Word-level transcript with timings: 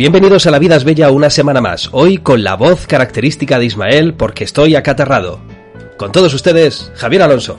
Bienvenidos 0.00 0.46
a 0.46 0.50
La 0.50 0.58
Vida 0.58 0.76
es 0.76 0.84
Bella 0.84 1.10
una 1.10 1.28
semana 1.28 1.60
más, 1.60 1.90
hoy 1.92 2.16
con 2.16 2.42
la 2.42 2.56
voz 2.56 2.86
característica 2.86 3.58
de 3.58 3.66
Ismael 3.66 4.14
porque 4.14 4.44
estoy 4.44 4.74
acatarrado. 4.74 5.40
Con 5.98 6.10
todos 6.10 6.32
ustedes, 6.32 6.90
Javier 6.94 7.20
Alonso. 7.20 7.58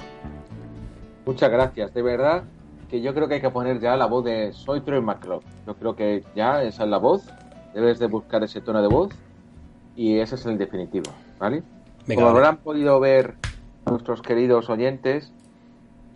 Muchas 1.23 1.51
gracias, 1.51 1.93
de 1.93 2.01
verdad 2.01 2.41
que 2.89 2.99
yo 2.99 3.13
creo 3.13 3.27
que 3.27 3.35
hay 3.35 3.41
que 3.41 3.51
poner 3.51 3.79
ya 3.79 3.95
la 3.95 4.07
voz 4.07 4.25
de 4.25 4.53
Soy 4.53 4.81
Troy 4.81 5.01
McClough. 5.01 5.43
Yo 5.67 5.75
creo 5.75 5.95
que 5.95 6.23
ya 6.35 6.63
esa 6.63 6.83
es 6.85 6.89
la 6.89 6.97
voz, 6.97 7.29
debes 7.75 7.99
de 7.99 8.07
buscar 8.07 8.43
ese 8.43 8.59
tono 8.59 8.81
de 8.81 8.87
voz 8.87 9.11
y 9.95 10.17
ese 10.17 10.33
es 10.33 10.43
el 10.47 10.57
definitivo, 10.57 11.11
¿vale? 11.37 11.61
Como 12.07 12.27
habrán 12.27 12.57
podido 12.57 12.99
ver 12.99 13.35
nuestros 13.85 14.23
queridos 14.23 14.67
oyentes, 14.67 15.31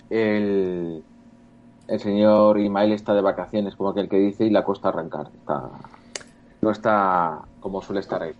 el, 0.09 1.03
el 1.87 1.99
señor 1.99 2.59
Ismael 2.59 2.93
está 2.93 3.13
de 3.13 3.21
vacaciones, 3.21 3.75
como 3.75 3.89
aquel 3.89 4.09
que 4.09 4.17
dice, 4.17 4.43
y 4.43 4.49
la 4.49 4.63
costa 4.63 4.89
arrancar. 4.89 5.27
Está 5.37 5.69
no 6.61 6.71
está 6.71 7.39
como 7.59 7.81
suele 7.81 8.01
estar 8.01 8.21
ahí. 8.21 8.33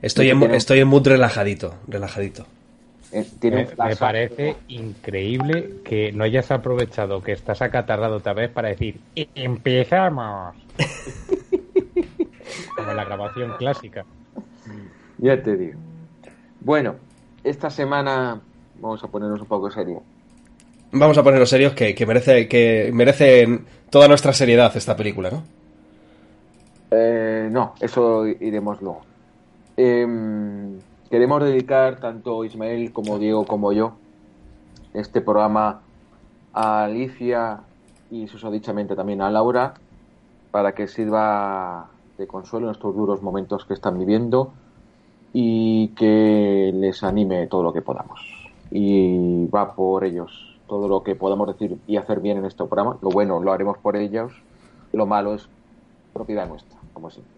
Estoy 0.00 0.30
en, 0.30 0.42
estoy 0.54 0.80
en 0.80 0.88
mood 0.88 1.06
relajadito, 1.06 1.74
relajadito. 1.86 2.46
Eh, 3.12 3.26
me, 3.42 3.96
parece 3.96 4.56
increíble 4.68 5.80
que 5.84 6.12
no 6.12 6.24
hayas 6.24 6.50
aprovechado 6.50 7.22
que 7.22 7.32
estás 7.32 7.60
acatarrado 7.60 8.16
otra 8.16 8.32
vez 8.32 8.50
para 8.50 8.70
decir 8.70 9.00
empezamos. 9.14 10.56
Como 12.76 12.92
la 12.92 13.04
grabación 13.04 13.52
clásica. 13.58 14.06
Ya 15.18 15.40
te 15.42 15.56
digo. 15.56 15.78
Bueno, 16.60 16.96
esta 17.44 17.68
semana 17.68 18.40
vamos 18.80 19.04
a 19.04 19.08
ponernos 19.08 19.40
un 19.40 19.46
poco 19.46 19.70
serio. 19.70 20.02
Vamos 20.90 21.18
a 21.18 21.22
ponernos 21.22 21.50
serios 21.50 21.74
que, 21.74 21.94
que 21.94 22.06
merece 22.06 22.48
que 22.48 22.90
merece 22.94 23.60
toda 23.90 24.08
nuestra 24.08 24.32
seriedad 24.32 24.74
esta 24.74 24.96
película, 24.96 25.30
¿no? 25.30 25.44
Eh, 26.94 27.48
no, 27.50 27.72
eso 27.80 28.26
iremos 28.26 28.82
luego. 28.82 29.00
Em, 29.78 30.78
queremos 31.08 31.42
dedicar 31.42 31.98
tanto 32.00 32.44
Ismael 32.44 32.92
como 32.92 33.18
Diego 33.18 33.46
como 33.46 33.72
yo 33.72 33.94
este 34.92 35.22
programa 35.22 35.80
a 36.52 36.84
Alicia 36.84 37.60
y 38.10 38.28
susodichamente 38.28 38.94
también 38.94 39.22
a 39.22 39.30
Laura 39.30 39.72
para 40.50 40.74
que 40.74 40.86
sirva 40.86 41.88
de 42.18 42.26
consuelo 42.26 42.66
en 42.66 42.72
estos 42.72 42.94
duros 42.94 43.22
momentos 43.22 43.64
que 43.64 43.72
están 43.72 43.98
viviendo 43.98 44.52
y 45.32 45.88
que 45.96 46.72
les 46.74 47.02
anime 47.02 47.46
todo 47.46 47.62
lo 47.62 47.72
que 47.72 47.80
podamos. 47.80 48.20
Y 48.70 49.46
va 49.46 49.74
por 49.74 50.04
ellos 50.04 50.58
todo 50.66 50.88
lo 50.88 51.02
que 51.02 51.14
podamos 51.14 51.46
decir 51.46 51.78
y 51.86 51.96
hacer 51.96 52.20
bien 52.20 52.36
en 52.36 52.44
este 52.44 52.64
programa. 52.66 52.98
Lo 53.00 53.08
bueno 53.08 53.40
lo 53.40 53.50
haremos 53.50 53.78
por 53.78 53.96
ellos, 53.96 54.30
lo 54.92 55.06
malo 55.06 55.32
es 55.34 55.48
propiedad 56.12 56.46
nuestra 56.46 56.81
como 56.92 57.10
siempre. 57.10 57.32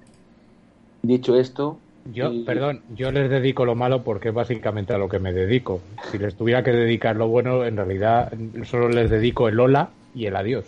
Dicho 1.03 1.37
esto. 1.37 1.79
Yo, 2.13 2.31
perdón, 2.45 2.83
yo 2.95 3.11
les 3.13 3.31
dedico 3.31 3.65
lo 3.65 3.75
malo 3.75 4.03
porque 4.05 4.29
es 4.29 4.35
básicamente 4.35 4.93
a 4.93 4.99
lo 4.99 5.09
que 5.09 5.19
me 5.19 5.33
dedico. 5.33 5.81
Si 6.11 6.19
les 6.19 6.35
tuviera 6.35 6.63
que 6.63 6.71
dedicar 6.71 7.17
lo 7.17 7.29
bueno, 7.29 7.65
en 7.65 7.77
realidad 7.77 8.33
solo 8.65 8.91
les 8.91 9.09
dedico 9.09 9.49
el 9.49 9.59
hola 9.59 9.89
y 10.15 10.27
el 10.27 10.37
adiós. 10.37 10.67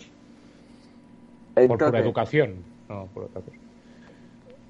por 1.53 1.77
pura 1.77 1.99
educación, 1.99 2.55
no 2.89 3.07
por 3.13 3.25
otra 3.25 3.41
cosa. 3.41 3.57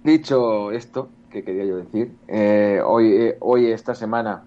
Dicho 0.04 0.72
esto, 0.72 1.10
que 1.32 1.44
quería 1.44 1.66
yo 1.66 1.78
decir, 1.78 2.12
eh, 2.28 2.82
hoy, 2.86 3.14
eh, 3.14 3.38
hoy, 3.40 3.68
esta 3.68 3.96
semana. 3.96 4.44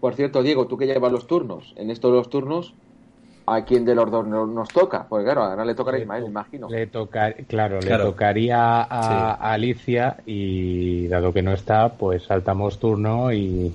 Por 0.00 0.14
cierto, 0.14 0.42
Diego, 0.42 0.66
tú 0.66 0.78
que 0.78 0.86
llevas 0.86 1.12
los 1.12 1.26
turnos, 1.26 1.74
en 1.76 1.90
estos 1.90 2.12
los 2.12 2.30
turnos, 2.30 2.74
a 3.52 3.64
quién 3.64 3.84
de 3.84 3.94
los 3.94 4.10
dos 4.10 4.26
nos 4.26 4.68
toca. 4.68 5.06
Pues 5.08 5.24
claro, 5.24 5.42
ahora 5.44 5.64
le 5.64 5.74
tocará 5.74 5.96
a 5.96 6.00
Ismael, 6.00 6.24
imagino. 6.24 6.68
Le 6.68 6.86
toca, 6.86 7.32
claro, 7.46 7.80
le 7.80 7.96
tocaría 7.98 8.82
a, 8.82 9.52
Alicia 9.52 10.16
y 10.26 11.06
dado 11.08 11.32
que 11.32 11.42
no 11.42 11.52
está, 11.52 11.90
pues 11.90 12.24
saltamos 12.24 12.78
turno 12.78 13.32
y 13.32 13.72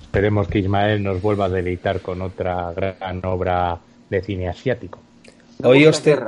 esperemos 0.00 0.48
que 0.48 0.60
Ismael 0.60 1.02
nos 1.02 1.20
vuelva 1.22 1.46
a 1.46 1.48
deleitar 1.48 2.00
con 2.00 2.22
otra 2.22 2.72
gran 2.72 3.24
obra 3.24 3.78
de 4.08 4.22
cine 4.22 4.48
asiático. 4.48 4.98
Hoy 5.62 5.86
usted... 5.86 6.18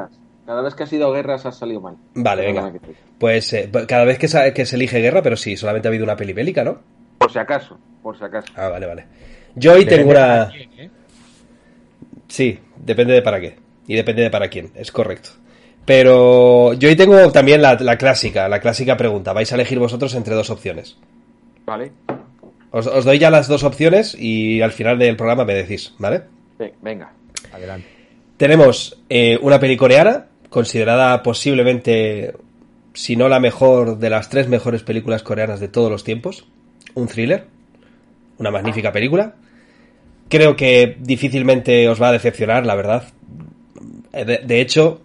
Cada 0.44 0.60
vez 0.60 0.75
que 0.75 0.82
ha 0.82 0.87
sido 0.87 1.12
guerras 1.12 1.47
ha 1.47 1.53
salido 1.53 1.81
mal. 1.81 1.97
Vale, 2.14 2.43
venga. 2.43 2.72
Pues 3.19 3.53
eh, 3.53 3.70
cada 3.87 4.04
vez 4.04 4.19
que 4.19 4.26
se, 4.26 4.53
que 4.53 4.66
se 4.66 4.75
elige 4.75 4.99
guerra, 4.99 5.22
pero 5.22 5.37
sí, 5.37 5.56
solamente 5.56 5.87
ha 5.87 5.91
habido 5.91 6.04
una 6.04 6.16
peli 6.16 6.32
bélica, 6.32 6.64
¿no? 6.64 6.78
Por 7.19 7.31
si 7.31 7.38
acaso, 7.38 7.78
por 8.03 8.19
si 8.19 8.25
acaso. 8.25 8.53
Ah, 8.56 8.69
vale, 8.69 8.87
vale. 8.87 9.04
Yo 9.54 9.75
hoy 9.75 9.87
tengo 9.87 10.10
una... 10.10 10.50
¿eh? 10.54 10.91
Sí, 12.32 12.59
depende 12.78 13.12
de 13.12 13.20
para 13.20 13.43
qué. 13.43 13.56
Y 13.87 13.94
depende 13.94 14.22
de 14.22 14.31
para 14.31 14.48
quién, 14.48 14.70
es 14.75 14.91
correcto. 14.91 15.28
Pero 15.84 16.72
yo 16.72 16.88
hoy 16.88 16.97
tengo 16.97 17.31
también 17.31 17.60
la, 17.60 17.76
clásica, 17.98 18.48
la 18.48 18.59
clásica 18.59 18.97
pregunta. 18.97 19.34
Vais 19.34 19.53
a 19.53 19.54
elegir 19.54 19.78
vosotros 19.78 20.15
entre 20.15 20.34
dos 20.34 20.48
opciones. 20.48 20.97
Vale. 21.66 21.93
Os, 22.70 23.04
doy 23.04 23.19
ya 23.19 23.31
las 23.31 23.48
dos 23.48 23.65
opciones 23.65 24.16
y 24.19 24.62
al 24.62 24.72
final 24.72 24.98
del 24.98 25.15
programa 25.15 25.44
me 25.44 25.53
decís, 25.53 25.94
¿vale? 25.98 26.22
venga, 26.81 27.12
adelante. 27.53 27.87
Tenemos 28.38 29.03
eh, 29.10 29.38
una 29.43 29.60
peli 29.60 29.76
coreana, 29.76 30.28
considerada 30.49 31.22
posiblemente, 31.22 32.32
si 32.94 33.14
no 33.14 33.28
la 33.28 33.41
mejor, 33.41 33.99
de 33.99 34.09
las 34.09 34.31
tres 34.31 34.49
mejores 34.49 34.82
películas 34.82 35.22
coreanas 35.22 35.60
de 35.60 35.69
todos 35.69 35.91
los 35.91 36.03
tiempos. 36.03 36.47
Un 36.94 37.09
thriller, 37.09 37.44
una 38.38 38.50
magnífica 38.50 38.91
película. 38.91 39.34
Creo 40.32 40.56
que 40.56 40.97
difícilmente 40.98 41.87
os 41.91 42.00
va 42.00 42.09
a 42.09 42.12
decepcionar, 42.12 42.65
la 42.65 42.75
verdad. 42.75 43.04
Eh, 44.15 44.41
de, 44.43 44.60
hecho, 44.62 45.03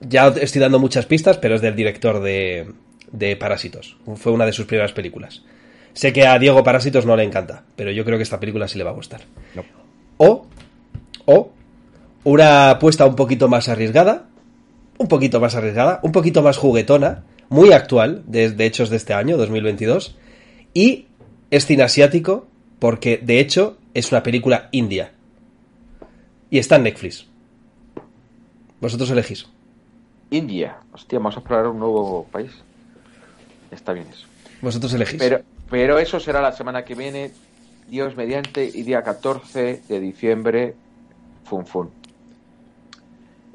ya 0.00 0.28
estoy 0.28 0.58
dando 0.58 0.78
muchas 0.78 1.04
pistas, 1.04 1.36
pero 1.36 1.56
es 1.56 1.60
del 1.60 1.76
director 1.76 2.22
de, 2.22 2.66
de 3.12 3.36
Parásitos. 3.36 3.98
Fue 4.16 4.32
una 4.32 4.46
de 4.46 4.54
sus 4.54 4.64
primeras 4.64 4.92
películas. 4.92 5.42
Sé 5.92 6.14
que 6.14 6.26
a 6.26 6.38
Diego 6.38 6.64
Parásitos 6.64 7.04
no 7.04 7.14
le 7.14 7.24
encanta, 7.24 7.62
pero 7.76 7.90
yo 7.90 8.06
creo 8.06 8.16
que 8.16 8.22
esta 8.22 8.40
película 8.40 8.68
sí 8.68 8.78
le 8.78 8.84
va 8.84 8.92
a 8.92 8.94
gustar. 8.94 9.20
O, 10.16 10.46
o, 11.26 11.52
una 12.24 12.70
apuesta 12.70 13.04
un 13.04 13.16
poquito 13.16 13.48
más 13.48 13.68
arriesgada, 13.68 14.28
un 14.96 15.08
poquito 15.08 15.40
más 15.40 15.56
arriesgada, 15.56 16.00
un 16.02 16.12
poquito 16.12 16.40
más 16.40 16.56
juguetona, 16.56 17.24
muy 17.50 17.74
actual, 17.74 18.22
de, 18.26 18.52
de 18.52 18.64
hechos 18.64 18.88
de 18.88 18.96
este 18.96 19.12
año, 19.12 19.36
2022, 19.36 20.16
y 20.72 21.08
es 21.50 21.66
cine 21.66 21.82
asiático, 21.82 22.46
porque 22.78 23.20
de 23.22 23.40
hecho 23.40 23.76
es 23.94 24.10
una 24.12 24.22
película 24.22 24.68
india. 24.72 25.12
Y 26.50 26.58
está 26.58 26.76
en 26.76 26.84
Netflix. 26.84 27.26
Vosotros 28.80 29.10
elegís. 29.10 29.46
India. 30.30 30.78
Hostia, 30.92 31.18
vamos 31.18 31.36
a 31.36 31.40
explorar 31.40 31.66
un 31.68 31.78
nuevo 31.78 32.26
país. 32.30 32.50
Está 33.70 33.92
bien 33.92 34.06
eso. 34.08 34.26
Vosotros 34.62 34.92
elegís. 34.94 35.18
Pero, 35.18 35.40
pero 35.68 35.98
eso 35.98 36.18
será 36.18 36.40
la 36.40 36.52
semana 36.52 36.84
que 36.84 36.94
viene, 36.94 37.30
Dios 37.88 38.16
mediante, 38.16 38.64
y 38.64 38.82
día 38.82 39.02
14 39.02 39.82
de 39.88 40.00
diciembre, 40.00 40.74
Fun 41.44 41.66
Fun. 41.66 41.90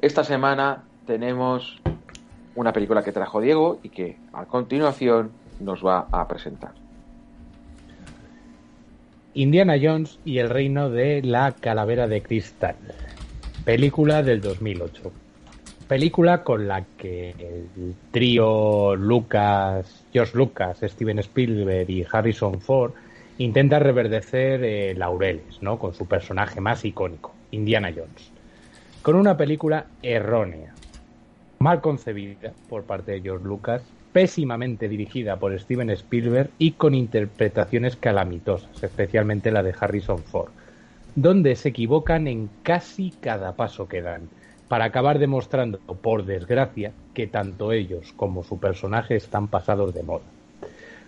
Esta 0.00 0.24
semana 0.24 0.84
tenemos 1.06 1.80
una 2.54 2.72
película 2.72 3.02
que 3.02 3.12
trajo 3.12 3.40
Diego 3.40 3.80
y 3.82 3.90
que 3.90 4.16
a 4.32 4.44
continuación 4.46 5.32
nos 5.60 5.84
va 5.84 6.06
a 6.10 6.26
presentar. 6.28 6.85
Indiana 9.36 9.76
Jones 9.78 10.18
y 10.24 10.38
el 10.38 10.48
reino 10.48 10.88
de 10.88 11.20
la 11.20 11.52
calavera 11.52 12.08
de 12.08 12.22
cristal. 12.22 12.74
Película 13.66 14.22
del 14.22 14.40
2008. 14.40 15.12
Película 15.86 16.42
con 16.42 16.66
la 16.66 16.86
que 16.96 17.34
el 17.38 17.94
trío 18.12 18.96
Lucas, 18.96 20.06
George 20.10 20.38
Lucas, 20.38 20.78
Steven 20.82 21.18
Spielberg 21.18 21.90
y 21.90 22.06
Harrison 22.10 22.62
Ford 22.62 22.92
intenta 23.36 23.78
reverdecer 23.78 24.64
eh, 24.64 24.94
laureles, 24.96 25.60
¿no? 25.60 25.78
Con 25.78 25.92
su 25.92 26.06
personaje 26.06 26.62
más 26.62 26.82
icónico, 26.86 27.34
Indiana 27.50 27.92
Jones. 27.94 28.32
Con 29.02 29.16
una 29.16 29.36
película 29.36 29.84
errónea, 30.02 30.72
mal 31.58 31.82
concebida 31.82 32.54
por 32.70 32.84
parte 32.84 33.12
de 33.12 33.20
George 33.20 33.44
Lucas 33.44 33.82
pésimamente 34.16 34.88
dirigida 34.88 35.36
por 35.36 35.52
Steven 35.60 35.90
Spielberg 35.90 36.48
y 36.56 36.70
con 36.70 36.94
interpretaciones 36.94 37.96
calamitosas, 37.96 38.82
especialmente 38.82 39.50
la 39.50 39.62
de 39.62 39.74
Harrison 39.78 40.20
Ford. 40.20 40.48
donde 41.14 41.54
se 41.54 41.68
equivocan 41.68 42.26
en 42.26 42.48
casi 42.62 43.10
cada 43.20 43.56
paso 43.56 43.88
que 43.88 44.00
dan, 44.00 44.30
para 44.68 44.86
acabar 44.86 45.18
demostrando, 45.18 45.80
por 45.80 46.24
desgracia, 46.24 46.92
que 47.12 47.26
tanto 47.26 47.72
ellos 47.72 48.14
como 48.16 48.42
su 48.42 48.58
personaje 48.58 49.16
están 49.16 49.48
pasados 49.48 49.92
de 49.92 50.02
moda. 50.02 50.24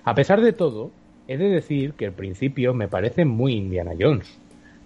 A 0.04 0.14
pesar 0.14 0.42
de 0.42 0.52
todo, 0.52 0.90
he 1.28 1.38
de 1.38 1.48
decir 1.48 1.94
que 1.94 2.04
el 2.04 2.12
principio 2.12 2.74
me 2.74 2.88
parece 2.88 3.24
muy 3.24 3.54
Indiana 3.54 3.92
Jones, 3.98 4.38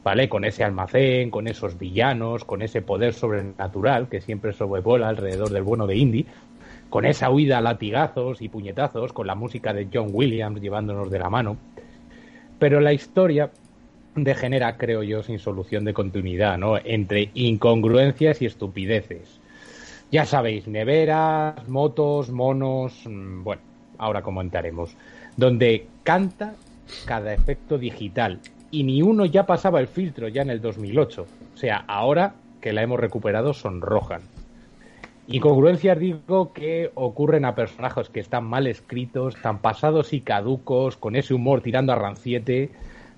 ¿vale? 0.04 0.28
Con 0.28 0.44
ese 0.44 0.62
almacén, 0.62 1.30
con 1.30 1.48
esos 1.48 1.76
villanos, 1.76 2.44
con 2.44 2.62
ese 2.62 2.82
poder 2.82 3.14
sobrenatural 3.14 4.08
que 4.08 4.20
siempre 4.20 4.52
sobrevuela 4.52 5.08
alrededor 5.08 5.50
del 5.50 5.62
bueno 5.62 5.88
de 5.88 5.96
Indy, 5.96 6.26
con 6.92 7.06
esa 7.06 7.30
huida 7.30 7.56
a 7.56 7.60
latigazos 7.62 8.42
y 8.42 8.50
puñetazos, 8.50 9.14
con 9.14 9.26
la 9.26 9.34
música 9.34 9.72
de 9.72 9.88
John 9.90 10.10
Williams 10.12 10.60
llevándonos 10.60 11.10
de 11.10 11.18
la 11.18 11.30
mano. 11.30 11.56
Pero 12.58 12.80
la 12.80 12.92
historia 12.92 13.50
degenera, 14.14 14.76
creo 14.76 15.02
yo, 15.02 15.22
sin 15.22 15.38
solución 15.38 15.86
de 15.86 15.94
continuidad, 15.94 16.58
¿no? 16.58 16.76
Entre 16.76 17.30
incongruencias 17.32 18.42
y 18.42 18.44
estupideces. 18.44 19.40
Ya 20.10 20.26
sabéis, 20.26 20.68
neveras, 20.68 21.66
motos, 21.66 22.28
monos, 22.30 22.92
mm, 23.06 23.42
bueno, 23.42 23.62
ahora 23.96 24.20
comentaremos, 24.20 24.94
donde 25.38 25.86
canta 26.02 26.52
cada 27.06 27.32
efecto 27.32 27.78
digital 27.78 28.38
y 28.70 28.84
ni 28.84 29.00
uno 29.00 29.24
ya 29.24 29.46
pasaba 29.46 29.80
el 29.80 29.88
filtro 29.88 30.28
ya 30.28 30.42
en 30.42 30.50
el 30.50 30.60
2008. 30.60 31.26
O 31.54 31.56
sea, 31.56 31.86
ahora 31.88 32.34
que 32.60 32.74
la 32.74 32.82
hemos 32.82 33.00
recuperado 33.00 33.54
sonrojan. 33.54 34.20
Incongruencias 35.28 35.98
digo 35.98 36.52
que 36.52 36.90
ocurren 36.94 37.44
a 37.44 37.54
personajes 37.54 38.08
que 38.08 38.20
están 38.20 38.44
mal 38.44 38.66
escritos, 38.66 39.36
tan 39.40 39.60
pasados 39.60 40.12
y 40.12 40.20
caducos, 40.20 40.96
con 40.96 41.14
ese 41.14 41.32
humor 41.32 41.60
tirando 41.62 41.92
a 41.92 41.96
ranciete, 41.96 42.70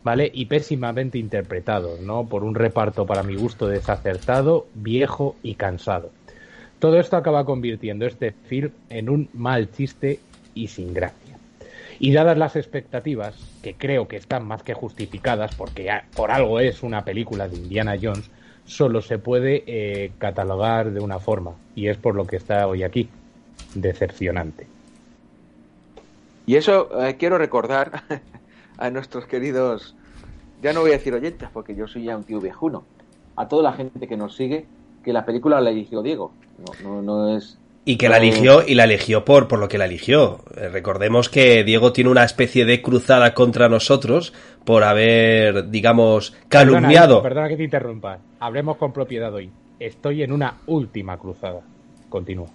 ¿vale? 0.02 0.30
Y 0.32 0.44
pésimamente 0.44 1.18
interpretados, 1.18 2.00
¿no? 2.00 2.26
Por 2.26 2.44
un 2.44 2.54
reparto 2.54 3.06
para 3.06 3.22
mi 3.22 3.36
gusto 3.36 3.68
desacertado, 3.68 4.66
viejo 4.74 5.34
y 5.42 5.54
cansado. 5.54 6.10
Todo 6.78 7.00
esto 7.00 7.16
acaba 7.16 7.46
convirtiendo 7.46 8.04
este 8.04 8.32
film 8.32 8.72
en 8.90 9.08
un 9.08 9.30
mal 9.32 9.70
chiste 9.72 10.20
y 10.54 10.66
sin 10.66 10.92
gracia. 10.92 11.38
Y 11.98 12.12
dadas 12.12 12.36
las 12.36 12.56
expectativas, 12.56 13.34
que 13.62 13.74
creo 13.74 14.08
que 14.08 14.16
están 14.16 14.46
más 14.46 14.62
que 14.62 14.74
justificadas, 14.74 15.54
porque 15.54 15.90
por 16.14 16.30
algo 16.30 16.60
es 16.60 16.82
una 16.82 17.02
película 17.04 17.48
de 17.48 17.56
Indiana 17.56 17.96
Jones, 18.00 18.30
solo 18.66 19.02
se 19.02 19.18
puede 19.18 19.64
eh, 19.66 20.12
catalogar 20.18 20.92
de 20.92 21.00
una 21.00 21.18
forma, 21.18 21.52
y 21.74 21.88
es 21.88 21.96
por 21.96 22.14
lo 22.14 22.26
que 22.26 22.36
está 22.36 22.66
hoy 22.66 22.82
aquí, 22.82 23.08
decepcionante. 23.74 24.66
Y 26.46 26.56
eso 26.56 26.88
eh, 27.02 27.16
quiero 27.18 27.38
recordar 27.38 28.02
a 28.78 28.90
nuestros 28.90 29.26
queridos, 29.26 29.94
ya 30.62 30.72
no 30.72 30.80
voy 30.80 30.90
a 30.90 30.94
decir 30.94 31.14
oyentes, 31.14 31.48
porque 31.52 31.74
yo 31.74 31.86
soy 31.86 32.04
ya 32.04 32.16
un 32.16 32.24
tío 32.24 32.40
viejuno, 32.40 32.84
a 33.36 33.48
toda 33.48 33.62
la 33.62 33.72
gente 33.72 34.06
que 34.06 34.16
nos 34.16 34.36
sigue, 34.36 34.66
que 35.02 35.12
la 35.12 35.24
película 35.24 35.60
la 35.60 35.70
eligió 35.70 36.02
Diego, 36.02 36.32
no, 36.82 37.02
no, 37.02 37.36
es... 37.36 37.58
Y 37.86 37.96
que 37.96 38.08
la 38.08 38.16
eligió, 38.16 38.66
y 38.66 38.74
la 38.74 38.84
eligió 38.84 39.24
por, 39.24 39.46
por 39.46 39.58
lo 39.58 39.68
que 39.68 39.76
la 39.76 39.84
eligió. 39.84 40.40
Eh, 40.56 40.68
recordemos 40.68 41.28
que 41.28 41.64
Diego 41.64 41.92
tiene 41.92 42.10
una 42.10 42.24
especie 42.24 42.64
de 42.64 42.80
cruzada 42.80 43.34
contra 43.34 43.68
nosotros 43.68 44.32
por 44.64 44.84
haber, 44.84 45.68
digamos, 45.68 46.34
calumniado. 46.48 47.22
Perdona, 47.22 47.48
que 47.48 47.56
te 47.56 47.64
interrumpa. 47.64 48.18
Hablemos 48.40 48.78
con 48.78 48.92
propiedad 48.92 49.32
hoy. 49.34 49.50
Estoy 49.78 50.22
en 50.22 50.32
una 50.32 50.60
última 50.66 51.18
cruzada. 51.18 51.60
Continúa. 52.08 52.48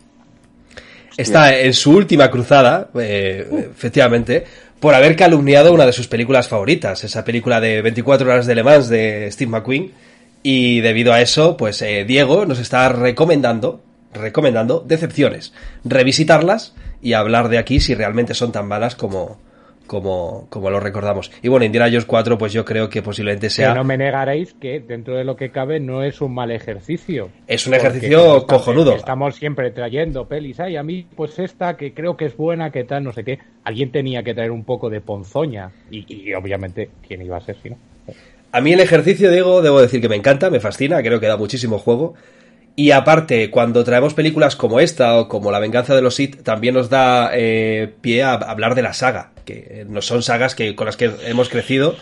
Está 1.20 1.60
en 1.60 1.74
su 1.74 1.92
última 1.92 2.32
cruzada, 2.32 2.90
eh, 2.96 3.46
efectivamente, 3.72 4.46
por 4.80 4.96
haber 4.96 5.16
calumniado 5.16 5.74
una 5.74 5.86
de 5.86 5.92
sus 5.92 6.08
películas 6.08 6.48
favoritas, 6.48 7.04
esa 7.04 7.26
película 7.26 7.60
de 7.60 7.82
24 7.82 8.30
horas 8.30 8.46
de 8.46 8.56
Le 8.56 8.64
Mans 8.64 8.88
de 8.88 9.30
Steve 9.32 9.52
McQueen. 9.52 9.92
Y 10.42 10.80
debido 10.80 11.12
a 11.12 11.20
eso, 11.20 11.58
pues 11.58 11.82
eh, 11.82 12.06
Diego 12.06 12.46
nos 12.46 12.60
está 12.60 12.88
recomendando, 12.88 13.82
recomendando 14.14 14.80
decepciones, 14.80 15.54
revisitarlas 15.84 16.76
y 17.02 17.14
hablar 17.14 17.50
de 17.50 17.58
aquí 17.58 17.80
si 17.80 17.96
realmente 17.96 18.34
son 18.34 18.52
tan 18.52 18.68
malas 18.68 18.96
como, 18.96 19.38
como, 19.90 20.48
como 20.50 20.70
lo 20.70 20.80
recordamos. 20.80 21.32
Y 21.42 21.50
bueno, 21.50 21.66
Indiana 21.66 21.88
Jones 21.88 22.06
4, 22.06 22.38
pues 22.38 22.54
yo 22.54 22.64
creo 22.64 22.90
que 22.90 23.02
posiblemente 23.02 23.50
sea. 23.50 23.74
no 23.74 23.84
me 23.84 23.98
negaréis 23.98 24.54
que 24.54 24.80
dentro 24.80 25.18
de 25.18 25.24
lo 25.24 25.36
que 25.36 25.50
cabe 25.50 25.80
no 25.80 26.04
es 26.04 26.22
un 26.22 26.34
mal 26.34 26.52
ejercicio. 26.52 27.30
Es 27.48 27.68
un 27.68 27.74
ejercicio 27.74 28.46
cojonudo. 28.46 28.96
Estamos 28.96 29.36
siempre 29.36 29.72
trayendo 29.72 30.28
pelis. 30.28 30.60
Ay, 30.60 30.78
a 30.78 30.84
mí, 30.84 31.06
pues 31.16 31.40
esta 31.40 31.76
que 31.76 31.94
creo 31.94 32.16
que 32.16 32.26
es 32.26 32.38
buena, 32.38 32.72
que 32.72 32.84
tal, 32.84 33.04
no 33.04 33.12
sé 33.12 33.24
qué. 33.24 33.40
Alguien 33.64 33.92
tenía 33.92 34.24
que 34.24 34.34
traer 34.34 34.52
un 34.52 34.64
poco 34.64 34.90
de 34.90 35.02
ponzoña. 35.02 35.72
Y, 35.92 36.34
obviamente, 36.34 36.90
¿quién 37.06 37.24
iba 37.24 37.38
a 37.38 37.42
ser 37.42 37.58
si 37.62 37.72
no? 37.72 37.78
A 38.52 38.62
mí 38.62 38.74
el 38.74 38.80
ejercicio, 38.80 39.32
Diego, 39.32 39.62
debo 39.62 39.82
decir 39.82 40.02
que 40.02 40.10
me 40.10 40.16
encanta, 40.16 40.50
me 40.50 40.60
fascina, 40.60 41.02
creo 41.02 41.20
que 41.20 41.28
da 41.28 41.38
muchísimo 41.38 41.78
juego. 41.78 42.16
Y 42.80 42.92
aparte, 42.92 43.50
cuando 43.50 43.84
traemos 43.84 44.14
películas 44.14 44.56
como 44.56 44.80
esta 44.80 45.18
o 45.18 45.28
como 45.28 45.52
La 45.52 45.60
venganza 45.60 45.94
de 45.96 46.02
los 46.02 46.16
Sith, 46.16 46.44
también 46.44 46.76
nos 46.76 46.90
da 46.90 47.30
eh, 47.34 47.94
pie 48.00 48.24
a 48.24 48.36
hablar 48.36 48.74
de 48.74 48.82
la 48.82 48.94
saga, 48.94 49.34
que 49.44 49.86
no 49.90 50.02
son 50.02 50.24
sagas 50.24 50.56
que, 50.56 50.78
con 50.78 50.86
las 50.86 50.96
que 50.96 51.12
hemos 51.26 51.50
crecido. 51.50 51.98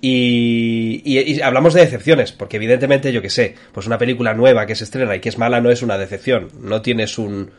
Y, 0.00 1.40
hablamos 1.40 1.74
de 1.74 1.80
decepciones, 1.80 2.30
porque 2.30 2.58
evidentemente, 2.58 3.12
yo 3.12 3.22
que 3.22 3.28
sé, 3.28 3.56
pues 3.72 3.88
una 3.88 3.98
película 3.98 4.32
nueva 4.32 4.66
que 4.66 4.76
se 4.76 4.84
estrena 4.84 5.16
y 5.16 5.20
que 5.20 5.30
es 5.30 5.36
mala 5.36 5.60
no 5.60 5.72
es 5.72 5.82
una 5.82 5.98
decepción, 5.98 6.46
no 6.60 6.80
tienes 6.80 7.18
un, 7.18 7.50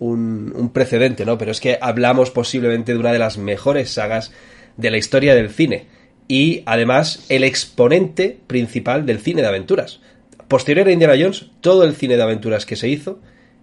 un 0.00 0.70
precedente, 0.74 1.24
¿no? 1.24 1.38
Pero 1.38 1.52
es 1.52 1.60
que 1.60 1.78
hablamos 1.80 2.32
posiblemente 2.32 2.92
de 2.92 2.98
una 2.98 3.12
de 3.12 3.20
las 3.20 3.38
mejores 3.38 3.90
sagas 3.90 4.32
de 4.76 4.90
la 4.90 4.96
historia 4.96 5.36
del 5.36 5.50
cine 5.50 5.86
y 6.26 6.64
además 6.66 7.24
el 7.28 7.44
exponente 7.44 8.36
principal 8.48 9.06
del 9.06 9.20
cine 9.20 9.42
de 9.42 9.48
aventuras. 9.48 10.00
Posterior 10.48 10.86
a 10.86 10.92
Indiana 10.92 11.14
Jones, 11.18 11.50
todo 11.60 11.84
el 11.84 11.94
cine 11.94 12.16
de 12.16 12.22
aventuras 12.22 12.66
que 12.66 12.76
se 12.76 12.88
hizo 12.88 13.18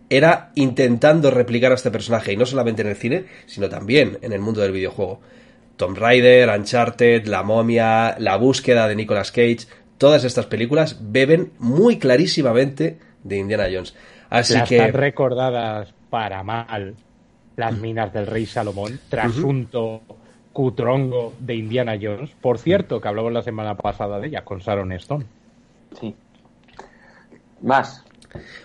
era 0.10 0.52
intentando 0.56 1.32
replicar 1.32 1.72
a 1.72 1.76
este 1.76 1.92
personaje, 1.92 2.34
y 2.34 2.38
no 2.38 2.46
solamente 2.46 2.82
en 2.82 2.90
el 2.90 2.96
cine, 2.96 3.26
sino 3.46 3.70
también 3.70 4.20
en 4.22 4.34
el 4.34 4.42
mundo 4.42 4.62
del 4.62 4.72
videojuego. 4.72 5.22
Tomb 5.78 5.98
Raider, 5.98 6.50
Uncharted, 6.50 7.26
La 7.26 7.42
momia, 7.42 8.16
La 8.20 8.36
búsqueda 8.38 8.88
de 8.88 8.96
Nicolas 8.96 9.32
Cage, 9.32 9.66
todas 9.98 10.24
estas 10.24 10.46
películas 10.46 11.00
beben 11.02 11.54
muy 11.58 11.98
clarísimamente 11.98 13.00
de 13.24 13.38
Indiana 13.38 13.66
Jones. 13.72 13.96
Así 14.30 14.54
que 14.68 14.78
están 14.78 14.94
recordadas 14.94 15.94
para 16.10 16.44
mal 16.44 16.96
las 17.56 17.78
minas 17.78 18.14
del 18.14 18.28
rey 18.28 18.46
Salomón, 18.46 19.00
trasunto 19.10 20.02
cutrongo 20.52 21.34
de 21.40 21.56
Indiana 21.56 21.98
Jones. 22.00 22.32
Por 22.42 22.60
cierto, 22.60 23.00
que 23.02 23.08
hablamos 23.08 23.32
la 23.32 23.42
semana 23.42 23.76
pasada 23.76 24.20
de 24.20 24.28
ella 24.28 24.44
con 24.44 24.60
Sharon 24.60 24.92
Stone. 24.92 25.26
Sí. 26.00 26.14
Más. 27.64 28.04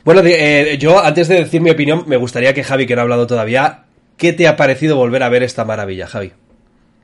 Bueno, 0.04 0.22
eh, 0.24 0.76
yo 0.78 0.98
antes 1.02 1.28
de 1.28 1.36
decir 1.36 1.60
mi 1.60 1.70
opinión, 1.70 2.04
me 2.06 2.16
gustaría 2.16 2.52
que 2.52 2.64
Javi, 2.64 2.86
que 2.86 2.94
no 2.94 3.00
ha 3.00 3.04
hablado 3.04 3.26
todavía, 3.26 3.84
¿qué 4.16 4.32
te 4.32 4.48
ha 4.48 4.56
parecido 4.56 4.96
volver 4.96 5.22
a 5.22 5.28
ver 5.28 5.42
esta 5.42 5.64
maravilla, 5.64 6.06
Javi? 6.06 6.32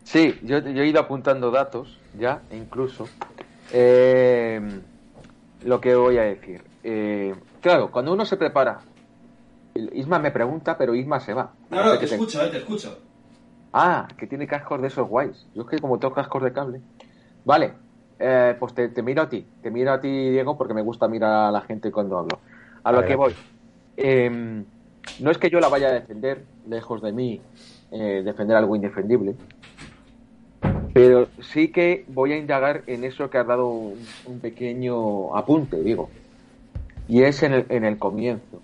Sí, 0.03 0.39
yo, 0.43 0.59
he 0.59 0.87
ido 0.87 1.01
apuntando 1.01 1.51
datos 1.51 1.99
ya, 2.19 2.43
incluso. 2.53 3.09
Eh, 3.73 4.61
lo 5.65 5.81
que 5.81 5.95
voy 5.95 6.19
a 6.19 6.23
decir. 6.23 6.63
Eh, 6.83 7.35
claro, 7.61 7.91
cuando 7.91 8.13
uno 8.13 8.25
se 8.25 8.37
prepara, 8.37 8.81
Isma 9.75 10.19
me 10.19 10.31
pregunta, 10.31 10.77
pero 10.77 10.95
Isma 10.95 11.21
se 11.21 11.33
va. 11.33 11.53
No, 11.71 11.85
no, 11.85 11.99
te 11.99 12.05
escucho, 12.05 12.51
te 12.51 12.59
escucho. 12.59 12.99
Ah, 13.73 14.07
que 14.17 14.27
tiene 14.27 14.47
cascos 14.47 14.81
de 14.81 14.89
esos 14.89 15.09
guays. 15.09 15.47
Yo 15.55 15.63
es 15.63 15.69
que 15.69 15.79
como 15.79 15.99
tengo 15.99 16.15
cascos 16.15 16.43
de 16.43 16.53
cable. 16.53 16.81
Vale, 17.45 17.75
eh, 18.19 18.57
pues 18.59 18.75
te, 18.75 19.03
miro 19.03 19.23
a 19.23 19.29
ti. 19.29 19.47
Te 19.63 19.71
miro 19.71 19.93
a 19.93 20.01
ti, 20.01 20.31
Diego, 20.31 20.57
porque 20.57 20.75
me 20.75 20.83
gusta 20.83 21.09
mirar 21.09 21.49
a 21.49 21.51
la 21.51 21.61
gente 21.63 21.91
cuando 21.91 22.19
hablo. 22.19 22.39
A 22.83 22.93
lo 22.93 23.05
que 23.05 23.17
voy. 23.17 23.35
Em, 23.97 24.65
no 25.21 25.31
es 25.31 25.39
que 25.39 25.51
yo 25.51 25.61
la 25.61 25.69
vaya 25.69 25.89
a 25.89 25.93
defender, 25.93 26.45
lejos 26.69 27.03
de 27.03 27.13
mí, 27.13 27.41
eh, 27.91 28.23
defender 28.25 28.57
algo 28.57 28.77
indefendible. 28.77 29.35
Pero 30.93 31.29
sí 31.41 31.69
que 31.69 32.05
voy 32.09 32.33
a 32.33 32.37
indagar 32.37 32.83
en 32.87 33.05
eso 33.05 33.29
que 33.29 33.39
has 33.39 33.47
dado 33.47 33.69
un, 33.69 34.41
pequeño 34.41 35.37
apunte, 35.37 35.81
digo. 35.83 36.09
Y 37.09 37.23
es 37.23 37.43
en 37.43 37.53
el, 37.53 37.67
en 37.69 37.85
el 37.85 37.99
comienzo. 37.99 38.61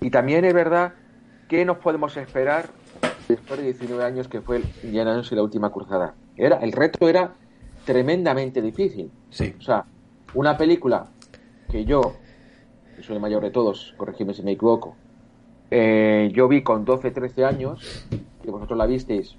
Y 0.00 0.10
también 0.10 0.44
es 0.44 0.54
verdad 0.54 0.94
que 1.48 1.64
nos 1.64 1.78
podemos 1.78 2.16
esperar 2.16 2.70
después 3.28 3.60
de 3.60 3.66
19 3.66 4.04
años 4.04 4.28
que 4.28 4.40
fue 4.40 4.62
Indiana 4.82 5.12
Jones 5.12 5.32
y 5.32 5.34
la 5.34 5.42
última 5.42 5.70
cruzada. 5.70 6.14
Era, 6.36 6.56
el 6.56 6.72
reto 6.72 7.08
era 7.08 7.32
tremendamente 7.84 8.60
difícil. 8.62 9.10
Sí. 9.30 9.54
O 9.58 9.62
sea, 9.62 9.84
una 10.34 10.56
película 10.56 11.06
que 11.70 11.84
yo, 11.84 12.14
que 12.96 13.02
soy 13.02 13.16
el 13.16 13.22
mayor 13.22 13.42
de 13.42 13.50
todos, 13.50 13.94
corregime 13.96 14.34
si 14.34 14.42
me 14.42 14.52
equivoco, 14.52 14.96
eh, 15.70 16.30
yo 16.32 16.48
vi 16.48 16.62
con 16.62 16.84
12, 16.84 17.10
13 17.10 17.44
años, 17.44 18.06
que 18.42 18.50
vosotros 18.50 18.78
la 18.78 18.86
visteis, 18.86 19.36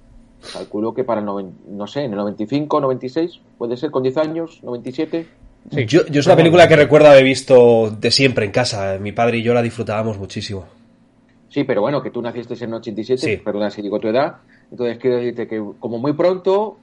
calculo 0.53 0.93
que 0.93 1.03
para 1.03 1.21
el, 1.21 1.25
no 1.25 1.87
sé, 1.87 2.03
en 2.03 2.11
el 2.11 2.17
95, 2.17 2.81
96, 2.81 3.41
puede 3.57 3.77
ser 3.77 3.91
con 3.91 4.03
10 4.03 4.17
años, 4.17 4.59
97. 4.63 5.27
Sí. 5.71 5.85
Yo, 5.85 6.05
yo 6.07 6.19
es 6.19 6.25
una 6.27 6.35
película 6.35 6.67
que 6.67 6.75
recuerdo 6.75 7.07
haber 7.07 7.23
visto 7.23 7.89
de 7.89 8.11
siempre 8.11 8.45
en 8.45 8.51
casa. 8.51 8.99
Mi 8.99 9.11
padre 9.13 9.39
y 9.39 9.43
yo 9.43 9.53
la 9.53 9.63
disfrutábamos 9.63 10.19
muchísimo. 10.19 10.65
Sí, 11.49 11.63
pero 11.63 11.81
bueno, 11.81 12.03
que 12.03 12.11
tú 12.11 12.21
naciste 12.21 12.53
en 12.63 12.73
87, 12.73 13.41
perdona 13.43 13.71
si 13.71 13.81
digo 13.81 13.99
tu 13.99 14.09
edad. 14.09 14.37
Entonces 14.69 14.97
quiero 14.99 15.17
decirte 15.17 15.47
que 15.47 15.63
como 15.79 15.97
muy 15.97 16.13
pronto 16.13 16.77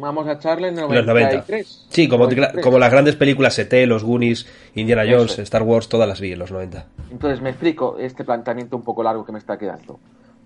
vamos 0.00 0.26
a 0.26 0.32
echarle 0.32 0.68
en 0.68 0.76
Los 0.76 1.06
93. 1.06 1.46
90. 1.46 1.94
Sí, 1.94 2.08
como, 2.08 2.24
93. 2.24 2.62
como 2.64 2.78
las 2.78 2.90
grandes 2.90 3.16
películas 3.16 3.58
ET, 3.58 3.72
los 3.86 4.04
Goonies, 4.04 4.46
Indiana 4.74 5.02
Jones, 5.08 5.32
es. 5.32 5.38
Star 5.40 5.62
Wars, 5.62 5.88
todas 5.88 6.08
las 6.08 6.20
vi 6.20 6.32
en 6.32 6.38
los 6.38 6.50
90. 6.50 6.86
Entonces 7.10 7.40
me 7.40 7.50
explico 7.50 7.96
este 7.98 8.24
planteamiento 8.24 8.76
un 8.76 8.82
poco 8.82 9.02
largo 9.02 9.24
que 9.24 9.32
me 9.32 9.38
está 9.38 9.56
quedando. 9.58 9.98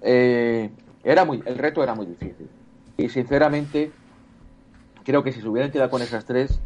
Eh, 0.02 0.70
era 1.04 1.24
muy, 1.24 1.42
el 1.46 1.56
reto 1.58 1.82
era 1.82 1.94
muy 1.94 2.06
difícil. 2.06 2.48
Y 2.96 3.08
sinceramente, 3.08 3.90
creo 5.04 5.22
que 5.22 5.32
si 5.32 5.40
se 5.40 5.48
hubieran 5.48 5.70
quedado 5.70 5.90
con 5.90 6.02
esas 6.02 6.24
tres, 6.24 6.60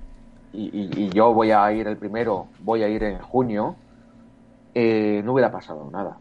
y, 0.53 0.65
y- 0.67 1.05
y 1.07 1.11
yo 1.11 1.33
voy 1.33 1.51
a 1.51 1.71
ir 1.73 1.87
el 1.87 1.97
primero, 1.97 2.49
voy 2.61 2.83
a 2.83 2.89
ir 2.89 3.03
en 3.05 3.19
junio, 3.19 3.77
eh, 4.75 5.23
no 5.25 5.33
hubiera 5.33 5.51
pasado 5.53 5.89
nada. 5.91 6.19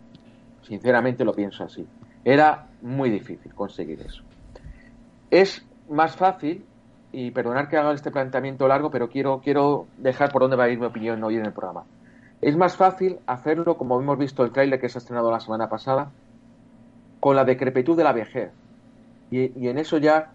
Sinceramente 0.67 1.23
lo 1.25 1.33
pienso 1.33 1.63
así. 1.63 1.85
Era 2.23 2.67
muy 2.81 3.09
difícil 3.09 3.53
conseguir 3.53 3.99
eso. 4.01 4.23
Es 5.31 5.65
más 5.93 6.15
fácil, 6.15 6.65
y 7.11 7.31
perdonar 7.31 7.69
que 7.69 7.77
haga 7.77 7.93
este 7.93 8.11
planteamiento 8.11 8.67
largo, 8.67 8.89
pero 8.89 9.09
quiero, 9.09 9.39
quiero 9.43 9.85
dejar 9.97 10.31
por 10.31 10.41
dónde 10.41 10.57
va 10.57 10.65
a 10.65 10.69
ir 10.69 10.79
mi 10.79 10.85
opinión 10.85 11.23
hoy 11.23 11.37
en 11.37 11.45
el 11.45 11.53
programa. 11.53 11.83
Es 12.41 12.57
más 12.57 12.75
fácil 12.75 13.19
hacerlo, 13.27 13.77
como 13.77 13.99
hemos 13.99 14.17
visto 14.17 14.43
el 14.43 14.51
tráiler 14.51 14.81
que 14.81 14.89
se 14.89 14.97
ha 14.97 14.99
estrenado 14.99 15.31
la 15.31 15.39
semana 15.39 15.69
pasada, 15.69 16.11
con 17.19 17.35
la 17.35 17.45
decrepitud 17.45 17.95
de 17.95 18.03
la 18.03 18.11
vejez. 18.11 18.51
Y, 19.31 19.57
y 19.57 19.69
en 19.69 19.77
eso 19.77 19.97
ya 19.97 20.31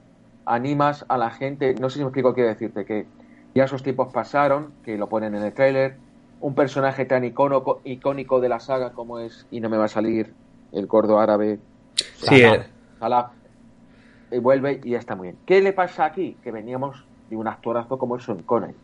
animas 0.46 1.04
a 1.08 1.18
la 1.18 1.30
gente, 1.30 1.74
no 1.74 1.90
sé 1.90 1.98
si 1.98 2.00
me 2.00 2.06
explico 2.06 2.30
qué 2.30 2.36
quiero 2.36 2.48
decirte, 2.48 2.84
que 2.84 3.06
ya 3.54 3.64
esos 3.64 3.82
tiempos 3.82 4.12
pasaron, 4.12 4.72
que 4.84 4.96
lo 4.96 5.08
ponen 5.08 5.34
en 5.34 5.42
el 5.42 5.52
tráiler, 5.52 5.96
un 6.40 6.54
personaje 6.54 7.04
tan 7.04 7.24
icónico, 7.24 7.80
icónico 7.84 8.40
de 8.40 8.48
la 8.48 8.60
saga 8.60 8.92
como 8.92 9.18
es, 9.18 9.46
y 9.50 9.60
no 9.60 9.68
me 9.68 9.76
va 9.76 9.86
a 9.86 9.88
salir 9.88 10.32
el 10.72 10.86
gordo 10.86 11.18
árabe, 11.18 11.58
Sí, 11.98 12.40
Salah, 12.40 12.54
eh. 12.54 12.66
Salah, 12.98 13.30
y 14.30 14.38
vuelve 14.38 14.80
y 14.82 14.90
ya 14.90 14.98
está 14.98 15.14
muy 15.14 15.28
bien. 15.28 15.38
¿Qué 15.46 15.60
le 15.60 15.72
pasa 15.72 16.04
aquí? 16.04 16.36
Que 16.42 16.50
veníamos 16.50 17.04
de 17.30 17.36
un 17.36 17.48
actorazo 17.48 17.98
como 17.98 18.16
es 18.16 18.24
Sean 18.24 18.42
Connery. 18.42 18.74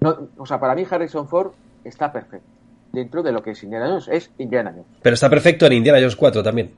No, 0.00 0.28
o 0.36 0.46
sea, 0.46 0.58
para 0.58 0.74
mí 0.74 0.86
Harrison 0.88 1.28
Ford 1.28 1.52
está 1.84 2.12
perfecto. 2.12 2.46
Dentro 2.92 3.22
de 3.22 3.32
lo 3.32 3.42
que 3.42 3.52
es 3.52 3.62
Indiana 3.62 3.88
Jones, 3.88 4.08
es 4.08 4.30
Indiana 4.38 4.70
Jones. 4.72 4.86
Pero 5.02 5.14
está 5.14 5.30
perfecto 5.30 5.66
en 5.66 5.74
Indiana 5.74 5.98
Jones 5.98 6.16
4 6.16 6.42
también. 6.42 6.72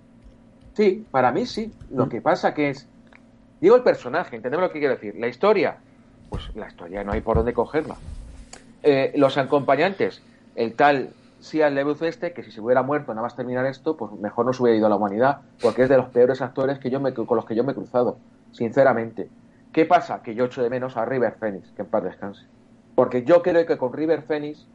Sí, 0.75 1.07
para 1.11 1.33
mí 1.33 1.47
sí. 1.47 1.73
Lo 1.91 2.09
que 2.09 2.21
pasa 2.21 2.55
que 2.55 2.71
es. 2.71 2.87
Digo 3.61 3.77
el 3.77 3.83
personaje, 3.83 4.37
entendemos 4.37 4.67
lo 4.67 4.73
que 4.73 4.81
quiero 4.81 4.95
decir. 4.95 5.15
La 5.17 5.29
historia, 5.29 5.77
pues 6.29 6.51
la 6.55 6.69
historia 6.69 7.05
no 7.05 7.13
hay 7.13 7.21
por 7.21 7.37
dónde 7.37 7.53
cogerla. 7.53 7.97
Eh, 8.83 9.13
los 9.15 9.39
acompañantes, 9.39 10.21
el 10.57 10.75
tal 10.75 11.11
Sian 11.43 11.75
Lebus 11.75 12.01
este, 12.03 12.33
que 12.33 12.45
si 12.45 12.53
se 12.53 12.61
hubiera 12.61 12.85
muerto 12.85 13.13
nada 13.13 13.27
más 13.27 13.35
terminar 13.35 13.67
esto, 13.67 13.97
pues 13.97 14.13
mejor 14.13 14.47
no 14.47 14.53
se 14.53 14.63
hubiera 14.63 14.79
ido 14.79 14.87
a 14.87 14.89
la 14.89 14.97
humanidad, 14.97 15.41
porque 15.61 15.83
es 15.83 15.89
de 15.89 15.97
los 15.97 16.09
peores 16.09 16.41
actores 16.41 16.79
que 16.79 16.89
yo 16.89 17.01
me, 17.01 17.13
con 17.13 17.37
los 17.37 17.45
que 17.45 17.57
yo 17.57 17.65
me 17.65 17.73
he 17.73 17.75
cruzado, 17.75 18.17
sinceramente. 18.53 19.29
¿Qué 19.73 19.85
pasa? 19.85 20.23
Que 20.23 20.37
yo 20.37 20.45
echo 20.45 20.63
de 20.63 20.71
menos 20.71 20.97
a 20.97 21.05
River 21.05 21.35
Phoenix, 21.41 21.69
que 21.73 21.83
en 21.83 21.89
paz 21.89 22.05
descanse. 22.05 22.47
Porque 22.95 23.25
yo 23.25 23.43
creo 23.43 23.67
que 23.67 23.77
con 23.77 23.93
River 23.93 24.23
Phoenix, 24.23 24.67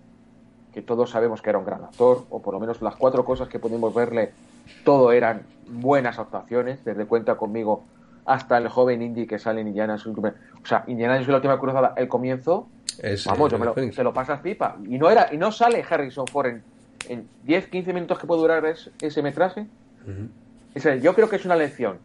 que 0.74 0.82
todos 0.82 1.12
sabemos 1.12 1.42
que 1.42 1.52
era 1.52 1.58
un 1.58 1.66
gran 1.66 1.86
actor, 1.86 2.26
o 2.30 2.42
por 2.42 2.54
lo 2.54 2.60
menos 2.60 2.82
las 2.82 2.98
cuatro 2.98 3.24
cosas 3.24 3.48
que 3.48 3.60
pudimos 3.60 3.94
verle, 3.94 4.34
todo 4.84 5.14
eran 5.14 5.44
buenas 5.70 6.20
actuaciones, 6.20 6.84
desde 6.84 7.06
Cuenta 7.06 7.36
conmigo 7.36 7.86
hasta 8.26 8.58
el 8.58 8.68
joven 8.68 9.02
indie 9.02 9.26
que 9.26 9.40
sale 9.40 9.62
en 9.62 9.68
Indiana. 9.68 9.96
O 9.96 10.66
sea, 10.66 10.84
Indiana 10.88 11.14
Jones 11.14 11.30
la 11.30 11.36
última 11.36 11.60
cruzada, 11.60 11.94
el 11.96 12.10
comienzo, 12.10 12.68
Es, 13.02 13.26
vamos, 13.26 13.48
eh, 13.50 13.52
yo 13.52 13.60
me 13.60 13.66
lo, 13.66 13.74
Phoenix. 13.74 13.96
te 13.96 14.04
lo 14.04 14.14
pasas 14.14 14.40
pipa. 14.42 14.78
Y 14.88 14.98
no 14.98 15.10
era 15.10 15.28
y 15.32 15.38
no 15.38 15.52
sale 15.52 15.84
Harrison 15.88 16.26
Ford 16.28 16.48
en, 16.48 16.64
en 17.10 17.28
10, 17.44 17.68
15 17.68 17.94
minutos 17.94 18.20
que 18.20 18.28
puede 18.28 18.42
durar 18.42 18.66
es- 18.66 18.90
ese 19.02 19.22
metraje. 19.22 19.68
Sea, 20.76 20.96
yo 20.96 21.14
creo 21.16 21.30
que 21.30 21.36
es 21.38 21.46
una 21.46 21.56
lección 21.56 21.98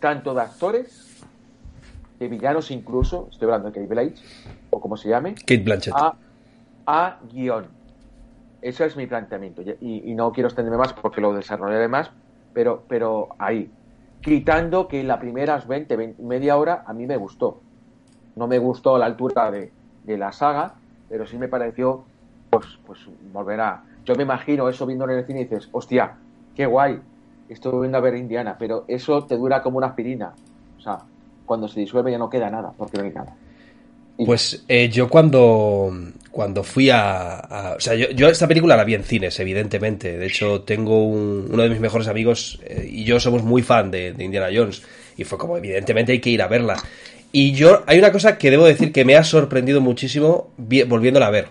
tanto 0.00 0.32
de 0.34 0.42
actores, 0.42 1.22
de 2.18 2.28
villanos 2.28 2.70
incluso, 2.70 3.28
estoy 3.30 3.46
hablando 3.46 3.68
de 3.70 3.74
Kate 3.74 3.86
Blanchett, 3.86 4.18
o 4.70 4.80
como 4.80 4.96
se 4.96 5.08
llame, 5.08 5.34
Kate 5.34 5.58
Blanchett. 5.58 5.94
a, 5.96 6.14
a 6.86 7.18
guion. 7.32 7.66
Ese 8.60 8.84
es 8.86 8.96
mi 8.96 9.06
planteamiento. 9.06 9.62
Y, 9.62 10.10
y 10.10 10.14
no 10.14 10.32
quiero 10.32 10.48
extenderme 10.48 10.78
más 10.78 10.92
porque 10.92 11.20
lo 11.20 11.32
desarrollaré 11.32 11.88
más, 11.88 12.10
pero, 12.52 12.84
pero 12.88 13.28
ahí. 13.38 13.70
Quitando 14.20 14.88
que 14.88 15.04
las 15.04 15.18
primeras 15.18 15.66
20, 15.68 15.96
20, 15.96 16.22
media 16.22 16.56
hora 16.56 16.82
a 16.86 16.92
mí 16.92 17.06
me 17.06 17.16
gustó. 17.16 17.60
No 18.36 18.46
me 18.48 18.58
gustó 18.58 18.96
a 18.96 18.98
la 18.98 19.06
altura 19.06 19.50
de, 19.52 19.70
de 20.08 20.18
la 20.18 20.32
saga, 20.32 20.74
pero 21.08 21.26
sí 21.26 21.36
me 21.38 21.48
pareció, 21.48 22.04
pues, 22.50 22.66
pues 22.86 22.98
volver 23.32 23.60
a. 23.60 23.82
Yo 24.04 24.14
me 24.16 24.22
imagino 24.24 24.68
eso 24.68 24.86
viendo 24.86 25.04
en 25.04 25.18
el 25.18 25.26
cine 25.26 25.40
y 25.42 25.44
dices, 25.44 25.68
hostia, 25.72 26.14
qué 26.56 26.66
guay, 26.66 26.98
estoy 27.48 27.78
viendo 27.80 27.98
a 27.98 28.00
ver 28.00 28.16
Indiana, 28.16 28.56
pero 28.58 28.84
eso 28.88 29.24
te 29.24 29.36
dura 29.36 29.62
como 29.62 29.78
una 29.78 29.88
aspirina. 29.88 30.32
O 30.78 30.80
sea, 30.80 30.98
cuando 31.44 31.68
se 31.68 31.80
disuelve 31.80 32.10
ya 32.10 32.18
no 32.18 32.30
queda 32.30 32.50
nada, 32.50 32.72
porque 32.76 32.98
no 32.98 33.04
hay 33.04 33.10
nada. 33.12 33.34
Pues 34.26 34.64
eh, 34.66 34.88
yo 34.88 35.08
cuando, 35.08 35.92
cuando 36.32 36.64
fui 36.64 36.90
a, 36.90 37.74
O 37.76 37.80
sea, 37.80 37.94
yo, 37.94 38.10
yo 38.10 38.28
esta 38.28 38.48
película 38.48 38.76
la 38.76 38.82
vi 38.82 38.94
en 38.94 39.04
cines, 39.04 39.38
evidentemente. 39.38 40.18
De 40.18 40.26
hecho, 40.26 40.62
tengo 40.62 41.04
un- 41.06 41.48
uno 41.52 41.62
de 41.62 41.68
mis 41.68 41.78
mejores 41.78 42.08
amigos 42.08 42.58
eh, 42.64 42.88
y 42.90 43.04
yo 43.04 43.20
somos 43.20 43.44
muy 43.44 43.62
fan 43.62 43.90
de 43.92 44.14
Indiana 44.18 44.48
Jones. 44.52 44.82
Y 45.16 45.22
fue 45.24 45.38
como, 45.38 45.56
evidentemente 45.56 46.12
hay 46.12 46.20
que 46.20 46.30
ir 46.30 46.42
a 46.42 46.48
verla. 46.48 46.76
Y 47.32 47.52
yo, 47.52 47.82
hay 47.86 47.98
una 47.98 48.10
cosa 48.12 48.38
que 48.38 48.50
debo 48.50 48.64
decir 48.66 48.92
que 48.92 49.04
me 49.04 49.16
ha 49.16 49.24
sorprendido 49.24 49.80
muchísimo 49.80 50.50
vi- 50.56 50.82
volviéndola 50.84 51.26
a 51.26 51.30
ver. 51.30 51.48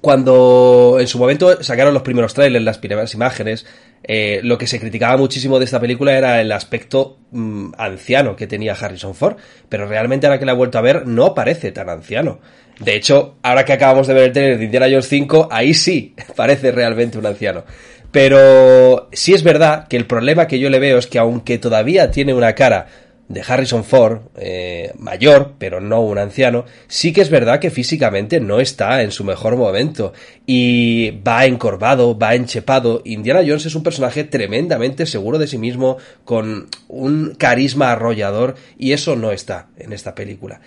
Cuando 0.00 0.96
en 0.98 1.06
su 1.06 1.18
momento 1.18 1.62
sacaron 1.62 1.92
los 1.92 2.02
primeros 2.02 2.32
trailers, 2.32 2.64
las 2.64 2.78
primeras 2.78 3.12
imágenes, 3.12 3.66
eh, 4.02 4.40
lo 4.42 4.56
que 4.56 4.66
se 4.66 4.80
criticaba 4.80 5.18
muchísimo 5.18 5.58
de 5.58 5.66
esta 5.66 5.78
película 5.80 6.16
era 6.16 6.40
el 6.40 6.50
aspecto 6.52 7.18
mm, 7.32 7.72
anciano 7.76 8.34
que 8.34 8.46
tenía 8.46 8.72
Harrison 8.72 9.14
Ford, 9.14 9.36
pero 9.68 9.86
realmente 9.86 10.26
ahora 10.26 10.38
que 10.38 10.46
la 10.46 10.52
he 10.52 10.56
vuelto 10.56 10.78
a 10.78 10.82
ver 10.82 11.06
no 11.06 11.34
parece 11.34 11.70
tan 11.72 11.90
anciano. 11.90 12.40
De 12.78 12.94
hecho, 12.96 13.34
ahora 13.42 13.66
que 13.66 13.74
acabamos 13.74 14.06
de 14.06 14.14
ver 14.14 14.22
el 14.24 14.32
trailer 14.32 14.58
de 14.58 14.64
Indiana 14.64 14.86
Jones 14.88 15.06
5, 15.08 15.48
ahí 15.50 15.74
sí 15.74 16.14
parece 16.36 16.72
realmente 16.72 17.18
un 17.18 17.26
anciano. 17.26 17.64
Pero 18.10 19.08
sí 19.12 19.34
es 19.34 19.42
verdad 19.42 19.86
que 19.86 19.98
el 19.98 20.06
problema 20.06 20.46
que 20.46 20.58
yo 20.58 20.70
le 20.70 20.78
veo 20.78 20.96
es 20.98 21.06
que 21.06 21.18
aunque 21.18 21.58
todavía 21.58 22.10
tiene 22.10 22.32
una 22.32 22.54
cara 22.54 22.86
de 23.30 23.44
Harrison 23.46 23.84
Ford, 23.84 24.22
eh, 24.36 24.92
mayor, 24.98 25.52
pero 25.56 25.80
no 25.80 26.00
un 26.00 26.18
anciano, 26.18 26.64
sí 26.88 27.12
que 27.12 27.20
es 27.20 27.30
verdad 27.30 27.60
que 27.60 27.70
físicamente 27.70 28.40
no 28.40 28.58
está 28.58 29.02
en 29.02 29.12
su 29.12 29.22
mejor 29.22 29.56
momento. 29.56 30.12
Y 30.46 31.12
va 31.26 31.46
encorvado, 31.46 32.18
va 32.18 32.34
enchepado. 32.34 33.02
Indiana 33.04 33.42
Jones 33.46 33.66
es 33.66 33.76
un 33.76 33.84
personaje 33.84 34.24
tremendamente 34.24 35.06
seguro 35.06 35.38
de 35.38 35.46
sí 35.46 35.58
mismo, 35.58 35.98
con 36.24 36.66
un 36.88 37.36
carisma 37.36 37.92
arrollador, 37.92 38.56
y 38.76 38.92
eso 38.92 39.14
no 39.14 39.30
está 39.30 39.68
en 39.78 39.92
esta 39.92 40.16
película. 40.16 40.60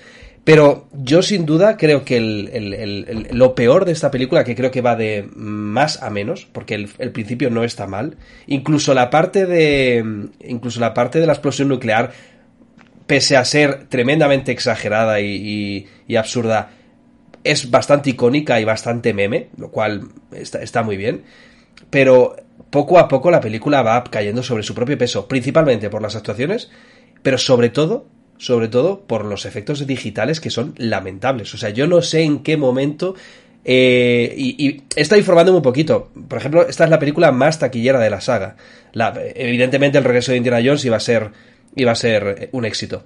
Pero 0.46 0.88
yo 0.92 1.22
sin 1.22 1.46
duda 1.46 1.78
creo 1.78 2.04
que 2.04 2.18
el, 2.18 3.28
lo 3.32 3.56
peor 3.56 3.86
de 3.86 3.94
esta 3.94 4.12
película, 4.12 4.44
que 4.44 4.56
creo 4.56 4.72
que 4.72 4.82
va 4.82 4.96
de 4.96 5.30
más 5.36 6.02
a 6.02 6.10
menos, 6.10 6.46
porque 6.52 6.76
el 6.76 7.12
principio 7.12 7.50
no 7.50 7.64
está 7.64 7.88
mal, 7.88 8.18
incluso 8.48 8.94
la 8.94 9.10
parte 9.10 9.46
de 9.46 10.04
incluso 10.46 10.82
la 10.82 10.94
parte 10.94 11.22
de 11.22 11.28
la 11.28 11.34
explosión 11.34 11.70
nuclear, 11.70 12.12
pese 13.08 13.38
a 13.38 13.46
ser 13.46 13.86
tremendamente 13.90 14.52
exagerada 14.52 15.20
y, 15.22 15.88
y- 16.08 16.16
absurda, 16.16 16.72
es 17.44 17.70
bastante 17.72 18.12
icónica 18.12 18.60
y 18.60 18.66
bastante 18.66 19.14
meme, 19.14 19.50
lo 19.58 19.70
cual 19.72 20.10
está, 20.32 20.62
está 20.62 20.84
muy 20.84 20.96
bien. 20.98 21.24
Pero 21.90 22.36
poco 22.70 23.00
a 23.00 23.08
poco 23.08 23.32
la 23.32 23.42
película 23.42 23.82
va 23.82 24.04
cayendo 24.06 24.44
sobre 24.44 24.64
su 24.64 24.74
propio 24.74 24.98
peso, 24.98 25.28
principalmente 25.28 25.90
por 25.90 26.02
las 26.02 26.16
actuaciones, 26.16 26.70
pero 27.22 27.38
sobre 27.38 27.70
todo, 27.70 28.06
sobre 28.38 28.68
todo 28.68 29.02
por 29.02 29.26
los 29.26 29.46
efectos 29.46 29.86
digitales 29.86 30.40
que 30.40 30.50
son 30.50 30.74
lamentables. 30.78 31.54
O 31.54 31.58
sea, 31.58 31.70
yo 31.70 31.88
no 31.88 32.02
sé 32.02 32.24
en 32.24 32.40
qué 32.44 32.58
momento. 32.58 33.16
eh, 33.66 34.34
y, 34.38 34.68
y 34.68 34.84
estado 34.96 35.20
informándome 35.20 35.58
un 35.58 35.64
poquito. 35.64 36.12
Por 36.28 36.38
ejemplo, 36.38 36.68
esta 36.68 36.84
es 36.86 36.90
la 36.90 37.00
película 37.00 37.32
más 37.32 37.60
taquillera 37.60 38.00
de 38.00 38.10
la 38.10 38.22
saga. 38.22 38.56
Evidentemente, 39.36 39.98
el 39.98 40.04
regreso 40.04 40.32
de 40.32 40.38
Indiana 40.38 40.62
Jones 40.64 40.84
iba 40.86 40.98
a 40.98 41.00
ser, 41.00 41.32
iba 41.76 41.92
a 41.92 41.96
ser 41.96 42.36
eh, 42.38 42.50
un 42.52 42.66
éxito. 42.66 43.04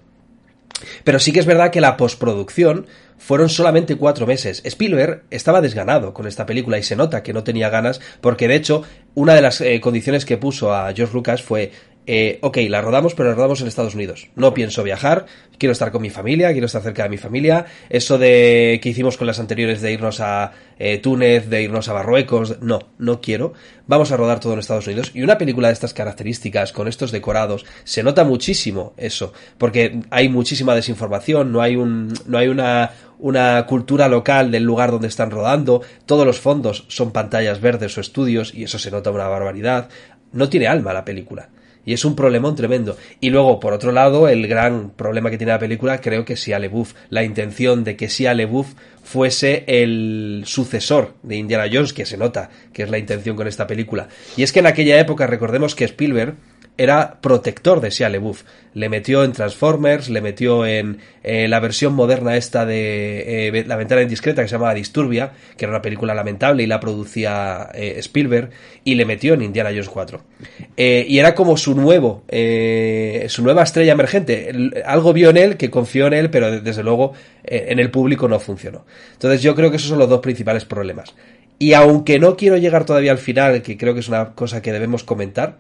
Pero 1.03 1.19
sí 1.19 1.31
que 1.31 1.39
es 1.39 1.45
verdad 1.45 1.71
que 1.71 1.81
la 1.81 1.97
postproducción 1.97 2.86
fueron 3.17 3.50
solamente 3.50 3.95
cuatro 3.95 4.27
meses. 4.27 4.62
Spielberg 4.63 5.24
estaba 5.31 5.62
desganado 5.62 6.13
con 6.13 6.27
esta 6.27 6.45
película 6.45 6.77
y 6.77 6.83
se 6.83 6.95
nota 6.95 7.24
que 7.24 7.33
no 7.33 7.43
tenía 7.43 7.69
ganas 7.69 8.00
porque 8.21 8.47
de 8.47 8.55
hecho 8.55 8.83
una 9.15 9.33
de 9.33 9.41
las 9.41 9.59
eh, 9.62 9.79
condiciones 9.81 10.25
que 10.25 10.38
puso 10.38 10.74
a 10.74 10.93
George 10.93 11.13
Lucas 11.13 11.41
fue 11.41 11.71
eh, 12.10 12.40
ok, 12.42 12.58
la 12.70 12.82
rodamos, 12.82 13.14
pero 13.16 13.28
la 13.28 13.36
rodamos 13.36 13.60
en 13.60 13.68
Estados 13.68 13.94
Unidos. 13.94 14.30
No 14.36 14.54
pienso 14.54 14.82
viajar, 14.82 15.26
quiero 15.58 15.74
estar 15.74 15.92
con 15.92 16.02
mi 16.02 16.10
familia, 16.10 16.54
quiero 16.54 16.68
estar 16.68 16.82
cerca 16.82 17.04
de 17.04 17.10
mi 17.10 17.18
familia. 17.18 17.66
Eso 17.90 18.18
de 18.18 18.80
que 18.82 18.90
hicimos 18.90 19.18
con 19.18 19.28
las 19.28 19.40
anteriores 19.40 19.82
de 19.82 19.92
irnos 19.92 20.22
a 20.22 20.54
eh, 20.80 21.00
Túnez, 21.00 21.50
de 21.50 21.64
irnos 21.64 21.90
a 21.90 21.94
Marruecos, 21.94 22.62
no, 22.62 22.80
no 22.98 23.20
quiero. 23.20 23.54
Vamos 23.88 24.14
a 24.14 24.18
rodar 24.18 24.40
todo 24.40 24.54
en 24.54 24.60
Estados 24.60 24.88
Unidos. 24.88 25.12
Y 25.14 25.22
una 25.22 25.38
película 25.38 25.68
de 25.68 25.74
estas 25.74 25.94
características, 25.94 26.72
con 26.72 26.88
estos 26.88 27.12
decorados, 27.12 27.66
se 27.84 28.04
nota 28.04 28.24
muchísimo 28.24 28.94
eso, 28.96 29.34
porque 29.58 30.00
hay 30.10 30.30
muchísima 30.30 30.76
desinformación, 30.76 31.52
no 31.52 31.62
hay 31.62 31.76
un, 31.76 32.14
no 32.26 32.38
hay 32.38 32.48
una, 32.48 32.92
una 33.20 33.66
cultura 33.66 34.08
local 34.08 34.50
del 34.50 34.64
lugar 34.64 34.92
donde 34.92 35.10
están 35.10 35.30
rodando, 35.30 35.82
todos 36.06 36.26
los 36.26 36.40
fondos 36.40 36.86
son 36.88 37.12
pantallas 37.12 37.60
verdes 37.60 37.98
o 37.98 38.02
estudios, 38.02 38.54
y 38.54 38.64
eso 38.64 38.80
se 38.80 38.92
nota 38.92 39.12
una 39.12 39.28
barbaridad. 39.28 39.90
No 40.32 40.48
tiene 40.48 40.68
alma 40.68 40.94
la 40.94 41.04
película. 41.04 41.50
Y 41.88 41.94
es 41.94 42.03
un 42.03 42.17
problemón 42.17 42.53
tremendo. 42.58 42.98
Y 43.22 43.29
luego, 43.29 43.62
por 43.62 43.72
otro 43.72 43.94
lado, 43.94 44.27
el 44.27 44.46
gran 44.46 44.89
problema 44.89 45.29
que 45.29 45.38
tiene 45.38 45.53
la 45.53 45.60
película, 45.60 46.01
creo 46.01 46.25
que 46.25 46.36
Sia 46.36 46.60
LeBouf, 46.60 46.94
la 47.10 47.24
intención 47.24 47.86
de 47.86 47.96
que 47.96 48.10
Sia 48.10 48.34
LeBouf 48.34 48.74
fuese 49.06 49.63
el 49.67 50.44
sucesor 50.46 51.13
de 51.24 51.38
Indiana 51.38 51.70
Jones, 51.72 51.94
que 51.94 52.06
se 52.06 52.17
nota 52.17 52.50
que 52.74 52.84
es 52.84 52.89
la 52.89 52.98
intención 52.98 53.38
con 53.38 53.48
esta 53.48 53.65
película. 53.65 54.10
Y 54.36 54.44
es 54.44 54.51
que 54.51 54.60
en 54.60 54.67
aquella 54.67 55.00
época, 55.00 55.27
recordemos 55.27 55.75
que 55.75 55.86
Spielberg 55.86 56.36
era 56.77 57.17
protector 57.22 57.81
de 57.81 57.89
Shia 57.89 58.10
LeBouf. 58.10 58.43
Le 58.74 58.89
metió 58.89 59.24
en 59.24 59.31
Transformers, 59.31 60.10
le 60.10 60.22
metió 60.22 60.65
en 60.65 61.00
eh, 61.24 61.48
la 61.48 61.60
versión 61.60 61.93
moderna 61.93 62.38
esta 62.38 62.65
de 62.65 63.48
eh, 63.48 63.65
La 63.65 63.75
ventana 63.75 64.03
indiscreta 64.03 64.43
que 64.43 64.48
se 64.48 64.53
llamaba 64.53 64.75
Disturbia, 64.75 65.31
que 65.57 65.65
era 65.65 65.72
una 65.72 65.81
película 65.81 66.13
lamentable 66.13 66.62
y 66.62 66.67
la 66.67 66.79
producía 66.79 67.69
eh, 67.74 67.96
Spielberg, 67.98 68.51
y 68.84 68.93
le 68.93 69.05
metió 69.05 69.34
en 69.34 69.41
Indiana 69.41 69.72
Jones 69.72 69.89
4. 69.89 70.22
y 70.77 71.17
era 71.17 71.34
como 71.34 71.57
su 71.57 71.74
nuevo, 71.74 72.24
su 73.27 73.43
nueva 73.43 73.63
estrella 73.63 73.93
emergente. 73.93 74.72
algo 74.86 75.13
vio 75.13 75.31
en 75.31 75.38
él 75.38 75.57
que 75.57 75.72
confió 75.72 76.05
en 76.07 76.13
él, 76.13 76.29
pero 76.29 76.62
desde 76.62 76.84
luego 76.84 77.13
en 77.43 77.79
el 77.79 77.89
público 77.89 78.27
no 78.27 78.39
funcionó. 78.39 78.86
Entonces 79.13 79.41
yo 79.41 79.55
creo 79.55 79.72
que 79.72 79.77
esos 79.77 79.89
son 79.89 80.00
los 80.00 80.10
dos 80.10 80.22
principales 80.22 80.65
problemas. 80.65 81.15
Y 81.60 81.74
aunque 81.74 82.19
no 82.19 82.38
quiero 82.38 82.57
llegar 82.57 82.86
todavía 82.86 83.12
al 83.12 83.17
final, 83.17 83.63
que 83.63 83.77
creo 83.77 83.96
que 83.96 84.01
es 84.01 84.07
una 84.07 84.36
cosa 84.36 84.62
que 84.62 84.72
debemos 84.72 85.03
comentar, 85.03 85.57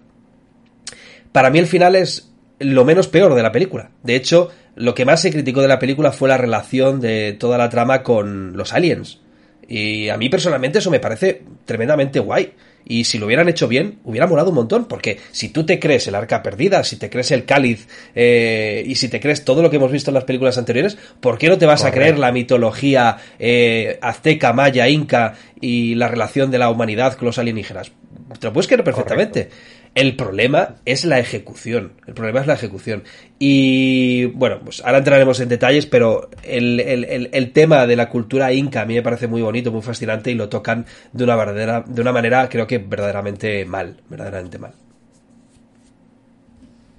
para 1.37 1.51
mí 1.51 1.59
el 1.59 1.67
final 1.67 1.95
es 1.95 2.31
lo 2.57 2.83
menos 2.83 3.07
peor 3.07 3.35
de 3.35 3.43
la 3.43 3.51
película. 3.51 3.91
De 4.01 4.15
hecho, 4.15 4.49
lo 4.73 4.95
que 4.95 5.05
más 5.05 5.21
se 5.21 5.31
criticó 5.31 5.61
de 5.61 5.67
la 5.67 5.77
película 5.77 6.11
fue 6.11 6.27
la 6.27 6.35
relación 6.35 6.99
de 6.99 7.33
toda 7.33 7.59
la 7.59 7.69
trama 7.69 8.01
con 8.01 8.57
los 8.57 8.73
aliens. 8.73 9.19
Y 9.67 10.09
a 10.09 10.17
mí 10.17 10.29
personalmente 10.29 10.79
eso 10.79 10.89
me 10.89 10.99
parece 10.99 11.43
tremendamente 11.63 12.19
guay. 12.19 12.53
Y 12.85 13.03
si 13.03 13.19
lo 13.19 13.27
hubieran 13.27 13.49
hecho 13.49 13.67
bien, 13.67 13.99
hubiera 14.03 14.25
molado 14.25 14.49
un 14.49 14.55
montón. 14.55 14.85
Porque 14.85 15.19
si 15.31 15.49
tú 15.49 15.63
te 15.63 15.79
crees 15.79 16.07
el 16.07 16.15
arca 16.15 16.41
perdida, 16.41 16.83
si 16.83 16.95
te 16.95 17.07
crees 17.07 17.29
el 17.29 17.45
cáliz 17.45 17.87
eh, 18.15 18.83
y 18.87 18.95
si 18.95 19.07
te 19.07 19.19
crees 19.19 19.45
todo 19.45 19.61
lo 19.61 19.69
que 19.69 19.75
hemos 19.75 19.91
visto 19.91 20.09
en 20.09 20.15
las 20.15 20.23
películas 20.23 20.57
anteriores, 20.57 20.97
¿por 21.19 21.37
qué 21.37 21.49
no 21.49 21.59
te 21.59 21.67
vas 21.67 21.85
a 21.85 21.91
creer 21.91 22.17
la 22.17 22.31
mitología 22.31 23.17
eh, 23.37 23.99
azteca, 24.01 24.53
maya, 24.53 24.89
inca 24.89 25.35
y 25.61 25.93
la 25.93 26.07
relación 26.07 26.49
de 26.49 26.57
la 26.57 26.71
humanidad 26.71 27.13
con 27.13 27.27
los 27.27 27.37
alienígenas? 27.37 27.91
Te 28.39 28.47
lo 28.47 28.53
puedes 28.53 28.67
creer 28.67 28.83
perfectamente. 28.83 29.49
El 29.97 30.15
problema 30.15 30.75
es 30.85 31.05
la 31.05 31.17
ejecución. 31.17 31.93
El 32.05 32.13
problema 32.13 32.41
es 32.41 32.45
la 32.45 32.53
ejecución. 32.53 33.01
Y 33.39 34.25
bueno, 34.25 34.59
pues 34.63 34.85
ahora 34.85 34.99
entraremos 34.99 35.39
en 35.39 35.49
detalles, 35.49 35.87
pero 35.87 36.29
el, 36.43 37.51
tema 37.51 37.87
de 37.87 37.95
la 37.95 38.07
cultura 38.07 38.53
inca 38.53 38.81
a 38.81 38.85
mí 38.85 38.93
me 38.93 39.01
parece 39.01 39.25
muy 39.25 39.41
bonito, 39.41 39.71
muy 39.71 39.81
fascinante 39.81 40.29
y 40.29 40.35
lo 40.35 40.49
tocan 40.49 40.85
de 41.13 41.23
una, 41.23 41.35
verdadera, 41.35 41.83
de 41.87 41.99
una 41.99 42.11
manera 42.11 42.47
creo 42.47 42.67
que 42.67 42.77
verdaderamente 42.77 43.65
mal. 43.65 43.97
Verdaderamente 44.07 44.59
mal. 44.59 44.73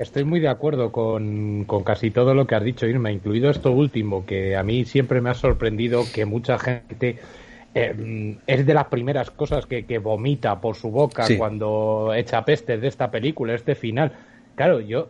Estoy 0.01 0.25
muy 0.25 0.41
de 0.41 0.49
acuerdo 0.49 0.91
con, 0.91 1.67
con, 1.67 1.85
casi 1.85 2.11
todo 2.11 2.35
lo 2.35 2.49
que 2.49 2.57
has 2.57 2.65
dicho, 2.65 2.85
Irma, 2.85 3.13
incluido 3.13 3.49
esto 3.49 3.71
último, 3.71 4.27
que 4.27 4.57
a 4.57 4.65
mí 4.65 4.85
siempre 4.85 5.21
me 5.21 5.31
ha 5.31 5.35
sorprendido 5.35 6.03
que 6.13 6.25
mucha 6.25 6.59
gente 6.59 7.21
eh, 7.75 8.37
es 8.47 8.67
de 8.67 8.75
las 8.75 8.87
primeras 8.87 9.31
cosas 9.31 9.67
que, 9.67 9.99
vomita 9.99 10.61
por 10.61 10.77
su 10.77 10.91
boca 10.91 11.27
cuando 11.37 12.13
echa 12.15 12.45
peste 12.45 12.79
de 12.79 12.89
esta 12.89 13.11
película, 13.11 13.55
este 13.55 13.75
final. 13.75 14.13
Claro, 14.55 14.81
yo 14.81 15.09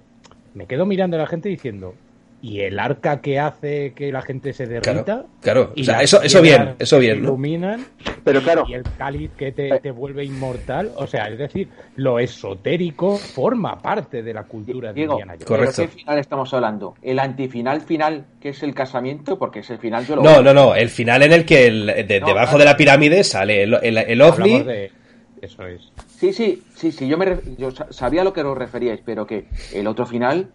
me 0.55 0.67
quedo 0.67 0.87
mirando 0.87 1.17
a 1.17 1.21
la 1.21 1.27
gente 1.27 1.49
diciendo, 1.49 1.95
¿y 2.41 2.61
el 2.61 2.79
arca 2.79 3.21
que 3.21 3.39
hace 3.39 3.93
que 3.95 4.13
la 4.13 4.23
gente 4.23 4.53
se 4.53 4.67
derrita? 4.67 5.25
Claro, 5.41 5.73
o 5.77 5.83
sea, 5.83 6.03
eso, 6.03 6.23
eso 6.23 6.41
bien, 6.41 6.75
eso 6.79 6.99
bien. 6.99 7.19
Iluminan, 7.19 7.85
pero 8.25 8.41
claro. 8.43 8.65
Y 8.69 8.75
el 8.75 8.85
cáliz 8.97 9.31
que 9.37 9.53
te, 9.53 9.91
vuelve 9.91 10.25
inmortal, 10.25 10.93
o 10.97 11.07
sea, 11.07 11.29
es 11.29 11.39
decir, 11.39 11.69
lo 11.97 12.19
esotérico 12.19 13.17
forma 13.17 13.81
parte 13.81 14.23
de 14.23 14.35
la 14.35 14.45
cultura 14.45 14.93
de 14.93 15.03
Indiana 15.03 15.35
Correcto. 15.45 15.83
¿De 15.83 15.89
qué 15.89 15.95
final 15.95 16.19
estamos 16.19 16.55
hablando? 16.55 16.95
¿El 17.03 17.19
antifinal 17.19 17.81
final, 17.81 18.27
que 18.41 18.51
es 18.51 18.63
el 18.63 18.75
casamiento? 18.75 19.39
Porque 19.39 19.61
es 19.61 19.71
el 19.71 19.79
final 19.79 20.07
yo 20.07 20.17
lo 20.17 20.23
No, 20.23 20.43
no, 20.43 20.55
no, 20.55 20.75
el 20.75 20.91
final 20.91 21.23
en 21.23 21.33
el 21.33 21.45
que 21.45 21.71
debajo 22.07 22.59
de 22.59 22.65
la 22.65 22.77
pirámide 22.77 23.25
sale 23.25 23.63
el, 23.65 23.75
el, 23.75 24.23
ovni... 24.23 24.65
Eso 25.41 25.65
es. 25.67 25.93
Sí, 26.09 26.33
sí, 26.33 26.65
sí, 26.75 26.91
sí, 26.91 27.07
yo, 27.07 27.17
me, 27.17 27.39
yo 27.57 27.71
sabía 27.91 28.23
a 28.23 28.25
lo 28.25 28.33
que 28.33 28.41
os 28.43 28.59
referíais, 28.59 29.01
pero 29.05 29.25
que 29.25 29.47
el 29.73 29.87
otro 29.87 30.05
final 30.05 30.51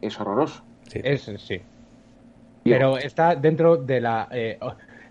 es 0.00 0.18
horroroso. 0.18 0.64
Sí. 0.92 1.00
Es, 1.02 1.30
sí. 1.38 1.60
Pero 2.64 2.98
está 2.98 3.34
dentro 3.34 3.76
de 3.76 4.00
la... 4.00 4.28
Eh, 4.30 4.58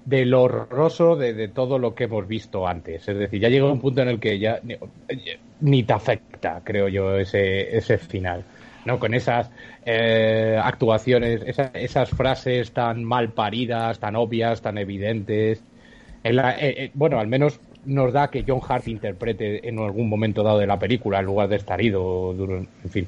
del 0.06 0.34
horroroso 0.34 1.16
de, 1.16 1.48
todo 1.50 1.78
lo 1.78 1.94
que 1.94 2.06
hemos 2.06 2.28
visto 2.28 2.68
antes. 2.68 3.08
Es 3.08 3.18
decir, 3.18 3.40
ya 3.40 3.50
llega 3.50 3.72
un 3.72 3.80
punto 3.80 4.02
en 4.02 4.10
el 4.10 4.20
que 4.20 4.40
ya 4.40 4.60
ni, 5.60 5.84
te 5.84 5.94
afecta, 5.94 6.62
creo 6.64 6.88
yo, 6.88 7.18
ese, 7.18 7.78
ese 7.78 7.98
final. 7.98 8.44
¿no? 8.86 9.00
Con 9.00 9.14
esas 9.14 9.52
eh, 9.86 10.60
actuaciones, 10.62 11.44
esas 11.74 12.10
frases 12.10 12.72
tan 12.72 13.04
mal 13.04 13.30
paridas, 13.30 14.00
tan 14.00 14.16
obvias, 14.16 14.62
tan 14.62 14.78
evidentes. 14.78 15.64
En 16.24 16.36
la, 16.36 16.56
eh, 16.56 16.86
eh, 16.86 16.92
bueno, 16.94 17.20
al 17.20 17.28
menos 17.28 17.60
nos 17.86 18.14
da 18.14 18.30
que 18.30 18.44
John 18.48 18.62
Hart 18.68 18.88
interprete 18.88 19.68
en 19.68 19.80
algún 19.80 20.10
momento 20.10 20.44
dado 20.44 20.60
de 20.60 20.68
la 20.68 20.80
película 20.80 21.20
en 21.20 21.26
lugar 21.26 21.50
de 21.50 21.56
estar 21.58 21.82
ido, 21.82 22.34
en 22.34 22.90
fin. 22.90 23.08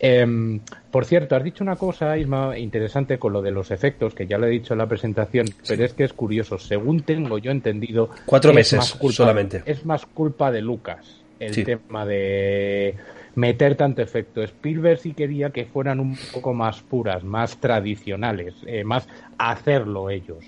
Em, 0.00 0.60
por 0.90 1.04
cierto, 1.04 1.34
has 1.34 1.42
dicho 1.42 1.64
una 1.64 1.76
cosa, 1.76 2.16
Isma, 2.16 2.56
interesante 2.58 3.18
con 3.18 3.32
lo 3.32 3.42
de 3.42 3.50
los 3.50 3.70
efectos, 3.70 4.14
que 4.14 4.26
ya 4.26 4.38
lo 4.38 4.46
he 4.46 4.50
dicho 4.50 4.74
en 4.74 4.78
la 4.78 4.86
presentación, 4.86 5.46
pero 5.66 5.84
es 5.84 5.92
que 5.92 6.04
es 6.04 6.12
curioso. 6.12 6.58
Según 6.58 7.02
tengo 7.02 7.38
yo 7.38 7.50
entendido. 7.50 8.10
Cuatro 8.24 8.52
meses 8.52 8.96
solamente. 9.10 9.62
Es 9.66 9.84
más 9.84 10.06
culpa 10.06 10.50
de 10.52 10.62
Lucas 10.62 11.18
el 11.40 11.64
tema 11.64 12.04
de 12.04 12.94
meter 13.34 13.76
tanto 13.76 14.02
efecto. 14.02 14.42
Spielberg 14.42 14.98
sí 14.98 15.12
quería 15.12 15.50
que 15.50 15.64
fueran 15.64 16.00
un 16.00 16.16
poco 16.32 16.52
más 16.54 16.82
puras, 16.82 17.22
más 17.24 17.58
tradicionales, 17.58 18.54
eh, 18.66 18.84
más 18.84 19.08
hacerlo 19.38 20.10
ellos. 20.10 20.44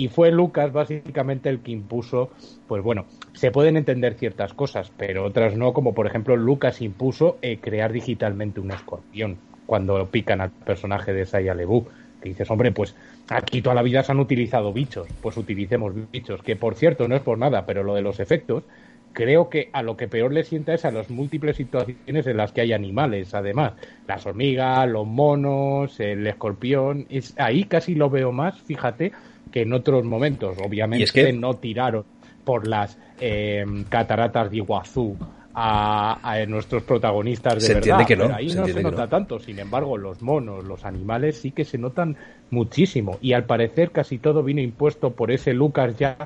Y 0.00 0.08
fue 0.08 0.30
Lucas 0.30 0.72
básicamente 0.72 1.50
el 1.50 1.62
que 1.62 1.72
impuso, 1.72 2.30
pues 2.66 2.82
bueno, 2.82 3.04
se 3.34 3.50
pueden 3.50 3.76
entender 3.76 4.14
ciertas 4.14 4.54
cosas, 4.54 4.94
pero 4.96 5.26
otras 5.26 5.58
no, 5.58 5.74
como 5.74 5.92
por 5.92 6.06
ejemplo 6.06 6.36
Lucas 6.36 6.80
impuso 6.80 7.38
eh, 7.42 7.60
crear 7.60 7.92
digitalmente 7.92 8.60
un 8.60 8.70
escorpión 8.70 9.42
cuando 9.66 10.10
pican 10.10 10.40
al 10.40 10.52
personaje 10.52 11.12
de 11.12 11.26
Saya 11.26 11.52
Lebu. 11.52 11.90
Que 12.18 12.30
dices, 12.30 12.50
hombre, 12.50 12.72
pues 12.72 12.96
aquí 13.28 13.60
toda 13.60 13.74
la 13.74 13.82
vida 13.82 14.02
se 14.02 14.12
han 14.12 14.20
utilizado 14.20 14.72
bichos, 14.72 15.06
pues 15.20 15.36
utilicemos 15.36 15.92
bichos, 16.10 16.42
que 16.42 16.56
por 16.56 16.76
cierto 16.76 17.06
no 17.06 17.14
es 17.14 17.20
por 17.20 17.36
nada, 17.36 17.66
pero 17.66 17.82
lo 17.82 17.94
de 17.94 18.00
los 18.00 18.20
efectos, 18.20 18.64
creo 19.12 19.48
que 19.48 19.70
a 19.72 19.82
lo 19.82 19.96
que 19.96 20.08
peor 20.08 20.32
le 20.32 20.44
sienta 20.44 20.74
es 20.74 20.84
a 20.84 20.90
las 20.90 21.10
múltiples 21.10 21.56
situaciones 21.56 22.26
en 22.26 22.36
las 22.36 22.52
que 22.52 22.60
hay 22.62 22.72
animales, 22.72 23.34
además. 23.34 23.74
Las 24.06 24.26
hormigas, 24.26 24.88
los 24.88 25.06
monos, 25.06 25.98
el 26.00 26.26
escorpión, 26.26 27.06
es, 27.08 27.34
ahí 27.38 27.64
casi 27.64 27.94
lo 27.94 28.10
veo 28.10 28.32
más, 28.32 28.60
fíjate, 28.60 29.12
que 29.50 29.62
en 29.62 29.72
otros 29.72 30.04
momentos. 30.04 30.56
Obviamente 30.64 31.04
es 31.04 31.12
que... 31.12 31.32
no 31.32 31.54
tiraron 31.54 32.04
por 32.44 32.66
las 32.66 32.98
eh, 33.20 33.64
cataratas 33.88 34.50
de 34.50 34.58
Iguazú 34.58 35.16
a, 35.54 36.36
nuestros 36.48 36.82
protagonistas 36.84 37.54
de 37.54 37.60
se 37.60 37.74
verdad. 37.74 38.06
Que 38.06 38.16
no, 38.16 38.34
ahí 38.34 38.48
no 38.48 38.66
se 38.66 38.82
nota 38.82 39.08
tanto. 39.08 39.38
Sin 39.38 39.58
embargo, 39.58 39.98
los 39.98 40.22
monos, 40.22 40.64
los 40.64 40.84
animales 40.84 41.38
sí 41.38 41.50
que 41.50 41.64
se 41.64 41.78
notan 41.78 42.16
muchísimo. 42.50 43.18
Y 43.20 43.32
al 43.32 43.44
parecer 43.44 43.90
casi 43.90 44.18
todo 44.18 44.42
vino 44.42 44.60
impuesto 44.60 45.10
por 45.10 45.30
ese 45.30 45.52
Lucas 45.52 45.96
ya 45.98 46.16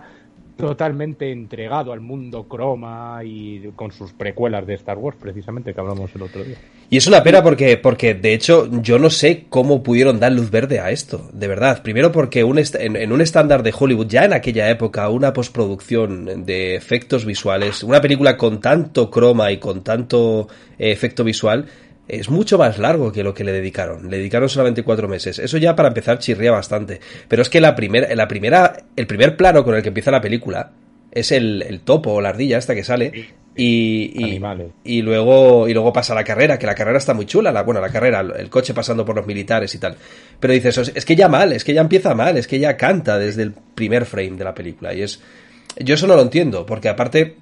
totalmente 0.56 1.32
entregado 1.32 1.92
al 1.92 2.00
mundo 2.00 2.44
croma 2.44 3.20
y 3.24 3.70
con 3.74 3.90
sus 3.90 4.12
precuelas 4.12 4.66
de 4.66 4.74
Star 4.74 4.98
Wars, 4.98 5.16
precisamente, 5.20 5.74
que 5.74 5.80
hablamos 5.80 6.14
el 6.14 6.22
otro 6.22 6.44
día. 6.44 6.56
Y 6.90 6.96
es 6.96 7.06
una 7.06 7.22
pena 7.22 7.42
porque, 7.42 7.76
porque 7.76 8.14
de 8.14 8.34
hecho, 8.34 8.68
yo 8.80 8.98
no 8.98 9.10
sé 9.10 9.46
cómo 9.48 9.82
pudieron 9.82 10.20
dar 10.20 10.32
luz 10.32 10.50
verde 10.50 10.78
a 10.78 10.90
esto, 10.90 11.28
de 11.32 11.48
verdad. 11.48 11.82
Primero 11.82 12.12
porque 12.12 12.44
un 12.44 12.58
en, 12.58 13.12
un 13.12 13.20
estándar 13.20 13.62
de 13.62 13.74
Hollywood, 13.76 14.06
ya 14.06 14.24
en 14.24 14.32
aquella 14.32 14.70
época, 14.70 15.08
una 15.08 15.32
postproducción 15.32 16.44
de 16.44 16.76
efectos 16.76 17.24
visuales, 17.24 17.82
una 17.82 18.00
película 18.00 18.36
con 18.36 18.60
tanto 18.60 19.10
croma 19.10 19.50
y 19.50 19.58
con 19.58 19.82
tanto 19.82 20.48
eh, 20.78 20.92
efecto 20.92 21.24
visual, 21.24 21.66
es 22.08 22.28
mucho 22.28 22.58
más 22.58 22.78
largo 22.78 23.12
que 23.12 23.22
lo 23.22 23.34
que 23.34 23.44
le 23.44 23.52
dedicaron. 23.52 24.10
Le 24.10 24.18
dedicaron 24.18 24.48
solamente 24.48 24.82
cuatro 24.82 25.08
meses. 25.08 25.38
Eso 25.38 25.56
ya 25.58 25.74
para 25.74 25.88
empezar 25.88 26.18
chirría 26.18 26.52
bastante. 26.52 27.00
Pero 27.28 27.42
es 27.42 27.48
que 27.48 27.60
la, 27.60 27.74
primera, 27.74 28.14
la 28.14 28.28
primera, 28.28 28.76
el 28.96 29.06
primer 29.06 29.36
plano 29.36 29.64
con 29.64 29.74
el 29.74 29.82
que 29.82 29.88
empieza 29.88 30.10
la 30.10 30.20
película 30.20 30.72
es 31.10 31.32
el, 31.32 31.80
topo 31.84 32.12
o 32.12 32.20
la 32.20 32.30
ardilla 32.30 32.58
esta 32.58 32.74
que 32.74 32.84
sale. 32.84 33.12
Y, 33.56 34.40
y, 34.82 35.02
luego, 35.02 35.68
y 35.68 35.72
luego 35.72 35.92
pasa 35.92 36.12
la 36.12 36.24
carrera, 36.24 36.58
que 36.58 36.66
la 36.66 36.74
carrera 36.74 36.98
está 36.98 37.14
muy 37.14 37.24
chula, 37.24 37.52
la, 37.52 37.62
bueno, 37.62 37.80
la 37.80 37.88
carrera, 37.88 38.20
el 38.20 38.50
coche 38.50 38.74
pasando 38.74 39.04
por 39.04 39.14
los 39.14 39.26
militares 39.26 39.72
y 39.76 39.78
tal. 39.78 39.96
Pero 40.40 40.52
dices, 40.52 40.92
es 40.92 41.04
que 41.04 41.14
ya 41.14 41.28
mal, 41.28 41.52
es 41.52 41.62
que 41.62 41.72
ya 41.72 41.80
empieza 41.80 42.16
mal, 42.16 42.36
es 42.36 42.48
que 42.48 42.58
ya 42.58 42.76
canta 42.76 43.16
desde 43.16 43.42
el 43.42 43.52
primer 43.52 44.06
frame 44.06 44.32
de 44.32 44.44
la 44.44 44.54
película. 44.54 44.92
Y 44.92 45.02
es, 45.02 45.22
yo 45.78 45.94
eso 45.94 46.08
no 46.08 46.16
lo 46.16 46.22
entiendo, 46.22 46.66
porque 46.66 46.88
aparte, 46.88 47.36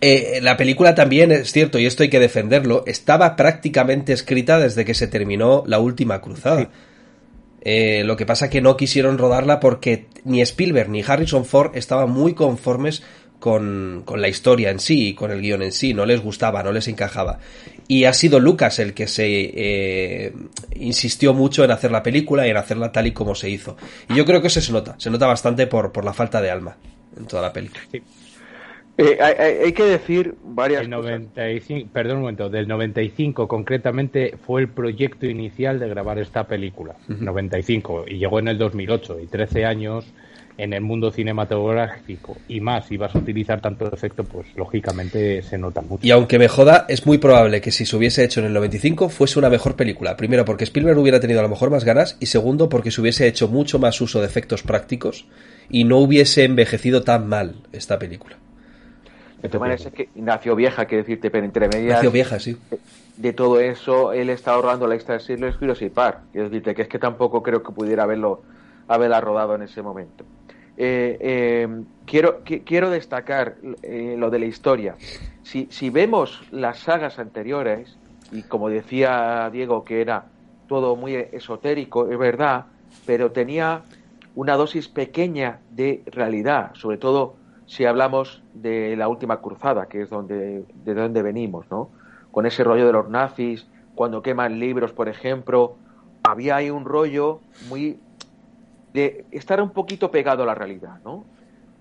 eh, 0.00 0.40
la 0.42 0.56
película 0.56 0.94
también, 0.94 1.32
es 1.32 1.50
cierto, 1.52 1.78
y 1.78 1.86
esto 1.86 2.02
hay 2.02 2.08
que 2.08 2.20
defenderlo, 2.20 2.84
estaba 2.86 3.34
prácticamente 3.34 4.12
escrita 4.12 4.58
desde 4.58 4.84
que 4.84 4.94
se 4.94 5.08
terminó 5.08 5.64
la 5.66 5.80
última 5.80 6.20
cruzada. 6.20 6.70
Eh, 7.64 8.02
lo 8.04 8.16
que 8.16 8.26
pasa 8.26 8.50
que 8.50 8.60
no 8.60 8.76
quisieron 8.76 9.18
rodarla 9.18 9.60
porque 9.60 10.06
ni 10.24 10.40
Spielberg 10.40 10.88
ni 10.88 11.02
Harrison 11.06 11.44
Ford 11.44 11.76
estaban 11.76 12.10
muy 12.10 12.34
conformes 12.34 13.04
con, 13.38 14.02
con 14.04 14.20
la 14.20 14.28
historia 14.28 14.70
en 14.70 14.80
sí, 14.80 15.14
con 15.14 15.30
el 15.30 15.40
guion 15.40 15.62
en 15.62 15.72
sí, 15.72 15.94
no 15.94 16.06
les 16.06 16.20
gustaba, 16.20 16.62
no 16.62 16.72
les 16.72 16.86
encajaba. 16.88 17.38
Y 17.88 18.04
ha 18.04 18.12
sido 18.12 18.38
Lucas 18.38 18.78
el 18.78 18.94
que 18.94 19.08
se 19.08 19.26
eh, 19.26 20.32
insistió 20.76 21.34
mucho 21.34 21.64
en 21.64 21.72
hacer 21.72 21.90
la 21.90 22.02
película 22.02 22.46
y 22.46 22.50
en 22.50 22.56
hacerla 22.56 22.92
tal 22.92 23.08
y 23.08 23.12
como 23.12 23.34
se 23.34 23.50
hizo. 23.50 23.76
Y 24.08 24.14
yo 24.14 24.24
creo 24.24 24.40
que 24.40 24.46
eso 24.46 24.60
se 24.60 24.72
nota, 24.72 24.94
se 24.98 25.10
nota 25.10 25.26
bastante 25.26 25.66
por, 25.66 25.90
por 25.90 26.04
la 26.04 26.12
falta 26.12 26.40
de 26.40 26.50
alma 26.50 26.76
en 27.16 27.26
toda 27.26 27.42
la 27.42 27.52
película. 27.52 27.82
Eh, 28.98 29.16
hay, 29.20 29.34
hay- 29.64 29.72
que 29.72 29.84
decir 29.84 30.34
varias 30.44 30.82
El 30.82 30.90
cosas. 30.90 31.12
95, 31.12 31.88
perdón 31.92 32.16
un 32.16 32.22
momento, 32.22 32.50
del 32.50 32.68
95 32.68 33.48
concretamente 33.48 34.34
fue 34.46 34.60
el 34.60 34.68
proyecto 34.68 35.26
inicial 35.26 35.78
de 35.80 35.88
grabar 35.88 36.18
esta 36.18 36.46
película. 36.46 36.94
95 37.08 38.04
y 38.06 38.18
llegó 38.18 38.38
en 38.38 38.48
el 38.48 38.58
2008 38.58 39.18
y 39.20 39.26
13 39.28 39.64
años 39.64 40.04
en 40.58 40.74
el 40.74 40.82
mundo 40.82 41.10
cinematográfico 41.10 42.36
y 42.48 42.60
más 42.60 42.92
ibas 42.92 43.14
a 43.14 43.18
utilizar 43.18 43.62
tanto 43.62 43.90
efecto, 43.92 44.24
pues 44.24 44.46
lógicamente 44.56 45.40
se 45.42 45.56
nota 45.56 45.80
mucho. 45.80 46.06
Y 46.06 46.10
aunque 46.10 46.38
me 46.38 46.48
joda, 46.48 46.84
es 46.88 47.06
muy 47.06 47.16
probable 47.18 47.62
que 47.62 47.70
si 47.70 47.86
se 47.86 47.96
hubiese 47.96 48.22
hecho 48.24 48.40
en 48.40 48.46
el 48.46 48.52
95 48.52 49.08
fuese 49.08 49.38
una 49.38 49.48
mejor 49.48 49.76
película. 49.76 50.16
Primero 50.16 50.44
porque 50.44 50.64
Spielberg 50.64 50.98
hubiera 50.98 51.20
tenido 51.20 51.40
a 51.40 51.42
lo 51.42 51.48
mejor 51.48 51.70
más 51.70 51.84
ganas 51.84 52.18
y 52.20 52.26
segundo 52.26 52.68
porque 52.68 52.90
se 52.90 53.00
hubiese 53.00 53.26
hecho 53.26 53.48
mucho 53.48 53.78
más 53.78 53.98
uso 54.02 54.20
de 54.20 54.26
efectos 54.26 54.62
prácticos 54.62 55.26
y 55.70 55.84
no 55.84 55.98
hubiese 55.98 56.44
envejecido 56.44 57.02
tan 57.02 57.26
mal 57.28 57.54
esta 57.72 57.98
película. 57.98 58.36
De 59.42 59.48
todas 59.48 59.60
maneras, 59.60 59.84
es 59.86 59.92
que 59.92 60.08
Ignacio 60.14 60.54
Vieja, 60.54 60.84
quiere 60.86 61.02
decirte, 61.02 61.30
pero 61.30 61.44
entre 61.44 61.66
medias 61.68 61.96
Nació 61.96 62.10
vieja, 62.12 62.38
sí. 62.38 62.56
de 63.16 63.32
todo 63.32 63.58
eso, 63.60 64.12
él 64.12 64.30
está 64.30 64.52
ahorrando 64.52 64.86
la 64.86 64.94
extra 64.94 65.14
de 65.14 65.20
Sirles 65.20 65.56
Jurassic 65.56 65.92
Park. 65.92 66.18
Quiero 66.32 66.48
decirte 66.48 66.74
que 66.76 66.82
es 66.82 66.88
que 66.88 66.98
tampoco 67.00 67.42
creo 67.42 67.62
que 67.62 67.72
pudiera 67.72 68.04
haberlo 68.04 68.42
haberla 68.88 69.20
rodado 69.20 69.54
en 69.56 69.62
ese 69.62 69.82
momento. 69.82 70.24
Eh, 70.76 71.16
eh, 71.20 71.68
quiero, 72.06 72.42
qui- 72.44 72.62
quiero 72.64 72.88
destacar 72.90 73.56
eh, 73.82 74.14
lo 74.18 74.30
de 74.30 74.38
la 74.38 74.46
historia. 74.46 74.94
Si, 75.42 75.66
si 75.70 75.90
vemos 75.90 76.42
las 76.50 76.78
sagas 76.78 77.18
anteriores, 77.18 77.96
y 78.32 78.42
como 78.42 78.68
decía 78.68 79.48
Diego, 79.52 79.84
que 79.84 80.00
era 80.00 80.24
todo 80.68 80.96
muy 80.96 81.14
esotérico, 81.14 82.10
es 82.10 82.18
verdad, 82.18 82.66
pero 83.06 83.30
tenía 83.32 83.82
una 84.34 84.56
dosis 84.56 84.88
pequeña 84.88 85.58
de 85.70 86.02
realidad, 86.06 86.72
sobre 86.74 86.96
todo 86.98 87.34
si 87.74 87.86
hablamos 87.86 88.42
de 88.52 88.96
la 88.96 89.08
última 89.08 89.40
cruzada, 89.40 89.86
que 89.86 90.02
es 90.02 90.10
donde, 90.10 90.64
de 90.84 90.94
donde 90.94 91.22
venimos, 91.22 91.64
¿no? 91.70 91.88
Con 92.30 92.44
ese 92.44 92.64
rollo 92.64 92.86
de 92.86 92.92
los 92.92 93.08
nazis, 93.08 93.66
cuando 93.94 94.20
queman 94.22 94.58
libros, 94.58 94.92
por 94.92 95.08
ejemplo, 95.08 95.76
había 96.22 96.56
ahí 96.56 96.68
un 96.70 96.84
rollo 96.84 97.40
muy 97.70 97.96
de 98.92 99.24
estar 99.30 99.60
un 99.62 99.70
poquito 99.70 100.10
pegado 100.10 100.42
a 100.42 100.46
la 100.46 100.54
realidad, 100.54 100.96
¿no? 101.04 101.24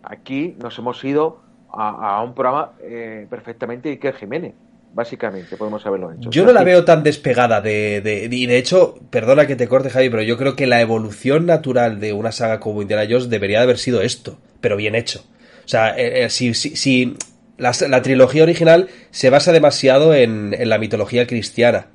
Aquí 0.04 0.56
nos 0.62 0.78
hemos 0.80 1.04
ido 1.04 1.40
a, 1.74 2.18
a 2.18 2.24
un 2.24 2.34
programa 2.34 2.72
eh, 2.84 3.28
perfectamente 3.30 3.90
de 3.90 3.96
Iker 3.96 4.16
Jiménez, 4.16 4.54
básicamente, 4.94 5.58
podemos 5.58 5.86
haberlo 5.86 6.12
hecho. 6.14 6.30
Yo 6.30 6.46
no 6.46 6.54
la 6.54 6.64
veo 6.64 6.86
tan 6.86 7.04
despegada 7.04 7.60
de, 7.62 8.00
de- 8.02 8.30
y 8.32 8.46
de 8.46 8.58
hecho, 8.58 8.96
perdona 9.10 9.46
que 9.46 9.56
te 9.58 9.68
corte 9.68 9.90
Javi, 9.90 10.10
pero 10.10 10.22
yo 10.24 10.38
creo 10.38 10.56
que 10.56 10.68
la 10.68 10.80
evolución 10.82 11.46
natural 11.46 12.00
de 12.00 12.14
una 12.14 12.32
saga 12.32 12.60
como 12.62 12.82
Indiana 12.82 13.04
Jones 13.10 13.30
debería 13.30 13.58
de 13.60 13.64
haber 13.66 13.78
sido 13.78 14.02
esto, 14.02 14.38
pero 14.62 14.78
bien 14.78 14.96
hecho. 14.96 15.22
O 15.66 15.68
sea, 15.68 15.98
eh, 15.98 16.26
eh, 16.26 16.30
si, 16.30 16.54
si, 16.54 16.76
si 16.76 17.16
la, 17.58 17.72
la 17.88 18.02
trilogía 18.02 18.44
original 18.44 18.90
se 19.12 19.30
basa 19.30 19.52
demasiado 19.52 20.14
en, 20.14 20.56
en 20.58 20.70
la 20.70 20.78
mitología 20.78 21.28
cristiana, 21.28 21.88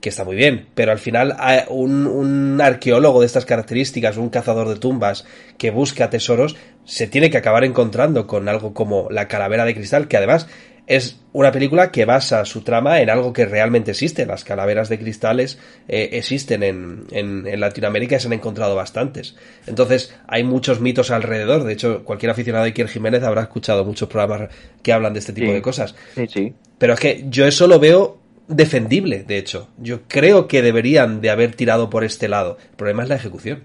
que 0.00 0.08
está 0.08 0.24
muy 0.24 0.36
bien, 0.36 0.68
pero 0.74 0.92
al 0.92 0.98
final 0.98 1.36
un, 1.68 2.06
un 2.06 2.60
arqueólogo 2.60 3.20
de 3.20 3.26
estas 3.26 3.44
características, 3.44 4.16
un 4.16 4.30
cazador 4.30 4.68
de 4.68 4.76
tumbas 4.76 5.26
que 5.58 5.70
busca 5.70 6.10
tesoros, 6.10 6.56
se 6.84 7.06
tiene 7.06 7.30
que 7.30 7.38
acabar 7.38 7.64
encontrando 7.64 8.26
con 8.26 8.48
algo 8.48 8.74
como 8.74 9.08
la 9.10 9.28
calavera 9.28 9.64
de 9.64 9.74
cristal, 9.74 10.08
que 10.08 10.16
además 10.16 10.48
es 10.88 11.20
una 11.34 11.52
película 11.52 11.92
que 11.92 12.06
basa 12.06 12.44
su 12.46 12.62
trama 12.62 13.00
en 13.00 13.10
algo 13.10 13.32
que 13.32 13.44
realmente 13.44 13.90
existe. 13.90 14.24
Las 14.24 14.42
calaveras 14.42 14.88
de 14.88 14.98
cristales 14.98 15.58
eh, 15.86 16.08
existen 16.12 16.62
en, 16.62 17.04
en, 17.10 17.46
en 17.46 17.60
Latinoamérica 17.60 18.16
y 18.16 18.20
se 18.20 18.26
han 18.26 18.32
encontrado 18.32 18.74
bastantes. 18.74 19.36
Entonces 19.66 20.14
hay 20.26 20.44
muchos 20.44 20.80
mitos 20.80 21.10
alrededor. 21.10 21.64
De 21.64 21.74
hecho, 21.74 22.04
cualquier 22.04 22.30
aficionado 22.30 22.64
de 22.64 22.70
Iker 22.70 22.88
Jiménez 22.88 23.22
habrá 23.22 23.42
escuchado 23.42 23.84
muchos 23.84 24.08
programas 24.08 24.48
que 24.82 24.92
hablan 24.92 25.12
de 25.12 25.18
este 25.18 25.34
tipo 25.34 25.48
Sí. 25.48 25.52
de 25.52 25.62
cosas. 25.62 25.94
Sí, 26.14 26.26
sí. 26.26 26.54
Pero 26.78 26.94
es 26.94 27.00
que 27.00 27.24
yo 27.28 27.46
eso 27.46 27.66
lo 27.66 27.78
veo 27.78 28.16
defendible, 28.48 29.24
de 29.24 29.36
hecho. 29.36 29.68
Yo 29.76 30.00
creo 30.08 30.48
que 30.48 30.62
deberían 30.62 31.20
de 31.20 31.28
haber 31.28 31.54
tirado 31.54 31.90
por 31.90 32.02
este 32.02 32.28
lado. 32.28 32.56
El 32.70 32.76
problema 32.76 33.02
es 33.02 33.10
la 33.10 33.16
ejecución. 33.16 33.62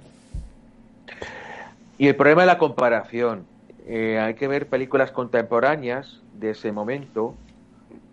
Y 1.97 2.07
el 2.09 2.15
problema 2.17 2.41
es 2.41 2.47
la 2.47 2.57
comparación. 2.57 3.45
Eh, 3.87 4.19
hay 4.19 4.33
que 4.33 4.47
ver 4.49 4.67
películas 4.67 5.11
contemporáneas 5.11 6.19
de 6.43 6.51
ese 6.51 6.71
momento 6.73 7.35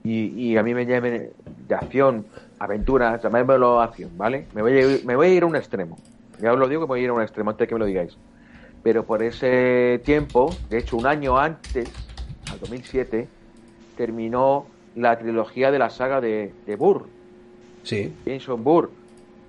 y, 0.05 0.29
y 0.29 0.57
a 0.57 0.62
mí 0.62 0.73
me 0.73 0.87
llamen 0.87 1.31
de 1.69 1.75
acción, 1.75 2.25
aventuras, 2.61 3.21
llamémoslo 3.23 3.81
acción, 3.81 4.11
¿vale? 4.16 4.47
Me 4.55 4.62
voy, 4.62 4.73
a 4.73 4.81
ir, 4.81 5.05
me 5.05 5.16
voy 5.16 5.27
a 5.27 5.35
ir 5.35 5.43
a 5.43 5.47
un 5.47 5.57
extremo. 5.57 5.99
Ya 6.40 6.53
os 6.53 6.59
lo 6.59 6.69
digo 6.69 6.81
que 6.83 6.85
me 6.85 6.88
voy 6.88 7.01
a 7.01 7.03
ir 7.05 7.11
a 7.11 7.12
un 7.12 7.23
extremo 7.23 7.51
antes 7.51 7.64
de 7.64 7.69
que 7.69 7.75
me 7.75 7.81
lo 7.81 7.87
digáis. 7.87 8.16
Pero 8.83 9.05
por 9.05 9.23
ese 9.23 10.01
tiempo, 10.05 10.55
de 10.71 10.79
hecho 10.79 10.97
un 10.97 11.07
año 11.07 11.37
antes, 11.38 11.90
al 12.51 12.61
2007, 12.61 13.27
terminó 13.97 14.66
la 14.95 15.19
trilogía 15.19 15.71
de 15.71 15.79
la 15.79 15.90
saga 15.90 16.21
de, 16.21 16.55
de 16.66 16.77
Burr, 16.77 17.07
Sí. 17.83 18.12
Jason 18.27 18.62
Burr, 18.62 18.90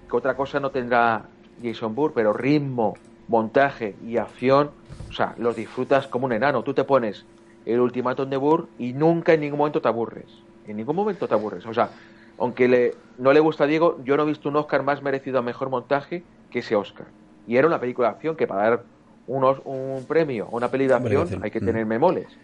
que 0.10 0.16
otra 0.16 0.36
cosa 0.36 0.60
no 0.60 0.72
tendrá 0.72 1.24
Jason 1.62 1.94
Burr, 1.94 2.14
pero 2.16 2.32
ritmo, 2.34 2.96
montaje 3.28 3.94
y 4.08 4.18
acción, 4.18 4.72
o 5.10 5.14
sea, 5.14 5.36
los 5.38 5.56
disfrutas 5.56 6.08
como 6.08 6.26
un 6.28 6.32
enano. 6.34 6.64
Tú 6.64 6.74
te 6.74 6.86
pones 6.86 7.26
el 7.66 7.80
ultimátum 7.80 8.30
de 8.30 8.38
Burr 8.38 8.74
y 8.78 8.94
nunca 8.94 9.34
en 9.34 9.42
ningún 9.42 9.60
momento 9.60 9.82
te 9.82 9.88
aburres. 9.88 10.48
En 10.64 10.78
ningún 10.78 10.96
momento 10.96 11.28
te 11.28 11.34
aburres. 11.34 11.66
O 11.66 11.74
sea, 11.74 11.94
aunque 12.38 12.68
le, 12.68 13.04
no 13.18 13.34
le 13.34 13.40
gusta 13.40 13.66
a 13.66 13.68
Diego, 13.68 14.04
yo 14.04 14.18
no 14.18 14.24
he 14.24 14.26
visto 14.28 14.50
un 14.50 14.56
Oscar 14.58 14.84
más 14.84 15.02
merecido 15.02 15.40
a 15.40 15.42
mejor 15.42 15.70
montaje 15.70 16.28
que 16.50 16.60
ese 16.60 16.76
Oscar. 16.76 17.14
Y 17.46 17.58
era 17.58 17.68
una 17.68 17.80
película 17.80 18.08
de 18.10 18.14
acción 18.16 18.36
que 18.36 18.48
para 18.48 18.64
dar 18.70 18.88
unos, 19.26 19.62
un 19.66 20.06
premio 20.08 20.46
a 20.48 20.50
una 20.56 20.72
peli 20.72 20.88
de 20.88 20.96
acción. 20.96 21.36
hay 21.42 21.52
que 21.52 21.62
Mm. 21.62 21.66
tener 21.66 21.86
memoles. 21.86 22.42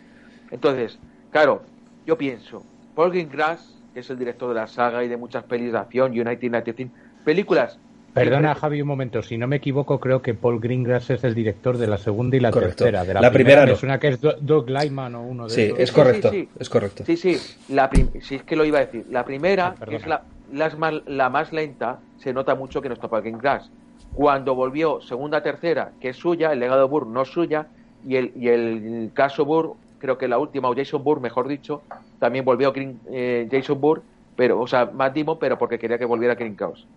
Entonces, 0.49 1.01
claro, 1.29 1.71
yo 2.05 2.17
pienso, 2.17 2.69
Paul 2.93 3.11
Greengrass, 3.11 3.85
que 3.93 3.99
es 4.01 4.09
el 4.09 4.17
director 4.19 4.49
de 4.49 4.55
la 4.55 4.67
saga 4.67 5.03
y 5.03 5.07
de 5.07 5.17
muchas 5.17 5.45
pelis 5.45 5.71
de 5.71 5.77
acción, 5.79 6.11
United 6.11 6.39
19, 6.39 6.91
películas. 7.23 7.81
Perdona, 8.23 8.55
Javi, 8.55 8.81
un 8.81 8.87
momento. 8.87 9.21
Si 9.21 9.37
no 9.37 9.47
me 9.47 9.57
equivoco, 9.57 9.99
creo 9.99 10.21
que 10.21 10.33
Paul 10.33 10.59
Greengrass 10.59 11.09
es 11.11 11.23
el 11.23 11.33
director 11.35 11.77
de 11.77 11.87
la 11.87 11.97
segunda 11.97 12.35
y 12.37 12.39
la 12.39 12.51
Correcto. 12.51 12.83
tercera. 12.83 13.03
De 13.05 13.13
la, 13.13 13.21
La 13.21 13.31
primera 13.31 13.65
me 13.65 13.71
no. 13.71 13.75
suena 13.77 13.99
que 13.99 14.09
es 14.09 14.21
Do- 14.21 14.35
Doug 14.39 14.69
Lyman 14.69 15.15
o 15.15 15.21
uno 15.23 15.43
de 15.45 15.49
Sí, 15.51 15.61
esos. 15.61 15.79
es 15.79 15.89
sí, 15.89 15.95
correcto. 15.95 16.29
sí. 16.31 16.49
Es 16.59 16.69
correcto. 16.69 17.03
Sí, 17.05 17.17
sí, 17.17 17.37
la 17.69 17.89
prim- 17.89 18.09
sí, 18.21 18.35
es 18.35 18.43
que 18.43 18.55
lo 18.55 18.65
iba 18.65 18.79
a 18.79 18.85
decir. 18.85 19.05
La 19.09 19.23
primera, 19.25 19.67
Ah, 19.67 19.73
que 19.73 19.79
perdona. 19.97 19.97
es 19.97 20.53
la, 20.57 20.69
más- 20.77 21.01
la 21.05 21.29
más 21.29 21.53
lenta, 21.53 21.99
se 22.17 22.33
nota 22.33 22.55
mucho 22.55 22.81
que 22.81 22.89
no 22.89 22.93
está 22.95 23.07
Paul 23.07 23.21
Greengrass. 23.21 23.69
Cuando 24.13 24.55
volvió 24.55 25.01
segunda, 25.01 25.43
tercera, 25.43 25.91
que 26.01 26.09
es 26.09 26.17
suya, 26.17 26.51
el 26.51 26.59
legado 26.59 26.81
de 26.81 26.87
Burr 26.87 27.07
no 27.07 27.21
es 27.21 27.29
suya, 27.29 27.67
y 28.07 28.15
el, 28.15 28.31
y 28.35 28.47
el 28.47 29.11
caso 29.13 29.45
Burr, 29.45 29.73
creo 29.99 30.17
que 30.17 30.27
la 30.27 30.37
última, 30.37 30.69
o 30.69 30.75
Jason 30.75 31.03
Burr, 31.03 31.19
mejor 31.19 31.47
dicho, 31.47 31.81
también 32.19 32.45
volvió 32.45 32.71
Green- 32.71 32.99
eh, 33.11 33.47
Jason 33.51 33.79
Burr, 33.81 34.01
pero, 34.35 34.59
o 34.59 34.67
sea, 34.67 34.85
Matt 34.85 35.15
Damon, 35.17 35.37
pero 35.39 35.57
porque 35.57 35.77
quería 35.79 35.97
que 35.97 36.05
volviera 36.05 36.35
Green 36.35 36.55
Chaos. 36.55 36.87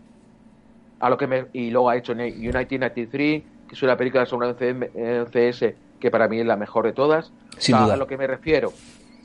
A 1.00 1.10
lo 1.10 1.16
que 1.16 1.26
me, 1.26 1.46
y 1.52 1.70
luego 1.70 1.90
ha 1.90 1.96
hecho 1.96 2.12
United 2.12 2.78
93, 2.78 3.42
que 3.68 3.74
es 3.74 3.82
una 3.82 3.96
película 3.96 4.26
sobre 4.26 4.48
un 4.48 4.54
CM 4.54 4.90
eh, 4.94 5.24
CS 5.32 5.74
que 5.98 6.10
para 6.10 6.28
mí 6.28 6.40
es 6.40 6.46
la 6.46 6.56
mejor 6.56 6.86
de 6.86 6.92
todas. 6.92 7.32
Sin 7.58 7.74
O 7.74 7.78
sea, 7.78 7.84
duda. 7.84 7.94
A 7.94 7.96
lo 7.96 8.06
que 8.06 8.16
me 8.16 8.26
refiero. 8.26 8.72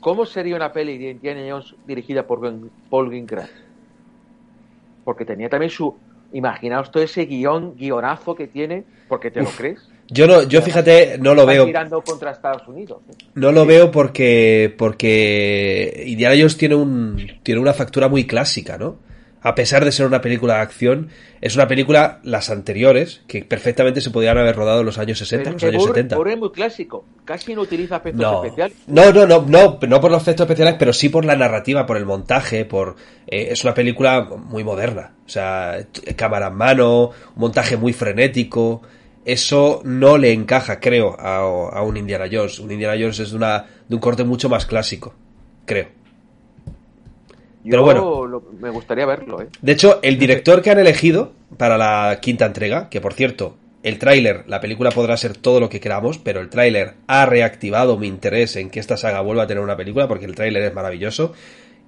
¿Cómo 0.00 0.26
sería 0.26 0.54
una 0.54 0.72
peli 0.72 0.98
de 0.98 1.10
Indiana 1.10 1.40
Jones 1.48 1.74
dirigida 1.86 2.26
por 2.26 2.40
Paul 2.90 3.08
Greengrass? 3.08 3.50
Porque 5.04 5.24
tenía 5.24 5.48
también 5.48 5.70
su... 5.70 5.96
Imaginaos 6.32 6.90
todo 6.90 7.02
ese 7.02 7.24
guion, 7.24 7.76
guionazo 7.76 8.34
que 8.34 8.48
tiene, 8.48 8.84
porque 9.08 9.30
te 9.30 9.40
lo 9.40 9.48
crees. 9.48 9.88
Yo 10.08 10.26
no, 10.26 10.42
yo 10.42 10.60
fíjate, 10.60 11.18
no 11.18 11.34
lo 11.34 11.46
veo. 11.46 11.66
contra 12.04 12.32
Estados 12.32 12.66
Unidos. 12.68 13.02
¿eh? 13.08 13.14
No 13.34 13.52
lo 13.52 13.64
veo 13.64 13.90
porque 13.90 14.74
porque 14.76 16.04
Indiana 16.06 16.34
Jones 16.36 16.56
tiene 16.56 16.74
un 16.74 17.16
tiene 17.42 17.60
una 17.60 17.72
factura 17.72 18.08
muy 18.08 18.26
clásica, 18.26 18.76
¿no? 18.76 18.96
A 19.48 19.54
pesar 19.54 19.84
de 19.84 19.92
ser 19.92 20.06
una 20.06 20.20
película 20.20 20.54
de 20.56 20.60
acción, 20.62 21.08
es 21.40 21.54
una 21.54 21.68
película 21.68 22.18
las 22.24 22.50
anteriores 22.50 23.22
que 23.28 23.44
perfectamente 23.44 24.00
se 24.00 24.10
podían 24.10 24.36
haber 24.38 24.56
rodado 24.56 24.80
en 24.80 24.86
los 24.86 24.98
años 24.98 25.18
60, 25.18 25.44
Pero 25.44 25.54
los 25.54 25.62
años 25.62 25.82
Burr- 25.84 25.88
70. 25.88 26.16
Burr 26.16 26.28
es 26.30 26.38
muy 26.38 26.50
clásico. 26.50 27.04
Casi 27.24 27.54
no 27.54 27.60
utiliza 27.62 27.98
efectos 27.98 28.20
No. 28.22 28.42
especiales. 28.44 28.76
no, 28.88 29.12
no, 29.12 29.24
no, 29.24 29.42
no, 29.46 29.78
no 29.86 30.00
por 30.00 30.10
los 30.10 30.22
efectos 30.22 30.46
especiales, 30.46 30.74
pero 30.80 30.92
sí 30.92 31.10
por 31.10 31.24
la 31.24 31.36
narrativa, 31.36 31.86
por 31.86 31.96
el 31.96 32.04
montaje, 32.06 32.64
por 32.64 32.96
eh, 33.28 33.48
es 33.52 33.62
una 33.62 33.72
película 33.72 34.22
muy 34.22 34.64
moderna, 34.64 35.12
o 35.24 35.28
sea, 35.28 35.76
cámara 36.16 36.48
en 36.48 36.54
mano, 36.54 37.10
un 37.10 37.12
montaje 37.36 37.76
muy 37.76 37.92
frenético. 37.92 38.82
Eso 39.24 39.80
no 39.84 40.18
le 40.18 40.32
encaja, 40.32 40.80
creo, 40.80 41.14
a, 41.20 41.38
a 41.38 41.82
un 41.82 41.96
Indiana 41.96 42.26
Jones. 42.30 42.58
Un 42.58 42.72
Indiana 42.72 42.94
Jones 42.98 43.20
es 43.20 43.30
de, 43.30 43.36
una, 43.36 43.64
de 43.88 43.94
un 43.94 44.00
corte 44.00 44.24
mucho 44.24 44.48
más 44.48 44.66
clásico, 44.66 45.14
creo. 45.66 45.86
Yo 47.66 47.70
Pero 47.72 47.82
bueno. 47.82 48.26
lo- 48.26 48.42
me 48.60 48.70
gustaría 48.70 49.04
verlo, 49.06 49.42
¿eh? 49.42 49.48
De 49.60 49.72
hecho, 49.72 49.98
el 50.02 50.18
director 50.18 50.62
que 50.62 50.70
han 50.70 50.78
elegido 50.78 51.32
para 51.56 51.76
la 51.76 52.18
quinta 52.20 52.46
entrega, 52.46 52.88
que 52.88 53.00
por 53.00 53.12
cierto, 53.14 53.56
El 53.82 53.98
tráiler, 54.00 54.42
la 54.48 54.60
película 54.60 54.90
podrá 54.90 55.16
ser 55.16 55.36
todo 55.36 55.60
lo 55.60 55.68
que 55.68 55.78
queramos, 55.78 56.18
pero 56.18 56.40
el 56.40 56.48
tráiler 56.48 56.94
ha 57.06 57.24
reactivado 57.24 57.96
mi 57.96 58.08
interés 58.08 58.56
en 58.56 58.68
que 58.68 58.80
esta 58.80 58.96
saga 58.96 59.20
vuelva 59.20 59.44
a 59.44 59.46
tener 59.46 59.62
una 59.62 59.76
película 59.76 60.08
porque 60.08 60.24
el 60.24 60.34
tráiler 60.34 60.64
es 60.64 60.74
maravilloso. 60.74 61.34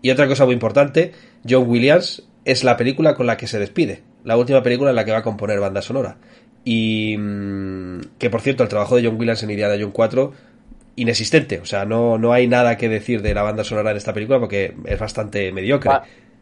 Y 0.01 0.11
otra 0.11 0.29
cosa 0.29 0.45
muy 0.45 0.55
importante, 0.55 1.11
John 1.49 1.64
Williams 1.69 2.23
es 2.45 2.62
la 2.62 2.77
película 2.77 3.17
con 3.17 3.27
la 3.27 3.37
que 3.37 3.49
se 3.49 3.59
despide, 3.59 4.03
la 4.23 4.37
última 4.37 4.62
película 4.62 4.91
en 4.91 4.97
la 4.97 5.05
que 5.05 5.11
va 5.11 5.19
a 5.19 5.23
componer 5.25 5.59
banda 5.59 5.83
sonora. 5.83 6.19
Y 6.64 7.17
mm, 7.19 8.01
que 8.19 8.31
por 8.31 8.43
cierto, 8.43 8.62
el 8.62 8.69
trabajo 8.69 8.95
de 8.97 9.05
John 9.05 9.17
Williams 9.19 9.43
en 9.43 9.51
Indiana 9.51 9.75
Jones 9.75 9.91
4 9.93 10.33
inexistente, 11.00 11.61
o 11.61 11.64
sea, 11.64 11.84
no, 11.84 12.18
no 12.18 12.32
hay 12.32 12.46
nada 12.46 12.76
que 12.76 12.88
decir 12.88 13.22
de 13.22 13.34
la 13.34 13.42
banda 13.42 13.64
sonora 13.64 13.90
en 13.92 13.96
esta 13.96 14.12
película 14.12 14.38
porque 14.38 14.74
es 14.84 14.98
bastante 14.98 15.52
mediocre. 15.52 15.90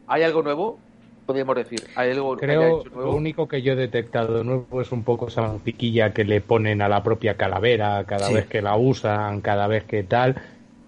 ¿Hay 0.07 0.23
algo 0.23 0.43
nuevo? 0.43 0.79
podríamos 1.27 1.57
decir? 1.57 1.83
¿Hay 1.97 2.13
algo 2.13 2.37
Creo 2.37 2.85
que 2.85 2.91
lo 2.91 3.15
único 3.15 3.49
que 3.49 3.61
yo 3.61 3.73
he 3.73 3.77
detectado 3.77 4.45
nuevo 4.45 4.81
es 4.81 4.93
un 4.93 5.03
poco 5.03 5.29
esa 5.29 5.43
musiquilla 5.43 6.13
que 6.13 6.25
le 6.25 6.41
ponen 6.41 6.81
a 6.81 6.89
la 6.89 7.03
propia 7.03 7.35
calavera 7.35 8.05
cada 8.05 8.31
vez 8.31 8.47
que 8.47 8.63
la 8.63 8.77
usan, 8.77 9.41
cada 9.41 9.67
vez 9.67 9.85
que 9.85 10.05
tal, 10.05 10.37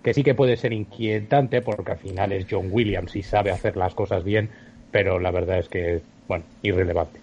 que 0.03 0.15
sí 0.15 0.23
que 0.23 0.35
puede 0.35 0.57
ser 0.57 0.73
inquietante 0.73 1.61
porque 1.61 1.93
al 1.93 1.99
final 1.99 2.33
es 2.33 2.47
John 2.49 2.69
Williams 2.71 3.15
y 3.17 3.23
sabe 3.23 3.51
hacer 3.51 3.77
las 3.77 3.95
cosas 3.95 4.25
bien, 4.25 4.49
pero 4.91 5.19
la 5.19 5.31
verdad 5.31 5.59
es 5.59 5.69
que 5.69 6.01
bueno, 6.29 6.45
irrelevante. 6.63 7.21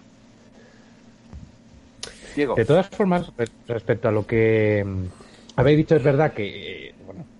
Diego. 2.36 2.54
De 2.54 2.66
todas 2.66 2.88
formas, 2.88 3.32
respecto 3.66 4.08
a 4.08 4.12
lo 4.12 4.26
que 4.26 4.84
habéis 5.56 5.78
dicho, 5.78 5.96
es 5.96 6.02
verdad 6.02 6.32
que 6.32 6.94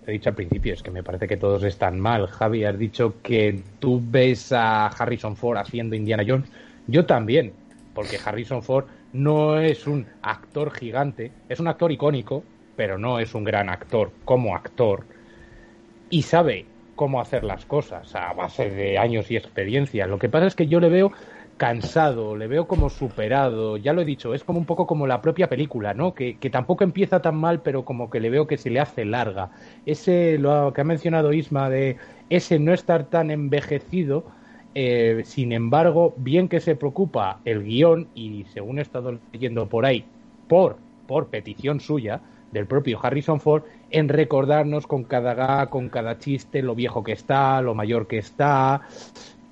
he 0.07 0.13
dicho 0.13 0.31
al 0.31 0.35
principio, 0.35 0.73
es 0.75 0.83
que 0.83 0.91
me 0.91 1.03
parece 1.03 1.29
que 1.29 1.37
todos 1.37 1.63
están 1.65 2.01
mal. 2.01 2.27
Javi, 2.27 2.65
has 2.65 2.79
dicho 2.79 3.17
que 3.23 3.63
tú 3.79 4.03
ves 4.03 4.53
a 4.53 4.87
Harrison 4.87 5.37
Ford 5.37 5.59
haciendo 5.59 5.97
Indiana 5.97 6.25
Jones. 6.27 6.51
Yo 6.87 7.07
también, 7.07 7.53
porque 7.95 8.19
Harrison 8.25 8.63
Ford 8.63 8.87
no 9.13 9.59
es 9.59 9.87
un 9.87 10.07
actor 10.23 10.71
gigante, 10.71 11.33
es 11.49 11.61
un 11.61 11.69
actor 11.69 11.93
icónico, 11.93 12.45
pero 12.77 12.99
no 12.99 13.19
es 13.19 13.35
un 13.35 13.45
gran 13.45 13.69
actor 13.69 14.13
como 14.25 14.55
actor. 14.55 15.05
Y 16.09 16.23
sabe 16.23 16.67
cómo 16.95 17.21
hacer 17.21 17.45
las 17.45 17.67
cosas 17.67 18.15
a 18.15 18.33
base 18.33 18.71
de 18.71 18.99
años 18.99 19.31
y 19.31 19.37
experiencia. 19.37 20.07
Lo 20.07 20.19
que 20.19 20.29
pasa 20.29 20.47
es 20.47 20.55
que 20.55 20.67
yo 20.67 20.81
le 20.81 20.89
veo 20.89 21.13
cansado, 21.57 22.37
le 22.37 22.47
veo 22.49 22.67
como 22.67 22.91
superado, 22.91 23.77
ya 23.77 23.93
lo 23.93 24.03
he 24.03 24.05
dicho, 24.05 24.35
es 24.35 24.45
como 24.45 24.59
un 24.59 24.67
poco 24.67 24.87
como 24.87 25.07
la 25.07 25.23
propia 25.23 25.49
película, 25.49 25.95
¿no? 25.95 26.15
Que, 26.15 26.37
tampoco 26.51 26.85
empieza 26.85 27.23
tan 27.23 27.37
mal, 27.37 27.63
pero 27.63 27.85
como 27.85 28.11
que 28.11 28.21
le 28.21 28.31
veo 28.31 28.47
que 28.47 28.59
se 28.59 28.71
le 28.71 28.81
hace 28.81 29.05
larga. 29.05 29.51
Ese, 29.87 30.39
lo 30.39 30.73
que 30.73 30.83
ha 30.83 30.85
mencionado 30.85 31.33
Isma, 31.33 31.71
de 31.71 31.97
ese 32.31 32.59
no 32.59 32.73
estar 32.73 33.05
tan 33.05 33.31
envejecido, 33.31 34.25
eh, 34.75 35.23
sin 35.25 35.53
embargo, 35.53 36.15
bien 36.19 36.49
que 36.49 36.61
se 36.61 36.77
preocupa 36.77 37.41
el 37.45 37.65
guion, 37.65 38.09
y 38.15 38.45
según 38.53 38.79
he 38.79 38.83
estado 38.83 39.19
leyendo 39.33 39.67
por 39.67 39.87
ahí, 39.87 40.05
por, 40.49 40.77
por 41.07 41.29
petición 41.29 41.81
suya, 41.81 42.21
del 42.53 42.67
propio 42.67 42.99
Harrison 43.03 43.41
Ford, 43.41 43.65
en 43.91 44.09
recordarnos 44.09 44.87
con 44.87 45.05
cada 45.05 45.67
con 45.67 45.89
cada 45.89 46.19
chiste, 46.19 46.63
lo 46.63 46.75
viejo 46.75 47.03
que 47.03 47.13
está, 47.13 47.61
lo 47.61 47.75
mayor 47.75 48.07
que 48.07 48.19
está, 48.19 48.83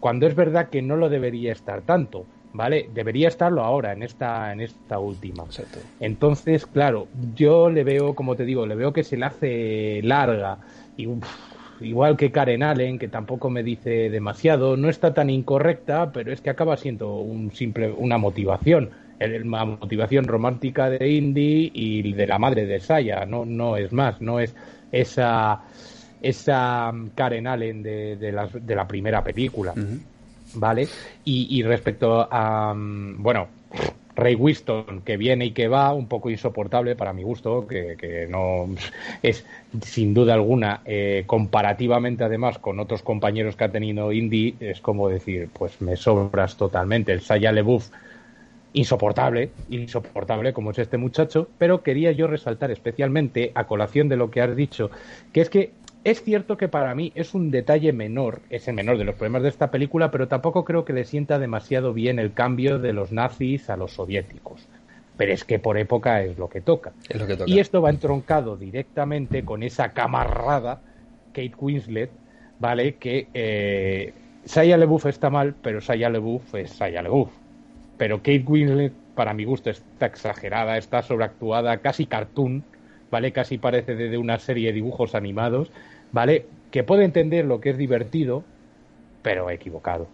cuando 0.05 0.27
es 0.27 0.35
verdad 0.35 0.69
que 0.69 0.83
no 0.83 0.97
lo 0.97 1.09
debería 1.09 1.51
estar 1.51 1.81
tanto, 1.81 2.27
¿vale? 2.53 2.91
Debería 2.93 3.29
estarlo 3.29 3.65
ahora, 3.65 3.95
en 3.95 4.03
esta, 4.03 4.53
en 4.53 4.61
esta 4.61 4.99
última. 4.99 5.45
Entonces, 5.99 6.67
claro, 6.67 7.09
yo 7.35 7.71
le 7.71 7.85
veo, 7.85 8.15
como 8.15 8.37
te 8.37 8.45
digo, 8.45 8.67
le 8.67 8.75
veo 8.75 8.93
que 8.93 9.03
se 9.03 9.17
le 9.17 9.25
hace 9.25 10.03
larga. 10.03 10.59
Y, 10.99 11.09
igual 11.81 12.19
que 12.19 12.31
Karen 12.31 12.63
Allen, 12.63 12.99
que 12.99 13.09
tampoco 13.09 13.49
me 13.49 13.63
dice 13.63 14.11
demasiado, 14.11 14.77
no 14.77 14.91
está 14.91 15.15
tan 15.15 15.31
incorrecta, 15.31 16.13
pero 16.13 16.35
es 16.35 16.43
que 16.43 16.51
acaba 16.51 16.77
siendo 16.77 17.17
un 17.17 17.51
simple, 17.53 17.91
una 17.91 18.19
motivación. 18.19 18.91
Una 19.43 19.65
motivación 19.65 20.27
romántica 20.27 20.91
de 20.91 21.09
Indy 21.09 21.71
y 21.73 22.13
de 22.13 22.27
la 22.27 22.39
madre 22.39 22.67
de 22.67 22.79
Saya, 22.79 23.25
no, 23.25 23.47
no 23.47 23.79
es 23.79 23.91
más, 23.91 24.21
no 24.21 24.39
es 24.39 24.55
esa 24.93 25.63
esa 26.25 26.91
um, 26.93 27.11
Karen 27.15 27.47
Allen 27.47 27.83
de, 27.83 28.17
de, 28.17 28.33
la, 28.75 28.89
primera 28.89 29.23
película. 29.23 29.75
¿Vale? 30.55 30.89
Y, 31.25 31.63
respecto 31.63 32.29
a, 32.31 32.73
um, 32.73 33.23
bueno, 33.23 33.49
Ray 34.17 34.37
Winston, 34.37 35.03
que 35.05 35.17
viene 35.17 35.47
y 35.47 35.51
que 35.51 35.69
va, 35.69 35.93
un 35.93 36.07
poco 36.07 36.31
insoportable 36.31 36.95
para 36.95 37.13
mi 37.13 37.23
gusto, 37.23 37.67
que, 37.67 38.27
no 38.31 38.69
es 39.23 39.45
sin 39.83 40.15
duda 40.15 40.35
alguna, 40.35 40.81
eh, 40.85 41.25
comparativamente 41.27 42.25
además 42.25 42.59
con 42.59 42.79
otros 42.79 43.03
compañeros 43.03 43.57
que 43.57 43.65
ha 43.65 43.73
tenido 43.73 44.13
Indy, 44.13 44.57
es 44.61 44.81
como 44.81 45.09
decir, 45.09 45.49
pues 45.53 45.81
me 45.81 45.97
sobras 45.97 46.57
totalmente. 46.57 47.13
El 47.13 47.21
Saya 47.21 47.51
LeBouf, 47.51 47.91
insoportable, 48.73 49.51
insoportable 49.71 50.53
como 50.53 50.71
es 50.71 50.79
este 50.79 50.97
muchacho, 50.97 51.49
pero 51.59 51.83
quería 51.83 52.13
yo 52.13 52.27
resaltar 52.27 52.71
especialmente, 52.71 53.51
a 53.55 53.65
colación 53.65 54.09
de 54.09 54.17
lo 54.17 54.31
que 54.31 54.41
has 54.41 54.55
dicho, 54.55 54.91
que 55.33 55.41
es 55.41 55.51
que 55.51 55.73
es 56.05 56.23
cierto 56.23 56.59
que 56.59 56.69
para 56.69 56.95
mí 56.95 57.13
es 57.15 57.35
un 57.35 57.51
detalle 57.51 57.93
menor, 57.95 58.41
es 58.51 58.69
el 58.69 58.75
menor 58.75 58.99
de 58.99 59.05
los 59.05 59.15
problemas 59.15 59.43
de 59.43 59.49
esta 59.49 59.71
película, 59.71 60.11
pero 60.11 60.29
tampoco 60.29 60.65
creo 60.65 60.85
que 60.85 60.93
le 60.93 61.07
sienta 61.07 61.39
demasiado 61.39 61.95
bien 61.95 62.19
el 62.19 62.35
cambio 62.35 62.79
de 62.79 62.93
los 62.93 63.11
nazis 63.11 63.71
a 63.71 63.77
los 63.79 63.95
soviéticos. 63.95 64.69
Pero 65.17 65.33
es 65.33 65.45
que 65.45 65.59
por 65.59 65.79
época 65.79 66.23
es 66.23 66.37
lo 66.37 66.51
que 66.51 66.61
toca. 66.61 66.93
Y 67.47 67.59
esto 67.59 67.81
va 67.81 67.89
entroncado 67.89 68.57
directamente 68.57 69.45
con 69.45 69.63
esa 69.63 69.93
camarrada 69.93 70.81
Kate 71.33 71.55
Winslet, 71.59 72.11
¿vale? 72.59 72.97
Que 72.97 73.29
eh, 73.33 74.13
Saya 74.45 74.77
LeBouf 74.77 75.07
está 75.07 75.31
mal, 75.31 75.55
pero 75.63 75.81
Saya 75.81 76.11
LeBouf 76.11 76.55
es 76.57 76.71
Saya 76.71 77.01
LeBouf. 77.01 77.31
Pero 77.97 78.19
Kate 78.19 78.45
Winslet, 78.47 78.93
para 79.15 79.33
mi 79.33 79.45
gusto, 79.45 79.71
está 79.71 80.07
exagerada, 80.07 80.77
está 80.77 81.01
sobreactuada, 81.01 81.79
casi 81.79 82.05
cartoon, 82.05 82.63
¿vale? 83.11 83.33
Casi 83.33 83.57
parece 83.57 83.95
de 83.95 84.19
una 84.19 84.39
serie 84.39 84.67
de 84.67 84.75
dibujos 84.75 85.15
animados 85.15 85.71
¿vale? 86.15 86.47
Que 86.71 86.85
puede 86.85 87.05
entender 87.05 87.45
lo 87.45 87.61
que 87.61 87.71
es 87.71 87.77
divertido, 87.77 88.45
pero 89.23 89.51
equivocado, 89.51 90.07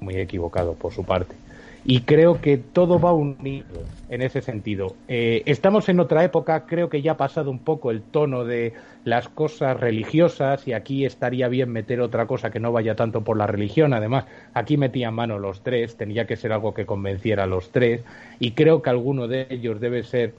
muy 0.00 0.16
equivocado 0.16 0.72
por 0.72 0.92
su 0.92 1.04
parte. 1.04 1.36
Y 1.84 2.02
creo 2.02 2.40
que 2.40 2.56
todo 2.58 2.98
va 3.00 3.12
unido 3.12 3.66
en 4.08 4.22
ese 4.22 4.40
sentido. 4.40 4.94
Eh, 5.08 5.42
estamos 5.46 5.88
en 5.88 6.00
otra 6.00 6.24
época, 6.24 6.64
creo 6.64 6.88
que 6.88 7.02
ya 7.02 7.12
ha 7.12 7.16
pasado 7.16 7.50
un 7.50 7.58
poco 7.58 7.90
el 7.90 8.02
tono 8.02 8.44
de 8.44 8.72
las 9.04 9.28
cosas 9.28 9.78
religiosas 9.78 10.66
y 10.68 10.72
aquí 10.72 11.04
estaría 11.04 11.48
bien 11.48 11.70
meter 11.70 12.00
otra 12.00 12.26
cosa 12.26 12.50
que 12.50 12.60
no 12.60 12.72
vaya 12.72 12.94
tanto 12.94 13.22
por 13.22 13.36
la 13.36 13.48
religión. 13.48 13.92
Además, 13.92 14.24
aquí 14.54 14.76
metían 14.76 15.12
mano 15.12 15.38
los 15.38 15.62
tres, 15.62 15.96
tenía 15.96 16.26
que 16.26 16.36
ser 16.36 16.52
algo 16.52 16.72
que 16.72 16.86
convenciera 16.86 17.44
a 17.44 17.48
los 17.48 17.70
tres 17.72 18.02
y 18.38 18.52
creo 18.52 18.80
que 18.80 18.90
alguno 18.90 19.26
de 19.26 19.48
ellos 19.50 19.80
debe 19.80 20.04
ser 20.04 20.34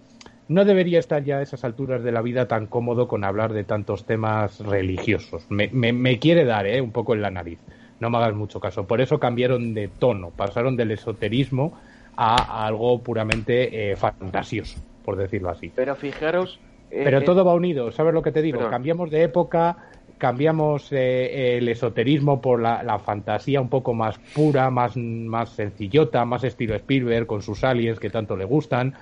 no 0.48 0.66
debería 0.66 1.00
estar 1.00 1.24
ya 1.24 1.38
a 1.38 1.42
esas 1.42 1.64
alturas 1.64 2.04
de 2.04 2.12
la 2.12 2.22
vida 2.22 2.48
tan 2.48 2.68
cómodo 2.68 3.08
con 3.08 3.24
hablar 3.24 3.54
de 3.54 3.64
tantos 3.64 4.06
temas 4.06 4.60
religiosos. 4.60 5.46
Me, 5.50 5.70
me, 5.70 6.20
quiere 6.20 6.46
dar 6.46 6.68
¿eh? 6.68 6.82
un 6.82 6.92
poco 6.92 7.14
en 7.14 7.22
la 7.22 7.32
nariz. 7.32 7.60
No 8.00 8.10
me 8.10 8.18
hagas 8.18 8.34
mucho 8.34 8.60
caso. 8.60 8.86
Por 8.86 9.00
eso 9.02 9.20
cambiaron 9.20 9.74
de 9.74 9.88
tono, 9.88 10.32
pasaron 10.32 10.76
del 10.76 10.92
esoterismo 10.92 11.74
a, 12.18 12.66
algo 12.66 13.00
puramente 13.02 13.92
eh, 13.92 13.96
fantasioso, 13.96 14.80
por 15.06 15.16
decirlo 15.16 15.50
así. 15.50 15.72
Pero 15.74 15.96
fijaros. 15.96 16.60
Eh, 16.92 17.02
Pero 17.04 17.20
eh, 17.20 17.22
todo 17.22 17.46
va 17.46 17.54
unido, 17.54 17.92
¿sabes 17.92 18.14
lo 18.14 18.22
que 18.22 18.32
te 18.32 18.42
digo? 18.42 18.70
Cambiamos 18.70 19.10
de 19.10 19.24
época, 19.24 19.78
cambiamos 20.20 20.92
el 20.92 21.68
esoterismo 21.68 22.40
por 22.40 22.62
la, 22.62 22.84
la, 22.84 23.00
fantasía 23.00 23.62
un 23.62 23.70
poco 23.70 23.96
más 23.96 24.20
pura, 24.36 24.70
más, 24.70 24.96
más 24.96 25.50
sencillota, 25.50 26.24
más 26.26 26.44
estilo 26.44 26.76
Spielberg 26.76 27.26
con 27.26 27.42
sus 27.42 27.64
aliens 27.64 28.00
que 28.00 28.12
tanto 28.12 28.38
le 28.38 28.46
gustan, 28.46 28.94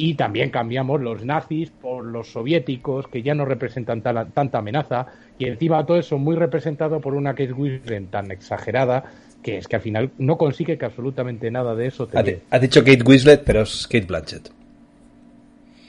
y 0.00 0.14
también 0.14 0.50
cambiamos 0.50 1.00
los 1.00 1.24
nazis 1.24 1.70
por 1.70 2.04
los 2.04 2.30
soviéticos, 2.30 3.08
que 3.08 3.20
ya 3.20 3.34
no 3.34 3.44
representan 3.44 4.00
tanta 4.00 4.58
amenaza, 4.58 5.06
y 5.38 5.46
encima 5.46 5.84
todo 5.84 5.98
eso 5.98 6.18
muy 6.18 6.36
representado 6.36 7.00
por 7.00 7.14
una 7.14 7.34
Kate 7.34 7.52
Winslet 7.52 8.08
tan 8.08 8.30
exagerada, 8.30 9.10
que 9.42 9.58
es 9.58 9.66
que 9.66 9.74
al 9.74 9.82
final 9.82 10.10
no 10.16 10.38
consigue 10.38 10.78
que 10.78 10.84
absolutamente 10.84 11.50
nada 11.50 11.74
de 11.74 11.88
eso 11.88 12.06
te 12.06 12.16
ha, 12.16 12.58
dicho 12.60 12.84
Kate 12.84 13.02
Winslet, 13.04 13.42
pero 13.42 13.62
es 13.62 13.88
Kate 13.88 14.06
Blanchett. 14.06 14.50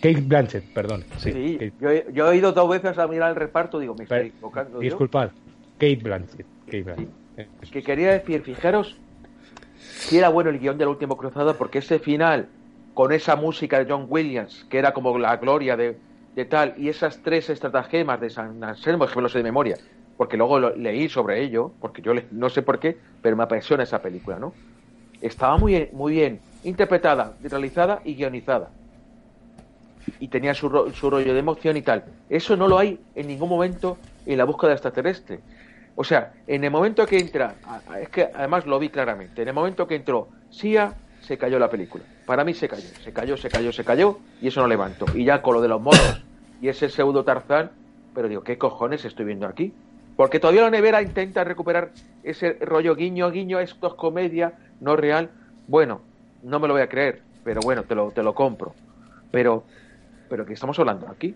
Kate 0.01 0.21
Blanchett, 0.21 0.73
perdón. 0.73 1.05
Sí, 1.19 1.71
Yo, 1.79 1.91
he, 1.91 2.21
oído 2.23 2.51
dos 2.51 2.67
veces 2.67 2.97
a 2.97 3.07
mirar 3.07 3.29
el 3.29 3.35
reparto, 3.35 3.77
digo, 3.77 3.93
me 3.93 4.05
estoy 4.05 4.27
equivocando. 4.27 4.79
Disculpad, 4.79 5.29
Kate 5.77 5.97
Blanchett. 5.97 6.47
Que 6.65 7.83
quería 7.83 8.13
decir, 8.13 8.41
fijaros 8.41 8.97
si 9.77 10.17
era 10.17 10.29
bueno 10.29 10.49
el 10.49 10.59
guion 10.59 10.79
de 10.79 10.85
la 10.85 10.91
última 10.91 11.15
cruzada, 11.15 11.53
porque 11.53 11.77
ese 11.77 11.99
final 11.99 12.47
con 12.99 13.13
esa 13.13 13.37
música 13.37 13.81
de 13.81 13.89
John 13.89 14.07
Williams, 14.09 14.65
que 14.69 14.77
era 14.77 14.91
como 14.91 15.17
la 15.17 15.37
gloria 15.37 15.77
de, 15.77 15.95
tal, 16.49 16.73
y 16.75 16.89
esas 16.89 17.23
tres 17.23 17.49
estratagemas 17.49 18.19
de 18.19 18.29
San 18.29 18.61
Anselmo, 18.61 19.07
que 19.07 19.15
me 19.15 19.21
lo 19.21 19.29
sé 19.29 19.37
de 19.37 19.45
memoria, 19.45 19.77
porque 20.17 20.35
luego 20.35 20.59
leí 20.59 21.07
sobre 21.07 21.41
ello, 21.41 21.71
porque 21.79 22.01
yo 22.01 22.11
no 22.31 22.49
sé 22.49 22.61
por 22.61 22.77
qué, 22.77 22.97
pero 23.21 23.37
me 23.37 23.43
apasiona 23.43 23.83
esa 23.83 24.01
película, 24.01 24.37
¿no? 24.37 24.51
Estaba 25.21 25.55
muy, 25.55 25.87
muy 25.93 26.11
bien 26.11 26.41
interpretada, 26.65 27.37
realizada 27.41 28.01
y 28.03 28.15
guionizada. 28.15 28.69
Y 30.19 30.27
tenía 30.27 30.53
su, 30.53 30.67
rollo 30.67 31.33
de 31.33 31.39
emoción 31.39 31.77
y 31.77 31.81
tal. 31.81 32.03
Eso 32.29 32.57
no 32.57 32.67
lo 32.67 32.77
hay 32.77 32.99
en 33.15 33.27
ningún 33.27 33.47
momento 33.47 33.97
en 34.25 34.37
la 34.37 34.43
búsqueda 34.43 34.73
extraterrestre. 34.73 35.39
O 35.95 36.03
sea, 36.03 36.33
en 36.47 36.65
el 36.65 36.71
momento 36.71 37.07
que 37.07 37.17
entra, 37.17 37.55
es 37.97 38.09
que 38.09 38.23
además 38.23 38.65
lo 38.65 38.77
vi 38.77 38.89
claramente, 38.89 39.41
en 39.41 39.47
el 39.47 39.53
momento 39.53 39.87
que 39.87 39.95
entró 39.95 40.27
Sia, 40.49 40.97
se 41.29 41.37
cayó 41.37 41.59
la 41.59 41.69
película. 41.69 42.03
Para 42.25 42.43
mí 42.43 42.55
se 42.55 42.67
cayó, 42.67 42.87
se 43.03 43.13
cayó, 43.13 43.37
se 43.37 43.49
cayó, 43.49 43.71
se 43.71 43.83
cayó 43.83 44.17
y 44.41 44.47
eso 44.47 44.61
no 44.61 44.67
levanto. 44.67 45.05
Y 45.13 45.25
ya 45.25 45.43
con 45.43 45.53
lo 45.53 45.61
de 45.61 45.67
los 45.67 45.79
modos 45.79 46.23
y 46.59 46.69
ese 46.69 46.89
pseudo 46.89 47.23
Tarzán, 47.23 47.69
pero 48.15 48.27
digo, 48.27 48.41
¿qué 48.41 48.57
cojones 48.57 49.05
estoy 49.05 49.25
viendo 49.25 49.45
aquí? 49.45 49.71
Porque 50.17 50.39
todavía 50.39 50.63
la 50.63 50.71
nevera 50.71 51.03
intenta 51.03 51.43
recuperar 51.43 51.91
ese 52.23 52.53
rollo 52.53 52.95
guiño, 52.95 53.29
guiño, 53.29 53.59
esto 53.59 53.89
es 53.89 53.93
comedia, 53.93 54.53
no 54.81 54.95
real. 54.95 55.29
Bueno, 55.67 56.01
no 56.41 56.59
me 56.59 56.67
lo 56.67 56.73
voy 56.73 56.81
a 56.81 56.89
creer, 56.89 57.21
pero 57.43 57.61
bueno, 57.61 57.83
te 57.83 57.93
lo, 57.93 58.09
te 58.09 58.23
lo 58.23 58.33
compro. 58.33 58.73
Pero, 59.29 59.65
pero 60.31 60.47
¿qué 60.47 60.53
estamos 60.53 60.79
hablando 60.79 61.07
aquí? 61.09 61.35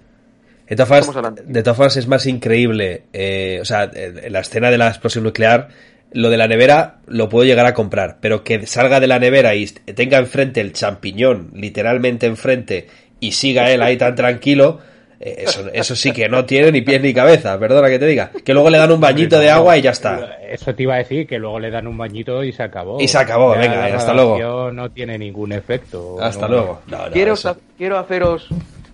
De 0.68 0.76
todas, 0.76 1.06
formas, 1.06 1.36
de 1.46 1.62
todas 1.62 1.78
formas 1.78 1.98
es 1.98 2.08
más 2.08 2.26
increíble, 2.26 3.04
eh, 3.14 3.60
o 3.62 3.66
sea, 3.66 3.92
en 3.94 4.34
la 4.34 4.40
escena 4.40 4.72
de 4.72 4.80
la 4.80 4.88
explosión 4.88 5.24
nuclear, 5.24 5.70
lo 6.14 6.30
de 6.30 6.38
la 6.38 6.48
nevera 6.48 6.98
lo 7.08 7.30
puedo 7.30 7.46
llegar 7.46 7.66
a 7.66 7.74
comprar, 7.74 8.18
pero 8.22 8.44
que 8.44 8.66
salga 8.68 9.00
de 9.00 9.08
la 9.08 9.20
nevera 9.20 9.56
y 9.56 9.66
tenga 9.66 10.20
enfrente 10.20 10.62
el 10.62 10.74
champiñón, 10.74 11.52
literalmente 11.54 12.28
enfrente, 12.28 12.88
y 13.20 13.32
siga 13.32 13.72
él 13.72 13.82
ahí 13.82 13.98
tan 13.98 14.16
tranquilo, 14.16 14.80
eh, 15.20 15.46
eso, 15.48 15.70
eso 15.72 15.96
sí 15.96 16.12
que 16.12 16.28
no 16.28 16.46
tiene 16.46 16.72
ni 16.72 16.82
pies 16.82 17.02
ni 17.02 17.14
cabeza, 17.14 17.58
perdona 17.58 17.90
que 17.90 17.98
te 17.98 18.06
diga. 18.06 18.30
Que 18.44 18.54
luego 18.54 18.70
le 18.70 18.78
dan 18.78 18.92
un 18.92 19.00
bañito 19.00 19.40
de 19.40 19.50
agua 19.50 19.78
y 19.78 19.82
ya 19.82 19.92
está. 19.92 20.38
Eso 20.50 20.76
te 20.76 20.84
iba 20.84 20.96
a 20.96 20.98
decir, 20.98 21.26
que 21.26 21.40
luego 21.40 21.60
le 21.60 21.72
dan 21.72 21.88
un 21.88 21.98
bañito 21.98 22.44
y 22.44 22.52
se 22.52 22.62
acabó. 22.62 23.00
Y 23.00 23.08
se 23.08 23.18
acabó, 23.18 23.52
venga, 23.58 23.86
hasta 23.86 24.14
luego. 24.14 24.72
No 24.72 24.92
tiene 24.92 25.18
ningún 25.18 25.54
efecto. 25.54 26.18
Hasta 26.22 26.48
luego. 26.48 26.82
quiero, 27.12 27.36
quiero 27.78 27.98
haceros, 27.98 28.50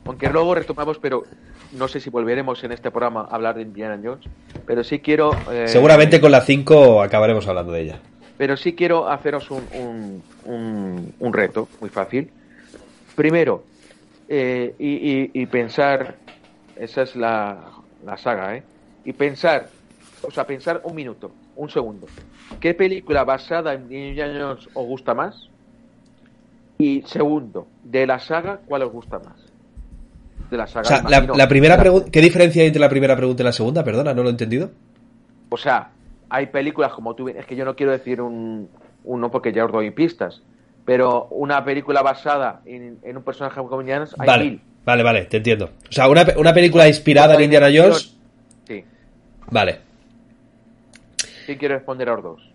aunque 0.06 0.30
luego 0.30 0.56
retomamos, 0.56 1.00
pero 1.00 1.24
no 1.72 1.88
sé 1.88 2.00
si 2.00 2.10
volveremos 2.10 2.64
en 2.64 2.72
este 2.72 2.92
programa 2.92 3.22
a 3.22 3.36
hablar 3.36 3.56
de 3.56 3.64
Indiana 3.64 4.00
Jones, 4.04 4.26
pero 4.66 4.84
sí 4.84 5.00
quiero... 5.00 5.32
Eh, 5.52 5.68
Seguramente 5.68 6.20
con 6.20 6.32
la 6.32 6.42
5 6.42 7.02
acabaremos 7.02 7.48
hablando 7.48 7.72
de 7.72 7.82
ella. 7.82 8.00
Pero 8.38 8.56
sí 8.58 8.74
quiero 8.74 9.10
haceros 9.10 9.52
un, 9.52 10.24
un, 10.46 11.14
un, 11.20 11.34
reto 11.34 11.68
muy 11.82 11.90
fácil. 11.90 12.30
Primero, 13.16 13.64
eh, 14.30 14.74
y, 14.80 15.42
y, 15.42 15.46
pensar, 15.48 16.16
esa 16.78 17.02
es 17.02 17.16
la, 17.16 17.58
la 18.06 18.18
saga, 18.18 18.56
¿eh? 18.56 18.64
Y 19.04 19.12
pensar, 19.12 19.68
o 20.22 20.32
sea, 20.32 20.48
pensar 20.48 20.82
un 20.86 20.96
minuto, 20.96 21.32
un 21.58 21.70
segundo. 21.70 22.08
¿Qué 22.62 22.74
película 22.74 23.26
basada 23.26 23.74
en 23.74 23.92
Indiana 23.92 24.40
Jones 24.40 24.70
os 24.74 24.86
gusta 24.86 25.14
más? 25.14 25.50
Y 26.78 27.02
segundo, 27.08 27.68
de 27.84 28.08
la 28.08 28.20
saga, 28.20 28.62
¿cuál 28.66 28.84
os 28.84 28.92
gusta 28.94 29.20
más? 29.20 29.49
De 30.50 30.58
la 30.58 30.68
saga. 30.68 30.82
O 30.82 31.10
sea, 31.10 31.22
la, 31.22 31.48
primera 31.48 31.78
pregunta, 31.78 32.10
¿qué 32.12 32.22
diferencia 32.22 32.62
hay 32.62 32.68
entre 32.68 32.80
la 32.80 32.90
primera 32.90 33.16
pregunta 33.16 33.44
y 33.44 33.46
la 33.46 33.52
segunda? 33.52 33.84
Perdona, 33.84 34.14
no 34.14 34.24
lo 34.24 34.30
he 34.30 34.32
entendido. 34.32 34.72
O 35.50 35.58
sea, 35.58 35.92
hay 36.30 36.48
películas 36.48 36.92
como 36.94 37.16
tú, 37.16 37.28
es 37.30 37.46
que 37.46 37.56
yo 37.56 37.66
no 37.66 37.76
quiero 37.76 37.92
decir 37.92 38.22
un, 38.22 38.70
uno 39.04 39.32
porque 39.32 39.52
ya 39.52 39.66
os 39.66 39.72
doy 39.72 39.92
pistas, 39.92 40.42
pero 40.86 41.28
una 41.32 41.64
película 41.64 42.02
basada 42.02 42.62
en, 42.66 43.00
un 43.04 43.24
personaje 43.24 43.56
como 43.62 43.82
Indiana 43.82 44.06
Jones, 44.06 44.20
hay 44.20 44.28
vale, 44.28 44.44
mil. 44.46 44.62
Vale, 44.86 45.04
vale, 45.04 45.26
te 45.26 45.38
entiendo. 45.38 45.66
O 45.90 45.92
sea, 45.92 46.08
una, 46.08 46.26
una 46.38 46.54
película 46.54 46.88
inspirada 46.88 47.36
en 47.36 47.42
Indiana 47.42 47.68
Jones. 47.74 48.16
Sí. 48.68 48.84
Vale. 49.52 49.80
Sí 51.46 51.58
quiero 51.58 51.76
responder 51.76 52.10
a 52.10 52.14
los 52.14 52.24
dos. 52.24 52.50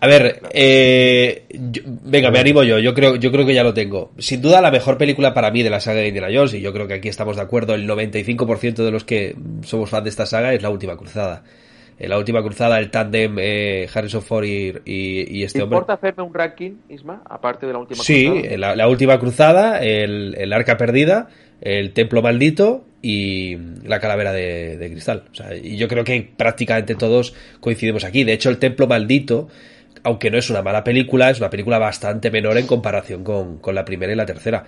A 0.00 0.06
ver, 0.06 0.42
eh, 0.50 1.46
venga, 2.04 2.30
me 2.30 2.38
animo 2.38 2.62
yo. 2.62 2.78
Yo 2.78 2.92
creo, 2.92 3.16
yo 3.16 3.32
creo 3.32 3.46
que 3.46 3.54
ya 3.54 3.64
lo 3.64 3.72
tengo. 3.72 4.12
Sin 4.18 4.42
duda, 4.42 4.60
la 4.60 4.70
mejor 4.70 4.98
película 4.98 5.32
para 5.32 5.50
mí 5.50 5.62
de 5.62 5.70
la 5.70 5.80
saga 5.80 6.00
de 6.00 6.08
Indiana 6.08 6.28
Jones, 6.32 6.54
y 6.54 6.60
yo 6.60 6.72
creo 6.72 6.86
que 6.86 6.94
aquí 6.94 7.08
estamos 7.08 7.36
de 7.36 7.42
acuerdo, 7.42 7.74
el 7.74 7.88
95% 7.88 8.84
de 8.84 8.90
los 8.90 9.04
que 9.04 9.36
somos 9.62 9.90
fans 9.90 10.04
de 10.04 10.10
esta 10.10 10.26
saga 10.26 10.52
es 10.52 10.62
La 10.62 10.70
Última 10.70 10.96
Cruzada. 10.96 11.42
En 11.98 12.10
La 12.10 12.18
Última 12.18 12.42
Cruzada, 12.42 12.78
el 12.78 12.90
tándem 12.90 13.36
eh, 13.38 13.88
Harrison 13.92 14.20
Ford 14.20 14.44
y, 14.44 14.74
y, 14.84 15.42
este 15.42 15.62
hombre. 15.62 15.78
importa 15.78 15.94
hacerme 15.94 16.24
un 16.24 16.34
ranking, 16.34 16.72
Isma, 16.90 17.22
aparte 17.24 17.66
de 17.66 17.72
La 17.72 17.78
Última 17.78 17.96
Cruzada? 17.96 18.42
Sí, 18.42 18.56
la, 18.58 18.88
Última 18.88 19.18
Cruzada, 19.18 19.82
el, 19.82 20.34
el, 20.36 20.52
Arca 20.52 20.76
Perdida, 20.76 21.28
el 21.62 21.94
Templo 21.94 22.20
Maldito 22.20 22.84
y 23.00 23.56
la 23.82 23.98
Calavera 23.98 24.34
de, 24.34 24.76
de 24.76 24.90
Cristal. 24.90 25.24
O 25.32 25.34
sea, 25.34 25.56
y 25.56 25.78
yo 25.78 25.88
creo 25.88 26.04
que 26.04 26.28
prácticamente 26.36 26.96
todos 26.96 27.34
coincidimos 27.60 28.04
aquí. 28.04 28.24
De 28.24 28.34
hecho, 28.34 28.50
el 28.50 28.58
Templo 28.58 28.86
Maldito 28.86 29.48
aunque 30.06 30.30
no 30.30 30.38
es 30.38 30.50
una 30.50 30.62
mala 30.62 30.84
película, 30.84 31.30
es 31.30 31.40
una 31.40 31.50
película 31.50 31.80
bastante 31.80 32.30
menor 32.30 32.56
en 32.58 32.68
comparación 32.68 33.24
con, 33.24 33.58
la 33.74 33.84
primera 33.84 34.12
y 34.12 34.14
la 34.14 34.24
tercera. 34.24 34.62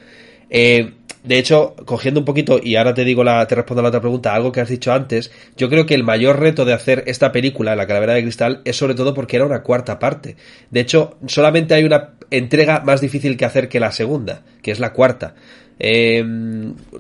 Eh, 0.51 0.95
de 1.23 1.39
hecho, 1.39 1.77
cogiendo 1.85 2.19
un 2.19 2.27
poquito, 2.27 2.59
y 2.61 2.75
ahora 2.75 2.93
te 2.93 3.05
digo 3.05 3.23
la, 3.23 3.47
te 3.47 3.55
respondo 3.55 3.79
a 3.79 3.83
la 3.85 3.91
otra 3.91 4.01
pregunta, 4.01 4.35
algo 4.35 4.51
que 4.51 4.61
has 4.61 4.69
dicho 4.69 4.93
antes, 4.93 5.31
yo 5.57 5.71
creo 5.71 5.87
que 5.87 5.95
el 5.95 6.03
mayor 6.03 6.41
reto 6.41 6.65
de 6.65 6.73
hacer 6.73 7.05
esta 7.07 7.31
película, 7.31 7.77
La 7.77 7.87
Calavera 7.87 8.15
de 8.15 8.23
Cristal, 8.23 8.63
es 8.65 8.75
sobre 8.75 8.97
todo 8.97 9.15
porque 9.15 9.37
era 9.37 9.47
una 9.47 9.63
cuarta 9.63 10.01
parte. 10.01 10.35
De 10.73 10.81
hecho, 10.81 11.19
solamente 11.29 11.75
hay 11.75 11.85
una 11.85 12.15
entrega 12.33 12.81
más 12.81 13.01
difícil 13.01 13.37
que 13.37 13.45
hacer 13.45 13.69
que 13.69 13.79
la 13.79 13.93
segunda, 13.93 14.43
que 14.61 14.73
es 14.73 14.81
la 14.81 14.93
cuarta. 14.93 15.37
Eh, 15.79 16.25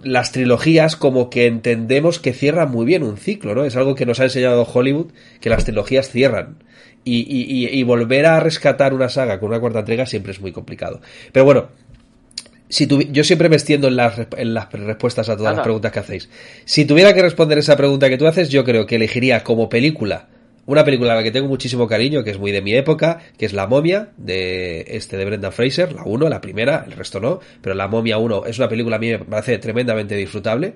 las 0.04 0.30
trilogías 0.30 0.94
como 0.94 1.28
que 1.28 1.46
entendemos 1.46 2.20
que 2.20 2.32
cierran 2.32 2.70
muy 2.70 2.86
bien 2.86 3.02
un 3.02 3.16
ciclo, 3.16 3.56
¿no? 3.56 3.64
Es 3.64 3.74
algo 3.74 3.96
que 3.96 4.06
nos 4.06 4.20
ha 4.20 4.24
enseñado 4.24 4.62
Hollywood, 4.62 5.10
que 5.40 5.50
las 5.50 5.64
trilogías 5.64 6.08
cierran 6.08 6.67
y, 7.04 7.82
volver 7.84 8.26
a 8.26 8.40
rescatar 8.40 8.94
una 8.94 9.08
saga 9.08 9.40
con 9.40 9.48
una 9.50 9.60
cuarta 9.60 9.80
entrega 9.80 10.06
siempre 10.06 10.32
es 10.32 10.40
muy 10.40 10.52
complicado. 10.52 11.00
Pero 11.32 11.44
bueno, 11.44 11.68
si 12.68 12.86
yo 12.86 13.24
siempre 13.24 13.48
me 13.48 13.56
extiendo 13.56 13.88
en 13.88 13.96
las, 13.96 14.18
en 14.36 14.54
las 14.54 14.70
respuestas 14.72 15.28
a 15.28 15.36
todas 15.36 15.56
las 15.56 15.64
preguntas 15.64 15.90
que 15.92 15.98
hacéis. 15.98 16.28
Si 16.64 16.84
tuviera 16.84 17.14
que 17.14 17.22
responder 17.22 17.58
esa 17.58 17.76
pregunta 17.76 18.08
que 18.08 18.18
tú 18.18 18.26
haces, 18.26 18.50
yo 18.50 18.64
creo 18.64 18.86
que 18.86 18.96
elegiría 18.96 19.42
como 19.42 19.68
película 19.68 20.28
una 20.68 20.84
película 20.84 21.14
a 21.14 21.16
la 21.16 21.22
que 21.22 21.30
tengo 21.30 21.48
muchísimo 21.48 21.88
cariño, 21.88 22.22
que 22.22 22.30
es 22.30 22.38
muy 22.38 22.52
de 22.52 22.60
mi 22.60 22.74
época, 22.74 23.20
que 23.38 23.46
es 23.46 23.54
La 23.54 23.66
momia, 23.66 24.10
de 24.18 24.84
este 24.88 25.16
de 25.16 25.24
Brendan 25.24 25.50
Fraser, 25.50 25.94
la 25.94 26.02
1, 26.04 26.28
la 26.28 26.42
primera, 26.42 26.84
el 26.86 26.92
resto 26.92 27.20
no, 27.20 27.40
pero 27.62 27.74
La 27.74 27.88
momia 27.88 28.18
1 28.18 28.44
es 28.44 28.58
una 28.58 28.68
película 28.68 28.96
a 28.96 28.98
mí 28.98 29.08
me 29.08 29.18
parece 29.20 29.56
tremendamente 29.56 30.14
disfrutable. 30.14 30.74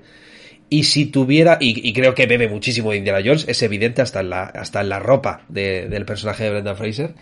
Y 0.73 0.85
si 0.85 1.05
tuviera, 1.05 1.59
y, 1.61 1.93
creo 1.93 2.15
que 2.15 2.25
bebe 2.25 2.49
muchísimo 2.49 2.89
de 2.89 2.97
Indiana 2.97 3.21
Jones, 3.23 3.45
es 3.47 3.61
evidente 3.61 4.01
hasta 4.01 4.21
en 4.21 4.31
la, 4.31 4.45
hasta 4.45 4.81
en 4.81 4.89
la 4.89 4.97
ropa 4.97 5.45
del 5.47 6.03
personaje 6.03 6.45
de 6.45 6.49
Brendan 6.49 6.75
Fraser. 6.75 7.13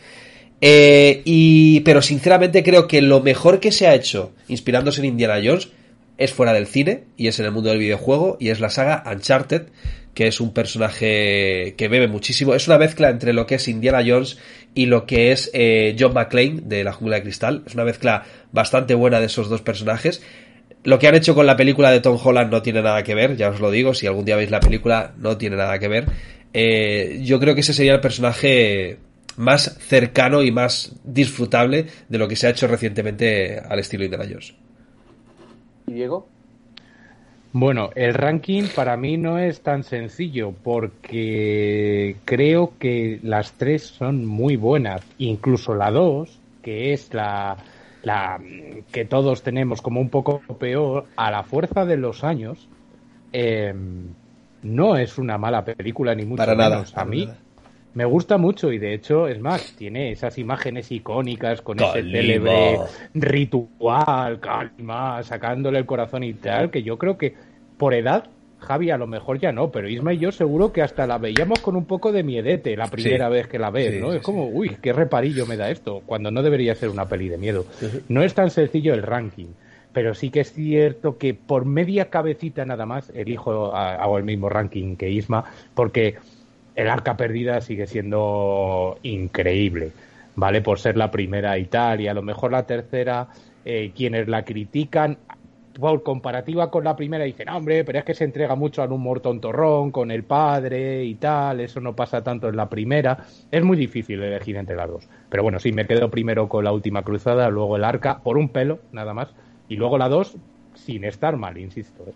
Eh, 0.61 1.21
y, 1.25 1.81
pero 1.81 2.01
sinceramente 2.01 2.63
creo 2.63 2.87
que 2.87 3.01
lo 3.01 3.19
mejor 3.19 3.59
que 3.59 3.73
se 3.73 3.87
ha 3.87 3.93
hecho 3.93 4.31
inspirándose 4.47 5.01
en 5.01 5.07
Indiana 5.07 5.41
Jones 5.43 5.67
es 6.17 6.31
fuera 6.31 6.53
del 6.53 6.65
cine 6.65 7.03
y 7.17 7.27
es 7.27 7.41
en 7.41 7.45
el 7.45 7.51
mundo 7.51 7.71
del 7.71 7.79
videojuego 7.79 8.37
y 8.39 8.51
es 8.51 8.61
la 8.61 8.69
saga 8.69 9.03
Uncharted, 9.05 9.63
que 10.13 10.27
es 10.27 10.39
un 10.39 10.53
personaje 10.53 11.75
que 11.75 11.89
bebe 11.89 12.07
muchísimo. 12.07 12.55
Es 12.55 12.69
una 12.69 12.77
mezcla 12.77 13.09
entre 13.09 13.33
lo 13.33 13.47
que 13.47 13.55
es 13.55 13.67
Indiana 13.67 14.01
Jones 14.07 14.37
y 14.73 14.85
lo 14.85 15.05
que 15.05 15.33
es 15.33 15.51
eh, 15.53 15.93
John 15.99 16.13
McClane 16.13 16.61
de 16.63 16.85
la 16.85 16.93
jungla 16.93 17.17
de 17.17 17.23
cristal. 17.23 17.63
Es 17.67 17.73
una 17.73 17.83
mezcla 17.83 18.23
bastante 18.53 18.95
buena 18.95 19.19
de 19.19 19.25
esos 19.25 19.49
dos 19.49 19.61
personajes. 19.61 20.21
Lo 20.83 20.97
que 20.97 21.07
han 21.07 21.15
hecho 21.15 21.35
con 21.35 21.45
la 21.45 21.55
película 21.55 21.91
de 21.91 21.99
Tom 21.99 22.17
Holland 22.21 22.51
no 22.51 22.61
tiene 22.61 22.81
nada 22.81 23.03
que 23.03 23.13
ver, 23.13 23.35
ya 23.37 23.49
os 23.49 23.59
lo 23.59 23.69
digo, 23.69 23.93
si 23.93 24.07
algún 24.07 24.25
día 24.25 24.35
veis 24.35 24.49
la 24.49 24.59
película 24.59 25.13
no 25.17 25.37
tiene 25.37 25.55
nada 25.55 25.77
que 25.77 25.87
ver. 25.87 26.05
Eh, 26.53 27.21
yo 27.23 27.39
creo 27.39 27.53
que 27.53 27.61
ese 27.61 27.73
sería 27.73 27.93
el 27.93 28.01
personaje 28.01 28.97
más 29.37 29.77
cercano 29.79 30.41
y 30.41 30.51
más 30.51 30.95
disfrutable 31.03 31.85
de 32.09 32.17
lo 32.17 32.27
que 32.27 32.35
se 32.35 32.47
ha 32.47 32.49
hecho 32.49 32.67
recientemente 32.67 33.59
al 33.59 33.79
estilo 33.79 34.03
Indiana 34.03 34.25
Jones. 34.27 34.53
¿Y 35.87 35.93
Diego? 35.93 36.27
Bueno, 37.53 37.89
el 37.95 38.13
ranking 38.13 38.63
para 38.73 38.95
mí 38.95 39.17
no 39.17 39.37
es 39.37 39.61
tan 39.61 39.83
sencillo 39.83 40.53
porque 40.63 42.15
creo 42.23 42.73
que 42.79 43.19
las 43.23 43.53
tres 43.53 43.83
son 43.83 44.25
muy 44.25 44.55
buenas, 44.55 45.01
incluso 45.17 45.75
la 45.75 45.91
dos, 45.91 46.39
que 46.63 46.93
es 46.93 47.13
la, 47.13 47.57
la 48.03 48.39
que 48.91 49.05
todos 49.05 49.43
tenemos 49.43 49.81
como 49.81 50.01
un 50.01 50.09
poco 50.09 50.41
peor, 50.59 51.05
a 51.15 51.31
la 51.31 51.43
fuerza 51.43 51.85
de 51.85 51.97
los 51.97 52.23
años, 52.23 52.67
em, 53.31 54.07
no 54.63 54.97
es 54.97 55.17
una 55.17 55.37
mala 55.37 55.63
película 55.63 56.15
ni 56.15 56.25
mucho 56.25 56.37
para 56.37 56.55
menos. 56.55 56.91
Nada, 56.91 57.01
a 57.01 57.05
mí 57.05 57.27
me 57.93 58.05
gusta 58.05 58.37
mucho 58.37 58.71
y 58.71 58.77
de 58.77 58.93
hecho 58.93 59.27
es 59.27 59.39
más, 59.39 59.75
tiene 59.77 60.11
esas 60.11 60.37
imágenes 60.37 60.91
icónicas 60.91 61.61
con 61.61 61.79
ese 61.79 62.01
célebre 62.01 62.79
ritual, 63.13 64.39
calma, 64.39 65.21
sacándole 65.23 65.79
el 65.79 65.85
corazón 65.85 66.23
y 66.23 66.33
tal, 66.33 66.71
que 66.71 66.83
yo 66.83 66.97
creo 66.97 67.17
que 67.17 67.35
por 67.77 67.93
edad 67.93 68.29
Javi 68.61 68.91
a 68.91 68.97
lo 68.97 69.07
mejor 69.07 69.39
ya 69.39 69.51
no, 69.51 69.71
pero 69.71 69.89
Isma 69.89 70.13
y 70.13 70.19
yo 70.19 70.31
seguro 70.31 70.71
que 70.71 70.81
hasta 70.81 71.07
la 71.07 71.17
veíamos 71.17 71.59
con 71.59 71.75
un 71.75 71.85
poco 71.85 72.11
de 72.11 72.23
miedete 72.23 72.77
la 72.77 72.87
primera 72.87 73.27
vez 73.27 73.47
que 73.47 73.59
la 73.59 73.71
ves, 73.71 73.99
¿no? 73.99 74.13
es 74.13 74.21
como, 74.21 74.47
uy, 74.47 74.77
qué 74.81 74.93
reparillo 74.93 75.45
me 75.45 75.57
da 75.57 75.69
esto, 75.69 76.01
cuando 76.05 76.31
no 76.31 76.43
debería 76.43 76.75
ser 76.75 76.89
una 76.89 77.07
peli 77.07 77.27
de 77.27 77.37
miedo. 77.37 77.65
No 78.07 78.23
es 78.23 78.33
tan 78.33 78.51
sencillo 78.51 78.93
el 78.93 79.01
ranking, 79.01 79.47
pero 79.93 80.13
sí 80.13 80.29
que 80.29 80.41
es 80.41 80.53
cierto 80.53 81.17
que 81.17 81.33
por 81.33 81.65
media 81.65 82.09
cabecita 82.09 82.63
nada 82.65 82.85
más 82.85 83.09
elijo, 83.15 83.75
hago 83.75 84.17
el 84.17 84.23
mismo 84.23 84.47
ranking 84.47 84.95
que 84.95 85.09
Isma, 85.09 85.43
porque 85.73 86.15
el 86.75 86.87
arca 86.87 87.17
perdida 87.17 87.61
sigue 87.61 87.87
siendo 87.87 88.97
increíble, 89.03 89.91
¿vale? 90.35 90.61
Por 90.61 90.79
ser 90.79 90.97
la 90.97 91.11
primera 91.11 91.57
y 91.57 91.65
tal, 91.65 92.01
y 92.01 92.07
a 92.07 92.13
lo 92.13 92.21
mejor 92.21 92.51
la 92.51 92.65
tercera, 92.65 93.27
eh, 93.65 93.91
quienes 93.95 94.27
la 94.27 94.43
critican, 94.43 95.17
por 95.79 96.03
comparativa 96.03 96.69
con 96.69 96.83
la 96.83 96.95
primera 96.95 97.23
dicen, 97.23 97.49
hombre, 97.49 97.83
pero 97.83 97.99
es 97.99 98.05
que 98.05 98.13
se 98.13 98.23
entrega 98.23 98.55
mucho 98.55 98.83
un 98.83 98.91
humor 98.91 99.19
tontorrón 99.19 99.91
con 99.91 100.11
el 100.11 100.23
padre 100.23 101.03
y 101.05 101.15
tal, 101.15 101.59
eso 101.59 101.79
no 101.79 101.95
pasa 101.95 102.23
tanto 102.23 102.49
en 102.49 102.55
la 102.55 102.69
primera. 102.69 103.25
Es 103.51 103.63
muy 103.63 103.77
difícil 103.77 104.21
elegir 104.21 104.57
entre 104.57 104.75
las 104.75 104.89
dos. 104.89 105.07
Pero 105.29 105.43
bueno, 105.43 105.59
sí, 105.59 105.71
me 105.71 105.87
quedo 105.87 106.09
primero 106.09 106.49
con 106.49 106.63
la 106.63 106.71
última 106.71 107.03
cruzada, 107.03 107.49
luego 107.49 107.77
el 107.77 107.83
arca, 107.83 108.19
por 108.19 108.37
un 108.37 108.49
pelo, 108.49 108.79
nada 108.91 109.13
más, 109.13 109.29
y 109.69 109.75
luego 109.75 109.97
la 109.97 110.09
dos, 110.09 110.35
sin 110.75 111.03
estar 111.03 111.37
mal, 111.37 111.57
insisto. 111.57 112.03
¿eh? 112.07 112.13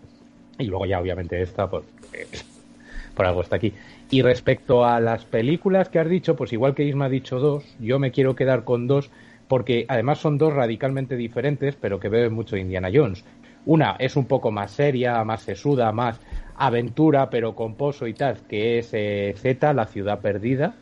Y 0.58 0.66
luego 0.66 0.86
ya 0.86 1.00
obviamente 1.00 1.40
esta, 1.40 1.68
pues, 1.68 1.84
por 3.14 3.26
algo 3.26 3.42
está 3.42 3.56
aquí. 3.56 3.72
Y 4.10 4.22
respecto 4.22 4.84
a 4.84 5.00
las 5.00 5.24
películas 5.24 5.88
que 5.88 5.98
has 5.98 6.08
dicho, 6.08 6.36
pues 6.36 6.52
igual 6.52 6.74
que 6.74 6.84
Isma 6.84 7.06
ha 7.06 7.08
dicho 7.08 7.40
dos, 7.40 7.64
yo 7.80 7.98
me 7.98 8.12
quiero 8.12 8.36
quedar 8.36 8.64
con 8.64 8.86
dos 8.86 9.10
porque 9.48 9.84
además 9.88 10.18
son 10.18 10.38
dos 10.38 10.52
radicalmente 10.52 11.16
diferentes, 11.16 11.76
pero 11.76 12.00
que 12.00 12.08
beben 12.08 12.32
mucho 12.32 12.56
de 12.56 12.62
Indiana 12.62 12.90
Jones. 12.92 13.24
Una 13.66 13.96
es 13.98 14.16
un 14.16 14.26
poco 14.26 14.50
más 14.50 14.70
seria, 14.70 15.22
más 15.24 15.42
sesuda, 15.42 15.90
más 15.92 16.20
aventura, 16.56 17.28
pero 17.28 17.54
con 17.54 17.74
pozo 17.74 18.06
y 18.06 18.14
tal, 18.14 18.38
que 18.48 18.78
es 18.78 18.90
eh, 18.92 19.34
Z, 19.36 19.72
La 19.72 19.86
ciudad 19.86 20.20
perdida, 20.20 20.76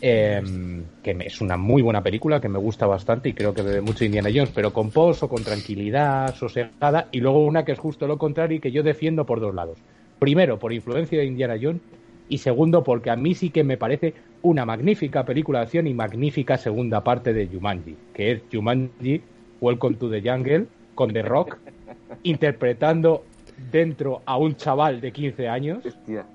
em, 0.00 0.82
que 1.02 1.16
es 1.20 1.40
una 1.40 1.56
muy 1.56 1.80
buena 1.80 2.02
película, 2.02 2.40
que 2.40 2.48
me 2.48 2.58
gusta 2.58 2.86
bastante 2.86 3.28
y 3.28 3.34
creo 3.34 3.54
que 3.54 3.62
bebe 3.62 3.80
mucho 3.80 4.04
Indiana 4.04 4.30
Jones, 4.34 4.50
pero 4.52 4.72
con 4.72 4.90
pozo, 4.90 5.28
con 5.28 5.44
tranquilidad, 5.44 6.34
sosegada, 6.34 7.08
y 7.12 7.20
luego 7.20 7.44
una 7.44 7.64
que 7.64 7.72
es 7.72 7.78
justo 7.78 8.08
lo 8.08 8.18
contrario 8.18 8.56
y 8.56 8.60
que 8.60 8.72
yo 8.72 8.82
defiendo 8.82 9.24
por 9.24 9.40
dos 9.40 9.54
lados. 9.54 9.78
Primero, 10.18 10.58
por 10.58 10.72
influencia 10.72 11.20
de 11.20 11.26
Indiana 11.26 11.56
Jones, 11.60 11.82
y 12.28 12.38
segundo, 12.38 12.82
porque 12.82 13.10
a 13.10 13.16
mí 13.16 13.34
sí 13.34 13.50
que 13.50 13.62
me 13.62 13.76
parece 13.76 14.14
una 14.42 14.64
magnífica 14.64 15.24
película 15.24 15.60
de 15.60 15.64
acción 15.64 15.86
y 15.86 15.94
magnífica 15.94 16.56
segunda 16.56 17.04
parte 17.04 17.32
de 17.32 17.46
Jumanji, 17.46 17.96
que 18.12 18.32
es 18.32 18.42
Jumanji, 18.52 19.20
Welcome 19.60 19.96
to 19.96 20.10
the 20.10 20.20
Jungle, 20.20 20.66
con 20.94 21.12
The 21.12 21.22
Rock, 21.22 21.58
interpretando 22.22 23.24
dentro 23.70 24.22
a 24.24 24.36
un 24.36 24.56
chaval 24.56 25.00
de 25.00 25.12
15 25.12 25.48
años. 25.48 25.84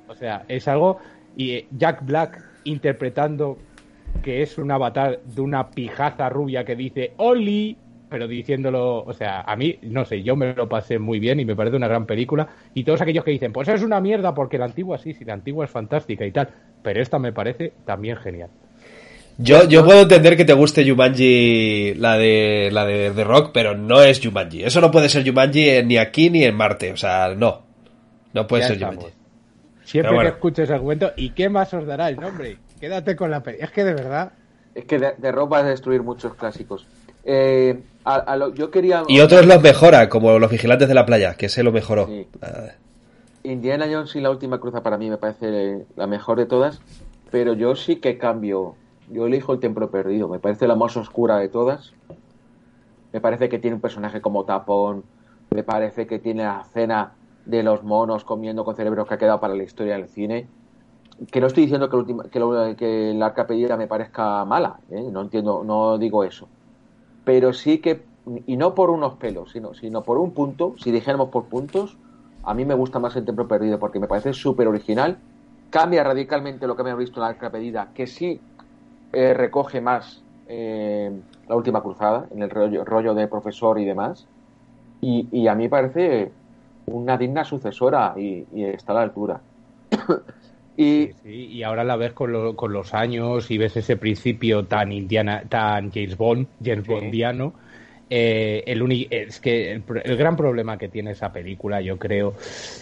O 0.08 0.16
sea, 0.16 0.46
es 0.48 0.68
algo. 0.68 1.00
Y 1.36 1.52
eh, 1.52 1.68
Jack 1.72 2.06
Black 2.06 2.44
interpretando 2.64 3.58
que 4.22 4.42
es 4.42 4.58
un 4.58 4.72
avatar 4.72 5.20
de 5.24 5.42
una 5.42 5.70
pijaza 5.70 6.30
rubia 6.30 6.66
que 6.66 6.76
dice 6.76 7.14
¡Oli! 7.18 7.78
Pero 8.10 8.26
diciéndolo, 8.26 9.04
o 9.04 9.12
sea, 9.12 9.42
a 9.42 9.58
mí, 9.58 9.80
no 9.82 10.06
sé, 10.06 10.24
yo 10.24 10.38
me 10.38 10.54
lo 10.54 10.70
pasé 10.70 10.98
muy 10.98 11.20
bien 11.20 11.42
y 11.42 11.46
me 11.46 11.58
parece 11.58 11.76
una 11.76 11.90
gran 11.90 12.06
película. 12.06 12.48
Y 12.74 12.86
todos 12.86 13.02
aquellos 13.02 13.26
que 13.26 13.32
dicen, 13.32 13.52
pues 13.52 13.68
es 13.68 13.84
una 13.84 14.00
mierda 14.00 14.34
porque 14.34 14.58
la 14.58 14.64
antigua 14.64 14.98
sí, 14.98 15.14
sí, 15.14 15.26
la 15.26 15.34
antigua 15.34 15.66
es 15.66 15.72
fantástica 15.72 16.26
y 16.26 16.32
tal. 16.32 16.48
Pero 16.84 17.02
esta 17.02 17.20
me 17.20 17.34
parece 17.34 17.74
también 17.86 18.16
genial. 18.16 18.50
Yo, 19.40 19.66
yo 19.66 19.86
puedo 19.86 20.02
entender 20.02 20.36
que 20.36 20.46
te 20.46 20.54
guste 20.54 20.90
Jumanji, 20.90 21.94
la 21.96 22.18
de 22.18 22.70
la 22.72 22.86
de, 22.86 23.12
The 23.12 23.24
Rock, 23.24 23.52
pero 23.54 23.78
no 23.78 24.02
es 24.02 24.20
Jumanji. 24.20 24.64
Eso 24.64 24.82
no 24.82 24.90
puede 24.90 25.10
ser 25.10 25.28
Jumanji 25.28 25.84
ni 25.84 25.98
aquí 25.98 26.30
ni 26.30 26.44
en 26.44 26.56
Marte. 26.56 26.92
O 26.92 26.98
sea, 26.98 27.36
no. 27.36 27.62
No 28.34 28.48
puede 28.48 28.64
ser 28.64 28.80
Jumanji. 28.80 29.08
Siempre 29.84 30.20
que 30.20 30.28
escuches 30.28 30.70
el 30.70 30.82
cuento, 30.82 31.12
¿y 31.16 31.30
qué 31.30 31.50
más 31.50 31.74
os 31.74 31.86
dará 31.86 32.10
el 32.10 32.18
nombre? 32.18 32.58
Quédate 32.80 33.16
con 33.16 33.32
la 33.32 33.42
Es 33.60 33.72
que 33.72 33.84
de 33.84 33.94
verdad. 33.94 34.34
Es 34.76 34.86
que 34.86 35.00
The, 35.00 35.32
Rock 35.32 35.54
va 35.54 35.60
a 35.60 35.64
destruir 35.64 36.04
muchos 36.04 36.36
clásicos. 36.36 36.86
Eh, 37.24 37.80
yo 38.54 38.70
quería... 38.70 39.04
Y 39.08 39.22
otros 39.22 39.46
los 39.46 39.62
mejora, 39.62 40.10
como 40.10 40.40
los 40.40 40.52
vigilantes 40.52 40.88
de 40.88 40.94
la 40.94 41.06
playa, 41.06 41.36
que 41.36 41.50
se 41.50 41.64
lo 41.64 41.72
mejoró. 41.72 42.10
Ah. 42.42 42.74
Indiana 43.44 43.88
Jones 43.90 44.16
y 44.16 44.22
la 44.22 44.30
última 44.30 44.60
cruza 44.60 44.84
para 44.84 44.98
mí 44.98 45.10
me 45.10 45.18
parece 45.18 45.86
la 45.96 46.06
mejor 46.06 46.38
de 46.38 46.46
todas, 46.46 46.82
pero 47.32 47.54
yo 47.54 47.76
sí 47.76 47.96
que 47.96 48.18
cambio 48.18 48.76
yo 49.10 49.26
elijo 49.26 49.54
el 49.54 49.60
Templo 49.60 49.90
Perdido. 49.90 50.28
Me 50.28 50.40
parece 50.40 50.68
la 50.68 50.76
más 50.76 50.98
oscura 50.98 51.38
de 51.38 51.50
todas. 51.50 51.94
Me 53.14 53.22
parece 53.22 53.50
que 53.50 53.60
tiene 53.60 53.76
un 53.76 53.82
personaje 53.82 54.22
como 54.22 54.46
Tapón. 54.46 55.04
Me 55.52 55.64
parece 55.64 56.08
que 56.08 56.20
tiene 56.20 56.44
la 56.44 56.64
cena 56.66 57.14
de 57.46 57.64
los 57.64 57.84
monos 57.84 58.26
comiendo 58.26 58.66
con 58.66 58.76
cerebros 58.76 59.08
que 59.08 59.14
ha 59.14 59.18
quedado 59.18 59.40
para 59.40 59.56
la 59.56 59.64
historia 59.64 59.96
del 59.96 60.10
cine. 60.10 60.48
Que 61.32 61.40
no 61.40 61.48
estoy 61.48 61.64
diciendo 61.64 61.90
que, 61.90 61.98
el, 61.98 62.76
que, 62.76 62.76
que 62.76 63.20
arca 63.24 63.48
pedida 63.48 63.78
me 63.78 63.88
parezca 63.88 64.44
mala. 64.46 64.80
¿eh? 64.92 65.10
No 65.12 65.22
entiendo, 65.22 65.64
no 65.64 65.98
digo 65.98 66.24
eso. 66.24 66.48
Pero 67.24 67.54
sí 67.54 67.80
que, 67.80 68.04
y 68.46 68.58
no 68.58 68.76
por 68.76 68.90
unos 68.90 69.16
pelos, 69.16 69.52
sino, 69.52 69.74
sino 69.74 70.04
por 70.04 70.18
un 70.18 70.32
punto, 70.32 70.76
si 70.78 70.92
dijéramos 70.92 71.30
por 71.30 71.46
puntos, 71.46 71.98
a 72.44 72.54
mí 72.54 72.66
me 72.66 72.76
gusta 72.76 73.00
más 73.00 73.16
el 73.16 73.26
Templo 73.26 73.48
Perdido 73.48 73.80
porque 73.80 74.00
me 74.00 74.08
parece 74.08 74.34
súper 74.34 74.68
original. 74.68 75.18
Cambia 75.70 76.04
radicalmente 76.04 76.68
lo 76.68 76.76
que 76.76 76.84
me 76.84 76.92
ha 76.92 76.96
visto 76.96 77.20
en 77.20 77.24
la 77.24 77.30
arca 77.30 77.50
pedida, 77.50 77.92
que 77.94 78.08
sí 78.08 78.40
eh, 79.14 79.34
recoge 79.34 79.82
más 79.82 80.24
eh, 80.48 81.12
la 81.48 81.56
última 81.56 81.82
cruzada, 81.82 82.28
en 82.34 82.44
el 82.44 82.50
rollo, 82.50 83.14
de 83.14 83.28
profesor 83.28 83.80
y 83.80 83.86
demás. 83.86 84.28
Y, 85.02 85.48
a 85.48 85.56
mí 85.56 85.70
parece 85.70 86.32
una 86.88 87.18
digna 87.18 87.44
sucesora 87.44 88.16
y, 88.18 88.46
está 88.54 88.94
a 88.94 88.96
la 88.96 89.02
altura. 89.04 89.42
y, 90.78 91.12
y 91.24 91.64
ahora 91.64 91.84
la 91.84 91.96
ves 91.96 92.14
con, 92.14 92.56
con, 92.56 92.74
los 92.74 92.94
años 92.94 93.50
y 93.52 93.58
ves 93.58 93.78
ese 93.78 93.96
principio 93.96 94.66
tan 94.66 94.92
indiana, 94.92 95.44
tan 95.48 95.92
James 95.92 96.18
Bond, 96.18 96.48
James 96.64 96.88
Bondiano. 96.88 97.54
Eh, 98.10 98.64
el 98.68 99.08
es 99.12 99.40
que 99.42 99.74
el, 99.74 100.18
gran 100.18 100.38
problema 100.38 100.78
que 100.78 100.88
tiene 100.88 101.12
esa 101.12 101.34
película, 101.34 101.82
yo 101.82 101.98
creo, 101.98 102.36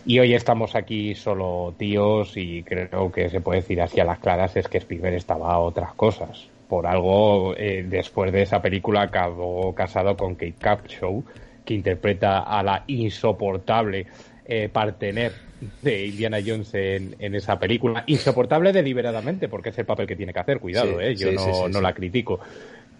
y 0.05 0.19
hoy 0.19 0.35
estamos 0.35 0.75
aquí 0.75 1.15
solo 1.15 1.73
tíos 1.77 2.37
y 2.37 2.61
creo 2.63 3.11
que 3.11 3.29
se 3.29 3.41
puede 3.41 3.61
decir 3.61 3.81
así 3.81 3.99
a 3.99 4.05
las 4.05 4.19
claras, 4.19 4.55
es 4.55 4.67
que 4.67 4.77
Spielberg 4.77 5.15
estaba 5.15 5.53
a 5.53 5.59
otras 5.59 5.93
cosas. 5.93 6.47
Por 6.67 6.87
algo, 6.87 7.55
eh, 7.57 7.85
después 7.87 8.31
de 8.31 8.43
esa 8.43 8.61
película 8.61 9.03
acabó 9.03 9.73
casado 9.73 10.15
con 10.15 10.35
Kate 10.35 10.55
Capshaw, 10.59 11.23
que 11.63 11.73
interpreta 11.73 12.39
a 12.39 12.61
la 12.61 12.83
insoportable 12.87 14.05
eh, 14.45 14.69
partener 14.71 15.33
de 15.81 16.07
Indiana 16.07 16.37
Jones 16.45 16.71
en, 16.73 17.15
esa 17.35 17.57
película. 17.57 18.03
Insoportable 18.07 18.71
deliberadamente, 18.71 19.47
porque 19.47 19.69
es 19.69 19.77
el 19.79 19.85
papel 19.85 20.05
que 20.05 20.15
tiene 20.15 20.33
que 20.33 20.39
hacer, 20.39 20.59
cuidado, 20.59 20.99
eh, 21.01 21.15
yo 21.15 21.31
no, 21.31 21.67
no 21.67 21.81
la 21.81 21.93
critico. 21.93 22.39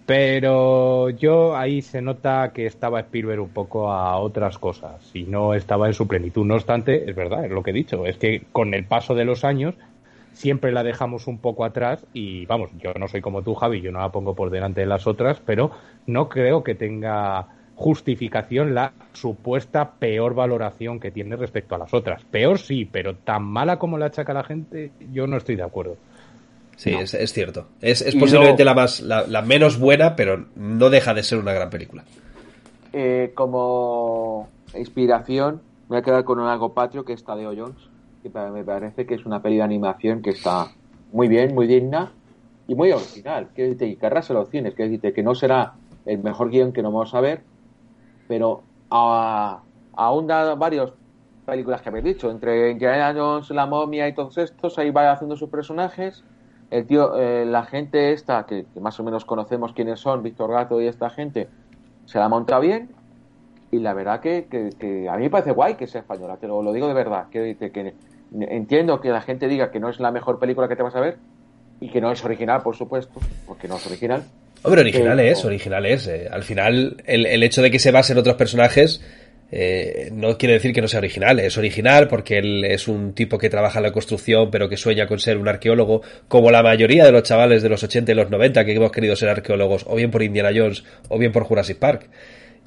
Pero 0.06 1.10
yo 1.10 1.56
ahí 1.56 1.82
se 1.82 2.02
nota 2.02 2.52
que 2.54 2.68
estaba 2.68 3.00
Spielberg 3.00 3.42
un 3.42 3.50
poco 3.50 3.92
a 3.92 4.18
otras 4.18 4.60
cosas 4.60 5.10
y 5.16 5.24
no 5.24 5.56
estaba 5.56 5.88
en 5.88 5.94
su 5.94 6.08
plenitud. 6.08 6.46
No 6.46 6.56
obstante, 6.56 7.10
es 7.10 7.16
verdad, 7.16 7.46
es 7.46 7.52
lo 7.52 7.64
que 7.64 7.72
he 7.72 7.74
dicho, 7.74 8.06
es 8.06 8.18
que 8.18 8.44
con 8.52 8.76
el 8.76 8.86
paso 8.86 9.16
de 9.16 9.26
los 9.26 9.44
años 9.44 9.74
siempre 10.34 10.72
la 10.72 10.84
dejamos 10.84 11.26
un 11.26 11.40
poco 11.40 11.66
atrás 11.66 12.06
y 12.14 12.46
vamos, 12.46 12.70
yo 12.78 12.94
no 13.00 13.08
soy 13.08 13.22
como 13.22 13.42
tú, 13.42 13.56
Javi, 13.56 13.82
yo 13.82 13.92
no 13.92 14.00
la 14.00 14.12
pongo 14.12 14.36
por 14.36 14.52
delante 14.52 14.82
de 14.82 14.88
las 14.88 15.08
otras, 15.08 15.42
pero 15.44 15.72
no 16.06 16.30
creo 16.30 16.64
que 16.64 16.76
tenga 16.76 17.48
justificación 17.76 18.76
la 18.76 18.94
supuesta 19.14 19.94
peor 20.00 20.34
valoración 20.36 21.00
que 21.00 21.12
tiene 21.12 21.36
respecto 21.36 21.76
a 21.76 21.80
las 21.80 21.94
otras. 21.94 22.24
Peor 22.26 22.60
sí, 22.60 22.86
pero 22.86 23.16
tan 23.16 23.44
mala 23.44 23.78
como 23.78 23.98
la 23.98 24.08
achaca 24.08 24.34
la 24.34 24.44
gente, 24.44 24.92
yo 25.12 25.26
no 25.26 25.38
estoy 25.38 25.56
de 25.56 25.64
acuerdo. 25.64 25.98
Sí, 26.76 26.92
es, 26.92 27.34
cierto. 27.34 27.68
Es, 27.82 28.04
posiblemente 28.16 28.66
la, 28.66 28.74
más, 28.74 29.02
la, 29.02 29.42
menos 29.42 29.80
buena, 29.80 30.16
pero 30.16 30.46
no 30.56 30.90
deja 30.90 31.14
de 31.14 31.24
ser 31.24 31.40
una 31.40 31.54
gran 31.54 31.70
película. 31.70 32.04
Eh, 32.92 33.32
como 33.34 34.50
inspiración, 34.74 35.62
me 35.84 35.96
voy 35.96 35.98
a 36.00 36.02
quedar 36.02 36.24
con 36.24 36.40
un 36.40 36.48
algo 36.48 36.74
patrio 36.74 37.06
que 37.06 37.14
es 37.14 37.24
Tadeo 37.24 37.54
Jones, 37.56 37.78
que 38.22 38.30
me 38.30 38.64
parece 38.64 39.06
que 39.06 39.16
es 39.16 39.26
una 39.26 39.42
peli 39.42 39.58
de 39.58 39.64
animación 39.64 40.22
que 40.22 40.32
está 40.32 40.72
muy 41.14 41.28
bien, 41.28 41.56
muy 41.56 41.68
digna 41.68 42.12
y 42.68 42.76
muy 42.76 42.92
original. 42.92 43.50
Que 43.56 43.70
decir, 43.70 43.88
y 43.88 43.96
que 43.96 44.10
los 44.10 44.50
cines, 44.50 44.74
que 44.74 44.90
decir, 44.90 45.14
que 45.14 45.24
no 45.24 45.34
será 45.34 45.74
el 46.06 46.20
mejor 46.20 46.50
guion 46.50 46.74
que 46.74 46.82
no 46.82 46.92
vamos 46.92 47.14
a 47.14 47.22
ver, 47.22 47.42
pero 48.28 48.64
aún 48.90 50.28
da 50.28 50.56
varios 50.56 50.94
películas 51.46 51.82
que 51.82 51.90
habéis 51.90 52.06
dicho, 52.06 52.32
entre 52.32 52.72
Indiana 52.72 53.14
Jones, 53.16 53.50
La 53.52 53.66
Momia 53.66 54.08
y 54.08 54.14
todos 54.14 54.38
estos, 54.38 54.78
ahí 54.78 54.90
va 54.90 55.12
haciendo 55.12 55.36
sus 55.36 55.50
personajes 55.50 56.24
el 56.76 56.86
tío, 56.86 57.18
eh, 57.18 57.46
la 57.46 57.64
gente 57.64 58.12
esta, 58.12 58.46
que, 58.46 58.66
más 58.82 59.00
o 59.00 59.04
menos 59.04 59.24
conocemos 59.24 59.74
quiénes 59.74 60.00
son, 60.00 60.22
Víctor 60.22 60.52
Gato 60.52 60.82
y 60.82 60.88
esta 60.88 61.10
gente, 61.10 61.48
se 62.06 62.20
la 62.20 62.28
monta 62.28 62.60
bien 62.60 62.90
y 63.72 63.80
la 63.80 63.94
verdad 63.94 64.20
que, 64.20 64.48
que, 64.50 65.08
a 65.10 65.16
mí 65.16 65.24
me 65.24 65.30
parece 65.30 65.52
guay 65.52 65.76
que 65.76 65.88
sea 65.88 66.02
española, 66.02 66.38
te 66.38 66.48
lo, 66.48 66.62
lo 66.62 66.74
digo 66.74 66.88
de 66.88 66.94
verdad, 66.94 67.28
que, 67.32 67.56
que 67.58 67.94
entiendo 68.42 69.00
que 69.00 69.10
la 69.10 69.22
gente 69.22 69.48
diga 69.48 69.72
que 69.72 69.80
no 69.80 69.90
es 69.90 70.00
la 70.00 70.12
mejor 70.12 70.38
película 70.38 70.68
que 70.68 70.76
te 70.76 70.84
vas 70.84 70.96
a 70.96 71.00
ver 71.00 71.18
y 71.80 71.90
que 71.90 72.02
no 72.02 72.12
es 72.12 72.24
original, 72.26 72.62
por 72.62 72.76
supuesto, 72.76 73.20
porque 73.48 73.68
no 73.68 73.78
es 73.78 73.88
original. 73.88 74.24
Hombre, 74.64 74.82
original 74.82 75.20
es, 75.20 75.46
original 75.46 75.86
es. 75.86 76.08
Eh. 76.08 76.28
Al 76.32 76.44
final, 76.44 76.98
el, 77.06 77.26
el 77.26 77.44
hecho 77.44 77.62
de 77.62 77.70
que 77.70 77.80
se 77.80 77.92
base 77.92 78.14
en 78.14 78.20
otros 78.20 78.36
personajes 78.36 79.02
eh, 79.52 80.10
no 80.12 80.38
quiere 80.38 80.56
decir 80.56 80.74
que 80.74 80.82
no 80.82 80.88
sea 80.88 81.00
original, 81.00 81.40
es 81.40 81.58
original 81.58 82.08
porque 82.08 82.40
él 82.40 82.66
es 82.66 82.88
un 82.88 83.14
tipo 83.14 83.38
que 83.38 83.50
trabaja 83.50 83.80
en 83.80 83.84
la 83.84 83.92
construcción 83.92 84.50
pero 84.50 84.68
que 84.68 84.78
sueña 84.78 85.08
con 85.08 85.20
ser 85.20 85.38
un 85.38 85.48
arqueólogo, 85.48 86.02
como 86.28 86.52
la 86.52 86.64
mayoría 86.64 87.06
de 87.06 87.12
los 87.12 87.24
chavales 87.24 87.62
de 87.62 87.70
los 87.70 87.84
80 87.84 88.12
y 88.12 88.16
los 88.16 88.30
90 88.30 88.66
que 88.66 88.74
hemos 88.74 88.92
querido 88.92 89.16
ser 89.16 89.30
arqueólogos, 89.30 89.86
o 89.88 89.96
bien 89.96 90.12
por 90.12 90.24
Indiana 90.24 90.52
Jones 90.56 90.84
o 91.10 91.18
bien 91.18 91.32
por 91.32 91.44
Jurassic 91.44 91.78
Park. 91.78 92.10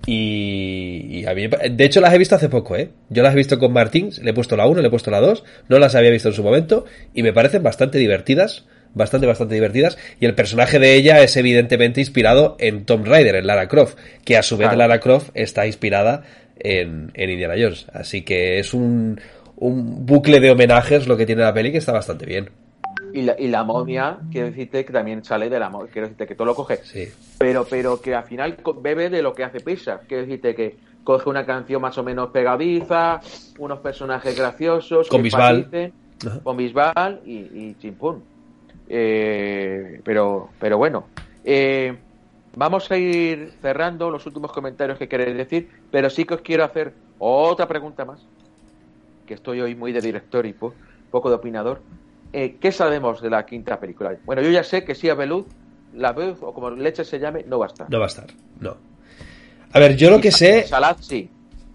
Y, 0.07 1.25
a 1.27 1.35
mí, 1.35 1.49
de 1.49 1.85
hecho 1.85 2.01
las 2.01 2.15
he 2.15 2.19
visto 2.19 2.37
hace 2.37 2.49
poco, 2.49 2.77
¿eh? 2.77 2.91
Yo 3.11 3.23
las 3.23 3.35
he 3.35 3.37
visto 3.37 3.59
con 3.59 3.73
Martín, 3.73 4.11
le 4.23 4.31
he 4.31 4.35
puesto 4.35 4.57
la 4.57 4.67
1, 4.67 4.81
le 4.81 4.87
he 4.87 4.91
puesto 4.91 5.11
la 5.11 5.21
2, 5.21 5.45
no 5.69 5.79
las 5.79 5.95
había 5.95 6.11
visto 6.11 6.29
en 6.29 6.35
su 6.35 6.43
momento 6.43 6.85
y 7.15 7.23
me 7.23 7.33
parecen 7.33 7.63
bastante 7.63 7.99
divertidas, 7.99 8.65
bastante, 8.95 9.27
bastante 9.27 9.55
divertidas. 9.55 9.99
Y 10.21 10.27
el 10.27 10.35
personaje 10.35 10.79
de 10.79 10.95
ella 10.95 11.23
es 11.23 11.37
evidentemente 11.37 12.01
inspirado 12.01 12.57
en 12.61 12.85
Tom 12.85 13.05
Raider, 13.05 13.35
en 13.35 13.47
Lara 13.47 13.69
Croft, 13.69 13.97
que 14.25 14.37
a 14.37 14.43
su 14.43 14.57
vez 14.57 14.75
Lara 14.77 15.01
Croft 15.01 15.31
está 15.35 15.67
inspirada 15.67 16.23
en, 16.61 17.11
en 17.15 17.31
Indiana 17.31 17.55
Jones. 17.59 17.87
Así 17.93 18.23
que 18.23 18.59
es 18.59 18.75
un, 18.75 19.21
un 19.57 20.07
bucle 20.07 20.41
de 20.41 20.51
homenajes 20.51 21.07
lo 21.07 21.17
que 21.17 21.27
tiene 21.27 21.43
la 21.43 21.53
peli 21.55 21.73
que 21.73 21.79
está 21.79 21.93
bastante 21.93 22.27
bien. 22.27 22.51
Y 23.13 23.23
la, 23.23 23.35
y 23.39 23.49
la 23.49 23.65
momia, 23.65 24.19
quiero 24.31 24.49
decirte 24.49 24.85
que 24.85 24.93
también 24.93 25.25
sale 25.25 25.49
de 25.49 25.59
la 25.59 25.71
momia, 25.71 25.91
quiero 25.91 26.09
decirte 26.09 26.27
que 26.27 26.35
todo 26.35 26.47
lo 26.47 26.55
coge. 26.55 26.77
Sí. 26.85 27.09
Pero, 27.39 27.67
pero 27.69 28.01
que 28.01 28.15
al 28.15 28.25
final 28.25 28.57
bebe 28.83 29.09
de 29.09 29.23
lo 29.23 29.33
que 29.35 29.45
hace 29.45 29.61
Pixar. 29.61 30.03
Quiero 30.07 30.25
decirte 30.25 30.55
que 30.55 30.77
coge 31.05 31.31
una 31.31 31.47
canción 31.47 31.81
más 31.81 31.97
o 31.97 32.03
menos 32.03 32.29
pegadiza, 32.31 33.21
unos 33.59 33.79
personajes 33.81 34.37
graciosos, 34.37 35.09
Con 35.09 35.23
Bisbal. 35.23 35.93
con 36.43 36.57
Bisbal 36.57 37.21
y, 37.25 37.33
y 37.39 37.77
chimpún. 37.81 38.23
Eh, 38.91 40.01
pero, 40.05 40.51
pero 40.59 40.77
bueno, 40.77 41.09
eh, 41.45 41.97
vamos 42.57 42.91
a 42.91 42.97
ir 42.97 43.53
cerrando 43.61 44.11
los 44.11 44.27
últimos 44.27 44.53
comentarios 44.53 44.99
que 44.99 45.09
queréis 45.09 45.37
decir, 45.37 45.71
pero 45.91 46.11
sí 46.11 46.25
que 46.25 46.35
os 46.35 46.41
quiero 46.41 46.65
hacer 46.65 46.95
otra 47.19 47.67
pregunta 47.69 48.05
más, 48.05 48.27
que 49.27 49.35
estoy 49.35 49.61
hoy 49.61 49.75
muy 49.75 49.93
de 49.93 50.01
director 50.01 50.47
y 50.47 50.53
po- 50.53 50.75
poco 51.11 51.29
de 51.29 51.37
opinador. 51.37 51.83
Eh, 52.33 52.59
¿Qué 52.61 52.73
sabemos 52.73 53.23
de 53.23 53.31
la 53.31 53.45
quinta 53.47 53.79
película? 53.81 54.17
Bueno, 54.25 54.43
yo 54.43 54.51
ya 54.51 54.63
sé 54.63 54.85
que 54.85 54.95
sí 54.95 55.09
a 55.09 55.15
Beluz, 55.15 55.47
la 55.93 56.13
Beluz, 56.13 56.39
o 56.43 56.53
como 56.53 56.71
leche 56.71 57.05
se 57.05 57.19
llame, 57.19 57.45
no 57.47 57.59
va 57.59 57.67
a 57.67 57.69
estar. 57.69 57.91
No 57.91 57.99
va 57.99 58.05
a 58.05 58.09
estar, 58.09 58.27
no. 58.61 58.77
A 59.73 59.79
ver, 59.79 59.97
yo 59.97 60.11
lo 60.11 60.21
que 60.21 60.31
sé... 60.31 60.65
Salad 60.67 60.97
sí. 61.01 61.31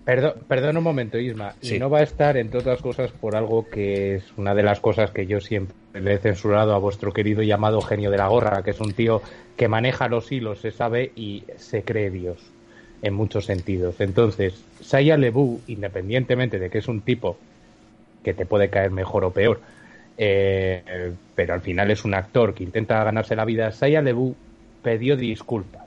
Perdón, 0.06 0.34
perdón 0.48 0.78
un 0.78 0.84
momento, 0.84 1.18
Isma. 1.18 1.56
Sí. 1.62 1.76
Y 1.76 1.80
no 1.80 1.90
va 1.90 2.00
a 2.00 2.04
estar, 2.04 2.36
entre 2.36 2.60
otras 2.60 2.82
cosas, 2.82 3.12
por 3.12 3.36
algo 3.36 3.70
que 3.70 4.16
es 4.16 4.34
una 4.36 4.54
de 4.54 4.64
las 4.64 4.82
cosas 4.82 5.12
que 5.12 5.26
yo 5.26 5.40
siempre 5.40 5.76
le 5.94 6.16
he 6.16 6.18
censurado 6.18 6.74
a 6.74 6.78
vuestro 6.78 7.14
querido 7.14 7.42
llamado 7.42 7.80
genio 7.82 8.12
de 8.12 8.18
la 8.18 8.28
gorra, 8.28 8.64
que 8.64 8.72
es 8.72 8.82
un 8.82 8.94
tío 8.94 9.22
que 9.56 9.68
maneja 9.70 10.10
los 10.10 10.32
hilos, 10.32 10.60
se 10.60 10.72
sabe 10.72 11.12
y 11.16 11.46
se 11.56 11.84
cree 11.84 12.10
Dios 12.10 12.38
en 13.02 13.14
muchos 13.14 13.46
sentidos. 13.46 14.02
Entonces, 14.02 14.64
Saya 14.82 15.16
Lebu, 15.16 15.62
independientemente 15.68 16.60
de 16.60 16.70
que 16.70 16.80
es 16.80 16.88
un 16.88 17.02
tipo 17.02 17.38
que 18.24 18.34
te 18.34 18.46
puede 18.46 18.70
caer 18.70 18.92
mejor 18.92 19.24
o 19.24 19.32
peor, 19.32 19.62
eh, 20.18 21.14
pero 21.36 21.54
al 21.54 21.62
final 21.62 21.92
es 21.92 22.04
un 22.04 22.14
actor 22.14 22.54
que 22.54 22.64
intenta 22.64 23.04
ganarse 23.04 23.36
la 23.36 23.46
vida, 23.46 23.72
Saya 23.72 24.02
Lebu 24.02 24.36
pidió 24.82 25.16
disculpas 25.16 25.83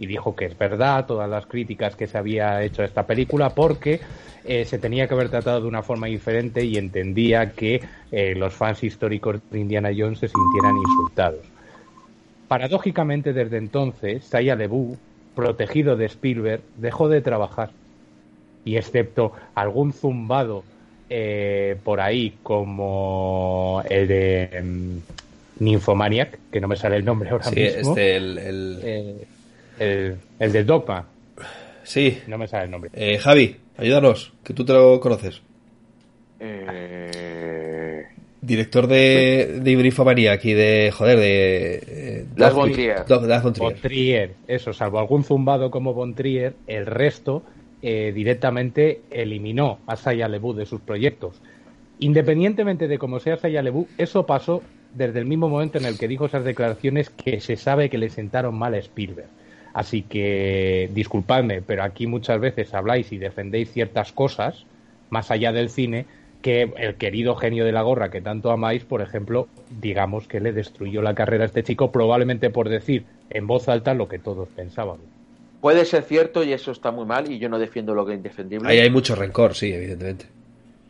y 0.00 0.06
dijo 0.06 0.34
que 0.34 0.46
es 0.46 0.56
verdad 0.56 1.04
todas 1.04 1.28
las 1.28 1.44
críticas 1.46 1.94
que 1.94 2.06
se 2.06 2.16
había 2.16 2.62
hecho 2.64 2.80
a 2.80 2.86
esta 2.86 3.06
película 3.06 3.54
porque 3.54 4.00
eh, 4.44 4.64
se 4.64 4.78
tenía 4.78 5.06
que 5.06 5.12
haber 5.12 5.28
tratado 5.28 5.60
de 5.60 5.68
una 5.68 5.82
forma 5.82 6.06
diferente 6.06 6.64
y 6.64 6.78
entendía 6.78 7.52
que 7.52 7.82
eh, 8.10 8.34
los 8.34 8.54
fans 8.54 8.82
históricos 8.82 9.36
de 9.50 9.58
Indiana 9.58 9.90
Jones 9.94 10.18
se 10.20 10.28
sintieran 10.28 10.76
insultados. 10.78 11.44
Paradójicamente, 12.48 13.34
desde 13.34 13.58
entonces, 13.58 14.28
Shia 14.32 14.56
LeBouf, 14.56 14.98
protegido 15.34 15.96
de 15.96 16.06
Spielberg, 16.06 16.62
dejó 16.76 17.08
de 17.10 17.20
trabajar. 17.20 17.70
Y 18.64 18.76
excepto 18.76 19.32
algún 19.54 19.92
zumbado 19.92 20.64
eh, 21.10 21.76
por 21.84 22.00
ahí, 22.00 22.38
como 22.42 23.82
el 23.88 24.08
de 24.08 24.62
mm, 24.62 25.64
Nymphomaniac, 25.64 26.38
que 26.50 26.60
no 26.60 26.68
me 26.68 26.76
sale 26.76 26.96
el 26.96 27.04
nombre 27.04 27.30
ahora 27.30 27.50
Sí, 27.50 27.60
mismo, 27.60 27.92
este, 27.92 28.16
el... 28.16 28.38
el- 28.38 28.80
eh, 28.82 29.26
el, 29.80 30.16
el 30.38 30.52
de 30.52 30.62
Dogma, 30.64 31.06
Sí, 31.82 32.18
no 32.28 32.38
me 32.38 32.46
sale 32.46 32.66
el 32.66 32.70
nombre. 32.70 32.90
Eh, 32.94 33.18
Javi, 33.18 33.56
ayúdanos, 33.76 34.32
que 34.44 34.54
tú 34.54 34.64
te 34.64 34.72
lo 34.72 35.00
conoces. 35.00 35.42
Eh, 36.38 38.04
Director 38.42 38.86
de, 38.86 39.58
de 39.62 39.70
Ibrifomanía 39.70 40.32
aquí 40.32 40.54
de, 40.54 40.90
joder, 40.96 41.18
de... 41.18 41.74
Eh, 41.86 42.26
Lars 42.36 42.54
Dog- 42.54 42.60
von 42.62 42.72
Trier. 42.72 43.04
Dog- 43.06 43.26
Lars 43.26 43.42
von 43.42 43.52
Trier. 43.52 43.72
Von 43.72 43.80
Trier, 43.82 44.34
eso, 44.48 44.72
salvo 44.72 44.98
algún 44.98 45.24
zumbado 45.24 45.70
como 45.70 45.92
Von 45.92 46.14
Trier, 46.14 46.54
el 46.66 46.86
resto 46.86 47.42
eh, 47.82 48.12
directamente 48.14 49.00
eliminó 49.10 49.80
a 49.86 49.96
Saya 49.96 50.28
Lebu 50.28 50.54
de 50.54 50.64
sus 50.66 50.80
proyectos. 50.80 51.40
Independientemente 51.98 52.88
de 52.88 52.98
cómo 52.98 53.20
sea 53.20 53.36
Saya 53.36 53.62
Lebu, 53.62 53.88
eso 53.98 54.24
pasó 54.24 54.62
desde 54.94 55.18
el 55.18 55.26
mismo 55.26 55.48
momento 55.50 55.76
en 55.78 55.84
el 55.84 55.98
que 55.98 56.08
dijo 56.08 56.24
esas 56.26 56.44
declaraciones 56.44 57.10
que 57.10 57.40
se 57.40 57.56
sabe 57.56 57.90
que 57.90 57.98
le 57.98 58.08
sentaron 58.08 58.54
mal 58.56 58.72
a 58.74 58.78
Spielberg. 58.78 59.28
Así 59.72 60.02
que 60.02 60.90
disculpadme, 60.92 61.62
pero 61.62 61.82
aquí 61.82 62.06
muchas 62.06 62.40
veces 62.40 62.74
habláis 62.74 63.12
y 63.12 63.18
defendéis 63.18 63.72
ciertas 63.72 64.12
cosas, 64.12 64.64
más 65.10 65.30
allá 65.30 65.52
del 65.52 65.70
cine, 65.70 66.06
que 66.42 66.72
el 66.76 66.94
querido 66.96 67.36
genio 67.36 67.64
de 67.64 67.72
la 67.72 67.82
gorra 67.82 68.10
que 68.10 68.20
tanto 68.20 68.50
amáis, 68.50 68.84
por 68.84 69.02
ejemplo, 69.02 69.48
digamos 69.80 70.26
que 70.26 70.40
le 70.40 70.52
destruyó 70.52 71.02
la 71.02 71.14
carrera 71.14 71.44
a 71.44 71.46
este 71.46 71.62
chico, 71.62 71.92
probablemente 71.92 72.50
por 72.50 72.68
decir 72.68 73.04
en 73.28 73.46
voz 73.46 73.68
alta 73.68 73.94
lo 73.94 74.08
que 74.08 74.18
todos 74.18 74.48
pensábamos. 74.48 75.04
puede 75.60 75.84
ser 75.84 76.02
cierto 76.04 76.42
y 76.42 76.52
eso 76.52 76.72
está 76.72 76.90
muy 76.90 77.04
mal 77.04 77.30
y 77.30 77.38
yo 77.38 77.48
no 77.48 77.58
defiendo 77.58 77.94
lo 77.94 78.06
que 78.06 78.12
es 78.12 78.16
indefendible. 78.16 78.68
Ahí 78.68 78.78
hay 78.78 78.90
mucho 78.90 79.14
rencor, 79.14 79.54
sí, 79.54 79.72
evidentemente. 79.72 80.26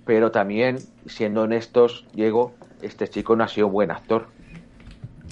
Pero 0.07 0.31
también, 0.31 0.79
siendo 1.07 1.43
honestos, 1.43 2.07
Diego, 2.15 2.55
este 2.81 3.09
chico 3.09 3.37
no 3.37 3.45
ha 3.45 3.49
sido 3.49 3.69
buen 3.69 3.91
actor. 3.91 4.29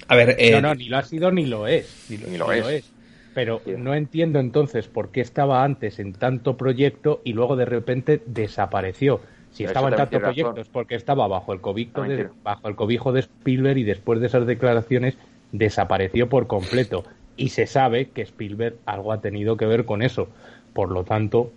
A 0.09 0.16
ver, 0.16 0.36
eh, 0.38 0.51
no, 0.53 0.61
no, 0.61 0.74
ni 0.74 0.88
lo 0.88 0.99
ha 0.99 1.03
sido 1.03 1.30
ni 1.30 1.46
lo 1.46 1.66
es. 1.66 2.07
Ni 2.09 2.16
lo, 2.16 2.28
Ni 2.28 2.38
lo 2.38 2.53
es. 2.53 2.90
Pero 3.35 3.61
Sí. 3.64 3.72
no 3.76 3.95
entiendo 3.95 4.39
entonces 4.41 4.89
por 4.89 5.11
qué 5.11 5.20
estaba 5.20 5.62
antes 5.64 5.99
en 5.99 6.12
tanto 6.12 6.57
proyecto 6.57 7.20
y 7.24 7.33
luego 7.35 7.57
de 7.57 7.64
repente 7.66 8.22
desapareció. 8.26 9.20
Si 9.53 9.64
estaba 9.64 9.89
en 9.89 9.97
tanto 9.97 10.11
tiene 10.11 10.24
razón. 10.24 10.35
proyecto 10.35 10.61
es 10.61 10.68
porque 10.68 10.95
estaba 10.95 11.26
bajo 11.29 11.53
el, 11.53 11.61
cobijo 11.61 12.03
de, 12.03 12.29
bajo 12.43 12.68
el 12.68 12.74
cobijo 12.76 13.12
de 13.12 13.20
Spielberg 13.20 13.79
y 13.79 13.85
después 13.85 14.20
de 14.20 14.26
esas 14.26 14.47
declaraciones 14.47 15.16
desapareció 15.53 16.29
por 16.29 16.47
completo. 16.47 17.05
Y 17.37 17.51
se 17.51 17.66
sabe 17.66 18.11
que 18.11 18.22
Spielberg 18.22 18.76
algo 18.85 19.12
ha 19.12 19.20
tenido 19.20 19.57
que 19.57 19.66
ver 19.66 19.85
con 19.85 20.03
eso. 20.03 20.29
Por 20.72 20.91
lo 20.91 21.05
tanto, 21.05 21.51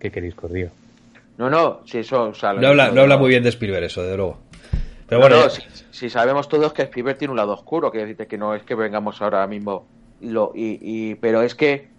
¿qué 0.00 0.10
queréis 0.10 0.34
que 0.34 0.46
os 0.46 0.52
diga? 0.52 0.70
No, 1.38 1.48
no, 1.48 1.80
si 1.86 1.98
eso... 1.98 2.24
o 2.30 2.34
sea, 2.34 2.52
lo- 2.52 2.60
no, 2.60 2.68
habla, 2.68 2.90
no 2.90 3.00
habla 3.02 3.16
muy 3.16 3.28
bien 3.30 3.42
de 3.44 3.48
Spielberg 3.50 3.84
eso, 3.84 4.02
desde 4.02 4.16
luego. 4.16 4.38
Pero 5.08 5.20
No, 5.22 5.28
bueno, 5.28 5.44
no, 5.44 5.50
si, 5.50 5.62
si 5.90 6.10
sabemos 6.10 6.48
todos 6.48 6.72
que 6.72 6.82
Spielberg 6.82 7.16
tiene 7.16 7.30
un 7.30 7.36
lado 7.38 7.52
oscuro, 7.52 7.90
que 7.92 7.98
decirte 7.98 8.26
que 8.26 8.36
no 8.36 8.54
es 8.54 8.62
que 8.64 8.74
vengamos 8.74 9.22
ahora 9.22 9.46
mismo... 9.46 9.86
Lo, 10.18 10.52
y, 10.54 10.78
y- 11.12 11.14
pero 11.16 11.42
es 11.42 11.54
que 11.54 11.94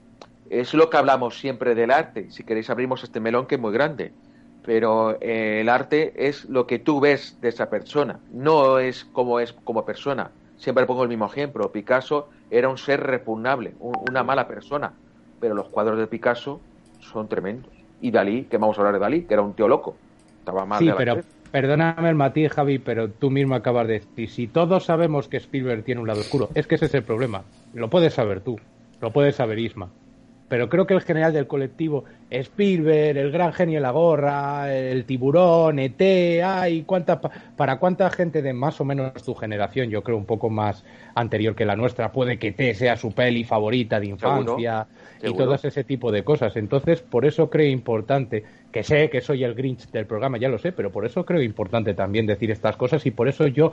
es 0.46 0.74
lo 0.74 0.90
que 0.90 0.98
hablamos 0.98 1.40
siempre 1.40 1.76
del 1.76 1.92
arte. 1.92 2.32
Si 2.32 2.44
queréis 2.46 2.70
abrimos 2.70 3.04
este 3.04 3.20
melón 3.20 3.48
que 3.48 3.56
es 3.56 3.62
muy 3.62 3.74
grande. 3.74 4.18
Pero 4.62 5.18
eh, 5.22 5.62
el 5.62 5.70
arte 5.70 6.28
es 6.28 6.46
lo 6.46 6.68
que 6.68 6.80
tú 6.80 7.00
ves 7.00 7.38
de 7.40 7.48
esa 7.50 7.70
persona, 7.70 8.24
no 8.28 8.80
es 8.80 9.06
como 9.06 9.40
es 9.40 9.54
como 9.54 9.86
persona. 9.86 10.36
Siempre 10.58 10.86
pongo 10.86 11.04
el 11.04 11.10
mismo 11.10 11.26
ejemplo. 11.28 11.72
Picasso 11.72 12.30
era 12.50 12.68
un 12.70 12.78
ser 12.78 13.02
repugnable, 13.02 13.76
un- 13.80 13.96
una 14.10 14.24
mala 14.24 14.48
persona. 14.48 15.00
Pero 15.40 15.56
los 15.56 15.70
cuadros 15.70 15.98
de 15.98 16.08
Picasso 16.08 16.68
son 16.98 17.30
tremendos. 17.30 17.88
Y 18.00 18.12
Dalí, 18.12 18.48
que 18.50 18.58
vamos 18.58 18.78
a 18.78 18.82
hablar 18.82 18.94
de 18.96 19.00
Dalí, 19.00 19.26
que 19.28 19.34
era 19.34 19.44
un 19.44 19.56
tío 19.56 19.68
loco. 19.70 20.04
Estaba 20.40 20.66
mal 20.66 20.80
Sí, 20.80 20.86
de 20.86 20.94
la 20.96 20.96
pero 20.98 21.06
cabeza. 21.06 21.30
Perdóname 21.52 22.10
el 22.10 22.16
matiz, 22.16 22.52
Javi, 22.52 22.80
pero 22.80 23.10
tú 23.10 23.30
mismo 23.30 23.56
acabas 23.56 23.88
de 23.88 23.94
decir, 24.00 24.30
si 24.30 24.48
todos 24.48 24.86
sabemos 24.86 25.28
que 25.28 25.38
Spielberg 25.38 25.84
tiene 25.84 26.02
un 26.02 26.08
lado 26.08 26.22
oscuro, 26.22 26.50
es 26.56 26.68
que 26.68 26.76
ese 26.76 26.86
es 26.86 26.94
el 26.94 27.04
problema. 27.04 27.44
Lo 27.74 27.90
puedes 27.90 28.14
saber 28.14 28.42
tú, 28.42 28.60
lo 29.02 29.12
puedes 29.12 29.36
saber 29.36 29.60
Isma. 29.60 29.90
Pero 30.50 30.68
creo 30.68 30.86
que 30.88 30.94
el 30.96 31.02
general 31.02 31.32
del 31.32 31.48
colectivo, 31.48 32.06
Spielberg, 32.30 33.18
el 33.18 33.32
gran 33.32 33.54
genio 33.54 33.76
de 33.78 33.82
la 33.82 33.92
gorra, 33.92 34.74
el 34.76 35.06
tiburón, 35.06 35.80
ET, 35.80 36.44
ay, 36.44 36.84
cuánta, 36.84 37.22
pa- 37.22 37.32
para 37.56 37.80
cuánta 37.80 38.10
gente 38.10 38.42
de 38.42 38.54
más 38.54 38.82
o 38.82 38.86
menos 38.86 39.14
tu 39.24 39.36
generación, 39.36 39.90
yo 39.90 40.04
creo 40.04 40.18
un 40.18 40.26
poco 40.26 40.50
más 40.50 40.84
anterior 41.16 41.56
que 41.56 41.66
la 41.66 41.76
nuestra, 41.78 42.12
puede 42.12 42.40
que 42.40 42.48
ET 42.50 42.74
sea 42.74 42.98
su 42.98 43.14
peli 43.14 43.44
favorita 43.46 44.00
de 44.00 44.08
infancia 44.08 44.88
y 45.22 45.22
seguro. 45.22 45.46
todas 45.46 45.66
ese 45.66 45.84
tipo 45.84 46.12
de 46.12 46.24
cosas. 46.24 46.56
Entonces, 46.58 47.02
por 47.02 47.26
eso 47.26 47.50
creo 47.50 47.68
importante, 47.70 48.44
que 48.72 48.84
sé 48.84 49.10
que 49.10 49.22
soy 49.22 49.44
el 49.44 49.56
Grinch 49.56 49.90
del 49.92 50.06
programa, 50.08 50.38
ya 50.38 50.50
lo 50.50 50.58
sé, 50.58 50.72
pero 50.72 50.92
por 50.92 51.06
eso 51.06 51.26
creo 51.26 51.42
importante 51.42 51.94
también 51.94 52.26
decir 52.26 52.52
estas 52.52 52.76
cosas 52.78 53.06
y 53.06 53.12
por 53.12 53.28
eso 53.28 53.48
yo 53.48 53.72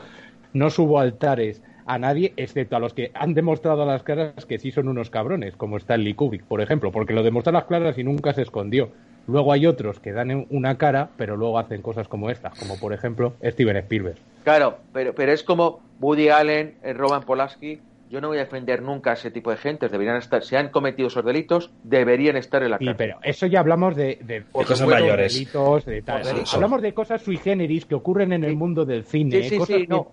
no 0.53 0.71
subo 0.71 0.99
altares 0.99 1.63
a 1.87 1.99
nadie, 1.99 2.33
excepto 2.37 2.77
a 2.77 2.81
los 2.81 2.95
que 2.95 3.11
han 3.15 3.35
demostrado 3.35 3.83
a 3.83 3.87
las 3.87 4.03
claras 4.03 4.45
que 4.45 4.59
sí 4.59 4.71
son 4.73 4.89
unos 4.89 5.09
cabrones, 5.11 5.57
como 5.57 5.77
Stanley 5.77 6.15
Kubrick, 6.15 6.45
por 6.45 6.61
ejemplo, 6.61 6.91
porque 6.93 7.13
lo 7.15 7.23
demostró 7.23 7.51
a 7.51 7.55
las 7.55 7.65
claras 7.65 7.97
y 7.99 8.05
nunca 8.05 8.33
se 8.33 8.43
escondió. 8.43 8.91
Luego 9.29 9.53
hay 9.53 9.67
otros 9.67 9.99
que 9.99 10.13
dan 10.13 10.31
en 10.31 10.47
una 10.51 10.79
cara, 10.79 11.11
pero 11.17 11.37
luego 11.37 11.59
hacen 11.59 11.83
cosas 11.83 12.07
como 12.09 12.31
estas, 12.31 12.57
como 12.59 12.79
por 12.79 12.93
ejemplo 12.93 13.35
Steven 13.43 13.77
Spielberg. 13.79 14.17
Claro, 14.45 14.79
pero, 14.93 15.15
pero 15.15 15.33
es 15.33 15.43
como 15.43 15.81
Woody 16.01 16.29
Allen, 16.29 16.75
eh, 16.83 16.93
Roman 16.93 17.23
Polanski. 17.23 17.81
Yo 18.09 18.21
no 18.21 18.29
voy 18.29 18.37
a 18.37 18.43
defender 18.43 18.83
nunca 18.83 19.11
a 19.11 19.15
ese 19.15 19.33
tipo 19.33 19.51
de 19.51 19.57
gente. 19.57 19.89
Deberían 19.89 20.17
estar, 20.17 20.45
si 20.45 20.55
han 20.55 20.69
cometido 20.69 21.09
esos 21.09 21.25
delitos, 21.25 21.73
deberían 21.83 22.37
estar 22.37 22.63
en 22.63 22.71
la 22.71 22.79
Sí, 22.79 22.85
cárcel. 22.85 22.97
pero 23.09 23.19
eso 23.25 23.47
ya 23.47 23.59
hablamos 23.59 23.97
de, 23.97 24.21
de, 24.23 24.43
Por 24.43 24.63
cosas 24.63 24.79
supuesto, 24.79 25.03
mayores. 25.03 25.33
delitos, 25.35 25.85
de 25.87 26.03
tal. 26.03 26.25
Sí. 26.25 26.55
Hablamos 26.55 26.83
de 26.83 26.95
cosas 26.95 27.21
sui 27.23 27.37
generis 27.37 27.85
que 27.85 27.97
ocurren 27.97 28.33
en 28.33 28.45
el 28.45 28.51
Sí. 28.51 28.57
mundo 28.57 28.85
del 28.85 29.03
cine. 29.03 29.43
Sí, 29.43 29.49
sí, 29.49 29.59
cosas 29.59 29.77
sí, 29.77 29.83
que- 29.83 29.89
no. 29.89 30.07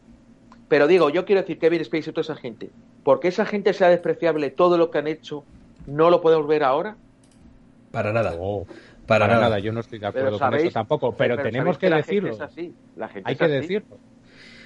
Pero 0.74 0.88
digo, 0.88 1.12
yo 1.12 1.24
quiero 1.24 1.42
decir 1.42 1.60
Kevin 1.60 1.86
Spacey 1.86 2.10
y 2.10 2.14
toda 2.14 2.24
esa 2.24 2.36
gente. 2.36 2.72
Porque 3.04 3.28
esa 3.28 3.46
gente 3.46 3.74
sea 3.74 3.90
despreciable, 3.90 4.50
todo 4.50 4.76
lo 4.76 4.90
que 4.90 4.98
han 4.98 5.06
hecho, 5.06 5.44
no 5.86 6.10
lo 6.10 6.20
podemos 6.20 6.48
ver 6.48 6.64
ahora. 6.64 6.96
para 7.92 8.12
nada. 8.12 8.32
No, 8.32 8.66
para, 9.06 9.26
para, 9.26 9.28
nada. 9.28 9.42
nada. 9.42 9.60
yo 9.60 9.72
no 9.72 9.82
estoy 9.82 10.00
de 10.00 10.08
Pero 10.12 10.30
acuerdo 10.30 10.40
con 10.40 10.50
sabéis- 10.52 10.62
eso 10.70 10.74
tampoco, 10.74 11.16
pero, 11.16 11.38
tenemos 11.38 11.78
que 11.78 11.92
la 11.92 11.98
gente 11.98 12.10
decirlo. 12.16 12.32
es 12.34 12.42
así, 12.42 12.74
la 12.96 13.08
gente 13.08 13.30
Hay 13.30 13.34
es 13.34 13.38
que 13.38 13.46
así. 13.46 13.54
decirlo. 13.54 13.98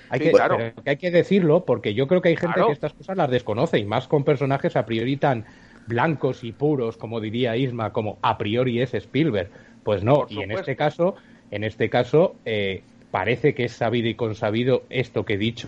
Hay, 0.10 0.20
Sí, 0.20 0.26
que, 0.28 0.32
claro. 0.32 0.58
que 0.58 0.90
hay 0.90 0.96
que 0.96 1.12
decirlo 1.12 1.66
porque 1.66 1.94
yo 1.94 2.08
creo 2.08 2.22
que 2.22 2.30
hay 2.30 2.38
gente 2.38 2.54
Claro. 2.54 2.68
que 2.68 2.74
estas 2.76 2.94
cosas 2.94 3.18
las 3.18 3.30
desconoce 3.30 3.78
y 3.78 3.84
más 3.84 4.08
con 4.08 4.24
personajes 4.24 4.78
a 4.78 4.86
priori 4.86 5.18
tan, 5.18 5.44
blancos 5.88 6.46
y 6.46 6.54
puros, 6.54 6.96
como 6.96 7.20
diría 7.20 7.58
Isma, 7.58 7.92
como 7.92 8.18
a 8.22 8.38
priori 8.38 8.80
es 8.82 8.94
Spielberg. 8.94 9.50
Pues 9.84 10.06
no, 10.06 10.26
y 10.30 10.40
en 10.40 10.52
este 10.54 10.78
caso, 10.78 11.16
en 11.52 11.66
este 11.66 11.90
caso, 11.90 12.38
eh, 12.46 12.84
parece 13.12 13.54
que 13.54 13.66
es 13.66 13.74
sabido 13.74 14.08
y 14.08 14.16
consabido 14.16 14.84
esto 14.90 15.26
que 15.26 15.36
he 15.36 15.38
dicho 15.38 15.68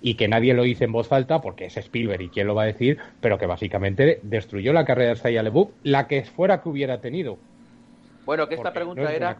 y 0.00 0.14
que 0.14 0.28
nadie 0.28 0.54
lo 0.54 0.62
dice 0.62 0.84
en 0.84 0.92
voz 0.92 1.12
alta 1.12 1.40
porque 1.40 1.66
es 1.66 1.76
Spielberg 1.76 2.22
y 2.22 2.28
quién 2.28 2.46
lo 2.46 2.54
va 2.54 2.64
a 2.64 2.66
decir, 2.66 2.98
pero 3.20 3.38
que 3.38 3.46
básicamente 3.46 4.20
destruyó 4.22 4.72
la 4.72 4.84
carrera 4.84 5.14
de 5.14 5.20
Shia 5.20 5.42
LaBeouf, 5.42 5.70
la 5.82 6.06
que 6.06 6.24
fuera 6.24 6.62
que 6.62 6.68
hubiera 6.68 7.00
tenido. 7.00 7.38
Bueno, 8.26 8.48
que 8.48 8.54
esta 8.54 8.72
pregunta 8.72 9.12
era 9.12 9.38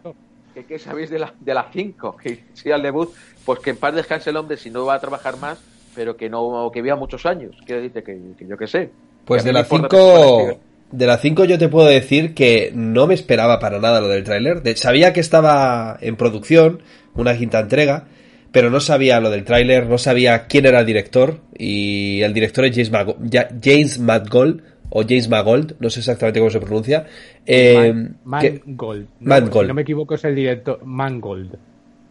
que 0.53 0.65
qué 0.65 0.79
sabéis 0.79 1.09
de 1.09 1.19
la 1.19 1.33
de 1.39 1.53
las 1.53 1.67
5, 1.73 2.17
que 2.17 2.43
Shia 2.55 2.77
LaBeouf, 2.77 3.15
pues 3.45 3.59
que 3.59 3.71
en 3.71 3.77
paz 3.77 3.95
descanse 3.95 4.29
el 4.29 4.37
hombre 4.37 4.57
si 4.57 4.69
no 4.69 4.85
va 4.85 4.95
a 4.95 4.99
trabajar 4.99 5.37
más, 5.37 5.61
pero 5.95 6.15
que 6.15 6.29
no 6.29 6.69
que 6.73 6.81
viva 6.81 6.95
muchos 6.95 7.25
años, 7.25 7.55
quiero 7.65 7.81
decirte 7.81 8.03
que, 8.03 8.19
que 8.37 8.47
yo 8.47 8.57
qué 8.57 8.67
sé. 8.67 8.89
Pues 9.25 9.43
de 9.43 9.53
las 9.53 9.67
5 9.67 10.59
de 10.91 11.07
las 11.07 11.21
5 11.21 11.45
yo 11.45 11.57
te 11.57 11.69
puedo 11.69 11.87
decir 11.87 12.33
que 12.33 12.71
no 12.75 13.07
me 13.07 13.13
esperaba 13.13 13.59
para 13.59 13.79
nada 13.79 14.01
lo 14.01 14.07
del 14.07 14.23
tráiler. 14.23 14.61
Sabía 14.77 15.13
que 15.13 15.21
estaba 15.21 15.97
en 16.01 16.17
producción, 16.17 16.81
una 17.15 17.37
quinta 17.37 17.59
entrega, 17.59 18.05
pero 18.51 18.69
no 18.69 18.79
sabía 18.79 19.19
lo 19.19 19.29
del 19.29 19.43
tráiler, 19.43 19.87
no 19.87 19.97
sabía 19.97 20.47
quién 20.47 20.65
era 20.65 20.81
el 20.81 20.85
director 20.85 21.39
y 21.57 22.21
el 22.21 22.33
director 22.33 22.65
es 22.65 22.71
James, 22.71 22.91
Mag 22.91 23.15
James 23.63 23.99
o 24.93 25.03
James 25.03 25.29
Magold, 25.29 25.75
no 25.79 25.89
sé 25.89 25.99
exactamente 25.99 26.39
cómo 26.39 26.49
se 26.51 26.59
pronuncia. 26.59 27.05
Eh, 27.45 28.09
Mangold. 28.25 29.07
No, 29.21 29.39
no 29.39 29.73
me 29.73 29.81
equivoco 29.83 30.15
es 30.15 30.23
el 30.25 30.35
director 30.35 30.83
Mangold. 30.83 31.55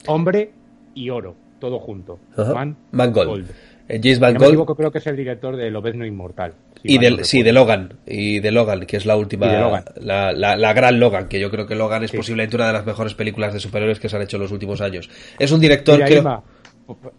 Hombre 0.06 0.50
y 0.94 1.10
oro, 1.10 1.34
todo 1.58 1.78
junto. 1.78 2.18
Mangold. 2.92 3.50
Eh, 3.50 3.54
James 4.02 4.20
Mangold. 4.20 4.34
No 4.34 4.40
me 4.40 4.46
equivoco, 4.48 4.76
creo 4.76 4.92
que 4.92 4.98
es 4.98 5.06
el 5.06 5.16
director 5.16 5.56
de 5.56 5.70
Lobezno 5.70 6.06
Inmortal 6.06 6.54
y 6.82 6.98
de, 6.98 7.24
sí, 7.24 7.42
de 7.42 7.52
Logan. 7.52 7.94
Y 8.06 8.40
de 8.40 8.50
Logan, 8.50 8.86
que 8.86 8.96
es 8.96 9.06
la 9.06 9.16
última. 9.16 9.82
La, 10.00 10.32
la, 10.32 10.72
gran 10.72 10.98
Logan, 10.98 11.28
que 11.28 11.40
yo 11.40 11.50
creo 11.50 11.66
que 11.66 11.74
Logan 11.74 12.04
es 12.04 12.12
posiblemente 12.12 12.56
una 12.56 12.68
de 12.68 12.72
las 12.74 12.86
mejores 12.86 13.14
películas 13.14 13.52
de 13.52 13.60
superhéroes 13.60 14.00
que 14.00 14.08
se 14.08 14.16
han 14.16 14.22
hecho 14.22 14.36
en 14.36 14.42
los 14.42 14.52
últimos 14.52 14.80
años. 14.80 15.10
Es 15.38 15.52
un 15.52 15.60
director 15.60 16.02
que. 16.04 16.22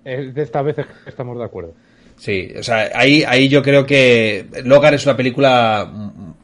de 0.06 0.42
esta 0.42 0.62
vez 0.62 0.78
estamos 1.06 1.38
de 1.38 1.44
acuerdo. 1.44 1.74
Sí, 2.18 2.54
o 2.58 2.62
sea, 2.62 2.92
ahí, 2.94 3.24
ahí 3.28 3.50
yo 3.50 3.64
creo 3.64 3.86
que 3.86 4.46
Logan 4.64 4.94
es 4.94 5.06
una 5.06 5.18
película 5.18 5.92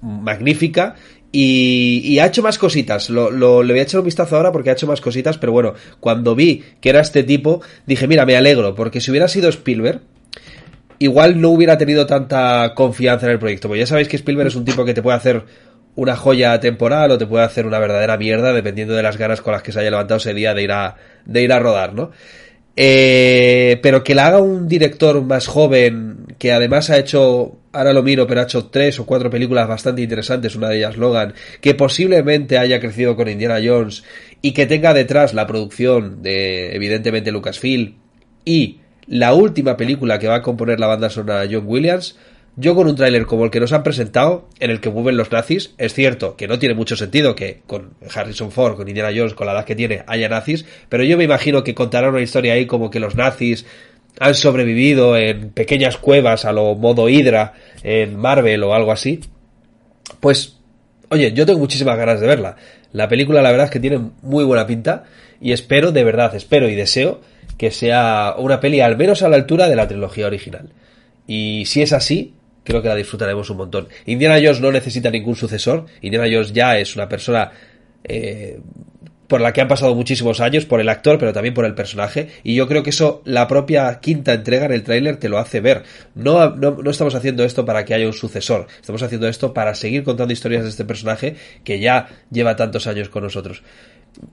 magnífica 0.01 0.95
y, 1.31 2.17
ha 2.19 2.25
hecho 2.25 2.41
más 2.41 2.57
cositas. 2.57 3.11
Lo, 3.11 3.29
lo, 3.29 3.61
le 3.61 3.73
voy 3.73 3.79
a 3.81 3.83
echar 3.83 3.99
un 3.99 4.05
vistazo 4.05 4.37
ahora 4.37 4.51
porque 4.51 4.71
ha 4.71 4.73
hecho 4.73 4.87
más 4.87 5.01
cositas, 5.01 5.37
pero 5.37 5.51
bueno, 5.51 5.73
cuando 5.99 6.33
vi 6.33 6.63
que 6.81 6.89
era 6.89 7.01
este 7.01 7.21
tipo, 7.23 7.61
dije, 7.85 8.07
mira, 8.07 8.25
me 8.25 8.35
alegro, 8.35 8.73
porque 8.73 9.01
si 9.01 9.11
hubiera 9.11 9.27
sido 9.27 9.49
Spielberg, 9.49 10.01
igual 10.99 11.39
no 11.39 11.49
hubiera 11.49 11.77
tenido 11.77 12.05
tanta 12.05 12.73
confianza 12.75 13.25
en 13.25 13.33
el 13.33 13.39
proyecto. 13.39 13.67
Porque 13.67 13.81
ya 13.81 13.87
sabéis 13.87 14.07
que 14.07 14.17
Spielberg 14.17 14.47
es 14.47 14.55
un 14.55 14.65
tipo 14.65 14.85
que 14.85 14.93
te 14.93 15.01
puede 15.01 15.17
hacer 15.17 15.43
una 15.95 16.15
joya 16.15 16.59
temporal 16.59 17.11
o 17.11 17.17
te 17.17 17.25
puede 17.25 17.43
hacer 17.43 17.65
una 17.65 17.79
verdadera 17.79 18.17
mierda 18.17 18.53
dependiendo 18.53 18.93
de 18.93 19.03
las 19.03 19.17
ganas 19.17 19.41
con 19.41 19.53
las 19.53 19.63
que 19.63 19.71
se 19.71 19.79
haya 19.79 19.89
levantado 19.89 20.17
ese 20.17 20.33
día 20.33 20.53
de 20.53 20.63
ir 20.63 20.71
a, 20.71 20.95
de 21.25 21.41
ir 21.41 21.51
a 21.51 21.59
rodar, 21.59 21.93
¿no? 21.93 22.11
Eh, 22.79 23.79
pero 23.81 24.03
que 24.03 24.13
la 24.13 24.27
haga 24.27 24.37
un 24.37 24.67
director 24.67 25.19
más 25.23 25.47
joven, 25.47 26.27
que 26.37 26.51
además 26.51 26.91
ha 26.91 26.99
hecho, 26.99 27.57
ahora 27.71 27.91
lo 27.91 28.03
miro, 28.03 28.27
pero 28.27 28.41
ha 28.41 28.43
hecho 28.43 28.67
tres 28.67 28.99
o 28.99 29.07
cuatro 29.07 29.31
películas 29.31 29.67
bastante 29.67 30.03
interesantes, 30.03 30.55
una 30.55 30.69
de 30.69 30.77
ellas 30.77 30.95
Logan, 30.95 31.33
que 31.59 31.73
posiblemente 31.73 32.59
haya 32.59 32.79
crecido 32.79 33.15
con 33.15 33.29
Indiana 33.29 33.57
Jones 33.63 34.03
y 34.43 34.51
que 34.51 34.67
tenga 34.67 34.93
detrás 34.93 35.33
la 35.33 35.47
producción 35.47 36.21
de, 36.21 36.75
evidentemente, 36.75 37.31
Lucasfilm 37.31 37.95
y 38.45 38.81
la 39.07 39.33
última 39.33 39.77
película 39.77 40.19
que 40.19 40.27
va 40.27 40.35
a 40.35 40.41
componer 40.41 40.79
la 40.79 40.87
banda 40.87 41.09
sonora 41.09 41.47
John 41.49 41.63
Williams, 41.65 42.17
yo 42.59 42.75
con 42.75 42.87
un 42.87 42.95
tráiler 42.95 43.25
como 43.25 43.45
el 43.45 43.51
que 43.51 43.59
nos 43.59 43.71
han 43.71 43.83
presentado, 43.83 44.49
en 44.59 44.71
el 44.71 44.81
que 44.81 44.89
mueven 44.89 45.15
los 45.15 45.31
nazis, 45.31 45.75
es 45.77 45.93
cierto 45.93 46.35
que 46.35 46.47
no 46.47 46.57
tiene 46.59 46.73
mucho 46.75 46.95
sentido 46.95 47.35
que 47.35 47.61
con 47.67 47.91
Harrison 48.13 48.51
Ford, 48.51 48.75
con 48.75 48.87
Indiana 48.87 49.11
Jones, 49.15 49.35
con 49.35 49.45
la 49.45 49.53
edad 49.53 49.63
que 49.63 49.75
tiene, 49.75 50.03
haya 50.07 50.27
nazis, 50.27 50.65
pero 50.89 51.03
yo 51.03 51.17
me 51.17 51.23
imagino 51.23 51.63
que 51.63 51.75
contará 51.75 52.09
una 52.09 52.21
historia 52.21 52.53
ahí 52.53 52.65
como 52.65 52.89
que 52.89 52.99
los 52.99 53.15
nazis 53.15 53.65
han 54.19 54.33
sobrevivido 54.33 55.15
en 55.15 55.51
pequeñas 55.51 55.97
cuevas 55.97 56.45
a 56.45 56.51
lo 56.51 56.75
modo 56.75 57.07
Hydra 57.07 57.53
en 57.83 58.17
Marvel 58.17 58.63
o 58.63 58.73
algo 58.73 58.91
así. 58.91 59.19
Pues, 60.19 60.57
oye, 61.09 61.31
yo 61.33 61.45
tengo 61.45 61.59
muchísimas 61.59 61.97
ganas 61.97 62.19
de 62.19 62.25
verla. 62.25 62.55
La 62.91 63.07
película 63.07 63.43
la 63.43 63.51
verdad 63.51 63.65
es 63.65 63.71
que 63.71 63.79
tiene 63.79 63.99
muy 64.23 64.43
buena 64.43 64.65
pinta 64.65 65.03
y 65.39 65.51
espero, 65.51 65.91
de 65.91 66.03
verdad, 66.03 66.33
espero 66.33 66.67
y 66.67 66.73
deseo 66.73 67.21
que 67.57 67.71
sea 67.71 68.35
una 68.37 68.59
peli 68.59 68.81
al 68.81 68.97
menos 68.97 69.23
a 69.23 69.29
la 69.29 69.35
altura 69.35 69.67
de 69.67 69.75
la 69.75 69.87
trilogía 69.87 70.27
original. 70.27 70.69
Y 71.25 71.65
si 71.65 71.81
es 71.81 71.93
así, 71.93 72.33
creo 72.63 72.81
que 72.81 72.87
la 72.87 72.95
disfrutaremos 72.95 73.49
un 73.49 73.57
montón. 73.57 73.87
Indiana 74.05 74.35
Jones 74.35 74.61
no 74.61 74.71
necesita 74.71 75.09
ningún 75.09 75.35
sucesor. 75.35 75.85
Indiana 76.01 76.27
Jones 76.31 76.53
ya 76.53 76.77
es 76.77 76.95
una 76.95 77.09
persona 77.09 77.51
eh, 78.03 78.59
por 79.27 79.41
la 79.41 79.51
que 79.51 79.61
han 79.61 79.67
pasado 79.67 79.93
muchísimos 79.93 80.39
años, 80.39 80.65
por 80.65 80.79
el 80.79 80.89
actor, 80.89 81.17
pero 81.17 81.33
también 81.33 81.53
por 81.53 81.65
el 81.65 81.75
personaje. 81.75 82.29
Y 82.43 82.55
yo 82.55 82.67
creo 82.67 82.83
que 82.83 82.91
eso, 82.91 83.21
la 83.25 83.47
propia 83.47 83.99
quinta 83.99 84.33
entrega 84.33 84.65
en 84.65 84.71
el 84.71 84.83
tráiler 84.83 85.17
te 85.17 85.29
lo 85.29 85.37
hace 85.37 85.59
ver. 85.59 85.83
No, 86.15 86.55
no, 86.55 86.77
no, 86.81 86.89
estamos 86.89 87.15
haciendo 87.15 87.43
esto 87.43 87.65
para 87.65 87.83
que 87.83 87.93
haya 87.93 88.07
un 88.07 88.13
sucesor. 88.13 88.67
Estamos 88.79 89.03
haciendo 89.03 89.27
esto 89.27 89.53
para 89.53 89.75
seguir 89.75 90.03
contando 90.03 90.33
historias 90.33 90.63
de 90.63 90.69
este 90.69 90.85
personaje 90.85 91.35
que 91.63 91.79
ya 91.79 92.07
lleva 92.31 92.55
tantos 92.55 92.87
años 92.87 93.09
con 93.09 93.23
nosotros 93.23 93.63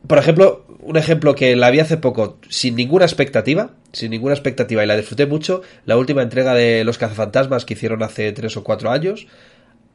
por 0.06 0.18
ejemplo, 0.18 0.64
un 0.80 0.96
ejemplo 0.96 1.34
que 1.34 1.56
la 1.56 1.70
vi 1.70 1.80
hace 1.80 1.96
poco 1.96 2.38
sin 2.48 2.76
ninguna 2.76 3.04
expectativa, 3.04 3.70
sin 3.92 4.10
ninguna 4.10 4.34
expectativa 4.34 4.84
y 4.84 4.86
la 4.86 4.96
disfruté 4.96 5.26
mucho, 5.26 5.62
la 5.84 5.96
última 5.96 6.22
entrega 6.22 6.54
de 6.54 6.84
Los 6.84 6.98
cazafantasmas 6.98 7.64
que 7.64 7.74
hicieron 7.74 8.02
hace 8.02 8.32
tres 8.32 8.56
o 8.56 8.64
cuatro 8.64 8.90
años, 8.90 9.26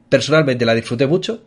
personalmente 0.08 0.64
la 0.64 0.74
disfruté 0.74 1.06
mucho 1.06 1.42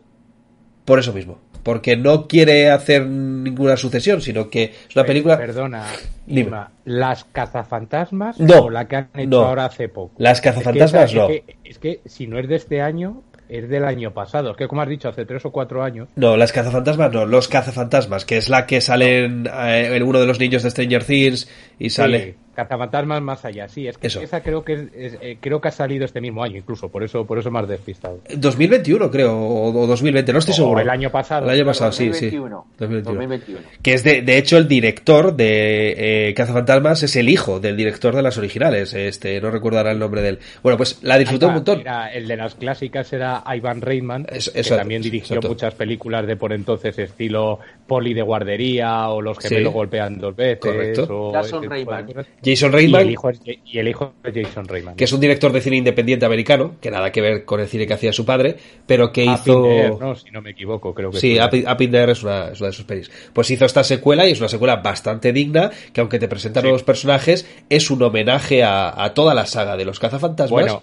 por 0.84 0.98
eso 0.98 1.12
mismo, 1.12 1.38
porque 1.62 1.96
no 1.96 2.26
quiere 2.28 2.70
hacer 2.70 3.06
ninguna 3.06 3.76
sucesión, 3.76 4.20
sino 4.20 4.50
que 4.50 4.64
es 4.88 4.96
una 4.96 5.06
película... 5.06 5.38
Perdona, 5.38 5.86
Lima, 6.26 6.72
¿las 6.84 7.24
cazafantasmas 7.24 8.38
no, 8.38 8.64
o 8.64 8.70
la 8.70 8.86
que 8.86 8.96
han 8.96 9.08
hecho 9.14 9.46
ahora 9.46 9.64
hace 9.64 9.88
poco? 9.88 10.14
Las 10.18 10.42
cazafantasmas 10.42 11.14
no. 11.14 11.28
es 11.64 11.78
que 11.78 12.00
si 12.04 12.26
no 12.26 12.38
es 12.38 12.48
de 12.48 12.56
este 12.56 12.82
año, 12.82 13.22
es 13.58 13.68
del 13.68 13.84
año 13.84 14.12
pasado. 14.12 14.52
Es 14.52 14.56
que, 14.56 14.68
como 14.68 14.82
has 14.82 14.88
dicho, 14.88 15.08
hace 15.08 15.24
tres 15.24 15.44
o 15.44 15.50
cuatro 15.50 15.82
años. 15.82 16.08
No, 16.16 16.36
las 16.36 16.52
cazafantasmas 16.52 17.12
no, 17.12 17.26
los 17.26 17.48
cazafantasmas, 17.48 18.24
que 18.24 18.36
es 18.36 18.48
la 18.48 18.66
que 18.66 18.80
sale 18.80 19.24
en, 19.24 19.46
eh, 19.46 20.02
uno 20.02 20.20
de 20.20 20.26
los 20.26 20.38
niños 20.38 20.62
de 20.62 20.70
Stranger 20.70 21.04
Things 21.04 21.48
y 21.78 21.90
sale. 21.90 22.36
Cazafantasmas 22.54 23.22
más 23.22 23.44
allá, 23.44 23.68
sí, 23.68 23.86
es 23.86 23.98
que 23.98 24.06
esa 24.06 24.42
creo 24.42 24.64
que 24.64 24.88
eh, 24.94 25.36
creo 25.40 25.60
que 25.60 25.68
ha 25.68 25.72
salido 25.72 26.04
este 26.04 26.20
mismo 26.20 26.42
año, 26.42 26.56
incluso, 26.56 26.88
por 26.88 27.02
eso 27.02 27.26
por 27.26 27.38
eso 27.38 27.50
más 27.50 27.68
despistado. 27.68 28.20
2021 28.36 29.10
creo, 29.10 29.38
o, 29.38 29.86
2020, 29.86 30.32
no 30.32 30.38
estoy 30.38 30.54
seguro. 30.54 30.80
el 30.80 30.90
año 30.90 31.10
pasado. 31.10 31.46
El 31.46 31.50
año 31.50 31.64
pasado, 31.64 31.92
sí, 31.92 32.12
sí. 32.12 32.30
2021. 32.78 33.60
Que 33.82 33.94
es 33.94 34.04
de, 34.04 34.22
de 34.22 34.38
hecho 34.38 34.56
el 34.56 34.68
director 34.68 35.34
de 35.34 36.28
eh, 36.28 36.34
Cazafantasmas 36.34 37.02
es 37.02 37.16
el 37.16 37.28
hijo 37.28 37.60
del 37.60 37.76
director 37.76 38.14
de 38.14 38.22
las 38.22 38.38
originales, 38.38 38.94
este, 38.94 39.40
no 39.40 39.50
recuerdo 39.50 39.80
el 39.80 39.98
nombre 39.98 40.22
de 40.22 40.28
él. 40.30 40.38
Bueno, 40.62 40.76
pues 40.76 41.02
la 41.02 41.18
disfrutó 41.18 41.48
un 41.48 41.54
montón. 41.54 41.82
el 42.12 42.28
de 42.28 42.36
las 42.36 42.54
clásicas 42.54 43.12
era 43.12 43.42
Ivan 43.54 43.80
Reitman, 43.80 44.24
que 44.24 44.62
también 44.62 45.02
dirigió 45.02 45.40
muchas 45.42 45.74
películas 45.74 46.26
de 46.26 46.36
por 46.36 46.52
entonces 46.52 46.98
estilo 46.98 47.58
Poli 47.86 48.14
de 48.14 48.22
guardería 48.22 49.08
o 49.10 49.20
Los 49.20 49.38
gemelos 49.38 49.72
golpean 49.72 50.18
dos 50.18 50.34
veces. 50.34 50.60
Correcto. 50.60 51.32
Jason 51.32 51.68
Reitman. 51.68 52.06
Jason 52.44 52.72
Reitman. 52.72 53.02
Y 53.02 53.04
el, 53.04 53.10
hijo, 53.10 53.30
y 53.64 53.78
el 53.78 53.88
hijo 53.88 54.14
de 54.22 54.44
Jason 54.44 54.66
Reitman. 54.66 54.96
Que 54.96 55.04
es 55.04 55.12
un 55.12 55.20
director 55.20 55.52
de 55.52 55.60
cine 55.60 55.76
independiente 55.76 56.26
americano, 56.26 56.76
que 56.80 56.90
nada 56.90 57.10
que 57.10 57.20
ver 57.20 57.44
con 57.44 57.60
el 57.60 57.66
cine 57.66 57.86
que 57.86 57.94
hacía 57.94 58.12
su 58.12 58.24
padre, 58.24 58.56
pero 58.86 59.12
que 59.12 59.24
hizo. 59.24 59.66
no, 59.98 60.14
si 60.14 60.30
no 60.30 60.42
me 60.42 60.50
equivoco, 60.50 60.94
creo 60.94 61.10
que 61.10 61.18
sí. 61.18 61.36
In 61.36 61.94
es 61.94 62.22
una, 62.22 62.50
de 62.50 62.72
sus 62.72 62.84
pelis. 62.84 63.10
Pues 63.32 63.50
hizo 63.50 63.64
esta 63.64 63.84
secuela 63.84 64.26
y 64.26 64.32
es 64.32 64.40
una 64.40 64.48
secuela 64.48 64.76
bastante 64.76 65.32
digna, 65.32 65.70
que 65.92 66.00
aunque 66.00 66.18
te 66.18 66.28
presenta 66.28 66.62
nuevos 66.62 66.82
personajes, 66.82 67.48
es 67.68 67.90
un 67.90 68.02
homenaje 68.02 68.62
a, 68.64 69.12
toda 69.14 69.34
la 69.34 69.46
saga 69.46 69.76
de 69.76 69.84
los 69.84 69.98
cazafantasmas. 70.00 70.50
Bueno, 70.50 70.82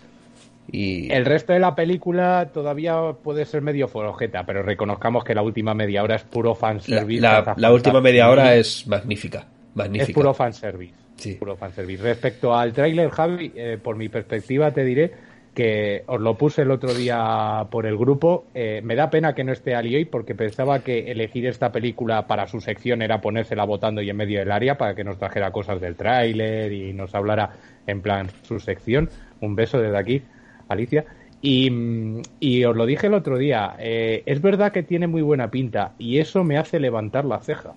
y... 0.71 1.11
El 1.11 1.25
resto 1.25 1.53
de 1.53 1.59
la 1.59 1.75
película 1.75 2.49
todavía 2.53 2.95
puede 3.23 3.45
ser 3.45 3.61
medio 3.61 3.87
forojeta, 3.87 4.43
pero 4.45 4.63
reconozcamos 4.63 5.23
que 5.23 5.35
la 5.35 5.41
última 5.41 5.73
media 5.73 6.03
hora 6.03 6.15
es 6.15 6.23
puro 6.23 6.55
fanservice. 6.55 7.21
La, 7.21 7.53
la 7.57 7.73
última 7.73 7.99
media 7.99 8.29
hora 8.29 8.55
es 8.55 8.87
magnífica. 8.87 9.45
Magnífica. 9.73 10.11
Es 10.11 10.15
puro 10.15 10.33
fanservice. 10.33 11.00
Sí. 11.21 11.35
Puro 11.35 11.55
fanservice. 11.55 12.01
Respecto 12.01 12.55
al 12.55 12.73
tráiler, 12.73 13.11
Javi, 13.11 13.51
eh, 13.55 13.77
por 13.81 13.95
mi 13.95 14.09
perspectiva 14.09 14.71
te 14.71 14.83
diré 14.83 15.11
que 15.53 16.03
os 16.07 16.19
lo 16.19 16.35
puse 16.35 16.63
el 16.63 16.71
otro 16.71 16.95
día 16.95 17.67
por 17.69 17.85
el 17.85 17.95
grupo. 17.95 18.45
Eh, 18.55 18.81
me 18.83 18.95
da 18.95 19.11
pena 19.11 19.35
que 19.35 19.43
no 19.43 19.51
esté 19.51 19.75
Ali 19.75 19.95
hoy 19.95 20.05
porque 20.05 20.33
pensaba 20.33 20.79
que 20.79 21.11
elegir 21.11 21.45
esta 21.45 21.71
película 21.71 22.25
para 22.25 22.47
su 22.47 22.59
sección 22.59 23.03
era 23.03 23.21
ponérsela 23.21 23.65
votando 23.65 24.01
y 24.01 24.09
en 24.09 24.17
medio 24.17 24.39
del 24.39 24.51
área 24.51 24.79
para 24.79 24.95
que 24.95 25.03
nos 25.03 25.19
trajera 25.19 25.51
cosas 25.51 25.79
del 25.79 25.95
tráiler 25.95 26.71
y 26.71 26.91
nos 26.93 27.13
hablara 27.13 27.51
en 27.85 28.01
plan 28.01 28.27
su 28.41 28.59
sección. 28.59 29.11
Un 29.41 29.55
beso 29.55 29.79
desde 29.79 29.97
aquí, 29.97 30.23
Alicia. 30.69 31.05
Y, 31.43 32.63
os 32.65 32.75
lo 32.75 32.85
dije 32.87 33.07
el 33.07 33.13
otro 33.13 33.37
día, 33.37 33.75
eh, 33.79 34.23
es 34.25 34.41
verdad 34.41 34.71
que 34.71 34.83
tiene 34.83 35.07
muy 35.07 35.21
buena 35.21 35.51
pinta 35.51 35.93
y 35.99 36.19
eso 36.19 36.43
me 36.43 36.57
hace 36.57 36.79
levantar 36.79 37.25
la 37.25 37.39
ceja 37.39 37.73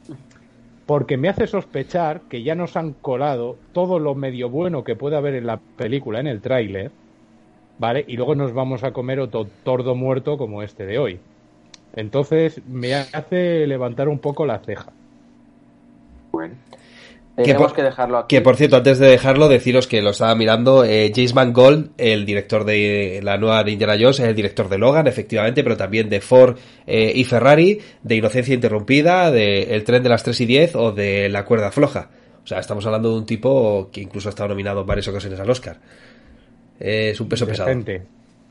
porque 0.87 1.16
me 1.16 1.28
hace 1.28 1.47
sospechar 1.47 2.22
que 2.22 2.43
ya 2.43 2.55
nos 2.55 2.76
han 2.76 2.93
colado 2.93 3.57
todo 3.72 3.99
lo 3.99 4.14
medio 4.14 4.51
bueno 4.51 4.85
que 4.85 4.97
puede 4.97 5.16
haber 5.16 5.35
en 5.35 5.47
la 5.47 5.59
película, 5.76 6.20
en 6.20 6.26
el 6.26 6.41
tráiler, 6.41 6.91
¿vale? 7.78 8.05
Y 8.07 8.16
luego 8.16 8.35
nos 8.35 8.53
vamos 8.53 8.85
a 8.85 8.93
comer 8.93 9.20
otro 9.20 9.47
tordo 9.62 9.95
muerto 9.95 10.37
como 10.37 10.62
este 10.62 10.85
de 10.87 10.99
hoy. 10.99 11.20
Entonces 11.95 12.61
me 12.66 12.95
hace 12.95 13.66
levantar 13.66 14.09
un 14.09 14.18
poco 14.18 14.47
la 14.47 14.59
ceja. 14.59 14.93
Bueno. 16.32 16.55
Que 17.37 17.43
Tenemos 17.43 17.66
por, 17.66 17.76
que 17.76 17.82
dejarlo 17.82 18.18
aquí. 18.18 18.37
que 18.37 18.41
por 18.43 18.55
cierto, 18.55 18.76
antes 18.76 19.01
de 19.01 19.09
dejarlo, 19.09 19.49
deciros 19.49 19.89
que 19.89 20.01
lo 20.03 20.11
estaba 20.11 20.37
mirando. 20.37 20.85
Eh, 20.85 21.11
James 21.12 21.35
Mangold, 21.35 21.91
el 21.99 22.24
director 22.24 22.64
de 22.64 23.20
la 23.24 23.39
nueva 23.39 23.64
de 23.64 23.72
Indiana 23.72 23.97
Jones, 23.99 24.20
es 24.20 24.26
el 24.26 24.37
director 24.37 24.68
de 24.68 24.78
Logan, 24.78 25.09
efectivamente, 25.09 25.64
pero 25.64 25.76
también 25.76 26.09
de 26.09 26.20
Ford 26.20 26.57
eh, 26.87 27.11
y 27.12 27.24
Ferrari, 27.24 27.80
de 28.05 28.14
Inocencia 28.14 28.55
Interrumpida, 28.55 29.32
de 29.32 29.74
El 29.74 29.82
tren 29.82 30.05
de 30.05 30.11
las 30.11 30.22
3 30.22 30.41
y 30.43 30.47
10 30.47 30.76
o 30.76 30.93
de 30.93 31.28
La 31.28 31.45
cuerda 31.45 31.72
floja. 31.72 32.09
O 32.45 32.47
sea, 32.47 32.61
estamos 32.61 32.87
hablando 32.87 33.11
de 33.11 33.16
un 33.16 33.26
tipo 33.26 33.89
que 33.91 34.03
incluso 34.03 34.28
ha 34.28 34.30
estado 34.30 34.51
nominado 34.51 34.82
en 34.82 34.87
varias 34.87 35.09
ocasiones 35.09 35.41
al 35.41 35.51
Oscar. 35.51 35.78
Eh, 36.78 37.11
es 37.11 37.20
un 37.20 37.28
peso 37.28 37.47
pesado. 37.47 37.70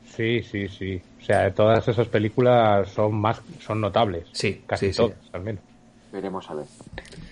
Sí, 0.04 0.42
sí, 0.42 0.68
sí. 0.68 1.00
O 1.20 1.24
sea, 1.24 1.52
todas 1.52 1.88
esas 1.88 2.06
películas 2.08 2.88
son 2.90 3.14
más, 3.14 3.40
son 3.60 3.80
notables. 3.80 4.26
Sí, 4.32 4.62
casi 4.66 4.86
sí, 4.86 4.92
sí. 4.92 4.96
todas, 4.98 5.16
al 5.32 5.42
menos. 5.42 5.62
Veremos 6.12 6.48
a 6.50 6.54
ver. 6.54 6.66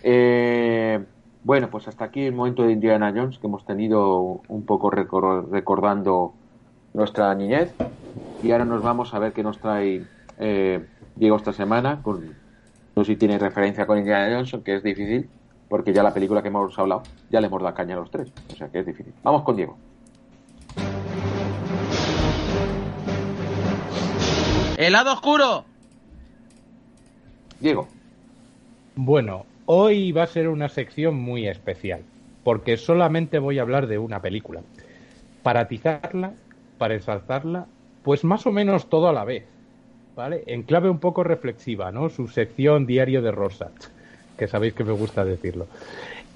Eh, 0.02 0.98
bueno, 1.44 1.68
pues 1.70 1.88
hasta 1.88 2.04
aquí 2.04 2.22
el 2.22 2.34
momento 2.34 2.62
de 2.62 2.72
Indiana 2.72 3.12
Jones 3.14 3.38
que 3.38 3.46
hemos 3.46 3.64
tenido 3.64 4.40
un 4.48 4.64
poco 4.64 4.90
recor- 4.90 5.48
recordando 5.50 6.34
nuestra 6.94 7.34
niñez. 7.34 7.74
Y 8.42 8.52
ahora 8.52 8.64
nos 8.64 8.82
vamos 8.82 9.14
a 9.14 9.18
ver 9.18 9.32
qué 9.32 9.42
nos 9.42 9.58
trae 9.58 10.04
eh, 10.38 10.84
Diego 11.16 11.36
esta 11.36 11.52
semana. 11.52 12.02
Con, 12.02 12.34
no 12.96 13.04
sé 13.04 13.12
si 13.12 13.16
tiene 13.16 13.38
referencia 13.38 13.86
con 13.86 13.98
Indiana 13.98 14.34
Jones, 14.34 14.64
que 14.64 14.76
es 14.76 14.82
difícil, 14.82 15.28
porque 15.68 15.92
ya 15.92 16.02
la 16.02 16.14
película 16.14 16.42
que 16.42 16.48
hemos 16.48 16.78
hablado 16.78 17.02
ya 17.30 17.40
le 17.40 17.46
hemos 17.46 17.62
dado 17.62 17.74
caña 17.74 17.94
a 17.96 18.00
los 18.00 18.10
tres. 18.10 18.30
O 18.52 18.56
sea 18.56 18.68
que 18.68 18.80
es 18.80 18.86
difícil. 18.86 19.14
Vamos 19.22 19.42
con 19.42 19.56
Diego. 19.56 19.76
¡El 24.76 24.92
lado 24.92 25.12
oscuro! 25.12 25.64
Diego. 27.60 27.86
Bueno, 28.96 29.44
hoy 29.74 30.12
va 30.12 30.24
a 30.24 30.26
ser 30.26 30.48
una 30.48 30.68
sección 30.68 31.14
muy 31.14 31.48
especial, 31.48 32.02
porque 32.44 32.76
solamente 32.76 33.38
voy 33.38 33.58
a 33.58 33.62
hablar 33.62 33.86
de 33.86 33.96
una 33.96 34.20
película. 34.20 34.60
Para 35.42 35.60
atizarla, 35.60 36.34
para 36.76 36.94
ensalzarla, 36.94 37.66
pues 38.02 38.22
más 38.22 38.46
o 38.46 38.52
menos 38.52 38.90
todo 38.90 39.08
a 39.08 39.14
la 39.14 39.24
vez, 39.24 39.44
¿vale? 40.14 40.44
En 40.46 40.64
clave 40.64 40.90
un 40.90 40.98
poco 40.98 41.24
reflexiva, 41.24 41.90
¿no? 41.90 42.10
Su 42.10 42.28
sección 42.28 42.84
diario 42.84 43.22
de 43.22 43.30
Rorschach, 43.30 43.88
que 44.36 44.46
sabéis 44.46 44.74
que 44.74 44.84
me 44.84 44.92
gusta 44.92 45.24
decirlo. 45.24 45.66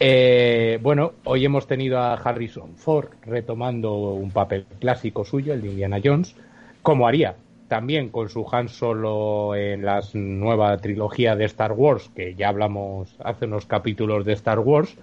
Eh, 0.00 0.78
bueno, 0.82 1.12
hoy 1.24 1.44
hemos 1.44 1.66
tenido 1.66 1.98
a 1.98 2.14
Harrison 2.14 2.74
Ford 2.76 3.08
retomando 3.22 4.14
un 4.14 4.30
papel 4.30 4.64
clásico 4.80 5.26
suyo, 5.26 5.52
el 5.52 5.60
de 5.60 5.68
Indiana 5.68 6.00
Jones, 6.02 6.34
como 6.80 7.06
haría 7.06 7.34
también 7.68 8.10
con 8.10 8.28
su 8.28 8.46
Han 8.50 8.68
Solo 8.68 9.54
en 9.54 9.84
la 9.84 10.02
nueva 10.14 10.76
trilogía 10.78 11.36
de 11.36 11.44
Star 11.46 11.72
Wars, 11.72 12.10
que 12.14 12.34
ya 12.34 12.48
hablamos 12.48 13.14
hace 13.22 13.46
unos 13.46 13.66
capítulos 13.66 14.24
de 14.24 14.32
Star 14.34 14.58
Wars. 14.58 14.96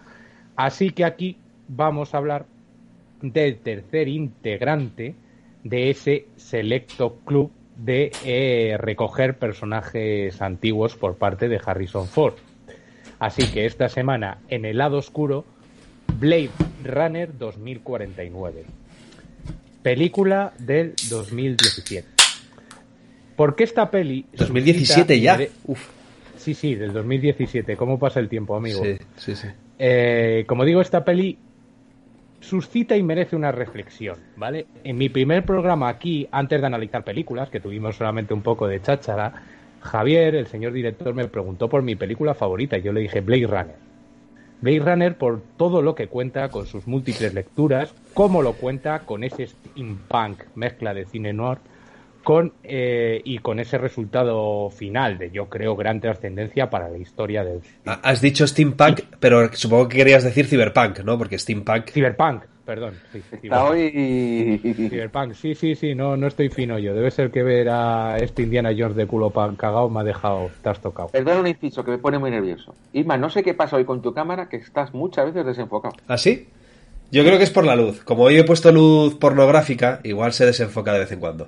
Así 0.56 0.92
que 0.92 1.06
aquí 1.06 1.38
vamos 1.68 2.14
a 2.14 2.18
hablar 2.18 2.46
del 3.22 3.58
tercer 3.58 4.08
integrante 4.08 5.16
de 5.64 5.90
ese 5.90 6.28
selecto 6.36 7.18
club 7.26 7.52
de 7.78 8.12
eh, 8.24 8.78
recoger 8.78 9.38
personajes 9.38 10.42
antiguos 10.42 10.96
por 10.96 11.16
parte 11.16 11.48
de 11.48 11.60
Harrison 11.64 12.08
Ford. 12.08 12.36
Así 13.20 13.52
que 13.52 13.66
esta 13.66 13.90
semana, 13.90 14.40
en 14.50 14.66
el 14.66 14.78
lado 14.78 14.98
oscuro, 14.98 15.46
Blade 16.20 16.50
Runner 16.84 17.38
2049. 17.38 18.66
Película 19.82 20.54
del 20.60 20.94
2017. 21.10 22.13
¿Por 23.36 23.56
qué 23.56 23.64
esta 23.64 23.90
peli? 23.90 24.26
2017 24.34 25.20
ya. 25.20 25.40
Uf. 25.66 25.90
Sí, 26.38 26.54
sí, 26.54 26.76
del 26.76 26.92
2017. 26.92 27.78
¿Cómo 27.78 27.98
pasa 27.98 28.20
el 28.20 28.28
tiempo, 28.28 28.56
amigo? 28.56 28.84
Sí, 28.84 28.98
sí, 29.16 29.36
sí. 29.36 29.48
Eh, 29.80 30.44
como 30.48 30.66
digo, 30.66 30.82
esta 30.82 31.06
peli 31.06 31.38
suscita 32.42 32.98
y 32.98 33.04
merece 33.04 33.36
una 33.36 33.52
reflexión, 33.52 34.18
¿vale? 34.36 34.68
En 34.84 34.98
mi 34.98 35.08
primer 35.08 35.46
programa 35.46 35.88
aquí, 35.88 36.28
antes 36.32 36.60
de 36.60 36.68
analizar 36.68 37.04
películas, 37.04 37.50
que 37.50 37.62
tuvimos 37.62 37.96
solamente 37.96 38.34
un 38.34 38.42
poco 38.42 38.68
de 38.68 38.82
cháchara, 38.82 39.44
Javier, 39.80 40.36
el 40.36 40.48
señor 40.48 40.74
director, 40.74 41.14
me 41.14 41.28
preguntó 41.28 41.70
por 41.70 41.82
mi 41.82 41.96
película 41.96 42.34
favorita 42.34 42.78
y 42.78 42.82
yo 42.82 42.92
le 42.92 43.02
dije 43.02 43.22
Blade 43.22 43.48
Runner. 43.48 43.76
Blade 44.62 44.80
Runner 44.80 45.18
por 45.18 45.42
todo 45.58 45.82
lo 45.82 45.96
que 45.96 46.08
cuenta 46.08 46.50
con 46.50 46.66
sus 46.66 46.88
múltiples 46.88 47.34
lecturas, 47.34 47.94
cómo 48.14 48.42
lo 48.42 48.54
cuenta 48.54 49.00
con 49.00 49.24
ese 49.24 49.48
steampunk 49.48 50.44
mezcla 50.56 50.94
de 50.94 51.06
cine 51.06 51.34
noir 51.34 51.60
con 52.24 52.54
eh, 52.64 53.22
y 53.26 53.40
con 53.40 53.60
ese 53.60 53.78
resultado 53.78 54.70
final 54.70 55.18
de 55.18 55.30
yo 55.32 55.50
creo 55.50 55.76
gran 55.76 56.00
trascendencia 56.02 56.70
para 56.70 56.90
la 56.90 56.98
historia 56.98 57.44
del. 57.44 57.60
Ha- 57.86 58.00
Has 58.04 58.22
dicho 58.22 58.48
steampunk, 58.48 59.02
pero 59.20 59.52
supongo 59.54 59.88
que 59.90 59.98
querías 59.98 60.24
decir 60.24 60.46
cyberpunk, 60.48 61.00
¿no? 61.00 61.18
Porque 61.18 61.38
steampunk... 61.38 61.90
Cyberpunk, 61.92 62.44
perdón. 62.66 62.94
sí, 63.12 63.18
Está 63.20 63.38
Cyberpunk. 63.42 63.70
hoy. 63.72 64.60
Cyberpunk, 64.90 65.34
sí, 65.34 65.56
sí, 65.56 65.76
sí, 65.76 65.96
no, 65.96 66.16
no 66.18 66.28
estoy 66.28 66.50
fino 66.50 66.80
yo. 66.80 66.94
Debe 66.94 67.12
ser 67.12 67.32
que 67.32 67.44
ver 67.44 67.70
a 67.70 68.18
este 68.18 68.44
Indiana 68.44 68.72
Jones 68.78 68.96
de 68.96 69.06
culo 69.06 69.30
pan 69.30 69.56
cagado 69.56 69.90
me 69.90 70.00
ha 70.00 70.04
dejado, 70.04 70.50
te 70.62 70.70
has 70.70 70.80
tocado. 70.80 71.10
Perdón 71.10 71.40
un 71.40 71.48
inciso 71.48 71.84
que 71.84 71.92
me 71.92 71.98
pone 71.98 72.18
muy 72.20 72.32
nervioso. 72.32 72.74
Isma, 72.94 73.18
no 73.18 73.30
sé 73.30 73.44
qué 73.44 73.54
pasa 73.54 73.76
hoy 73.76 73.86
con 73.86 74.02
tu 74.02 74.14
cámara, 74.14 74.50
que 74.50 74.58
estás 74.58 74.94
muchas 74.94 75.26
veces 75.26 75.46
desenfocado. 75.46 75.96
¿Ah, 76.08 76.18
sí? 76.18 76.48
Yo 77.12 77.24
creo 77.24 77.38
que 77.38 77.44
es 77.44 77.52
por 77.52 77.64
la 77.66 77.76
luz. 77.76 78.04
Como 78.04 78.24
hoy 78.24 78.38
he 78.38 78.44
puesto 78.44 78.72
luz 78.72 79.14
pornográfica, 79.16 80.00
igual 80.04 80.34
se 80.34 80.46
desenfoca 80.48 80.94
de 80.94 81.00
vez 81.00 81.12
en 81.12 81.20
cuando. 81.20 81.48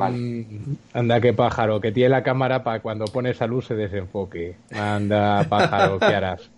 Vale. 0.00 0.46
Anda, 0.92 1.20
qué 1.20 1.32
pájaro, 1.32 1.80
que 1.80 1.92
tiene 1.92 2.08
la 2.08 2.22
cámara 2.22 2.64
para 2.64 2.80
cuando 2.80 3.04
pones 3.06 3.40
a 3.42 3.46
luz 3.46 3.66
se 3.66 3.74
desenfoque. 3.74 4.56
Anda, 4.72 5.44
pájaro, 5.44 5.98
¿qué 5.98 6.06
harás? 6.06 6.50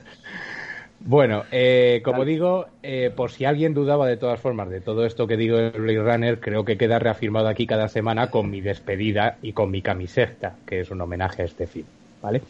Bueno, 1.05 1.43
eh, 1.51 2.01
como 2.05 2.25
digo, 2.25 2.67
eh, 2.83 3.11
por 3.15 3.33
si 3.33 3.45
alguien 3.45 3.75
dudaba 3.75 4.07
de 4.07 4.17
todas 4.17 4.39
formas 4.39 4.71
de 4.71 4.81
todo 4.81 5.05
esto 5.05 5.27
que 5.27 5.37
digo 5.37 5.57
de 5.57 5.71
Blade 5.71 6.01
Runner, 6.01 6.39
creo 6.39 6.65
que 6.65 6.79
queda 6.79 7.01
reafirmado 7.01 7.49
aquí 7.49 7.67
cada 7.67 7.89
semana 7.89 8.31
con 8.31 8.49
mi 8.49 8.61
despedida 8.61 9.37
y 9.43 9.53
con 9.53 9.73
mi 9.73 9.83
camiseta, 9.83 10.55
que 10.65 10.79
es 10.81 10.93
un 10.93 11.01
homenaje 11.01 11.43
a 11.43 11.47
este 11.47 11.67
film, 11.67 11.87
¿vale? 12.23 12.43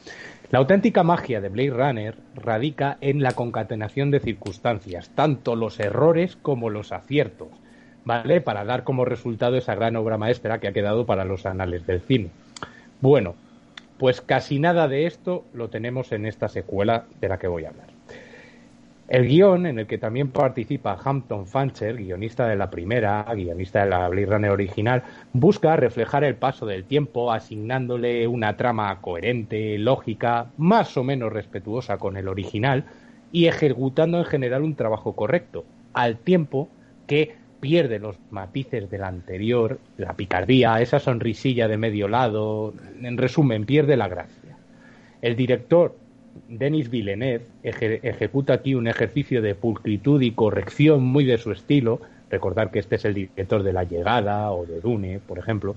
La 0.50 0.58
auténtica 0.58 1.02
magia 1.02 1.40
de 1.40 1.48
Blade 1.48 1.70
Runner 1.70 2.14
radica 2.34 2.98
en 3.00 3.22
la 3.22 3.32
concatenación 3.32 4.10
de 4.10 4.20
circunstancias, 4.20 5.10
tanto 5.14 5.56
los 5.56 5.80
errores 5.80 6.36
como 6.36 6.68
los 6.68 6.92
aciertos, 6.92 7.48
¿vale? 8.04 8.40
Para 8.40 8.64
dar 8.64 8.84
como 8.84 9.04
resultado 9.04 9.56
esa 9.56 9.74
gran 9.74 9.96
obra 9.96 10.18
maestra 10.18 10.58
que 10.58 10.68
ha 10.68 10.72
quedado 10.72 11.06
para 11.06 11.24
los 11.24 11.46
anales 11.46 11.86
del 11.86 12.00
cine. 12.00 12.30
Bueno, 13.00 13.34
pues 13.98 14.20
casi 14.20 14.58
nada 14.58 14.88
de 14.88 15.06
esto 15.06 15.44
lo 15.54 15.68
tenemos 15.68 16.12
en 16.12 16.26
esta 16.26 16.48
secuela 16.48 17.04
de 17.20 17.28
la 17.28 17.38
que 17.38 17.48
voy 17.48 17.64
a 17.64 17.68
hablar. 17.68 17.88
El 19.08 19.28
guion, 19.28 19.66
en 19.66 19.78
el 19.78 19.86
que 19.86 19.98
también 19.98 20.30
participa 20.30 20.98
Hampton 21.04 21.46
Fancher, 21.46 21.96
guionista 21.96 22.46
de 22.46 22.56
la 22.56 22.70
primera, 22.70 23.26
guionista 23.34 23.84
de 23.84 23.90
la 23.90 24.08
Blade 24.08 24.26
Runner 24.26 24.50
original, 24.50 25.02
busca 25.34 25.76
reflejar 25.76 26.24
el 26.24 26.36
paso 26.36 26.64
del 26.64 26.84
tiempo 26.84 27.30
asignándole 27.30 28.26
una 28.26 28.56
trama 28.56 28.98
coherente, 29.02 29.76
lógica, 29.76 30.46
más 30.56 30.96
o 30.96 31.04
menos 31.04 31.30
respetuosa 31.30 31.98
con 31.98 32.16
el 32.16 32.26
original 32.26 32.84
y 33.32 33.48
ejecutando 33.48 34.18
en 34.18 34.24
general 34.24 34.62
un 34.62 34.76
trabajo 34.76 35.14
correcto, 35.14 35.64
al 35.92 36.16
tiempo 36.16 36.68
que 37.06 37.36
pierde 37.62 38.00
los 38.00 38.16
matices 38.32 38.90
del 38.90 39.04
anterior, 39.04 39.78
la 39.96 40.14
picardía, 40.14 40.80
esa 40.82 40.98
sonrisilla 40.98 41.68
de 41.68 41.76
medio 41.76 42.08
lado, 42.08 42.74
en 43.00 43.16
resumen, 43.16 43.64
pierde 43.66 43.96
la 43.96 44.08
gracia. 44.08 44.56
El 45.22 45.36
director 45.36 45.94
Denis 46.48 46.90
Villeneuve 46.90 47.46
eje- 47.62 48.00
ejecuta 48.02 48.54
aquí 48.54 48.74
un 48.74 48.88
ejercicio 48.88 49.40
de 49.40 49.54
pulcritud 49.54 50.20
y 50.22 50.32
corrección 50.32 51.04
muy 51.04 51.24
de 51.24 51.38
su 51.38 51.52
estilo. 51.52 52.00
Recordar 52.30 52.72
que 52.72 52.80
este 52.80 52.96
es 52.96 53.04
el 53.04 53.14
director 53.14 53.62
de 53.62 53.72
La 53.72 53.84
Llegada 53.84 54.50
o 54.50 54.66
de 54.66 54.80
Dune, 54.80 55.20
por 55.24 55.38
ejemplo. 55.38 55.76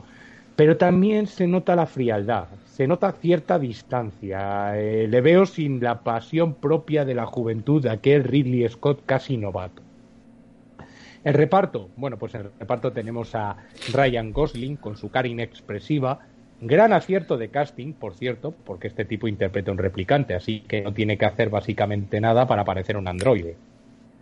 Pero 0.56 0.78
también 0.78 1.28
se 1.28 1.46
nota 1.46 1.76
la 1.76 1.86
frialdad, 1.86 2.46
se 2.66 2.88
nota 2.88 3.12
cierta 3.12 3.60
distancia. 3.60 4.72
Eh, 4.82 5.08
le 5.08 5.22
veo 5.22 5.46
sin 5.46 5.84
la 5.84 6.00
pasión 6.00 6.56
propia 6.56 7.06
de 7.06 7.14
la 7.14 7.28
juventud 7.28 7.84
de 7.84 7.92
aquel 7.92 8.24
Ridley 8.24 8.68
Scott 8.70 9.02
casi 9.06 9.38
novato. 9.38 9.84
El 11.26 11.34
reparto, 11.34 11.90
bueno, 11.98 12.18
pues 12.18 12.36
en 12.36 12.42
el 12.42 12.52
reparto 12.60 12.92
tenemos 12.92 13.34
a 13.34 13.58
Ryan 13.92 14.32
Gosling 14.32 14.76
con 14.76 14.96
su 14.96 15.10
cara 15.10 15.28
inexpresiva, 15.28 16.20
gran 16.62 16.94
acierto 16.94 17.36
de 17.36 17.50
casting, 17.50 17.94
por 17.94 18.14
cierto, 18.14 18.54
porque 18.64 18.88
este 18.88 19.06
tipo 19.06 19.28
interpreta 19.28 19.72
un 19.72 19.80
replicante, 19.80 20.36
así 20.36 20.60
que 20.60 20.84
no 20.84 20.94
tiene 20.94 21.18
que 21.18 21.26
hacer 21.26 21.50
básicamente 21.50 22.22
nada 22.22 22.46
para 22.46 22.64
parecer 22.64 22.96
un 22.96 23.08
androide, 23.08 23.56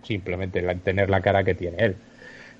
simplemente 0.01 0.61
tener 0.77 1.09
la 1.09 1.19
cara 1.19 1.43
que 1.43 1.55
tiene 1.55 1.75
él. 1.79 1.95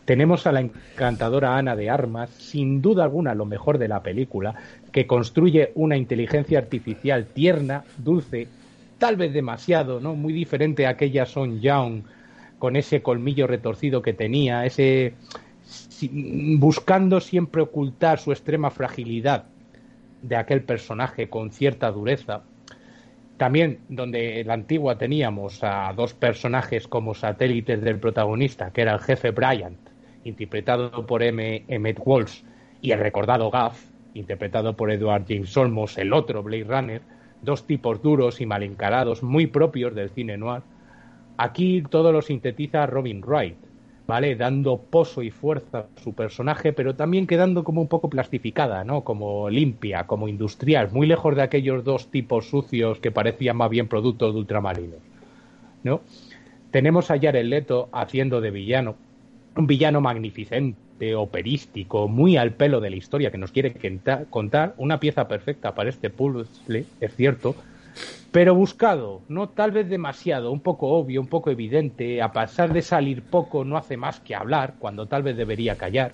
Tenemos 0.04 0.46
a 0.46 0.52
la 0.52 0.60
encantadora 0.60 1.58
Ana 1.58 1.78
de 1.78 1.90
Armas, 1.90 2.30
sin 2.32 2.82
duda 2.82 3.06
alguna 3.06 3.34
lo 3.36 3.46
mejor 3.46 3.78
de 3.78 3.88
la 3.88 4.04
película, 4.04 4.56
que 4.92 5.08
construye 5.08 5.72
una 5.76 5.96
inteligencia 5.96 6.60
artificial 6.60 7.28
tierna, 7.28 7.86
dulce, 7.98 8.50
tal 8.98 9.16
vez 9.16 9.32
demasiado, 9.32 10.02
¿no? 10.02 10.16
Muy 10.16 10.34
diferente 10.34 10.86
a 10.86 10.90
aquella 10.90 11.26
Son 11.26 11.62
Young 11.62 12.04
con 12.64 12.78
ese 12.78 13.02
colmillo 13.02 13.46
retorcido 13.46 14.02
que 14.02 14.14
tenía, 14.14 14.66
ese 14.66 15.16
buscando 16.60 17.20
siempre 17.20 17.62
ocultar 17.62 18.20
su 18.20 18.32
extrema 18.32 18.72
fragilidad 18.72 19.44
de 20.22 20.38
aquel 20.38 20.64
personaje 20.64 21.28
con 21.28 21.52
cierta 21.52 21.92
dureza. 21.92 22.44
También 23.36 23.80
donde 23.90 24.40
en 24.40 24.48
la 24.48 24.54
antigua 24.54 24.98
teníamos 24.98 25.62
a 25.62 25.92
dos 25.94 26.14
personajes 26.14 26.88
como 26.88 27.14
satélites 27.14 27.82
del 27.82 28.00
protagonista, 28.00 28.72
que 28.72 28.84
era 28.84 28.94
el 28.94 29.02
jefe 29.02 29.32
Bryant, 29.32 29.80
interpretado 30.24 31.06
por 31.06 31.22
M. 31.22 31.66
Emmett 31.68 32.00
Walsh, 32.06 32.44
y 32.80 32.92
el 32.92 33.00
recordado 33.00 33.52
Gaff, 33.52 33.78
interpretado 34.14 34.74
por 34.74 34.90
Edward 34.90 35.26
James 35.28 35.58
Olmos, 35.58 35.98
el 35.98 36.14
otro 36.14 36.42
Blade 36.42 36.64
Runner, 36.64 37.02
dos 37.42 37.68
tipos 37.68 38.02
duros 38.02 38.40
y 38.40 38.46
mal 38.46 38.64
encarados, 38.64 39.22
muy 39.22 39.48
propios 39.48 39.94
del 39.94 40.12
cine 40.12 40.38
noir. 40.38 40.62
Aquí 41.38 41.84
todo 41.90 42.12
lo 42.12 42.22
sintetiza 42.22 42.86
Robin 42.86 43.22
Wright, 43.26 43.58
¿vale? 44.08 44.36
Dando 44.36 44.78
pozo 44.78 45.22
y 45.22 45.32
fuerza 45.32 45.80
a 45.80 46.02
su 46.02 46.14
personaje, 46.14 46.74
pero 46.74 46.96
también 46.96 47.28
quedando 47.28 47.64
como 47.64 47.82
un 47.82 47.88
poco 47.88 48.10
plastificada, 48.10 48.84
¿no? 48.84 49.04
Como 49.04 49.50
limpia, 49.50 50.06
como 50.06 50.28
industrial, 50.28 50.90
muy 50.92 51.08
lejos 51.08 51.36
de 51.36 51.42
aquellos 51.42 51.84
dos 51.84 52.08
tipos 52.08 52.50
sucios 52.50 53.00
que 53.00 53.12
parecían 53.12 53.58
más 53.58 53.70
bien 53.70 53.88
productos 53.88 54.34
de 54.34 54.40
ultramarinos, 54.40 55.00
¿no? 55.84 56.02
Tenemos 56.72 57.12
a 57.12 57.20
Jared 57.20 57.46
Leto 57.46 57.90
haciendo 57.92 58.42
de 58.42 58.52
villano, 58.52 58.96
un 59.56 59.68
villano 59.68 60.02
magnificente, 60.02 61.16
operístico, 61.16 62.08
muy 62.08 62.38
al 62.38 62.54
pelo 62.54 62.80
de 62.80 62.90
la 62.90 62.96
historia 62.96 63.32
que 63.32 63.38
nos 63.38 63.52
quiere 63.52 63.76
contar, 64.30 64.74
una 64.78 65.00
pieza 65.00 65.28
perfecta 65.28 65.76
para 65.76 65.90
este 65.90 66.10
puzzle, 66.10 66.86
es 67.00 67.16
cierto, 67.16 67.56
pero 68.32 68.56
buscado, 68.56 69.22
no 69.28 69.50
tal 69.50 69.72
vez 69.72 69.90
demasiado, 69.90 70.52
un 70.52 70.60
poco 70.60 70.88
obvio, 70.88 71.22
un 71.22 71.28
poco 71.28 71.52
evidente, 71.52 72.22
a 72.22 72.32
pesar 72.32 72.74
de 72.74 72.82
salir 72.82 73.22
poco 73.22 73.64
no 73.64 73.78
hace 73.78 73.98
más 73.98 74.20
que 74.20 74.36
hablar, 74.36 74.76
cuando 74.80 75.06
tal 75.06 75.24
vez 75.24 75.38
debería 75.38 75.78
callar, 75.78 76.12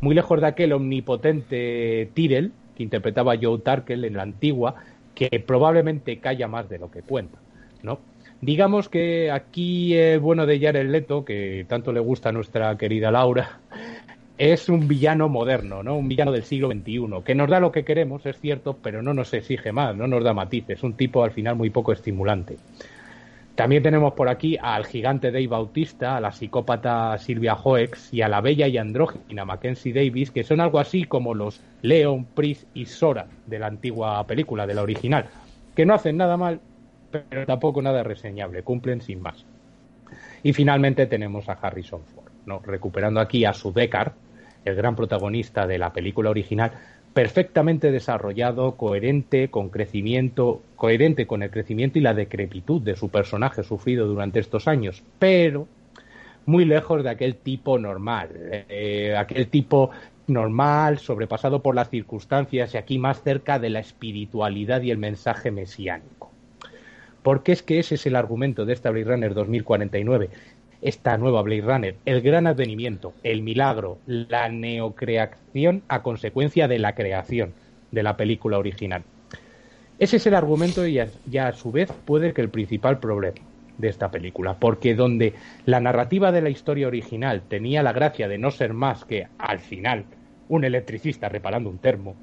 muy 0.00 0.14
lejos 0.14 0.40
de 0.40 0.46
aquel 0.46 0.72
omnipotente 0.72 2.10
Tyrell, 2.14 2.52
que 2.74 2.82
interpretaba 2.82 3.36
Joe 3.40 3.58
Tarkel 3.58 4.04
en 4.04 4.14
la 4.14 4.22
antigua, 4.22 4.76
que 5.14 5.40
probablemente 5.40 6.18
calla 6.18 6.48
más 6.48 6.68
de 6.68 6.78
lo 6.78 6.90
que 6.90 7.02
cuenta, 7.02 7.38
¿no? 7.82 7.98
Digamos 8.40 8.88
que 8.88 9.30
aquí 9.30 9.94
el 9.94 10.18
bueno 10.18 10.46
de 10.46 10.58
Jared 10.58 10.88
Leto, 10.88 11.26
que 11.26 11.66
tanto 11.68 11.92
le 11.92 12.00
gusta 12.00 12.30
a 12.30 12.32
nuestra 12.32 12.78
querida 12.78 13.10
Laura, 13.10 13.60
es 14.40 14.70
un 14.70 14.88
villano 14.88 15.28
moderno, 15.28 15.82
¿no? 15.82 15.98
Un 15.98 16.08
villano 16.08 16.32
del 16.32 16.44
siglo 16.44 16.70
XXI, 16.70 17.22
que 17.26 17.34
nos 17.34 17.50
da 17.50 17.60
lo 17.60 17.70
que 17.70 17.84
queremos, 17.84 18.24
es 18.24 18.40
cierto, 18.40 18.74
pero 18.82 19.02
no 19.02 19.12
nos 19.12 19.34
exige 19.34 19.70
más, 19.70 19.94
no 19.94 20.06
nos 20.06 20.24
da 20.24 20.32
matices, 20.32 20.82
un 20.82 20.94
tipo 20.94 21.22
al 21.22 21.32
final 21.32 21.56
muy 21.56 21.68
poco 21.68 21.92
estimulante. 21.92 22.56
También 23.54 23.82
tenemos 23.82 24.14
por 24.14 24.30
aquí 24.30 24.56
al 24.58 24.86
gigante 24.86 25.30
Dave 25.30 25.46
Bautista, 25.46 26.16
a 26.16 26.20
la 26.22 26.32
psicópata 26.32 27.18
Silvia 27.18 27.52
Hoex 27.52 28.14
y 28.14 28.22
a 28.22 28.28
la 28.28 28.40
bella 28.40 28.66
y 28.66 28.78
andrógina 28.78 29.44
Mackenzie 29.44 29.92
Davis, 29.92 30.30
que 30.30 30.42
son 30.42 30.62
algo 30.62 30.78
así 30.78 31.04
como 31.04 31.34
los 31.34 31.60
Leon, 31.82 32.24
Pris 32.24 32.66
y 32.72 32.86
Sora 32.86 33.26
de 33.44 33.58
la 33.58 33.66
antigua 33.66 34.26
película, 34.26 34.66
de 34.66 34.72
la 34.72 34.80
original, 34.80 35.26
que 35.76 35.84
no 35.84 35.92
hacen 35.92 36.16
nada 36.16 36.38
mal, 36.38 36.60
pero 37.10 37.44
tampoco 37.44 37.82
nada 37.82 38.02
reseñable, 38.02 38.62
cumplen 38.62 39.02
sin 39.02 39.20
más. 39.20 39.44
Y 40.42 40.54
finalmente 40.54 41.06
tenemos 41.06 41.46
a 41.50 41.58
Harrison 41.60 42.00
Ford, 42.14 42.32
¿no? 42.46 42.60
recuperando 42.64 43.20
aquí 43.20 43.44
a 43.44 43.52
su 43.52 43.70
Deckard, 43.70 44.14
el 44.64 44.74
gran 44.74 44.96
protagonista 44.96 45.66
de 45.66 45.78
la 45.78 45.92
película 45.92 46.30
original, 46.30 46.72
perfectamente 47.12 47.90
desarrollado, 47.90 48.76
coherente 48.76 49.48
con 49.48 49.68
crecimiento, 49.68 50.62
coherente 50.76 51.26
con 51.26 51.42
el 51.42 51.50
crecimiento 51.50 51.98
y 51.98 52.02
la 52.02 52.14
decrepitud 52.14 52.80
de 52.82 52.96
su 52.96 53.08
personaje 53.08 53.62
sufrido 53.62 54.06
durante 54.06 54.38
estos 54.38 54.68
años, 54.68 55.02
pero 55.18 55.66
muy 56.46 56.64
lejos 56.64 57.02
de 57.02 57.10
aquel 57.10 57.36
tipo 57.36 57.78
normal, 57.78 58.28
eh, 58.32 59.14
aquel 59.16 59.48
tipo 59.48 59.90
normal, 60.26 60.98
sobrepasado 60.98 61.60
por 61.60 61.74
las 61.74 61.90
circunstancias 61.90 62.74
y 62.74 62.78
aquí 62.78 62.98
más 62.98 63.22
cerca 63.22 63.58
de 63.58 63.70
la 63.70 63.80
espiritualidad 63.80 64.82
y 64.82 64.90
el 64.90 64.98
mensaje 64.98 65.50
mesiánico. 65.50 66.30
Porque 67.22 67.52
es 67.52 67.62
que 67.62 67.78
ese 67.78 67.96
es 67.96 68.06
el 68.06 68.16
argumento 68.16 68.64
de 68.64 68.72
esta 68.72 68.90
Blade 68.90 69.04
Runner 69.04 69.34
2049 69.34 70.30
esta 70.82 71.16
nueva 71.18 71.42
Blade 71.42 71.62
Runner, 71.62 71.96
el 72.04 72.22
gran 72.22 72.46
advenimiento, 72.46 73.12
el 73.22 73.42
milagro, 73.42 73.98
la 74.06 74.48
neocreación 74.48 75.82
a 75.88 76.02
consecuencia 76.02 76.68
de 76.68 76.78
la 76.78 76.94
creación 76.94 77.52
de 77.90 78.02
la 78.02 78.16
película 78.16 78.58
original. 78.58 79.02
Ese 79.98 80.16
es 80.16 80.26
el 80.26 80.34
argumento 80.34 80.86
y 80.86 80.98
ya 81.26 81.48
a 81.48 81.52
su 81.52 81.72
vez 81.72 81.92
puede 82.06 82.32
que 82.32 82.40
el 82.40 82.48
principal 82.48 82.98
problema 82.98 83.36
de 83.76 83.88
esta 83.88 84.10
película, 84.10 84.58
porque 84.58 84.94
donde 84.94 85.34
la 85.66 85.80
narrativa 85.80 86.32
de 86.32 86.42
la 86.42 86.50
historia 86.50 86.86
original 86.86 87.42
tenía 87.48 87.82
la 87.82 87.92
gracia 87.92 88.28
de 88.28 88.38
no 88.38 88.50
ser 88.50 88.72
más 88.72 89.04
que, 89.04 89.26
al 89.38 89.58
final, 89.58 90.04
un 90.48 90.64
electricista 90.64 91.28
reparando 91.28 91.70
un 91.70 91.78
termo, 91.78 92.14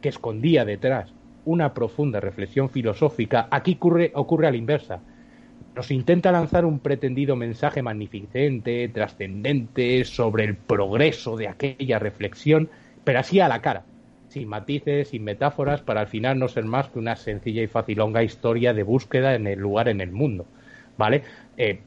que 0.00 0.10
escondía 0.10 0.64
detrás 0.64 1.12
una 1.44 1.74
profunda 1.74 2.20
reflexión 2.20 2.68
filosófica, 2.68 3.48
aquí 3.50 3.74
ocurre, 3.74 4.12
ocurre 4.14 4.48
a 4.48 4.50
la 4.50 4.56
inversa 4.56 5.00
nos 5.76 5.90
intenta 5.90 6.32
lanzar 6.32 6.64
un 6.64 6.78
pretendido 6.78 7.36
mensaje 7.36 7.82
magnificente, 7.82 8.88
trascendente, 8.88 10.04
sobre 10.06 10.44
el 10.44 10.56
progreso 10.56 11.36
de 11.36 11.48
aquella 11.48 11.98
reflexión, 11.98 12.70
pero 13.04 13.18
así 13.18 13.40
a 13.40 13.48
la 13.48 13.60
cara, 13.60 13.84
sin 14.28 14.48
matices, 14.48 15.08
sin 15.08 15.22
metáforas, 15.22 15.82
para 15.82 16.00
al 16.00 16.06
final 16.06 16.38
no 16.38 16.48
ser 16.48 16.64
más 16.64 16.88
que 16.88 16.98
una 16.98 17.14
sencilla 17.14 17.62
y 17.62 17.66
facilonga 17.66 18.22
historia 18.22 18.72
de 18.72 18.84
búsqueda 18.84 19.34
en 19.34 19.46
el 19.46 19.58
lugar 19.58 19.88
en 19.88 20.00
el 20.00 20.12
mundo, 20.12 20.46
¿vale? 20.96 21.22
Eh, 21.58 21.80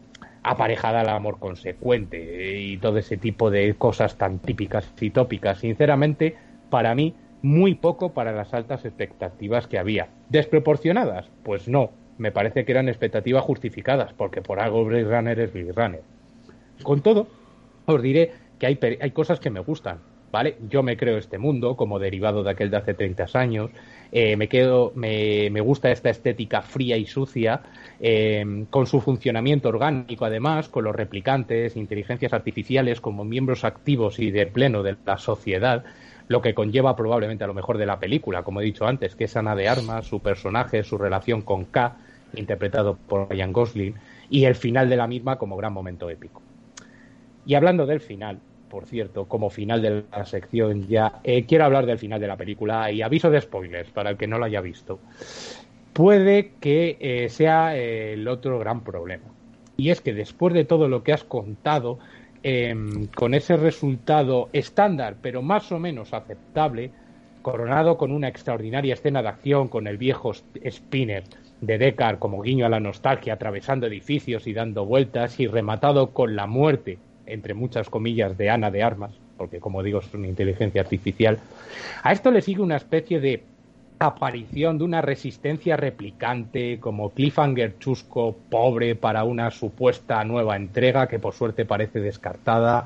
aparejada 0.43 1.01
al 1.01 1.09
amor 1.09 1.39
consecuente 1.39 2.59
y 2.59 2.77
todo 2.77 2.99
ese 2.99 3.17
tipo 3.17 3.49
de 3.49 3.73
cosas 3.73 4.17
tan 4.19 4.37
típicas 4.37 4.93
y 5.01 5.09
tópicas. 5.09 5.59
Sinceramente, 5.59 6.35
para 6.69 6.93
mí, 6.93 7.15
muy 7.41 7.73
poco 7.73 8.13
para 8.13 8.33
las 8.33 8.53
altas 8.53 8.85
expectativas 8.85 9.65
que 9.65 9.79
había. 9.79 10.09
¿Desproporcionadas? 10.29 11.27
Pues 11.43 11.67
no, 11.67 11.89
me 12.19 12.31
parece 12.31 12.65
que 12.65 12.71
eran 12.71 12.87
expectativas 12.87 13.43
justificadas, 13.43 14.13
porque 14.13 14.41
por 14.41 14.59
algo 14.59 14.85
Blade 14.85 15.05
Runner 15.05 15.39
es 15.39 15.51
Blade 15.51 15.71
Runner. 15.71 16.01
Con 16.83 17.01
todo, 17.01 17.27
os 17.85 18.01
diré 18.01 18.31
que 18.59 18.67
hay, 18.67 18.79
hay 19.01 19.11
cosas 19.11 19.39
que 19.39 19.49
me 19.49 19.61
gustan, 19.61 19.99
¿vale? 20.31 20.57
Yo 20.69 20.83
me 20.83 20.97
creo 20.97 21.17
este 21.17 21.37
mundo 21.37 21.75
como 21.75 21.97
derivado 21.97 22.43
de 22.43 22.51
aquel 22.51 22.69
de 22.69 22.77
hace 22.77 22.93
30 22.93 23.25
años, 23.33 23.71
eh, 24.11 24.35
me, 24.35 24.47
quedo, 24.47 24.91
me, 24.95 25.49
me, 25.49 25.61
gusta 25.61 25.91
esta 25.91 26.09
estética 26.09 26.61
fría 26.61 26.97
y 26.97 27.05
sucia, 27.05 27.61
eh, 27.99 28.65
con 28.69 28.87
su 28.87 29.01
funcionamiento 29.01 29.69
orgánico 29.69 30.25
además, 30.25 30.69
con 30.69 30.83
los 30.83 30.95
replicantes, 30.95 31.75
inteligencias 31.75 32.33
artificiales 32.33 33.01
como 33.01 33.23
miembros 33.23 33.63
activos 33.63 34.19
y 34.19 34.31
de 34.31 34.45
pleno 34.45 34.83
de 34.83 34.95
la 35.05 35.17
sociedad, 35.17 35.83
lo 36.27 36.41
que 36.41 36.53
conlleva 36.53 36.95
probablemente 36.95 37.43
a 37.43 37.47
lo 37.47 37.53
mejor 37.53 37.77
de 37.77 37.87
la 37.87 37.99
película, 37.99 38.43
como 38.43 38.61
he 38.61 38.63
dicho 38.63 38.85
antes, 38.85 39.15
que 39.15 39.25
es 39.25 39.35
Ana 39.35 39.55
de 39.55 39.67
Armas, 39.67 40.05
su 40.05 40.21
personaje, 40.21 40.83
su 40.83 40.97
relación 40.97 41.41
con 41.41 41.65
K, 41.65 41.97
interpretado 42.35 42.97
por 43.07 43.29
Ryan 43.29 43.53
Gosling, 43.53 43.95
y 44.29 44.45
el 44.45 44.55
final 44.55 44.89
de 44.89 44.97
la 44.97 45.07
misma 45.07 45.37
como 45.37 45.57
gran 45.57 45.73
momento 45.73 46.09
épico. 46.09 46.41
Y 47.45 47.55
hablando 47.55 47.85
del 47.85 47.99
final, 47.99 48.39
por 48.69 48.85
cierto, 48.85 49.25
como 49.25 49.49
final 49.49 49.81
de 49.81 50.03
la 50.11 50.25
sección 50.25 50.87
ya, 50.87 51.19
eh, 51.23 51.45
quiero 51.45 51.65
hablar 51.65 51.85
del 51.85 51.97
final 51.97 52.21
de 52.21 52.27
la 52.27 52.37
película 52.37 52.91
y 52.91 53.01
aviso 53.01 53.29
de 53.29 53.41
spoilers 53.41 53.89
para 53.89 54.11
el 54.11 54.17
que 54.17 54.27
no 54.27 54.37
lo 54.37 54.45
haya 54.45 54.61
visto. 54.61 54.99
Puede 55.93 56.51
que 56.59 56.97
eh, 56.99 57.29
sea 57.29 57.75
eh, 57.75 58.13
el 58.13 58.27
otro 58.27 58.59
gran 58.59 58.83
problema. 58.83 59.25
Y 59.75 59.89
es 59.89 60.01
que 60.01 60.13
después 60.13 60.53
de 60.53 60.65
todo 60.65 60.87
lo 60.87 61.03
que 61.03 61.13
has 61.13 61.23
contado, 61.23 61.99
em, 62.43 63.07
con 63.07 63.33
ese 63.33 63.57
resultado 63.57 64.49
estándar, 64.53 65.15
pero 65.21 65.41
más 65.41 65.71
o 65.71 65.79
menos 65.79 66.13
aceptable, 66.13 66.91
coronado 67.41 67.97
con 67.97 68.11
una 68.11 68.27
extraordinaria 68.27 68.93
escena 68.93 69.21
de 69.21 69.29
acción 69.29 69.69
con 69.69 69.87
el 69.87 69.97
viejo 69.97 70.33
Spinner, 70.33 71.23
de 71.61 71.77
Deckard 71.77 72.19
como 72.19 72.41
guiño 72.41 72.65
a 72.65 72.69
la 72.69 72.79
nostalgia, 72.79 73.33
atravesando 73.33 73.87
edificios 73.87 74.47
y 74.47 74.53
dando 74.53 74.85
vueltas, 74.85 75.39
y 75.39 75.47
rematado 75.47 76.11
con 76.11 76.35
la 76.35 76.47
muerte, 76.47 76.97
entre 77.25 77.53
muchas 77.53 77.89
comillas, 77.89 78.37
de 78.37 78.49
Ana 78.49 78.71
de 78.71 78.83
Armas, 78.83 79.11
porque 79.37 79.59
como 79.59 79.83
digo 79.83 79.99
es 79.99 80.13
una 80.13 80.27
inteligencia 80.27 80.81
artificial, 80.81 81.39
a 82.03 82.11
esto 82.11 82.31
le 82.31 82.41
sigue 82.41 82.61
una 82.61 82.77
especie 82.77 83.19
de 83.19 83.43
aparición 83.99 84.77
de 84.77 84.85
una 84.85 85.01
resistencia 85.01 85.75
replicante 85.75 86.79
como 86.79 87.11
cliffhanger 87.11 87.77
chusco 87.79 88.35
pobre 88.49 88.95
para 88.95 89.25
una 89.25 89.51
supuesta 89.51 90.23
nueva 90.23 90.55
entrega 90.55 91.07
que 91.07 91.19
por 91.19 91.33
suerte 91.33 91.65
parece 91.65 91.99
descartada. 91.99 92.85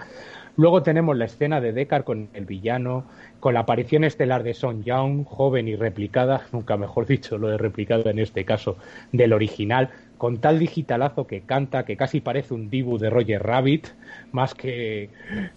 Luego 0.55 0.83
tenemos 0.83 1.17
la 1.17 1.25
escena 1.25 1.61
de 1.61 1.73
Deckard 1.73 2.03
con 2.03 2.29
el 2.33 2.45
villano, 2.45 3.05
con 3.39 3.55
la 3.55 3.61
aparición 3.61 4.03
estelar 4.03 4.43
de 4.43 4.53
Son 4.53 4.83
Young, 4.83 5.25
joven 5.25 5.67
y 5.67 5.75
replicada, 5.75 6.43
nunca 6.51 6.77
mejor 6.77 7.07
dicho 7.07 7.37
lo 7.37 7.47
de 7.47 7.57
replicado 7.57 8.09
en 8.09 8.19
este 8.19 8.45
caso, 8.45 8.77
del 9.11 9.33
original, 9.33 9.89
con 10.17 10.37
tal 10.37 10.59
digitalazo 10.59 11.25
que 11.25 11.41
canta 11.41 11.85
que 11.85 11.97
casi 11.97 12.21
parece 12.21 12.53
un 12.53 12.69
dibu 12.69 12.99
de 12.99 13.09
Roger 13.09 13.41
Rabbit, 13.41 13.87
más 14.31 14.53
que, 14.53 15.09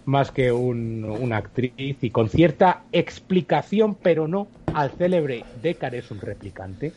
más 0.05 0.31
que 0.31 0.51
un, 0.51 1.05
una 1.05 1.37
actriz, 1.37 1.73
y 1.77 2.09
con 2.09 2.29
cierta 2.29 2.81
explicación, 2.91 3.95
pero 3.95 4.27
no 4.27 4.47
al 4.73 4.89
célebre 4.91 5.45
Deckard 5.61 5.93
es 5.93 6.09
un 6.09 6.19
replicante. 6.19 6.91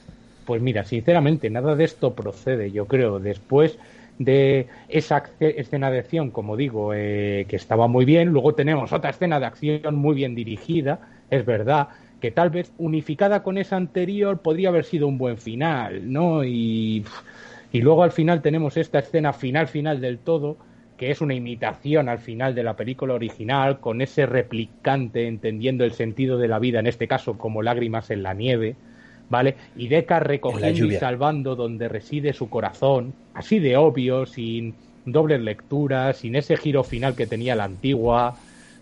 Pues 0.46 0.62
mira, 0.62 0.84
sinceramente, 0.84 1.50
nada 1.50 1.76
de 1.76 1.84
esto 1.84 2.14
procede, 2.14 2.72
yo 2.72 2.86
creo. 2.86 3.20
Después 3.20 3.78
de 4.20 4.68
esa 4.88 5.24
escena 5.40 5.90
de 5.90 6.00
acción, 6.00 6.30
como 6.30 6.54
digo, 6.54 6.92
eh, 6.94 7.46
que 7.48 7.56
estaba 7.56 7.88
muy 7.88 8.04
bien. 8.04 8.28
Luego 8.28 8.54
tenemos 8.54 8.92
otra 8.92 9.08
escena 9.10 9.40
de 9.40 9.46
acción 9.46 9.96
muy 9.96 10.14
bien 10.14 10.34
dirigida, 10.34 11.00
es 11.30 11.46
verdad, 11.46 11.88
que 12.20 12.30
tal 12.30 12.50
vez 12.50 12.70
unificada 12.76 13.42
con 13.42 13.56
esa 13.56 13.76
anterior 13.76 14.42
podría 14.42 14.68
haber 14.68 14.84
sido 14.84 15.08
un 15.08 15.16
buen 15.16 15.38
final, 15.38 16.12
¿no? 16.12 16.44
Y, 16.44 17.02
y 17.72 17.80
luego 17.80 18.02
al 18.02 18.12
final 18.12 18.42
tenemos 18.42 18.76
esta 18.76 18.98
escena 18.98 19.32
final, 19.32 19.68
final 19.68 20.02
del 20.02 20.18
todo, 20.18 20.58
que 20.98 21.10
es 21.10 21.22
una 21.22 21.32
imitación 21.32 22.10
al 22.10 22.18
final 22.18 22.54
de 22.54 22.62
la 22.62 22.76
película 22.76 23.14
original, 23.14 23.80
con 23.80 24.02
ese 24.02 24.26
replicante 24.26 25.28
entendiendo 25.28 25.82
el 25.82 25.92
sentido 25.92 26.36
de 26.36 26.48
la 26.48 26.58
vida, 26.58 26.78
en 26.78 26.86
este 26.86 27.08
caso 27.08 27.38
como 27.38 27.62
lágrimas 27.62 28.10
en 28.10 28.22
la 28.22 28.34
nieve, 28.34 28.76
¿vale? 29.30 29.56
Y 29.76 29.88
Deca 29.88 30.20
recogiendo 30.20 30.84
y 30.84 30.96
salvando 30.96 31.56
donde 31.56 31.88
reside 31.88 32.34
su 32.34 32.50
corazón, 32.50 33.14
así 33.32 33.58
de 33.58 33.78
obvio, 33.78 34.26
sin 34.26 34.74
dobles 35.06 35.40
lecturas, 35.40 36.18
sin 36.18 36.36
ese 36.36 36.58
giro 36.58 36.84
final 36.84 37.14
que 37.14 37.26
tenía 37.26 37.56
la 37.56 37.64
antigua, 37.64 38.36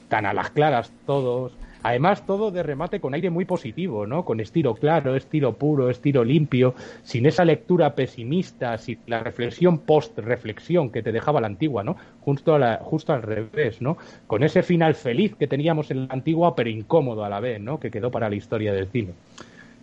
tan 0.09 0.26
a 0.26 0.32
las 0.32 0.51
claras 0.51 0.90
todos. 1.07 1.53
Además, 1.80 2.26
todo 2.26 2.51
de 2.51 2.64
remate 2.64 2.99
con 2.99 3.14
aire 3.14 3.30
muy 3.30 3.44
positivo, 3.44 4.05
¿no? 4.05 4.24
Con 4.24 4.40
estilo 4.40 4.74
claro, 4.74 5.14
estilo 5.14 5.55
puro, 5.55 5.90
estilo 5.90 6.24
limpio, 6.24 6.74
sin 7.05 7.24
esa 7.24 7.44
lectura 7.44 7.94
pesimista, 7.94 8.76
sin 8.78 8.99
la 9.07 9.20
reflexión 9.20 9.78
post-reflexión 9.78 10.90
que 10.90 11.05
te 11.05 11.12
dejaba 11.12 11.40
la 11.40 11.46
antigua, 11.46 11.84
¿no? 11.84 11.96
Justo, 12.20 12.57
a 12.57 12.59
la, 12.59 12.80
justo 12.82 13.12
al 13.12 13.22
revés, 13.22 13.80
¿no? 13.80 13.96
Con 14.26 14.42
ese 14.42 14.64
final 14.64 14.96
feliz 14.96 15.36
que 15.36 15.46
teníamos 15.46 15.92
en 15.92 16.09
la 16.09 16.14
antigua, 16.14 16.57
pero 16.57 16.68
incómodo 16.68 17.24
a 17.24 17.28
la 17.28 17.38
vez, 17.38 17.61
¿no? 17.61 17.78
Que 17.78 17.92
quedó 17.92 18.11
para 18.11 18.28
la 18.28 18.34
historia 18.34 18.72
del 18.72 18.88
cine. 18.88 19.12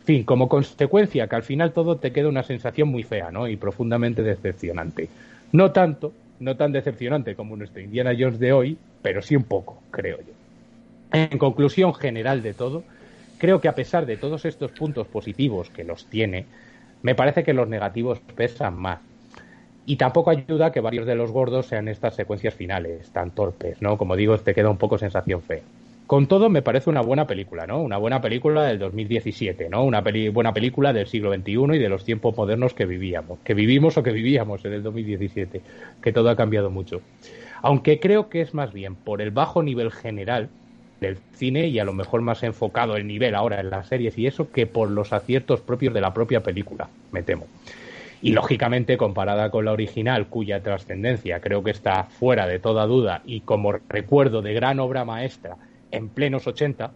Fin, 0.05 0.23
como 0.23 0.47
consecuencia, 0.47 1.27
que 1.27 1.35
al 1.35 1.43
final 1.43 1.73
todo 1.73 1.97
te 1.97 2.11
queda 2.11 2.29
una 2.29 2.43
sensación 2.43 2.89
muy 2.89 3.03
fea, 3.03 3.31
¿no? 3.31 3.47
Y 3.47 3.57
profundamente 3.57 4.21
decepcionante. 4.21 5.09
No 5.51 5.71
tanto, 5.71 6.13
no 6.39 6.55
tan 6.55 6.71
decepcionante 6.71 7.35
como 7.35 7.55
nuestro 7.55 7.81
Indiana 7.81 8.15
Jones 8.17 8.39
de 8.39 8.53
hoy, 8.53 8.77
pero 9.01 9.23
sí 9.23 9.35
un 9.35 9.45
poco, 9.45 9.81
creo 9.89 10.17
yo. 10.17 10.33
En 11.11 11.39
conclusión 11.39 11.93
general 11.95 12.43
de 12.43 12.53
todo, 12.53 12.83
creo 13.39 13.59
que 13.61 13.67
a 13.67 13.75
pesar 13.75 14.05
de 14.05 14.17
todos 14.17 14.45
estos 14.45 14.71
puntos 14.71 15.07
positivos 15.07 15.71
que 15.71 15.83
los 15.83 16.05
tiene, 16.05 16.45
me 17.01 17.15
parece 17.15 17.43
que 17.43 17.53
los 17.53 17.67
negativos 17.67 18.19
pesan 18.35 18.75
más. 18.79 18.99
Y 19.85 19.97
tampoco 19.97 20.31
ayuda 20.31 20.71
que 20.71 20.81
varios 20.81 21.05
de 21.07 21.15
los 21.15 21.31
gordos 21.31 21.67
sean 21.67 21.87
estas 21.87 22.15
secuencias 22.15 22.53
finales, 22.53 23.11
tan 23.11 23.31
torpes, 23.31 23.81
¿no? 23.81 23.97
Como 23.97 24.15
digo, 24.15 24.37
te 24.39 24.53
queda 24.53 24.69
un 24.69 24.77
poco 24.77 24.97
sensación 24.97 25.41
fea. 25.41 25.61
Con 26.07 26.27
todo, 26.27 26.49
me 26.49 26.61
parece 26.61 26.91
una 26.91 27.01
buena 27.01 27.25
película, 27.25 27.65
¿no? 27.65 27.81
Una 27.81 27.97
buena 27.97 28.21
película 28.21 28.61
del 28.61 28.77
2017, 28.77 29.69
¿no? 29.69 29.83
Una 29.83 30.03
buena 30.31 30.53
película 30.53 30.93
del 30.93 31.07
siglo 31.07 31.33
XXI 31.33 31.51
y 31.73 31.79
de 31.79 31.89
los 31.89 32.05
tiempos 32.05 32.37
modernos 32.37 32.75
que 32.75 32.85
vivíamos, 32.85 33.39
que 33.39 33.55
vivimos 33.55 33.97
o 33.97 34.03
que 34.03 34.11
vivíamos 34.11 34.63
en 34.65 34.73
el 34.73 34.83
2017, 34.83 35.61
que 36.03 36.13
todo 36.13 36.29
ha 36.29 36.35
cambiado 36.35 36.69
mucho. 36.69 37.01
Aunque 37.63 37.99
creo 37.99 38.29
que 38.29 38.41
es 38.41 38.53
más 38.53 38.71
bien 38.71 38.93
por 38.93 39.19
el 39.19 39.31
bajo 39.31 39.63
nivel 39.63 39.91
general 39.91 40.49
del 41.01 41.17
cine 41.33 41.67
y 41.69 41.79
a 41.79 41.85
lo 41.85 41.93
mejor 41.93 42.21
más 42.21 42.43
enfocado 42.43 42.97
el 42.97 43.07
nivel 43.07 43.33
ahora 43.33 43.59
en 43.59 43.71
las 43.71 43.87
series 43.87 44.15
y 44.19 44.27
eso 44.27 44.51
que 44.51 44.67
por 44.67 44.91
los 44.91 45.11
aciertos 45.11 45.61
propios 45.61 45.95
de 45.95 46.01
la 46.01 46.13
propia 46.13 46.43
película, 46.43 46.87
me 47.11 47.23
temo. 47.23 47.47
Y 48.21 48.33
lógicamente 48.33 48.95
comparada 48.95 49.49
con 49.49 49.65
la 49.65 49.71
original, 49.71 50.27
cuya 50.27 50.61
trascendencia 50.61 51.39
creo 51.39 51.63
que 51.63 51.71
está 51.71 52.03
fuera 52.03 52.45
de 52.45 52.59
toda 52.59 52.85
duda 52.85 53.23
y 53.25 53.41
como 53.41 53.71
recuerdo 53.71 54.43
de 54.43 54.53
gran 54.53 54.79
obra 54.79 55.03
maestra 55.03 55.57
en 55.95 56.09
plenos 56.09 56.47
80, 56.47 56.91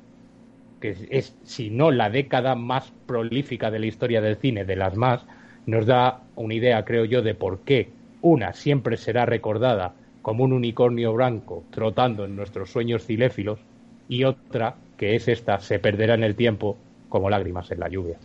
que 0.80 0.96
es 1.10 1.36
si 1.44 1.70
no 1.70 1.92
la 1.92 2.10
década 2.10 2.56
más 2.56 2.92
prolífica 3.06 3.72
de 3.72 3.80
la 3.80 3.86
historia 3.86 4.22
del 4.22 4.38
cine, 4.38 4.66
de 4.66 4.76
las 4.76 4.96
más, 4.96 5.26
nos 5.66 5.86
da 5.86 6.22
una 6.36 6.54
idea, 6.54 6.86
creo 6.86 7.06
yo, 7.06 7.22
de 7.22 7.36
por 7.36 7.60
qué 7.60 7.90
una 8.22 8.54
siempre 8.54 8.98
será 8.98 9.26
recordada 9.26 9.94
como 10.22 10.44
un 10.44 10.54
unicornio 10.54 11.14
blanco 11.14 11.64
trotando 11.72 12.26
en 12.26 12.36
nuestros 12.36 12.72
sueños 12.72 13.06
ciléfilos 13.06 13.60
y 14.08 14.24
otra, 14.24 14.76
que 14.98 15.16
es 15.16 15.28
esta, 15.28 15.60
se 15.60 15.80
perderá 15.80 16.16
en 16.16 16.24
el 16.24 16.36
tiempo 16.36 16.78
como 17.08 17.30
lágrimas 17.30 17.72
en 17.72 17.80
la 17.80 17.90
lluvia. 17.90 18.18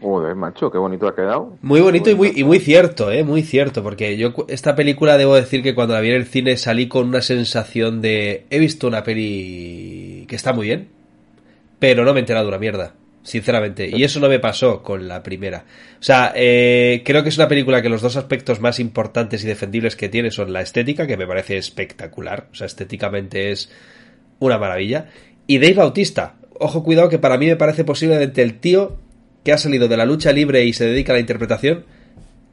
Joder, 0.00 0.34
macho, 0.36 0.70
qué 0.70 0.78
bonito 0.78 1.08
ha 1.08 1.14
quedado. 1.14 1.56
Muy 1.60 1.80
bonito 1.80 2.10
y 2.10 2.14
muy, 2.14 2.32
y 2.34 2.44
muy 2.44 2.60
cierto, 2.60 3.10
eh, 3.10 3.24
muy 3.24 3.42
cierto, 3.42 3.82
porque 3.82 4.16
yo 4.16 4.32
esta 4.46 4.76
película 4.76 5.18
debo 5.18 5.34
decir 5.34 5.62
que 5.62 5.74
cuando 5.74 5.94
la 5.94 6.00
vi 6.00 6.10
en 6.10 6.16
el 6.16 6.26
cine 6.26 6.56
salí 6.56 6.86
con 6.86 7.08
una 7.08 7.20
sensación 7.20 8.00
de 8.00 8.44
he 8.50 8.58
visto 8.58 8.86
una 8.86 9.02
peli 9.02 10.24
que 10.28 10.36
está 10.36 10.52
muy 10.52 10.66
bien, 10.66 10.88
pero 11.80 12.04
no 12.04 12.12
me 12.12 12.20
he 12.20 12.22
enterado 12.22 12.46
de 12.46 12.50
una 12.50 12.60
mierda, 12.60 12.94
sinceramente, 13.24 13.90
y 13.92 14.04
eso 14.04 14.20
no 14.20 14.28
me 14.28 14.38
pasó 14.38 14.84
con 14.84 15.08
la 15.08 15.24
primera. 15.24 15.64
O 16.00 16.02
sea, 16.02 16.32
eh, 16.36 17.02
creo 17.04 17.24
que 17.24 17.30
es 17.30 17.36
una 17.36 17.48
película 17.48 17.82
que 17.82 17.88
los 17.88 18.02
dos 18.02 18.16
aspectos 18.16 18.60
más 18.60 18.78
importantes 18.78 19.42
y 19.42 19.48
defendibles 19.48 19.96
que 19.96 20.08
tiene 20.08 20.30
son 20.30 20.52
la 20.52 20.60
estética, 20.60 21.08
que 21.08 21.16
me 21.16 21.26
parece 21.26 21.56
espectacular, 21.56 22.46
o 22.52 22.54
sea, 22.54 22.68
estéticamente 22.68 23.50
es 23.50 23.72
una 24.38 24.58
maravilla, 24.58 25.06
y 25.48 25.58
Dave 25.58 25.74
Bautista, 25.74 26.36
ojo 26.60 26.84
cuidado 26.84 27.08
que 27.08 27.18
para 27.18 27.36
mí 27.36 27.46
me 27.46 27.56
parece 27.56 27.82
posiblemente 27.82 28.42
el 28.42 28.60
tío 28.60 29.07
que 29.48 29.54
ha 29.54 29.56
salido 29.56 29.88
de 29.88 29.96
la 29.96 30.04
lucha 30.04 30.30
libre 30.30 30.66
y 30.66 30.74
se 30.74 30.84
dedica 30.84 31.12
a 31.12 31.14
la 31.14 31.20
interpretación, 31.20 31.86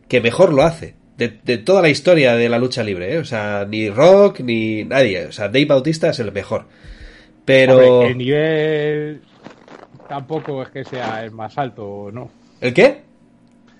que 0.07 0.21
mejor 0.21 0.53
lo 0.53 0.61
hace. 0.61 0.93
De, 1.17 1.27
toda 1.57 1.81
la 1.81 1.89
historia 1.89 2.37
de 2.37 2.47
la 2.47 2.57
lucha 2.57 2.85
libre, 2.85 3.15
¿eh? 3.15 3.17
O 3.17 3.25
sea, 3.25 3.65
ni 3.67 3.89
Rock, 3.89 4.39
ni 4.39 4.85
nadie. 4.85 5.25
O 5.25 5.33
sea, 5.33 5.49
Dave 5.49 5.65
Bautista 5.65 6.11
es 6.11 6.19
el 6.19 6.31
mejor. 6.31 6.67
Pero... 7.43 8.03
el 8.03 8.17
nivel 8.17 9.21
tampoco 10.07 10.63
es 10.63 10.69
que 10.69 10.85
sea 10.85 11.21
el 11.25 11.31
más 11.31 11.57
alto, 11.57 12.11
¿no? 12.13 12.31
¿El 12.61 12.73
qué? 12.73 13.01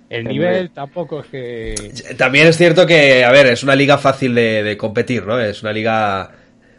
El 0.09 0.25
nivel 0.25 0.71
tampoco 0.71 1.21
es 1.21 1.27
que... 1.27 1.75
También 2.17 2.47
es 2.47 2.57
cierto 2.57 2.85
que, 2.85 3.23
a 3.23 3.31
ver, 3.31 3.47
es 3.47 3.63
una 3.63 3.77
liga 3.77 3.97
fácil 3.97 4.35
de, 4.35 4.61
de 4.61 4.75
competir, 4.75 5.25
¿no? 5.25 5.39
Es 5.39 5.63
una 5.63 5.71
liga 5.71 6.31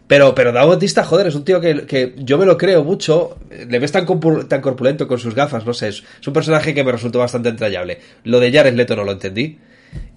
pero, 0.07 0.35
pero 0.35 0.53
Dave 0.53 0.69
Bautista, 0.69 1.05
joder, 1.05 1.27
es 1.27 1.35
un 1.35 1.45
tío 1.45 1.61
que, 1.61 1.85
que, 1.85 2.15
yo 2.19 2.39
me 2.39 2.47
lo 2.47 2.57
creo 2.57 2.85
mucho. 2.85 3.39
Le 3.69 3.79
ves 3.79 3.91
tan, 3.91 4.07
tan 4.49 4.61
corpulento 4.61 5.09
con 5.09 5.19
sus 5.19 5.35
gafas, 5.35 5.67
no 5.67 5.75
sé. 5.75 5.89
Es, 5.89 6.05
un 6.27 6.33
personaje 6.33 6.75
que 6.75 6.85
me 6.85 6.93
resultó 6.93 7.19
bastante 7.19 7.49
entrañable. 7.49 7.99
Lo 8.25 8.39
de 8.39 8.53
Jared 8.53 8.75
Leto 8.75 8.95
no 8.95 9.05
lo 9.05 9.13
entendí. 9.13 9.59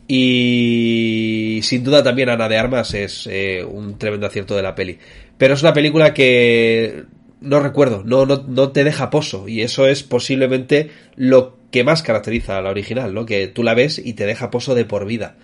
Y 0.08 1.60
sin 1.64 1.84
duda 1.84 2.04
también 2.04 2.30
Ana 2.30 2.50
de 2.50 2.58
Armas 2.58 2.94
es 2.94 3.28
eh, 3.32 3.64
un 3.64 3.98
tremendo 3.98 4.28
acierto 4.28 4.56
de 4.56 4.64
la 4.64 4.76
peli. 4.76 5.00
Pero 5.38 5.56
es 5.56 5.62
una 5.64 5.74
película 5.74 6.14
que 6.14 7.06
no 7.42 7.60
recuerdo, 7.60 8.04
no, 8.04 8.26
no, 8.26 8.44
no 8.48 8.72
te 8.72 8.84
deja 8.84 9.10
pozo. 9.10 9.48
Y 9.48 9.62
eso 9.62 9.88
es 9.88 10.04
posiblemente 10.04 10.92
lo 11.16 11.58
que 11.72 11.84
más 11.84 12.04
caracteriza 12.04 12.58
a 12.58 12.62
la 12.62 12.70
original, 12.70 13.14
¿no? 13.14 13.26
Que 13.26 13.48
tú 13.48 13.64
la 13.64 13.74
ves 13.74 14.00
y 14.04 14.14
te 14.14 14.26
deja 14.28 14.52
pozo 14.52 14.76
de 14.76 14.86
por 14.86 15.06
vida. 15.06 15.36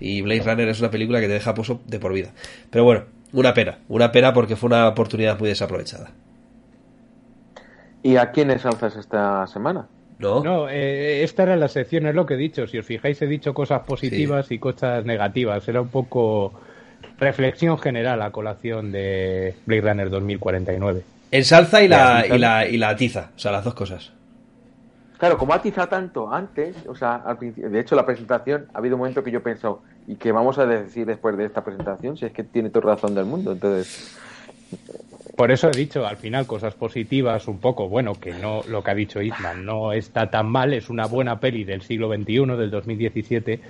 Y 0.00 0.20
Blade 0.20 0.42
Runner 0.42 0.68
es 0.68 0.80
una 0.80 0.90
película 0.90 1.20
que 1.20 1.28
te 1.28 1.34
deja 1.34 1.54
pozo 1.54 1.80
de 1.86 1.98
por 1.98 2.12
vida. 2.12 2.34
Pero 2.70 2.84
bueno, 2.84 3.04
una 3.34 3.52
pena, 3.52 3.78
una 3.88 4.10
pena 4.12 4.32
porque 4.32 4.56
fue 4.56 4.68
una 4.68 4.88
oportunidad 4.88 5.38
muy 5.38 5.48
desaprovechada. 5.48 6.10
¿Y 8.02 8.16
a 8.16 8.30
quién 8.30 8.50
ensalzas 8.50 8.96
esta 8.96 9.46
semana? 9.46 9.86
No, 10.18 10.42
no 10.42 10.68
eh, 10.68 11.24
esta 11.24 11.42
era 11.42 11.56
la 11.56 11.68
sección, 11.68 12.06
es 12.06 12.14
lo 12.14 12.24
que 12.26 12.34
he 12.34 12.36
dicho. 12.36 12.66
Si 12.66 12.78
os 12.78 12.86
fijáis, 12.86 13.20
he 13.22 13.26
dicho 13.26 13.52
cosas 13.52 13.82
positivas 13.82 14.50
y 14.50 14.58
cosas 14.58 15.04
negativas. 15.04 15.66
Era 15.68 15.80
un 15.80 15.88
poco 15.88 16.52
reflexión 17.18 17.78
general 17.78 18.22
a 18.22 18.30
colación 18.30 18.92
de 18.92 19.54
Blade 19.66 19.82
Runner 19.82 20.10
2049. 20.10 21.02
Ensalza 21.30 21.82
y 21.82 21.88
la, 21.88 22.24
y 22.26 22.38
la, 22.38 22.66
y 22.66 22.76
la 22.76 22.90
atiza, 22.90 23.30
o 23.34 23.38
sea, 23.38 23.50
las 23.50 23.64
dos 23.64 23.74
cosas. 23.74 24.12
Claro, 25.24 25.38
como 25.38 25.54
atiza 25.54 25.86
tanto 25.86 26.30
antes, 26.30 26.76
o 26.86 26.94
sea, 26.94 27.14
al 27.14 27.38
de 27.38 27.80
hecho 27.80 27.96
la 27.96 28.04
presentación, 28.04 28.66
ha 28.74 28.76
habido 28.76 28.96
un 28.96 28.98
momento 28.98 29.24
que 29.24 29.30
yo 29.30 29.40
he 29.42 30.12
¿y 30.12 30.16
qué 30.16 30.32
vamos 30.32 30.58
a 30.58 30.66
decir 30.66 31.06
después 31.06 31.34
de 31.38 31.46
esta 31.46 31.64
presentación? 31.64 32.18
Si 32.18 32.26
es 32.26 32.32
que 32.32 32.44
tiene 32.44 32.68
toda 32.68 32.94
razón 32.94 33.14
del 33.14 33.24
mundo, 33.24 33.52
entonces... 33.52 34.18
Por 35.34 35.50
eso 35.50 35.68
he 35.68 35.70
dicho 35.70 36.06
al 36.06 36.18
final 36.18 36.46
cosas 36.46 36.74
positivas, 36.74 37.48
un 37.48 37.56
poco, 37.56 37.88
bueno, 37.88 38.12
que 38.20 38.34
no 38.34 38.60
lo 38.68 38.84
que 38.84 38.90
ha 38.90 38.94
dicho 38.94 39.22
Isman 39.22 39.64
no 39.64 39.94
está 39.94 40.28
tan 40.28 40.46
mal, 40.46 40.74
es 40.74 40.90
una 40.90 41.06
buena 41.06 41.40
peli 41.40 41.64
del 41.64 41.80
siglo 41.80 42.14
XXI, 42.14 42.58
del 42.58 42.70
2017, 42.70 43.60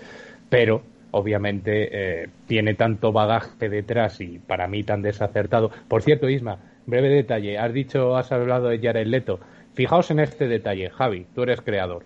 pero 0.48 0.82
obviamente 1.12 2.22
eh, 2.24 2.28
tiene 2.48 2.74
tanto 2.74 3.12
bagaje 3.12 3.68
detrás 3.68 4.20
y 4.20 4.40
para 4.40 4.66
mí 4.66 4.82
tan 4.82 5.02
desacertado. 5.02 5.70
Por 5.86 6.02
cierto, 6.02 6.28
Isma, 6.28 6.58
breve 6.84 7.10
detalle, 7.10 7.58
has 7.58 7.72
dicho, 7.72 8.16
has 8.16 8.32
hablado 8.32 8.70
de 8.70 8.80
Jared 8.80 9.06
Leto. 9.06 9.38
Fijaos 9.74 10.10
en 10.10 10.20
este 10.20 10.48
detalle, 10.48 10.90
Javi, 10.90 11.26
tú 11.34 11.42
eres 11.42 11.60
creador. 11.60 12.04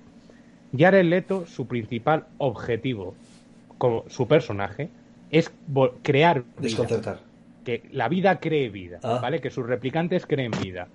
Jared 0.76 1.04
Leto, 1.04 1.46
su 1.46 1.66
principal 1.66 2.26
objetivo 2.38 3.14
como 3.78 4.04
su 4.08 4.26
personaje 4.26 4.90
es 5.30 5.52
crear 6.02 6.42
desconcertar 6.58 7.20
que 7.68 7.82
la 7.92 8.08
vida 8.08 8.40
cree 8.40 8.70
vida, 8.70 8.98
ah. 9.02 9.18
¿vale? 9.20 9.42
Que 9.42 9.50
sus 9.50 9.66
replicantes 9.66 10.24
creen 10.24 10.52
vida. 10.62 10.88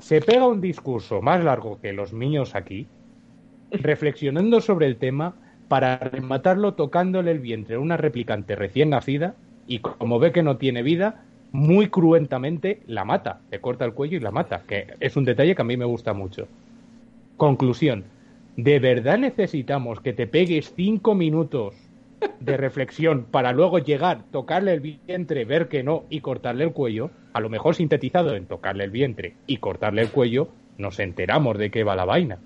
Se 0.00 0.20
pega 0.20 0.48
un 0.48 0.60
discurso 0.60 1.22
más 1.22 1.44
largo 1.44 1.80
que 1.80 1.92
los 1.92 2.12
niños 2.12 2.56
aquí, 2.56 2.88
reflexionando 3.70 4.60
sobre 4.60 4.86
el 4.86 4.96
tema 4.96 5.34
para 5.68 5.98
rematarlo 5.98 6.74
tocándole 6.74 7.30
el 7.30 7.38
vientre 7.38 7.76
a 7.76 7.78
una 7.78 7.96
replicante 7.96 8.56
recién 8.56 8.90
nacida 8.90 9.36
y 9.68 9.78
como 9.78 10.18
ve 10.18 10.32
que 10.32 10.42
no 10.42 10.56
tiene 10.56 10.82
vida, 10.82 11.22
muy 11.52 11.88
cruentamente 11.88 12.82
la 12.86 13.04
mata, 13.04 13.40
le 13.50 13.60
corta 13.60 13.84
el 13.84 13.92
cuello 13.92 14.16
y 14.16 14.20
la 14.20 14.30
mata, 14.30 14.62
que 14.66 14.94
es 15.00 15.16
un 15.16 15.24
detalle 15.24 15.54
que 15.54 15.62
a 15.62 15.64
mí 15.64 15.76
me 15.76 15.84
gusta 15.84 16.12
mucho. 16.12 16.46
Conclusión, 17.36 18.04
¿De 18.56 18.78
verdad 18.78 19.16
necesitamos 19.16 20.00
que 20.00 20.12
te 20.12 20.26
pegues 20.26 20.74
cinco 20.74 21.14
minutos 21.14 21.74
de 22.40 22.56
reflexión 22.56 23.24
para 23.30 23.52
luego 23.52 23.78
llegar, 23.78 24.22
tocarle 24.32 24.74
el 24.74 24.80
vientre, 24.80 25.44
ver 25.44 25.68
que 25.68 25.82
no 25.82 26.04
y 26.10 26.20
cortarle 26.20 26.64
el 26.64 26.72
cuello? 26.72 27.10
A 27.32 27.40
lo 27.40 27.48
mejor 27.48 27.74
sintetizado 27.74 28.34
en 28.34 28.46
tocarle 28.46 28.84
el 28.84 28.90
vientre 28.90 29.34
y 29.46 29.58
cortarle 29.58 30.02
el 30.02 30.10
cuello, 30.10 30.48
nos 30.78 30.98
enteramos 30.98 31.56
de 31.56 31.70
qué 31.70 31.84
va 31.84 31.96
la 31.96 32.04
vaina. 32.04 32.38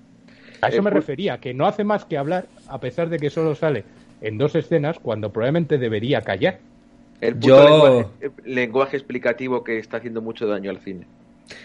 A 0.61 0.68
eso 0.68 0.82
me 0.82 0.90
refería, 0.90 1.38
que 1.38 1.52
no 1.52 1.66
hace 1.66 1.84
más 1.84 2.05
que 2.05 2.16
hablar, 2.16 2.46
a 2.68 2.78
pesar 2.78 3.09
de 3.09 3.18
que 3.18 3.30
solo 3.30 3.57
sale 3.57 3.84
en 4.20 4.38
dos 4.38 4.55
escenas, 4.55 5.00
cuando 5.00 5.32
probablemente 5.32 5.78
debería 5.78 6.20
callar. 6.20 6.61
El 7.25 7.37
puto 7.37 8.12
lenguaje, 8.45 8.97
explicativo 8.97 9.64
que 9.64 9.79
está 9.79 9.97
haciendo 9.97 10.20
mucho 10.20 10.47
daño 10.47 10.70
al 10.70 10.81
cine. 10.81 11.07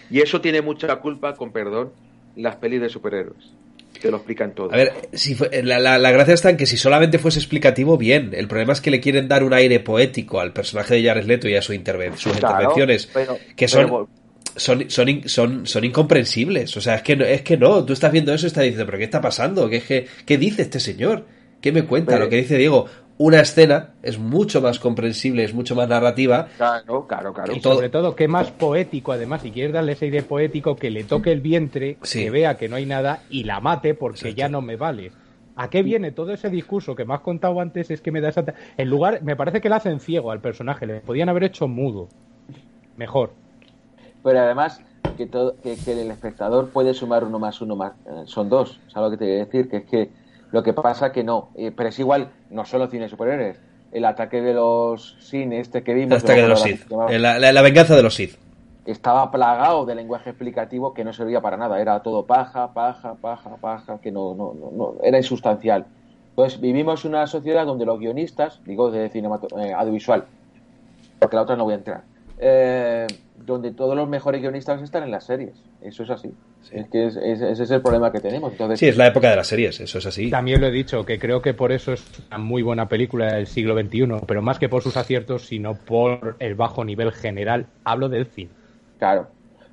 Y 0.10 0.22
eso 0.22 0.41
tiene 0.41 0.62
mucha 0.62 0.95
culpa, 0.97 1.36
con 1.36 1.51
perdón, 1.51 1.91
las 2.36 2.55
pelis 2.55 2.82
de 2.82 2.89
superhéroes. 2.89 3.53
Te 4.01 4.10
lo 4.10 4.18
explican 4.18 4.53
todo. 4.53 4.72
A 4.72 4.78
ver, 4.78 4.93
si 5.12 5.36
la, 5.64 6.12
gracia 6.12 6.34
está 6.34 6.49
en 6.49 6.55
que 6.55 6.66
si 6.66 6.78
solamente 6.78 7.20
fuese 7.20 7.39
explicativo, 7.39 7.97
bien. 7.97 8.32
El 8.34 8.47
problema 8.47 8.72
es 8.72 8.80
que 8.80 8.91
le 8.91 9.01
quieren 9.01 9.28
dar 9.28 9.43
un 9.43 9.53
aire 9.53 9.82
poético 9.82 10.39
al 10.39 10.53
personaje 10.53 10.95
de 10.95 11.03
Jared 11.03 11.26
Leto 11.26 11.49
y 11.49 11.55
a 11.55 11.62
su 11.62 11.74
sus 11.74 11.76
intervenciones, 11.76 13.10
que 13.57 13.68
son, 13.68 14.07
son, 14.55 14.89
son, 14.89 15.24
son, 15.26 15.68
son, 15.68 15.84
incomprensibles. 15.84 16.78
O 16.78 16.82
sea, 16.82 16.95
es 16.95 17.01
que, 17.01 17.18
no, 17.18 17.26
es 17.26 17.41
que 17.41 17.57
no, 17.57 17.84
tú 17.84 17.91
estás 17.91 18.14
viendo 18.14 18.34
eso 18.34 18.45
y 18.45 18.47
estás 18.47 18.64
diciendo, 18.64 18.86
pero 18.86 18.97
¿qué 18.97 19.03
está 19.03 19.20
pasando? 19.20 19.70
¿Qué, 19.70 20.07
qué, 20.26 20.38
dice 20.38 20.62
este 20.62 20.80
señor? 20.80 21.26
¿Qué 21.60 21.74
me 21.74 21.84
cuenta? 21.84 22.18
Lo 22.18 22.30
que 22.30 22.38
dice 22.38 22.57
Diego, 22.57 22.86
una 23.20 23.41
escena 23.41 23.89
es 24.01 24.17
mucho 24.17 24.61
más 24.61 24.80
comprensible, 24.80 25.43
es 25.43 25.53
mucho 25.53 25.76
más 25.76 25.89
narrativa. 25.89 26.47
Claro, 26.55 27.05
claro, 27.05 27.34
claro. 27.34 27.53
Y 27.53 27.59
sobre 27.59 27.89
todo, 27.89 28.15
que 28.15 28.30
más 28.30 28.49
poético, 28.49 29.11
además, 29.11 29.41
si 29.41 29.51
quieres 29.51 29.74
darle 29.74 29.91
ese 29.91 30.05
aire 30.05 30.24
poético, 30.24 30.78
que 30.78 30.89
le 30.89 31.03
toque 31.03 31.34
el 31.34 31.41
vientre, 31.41 31.97
que 32.01 32.32
vea 32.32 32.55
que 32.55 32.70
no 32.70 32.78
hay 32.78 32.86
nada 32.86 33.24
y 33.30 33.43
la 33.43 33.59
mate 33.59 33.93
porque 33.93 34.34
ya 34.34 34.47
no 34.47 34.61
me 34.61 34.78
vale. 34.78 35.11
¿A 35.57 35.70
qué 35.70 35.84
viene 35.84 36.13
todo 36.13 36.32
ese 36.32 36.49
discurso 36.49 36.95
que 36.95 37.03
me 37.03 37.13
has 37.13 37.20
contado 37.20 37.59
antes? 37.59 37.91
Es 37.91 37.99
que 37.99 38.13
me 38.13 38.22
da 38.22 38.30
esa... 38.30 38.45
En 38.78 38.89
lugar, 38.89 39.22
me 39.22 39.36
parece 39.36 39.59
que 39.59 39.67
le 39.67 39.76
hacen 39.76 39.99
ciego 39.99 40.32
al 40.32 40.39
personaje, 40.39 40.88
le 40.88 41.01
podían 41.01 41.28
haber 41.28 41.43
hecho 41.43 41.67
mudo. 41.67 42.07
Mejor. 42.95 43.32
Pero 44.24 44.39
además, 44.39 44.82
que, 45.17 45.28
todo, 45.28 45.57
que, 45.61 45.74
el 45.74 46.09
espectador 46.09 46.70
puede 46.70 46.93
sumar 46.93 47.26
uno 47.26 47.38
más 47.38 47.59
uno 47.59 47.76
más. 47.76 47.91
Eh, 48.05 48.22
son 48.24 48.47
dos, 48.47 48.80
¿sabes 48.88 49.11
lo 49.11 49.11
que 49.11 49.17
te 49.17 49.26
voy 49.26 49.41
a 49.41 49.45
decir? 49.45 49.70
Que 49.70 49.78
es 49.78 49.84
que 49.84 50.09
lo 50.51 50.63
que 50.63 50.72
pasa 50.72 51.11
que 51.11 51.26
no, 51.26 51.49
eh, 51.55 51.74
pero 51.76 51.89
es 51.89 51.99
igual, 51.99 52.30
no 52.49 52.65
solo 52.65 52.87
cine 52.87 53.09
superhéroes. 53.09 53.59
El 53.91 54.05
ataque 54.05 54.41
de 54.41 54.53
los 54.53 55.17
Sin, 55.19 55.53
este 55.53 55.83
que 55.83 55.93
vimos. 55.93 56.11
El 56.11 56.23
ataque 56.23 56.41
de 56.41 56.47
los 56.47 56.61
Sith. 56.61 56.89
La, 56.89 57.61
venganza 57.61 57.95
de 57.95 58.03
los 58.03 58.15
Sith. 58.15 58.37
Estaba 58.85 59.31
plagado 59.31 59.85
de 59.85 59.95
lenguaje 59.95 60.31
explicativo 60.31 60.93
que 60.93 61.03
no 61.03 61.13
servía 61.13 61.41
para 61.41 61.57
nada. 61.57 61.79
Era 61.81 62.01
todo 62.01 62.25
paja, 62.25 62.73
paja, 62.73 63.15
paja, 63.15 63.57
paja, 63.57 63.99
que 64.01 64.11
no, 64.11 64.35
no, 64.35 64.53
no, 64.53 64.95
era 65.03 65.17
insustancial. 65.17 65.85
Pues 66.35 66.59
vivimos 66.59 67.05
una 67.05 67.27
sociedad 67.27 67.65
donde 67.65 67.85
los 67.85 67.99
guionistas, 67.99 68.61
digo 68.65 68.91
de 68.91 69.09
cine 69.09 69.27
eh, 69.57 69.73
audiovisual, 69.73 70.25
porque 71.19 71.35
la 71.35 71.41
otra 71.41 71.55
no 71.55 71.65
voy 71.65 71.73
a 71.73 71.77
entrar, 71.77 72.03
eh, 72.37 73.05
donde 73.35 73.71
todos 73.71 73.95
los 73.95 74.07
mejores 74.07 74.41
guionistas 74.41 74.81
están 74.81 75.03
en 75.03 75.11
las 75.11 75.25
series. 75.25 75.53
Eso 75.81 76.03
es 76.03 76.09
así. 76.09 76.33
Es 76.72 76.88
que 76.89 77.07
ese 77.07 77.51
es 77.51 77.72
el 77.72 77.82
problema 77.82 78.12
que 78.12 78.20
tenemos. 78.20 78.51
Entonces, 78.51 78.80
sí, 78.80 78.88
es 78.88 78.97
la 78.97 79.07
época 79.07 79.30
de 79.30 79.36
las 79.36 79.47
series, 79.47 79.80
eso 79.80 79.97
es 79.97 80.05
así. 80.05 80.30
También 80.30 80.62
lo 80.62 80.68
he 80.68 80.72
dicho, 80.72 81.03
que 81.05 81.18
creo 81.18 81.41
que 81.41 81.53
por 81.53 81.72
eso 81.72 81.93
es 81.93 82.03
una 82.28 82.38
muy 82.38 82.62
buena 82.62 82.88
película 82.88 83.34
del 83.34 83.47
siglo 83.47 83.80
XXI, 83.80 84.26
pero 84.28 84.41
más 84.41 84.60
que 84.60 84.70
por 84.70 84.84
sus 84.84 84.95
aciertos, 84.95 85.47
sino 85.47 85.74
por 85.74 86.36
el 86.39 86.55
bajo 86.55 86.86
nivel 86.86 87.12
general. 87.12 87.66
Hablo 87.84 88.07
del 88.07 88.28
cine. 88.28 88.51
Claro, 88.99 89.28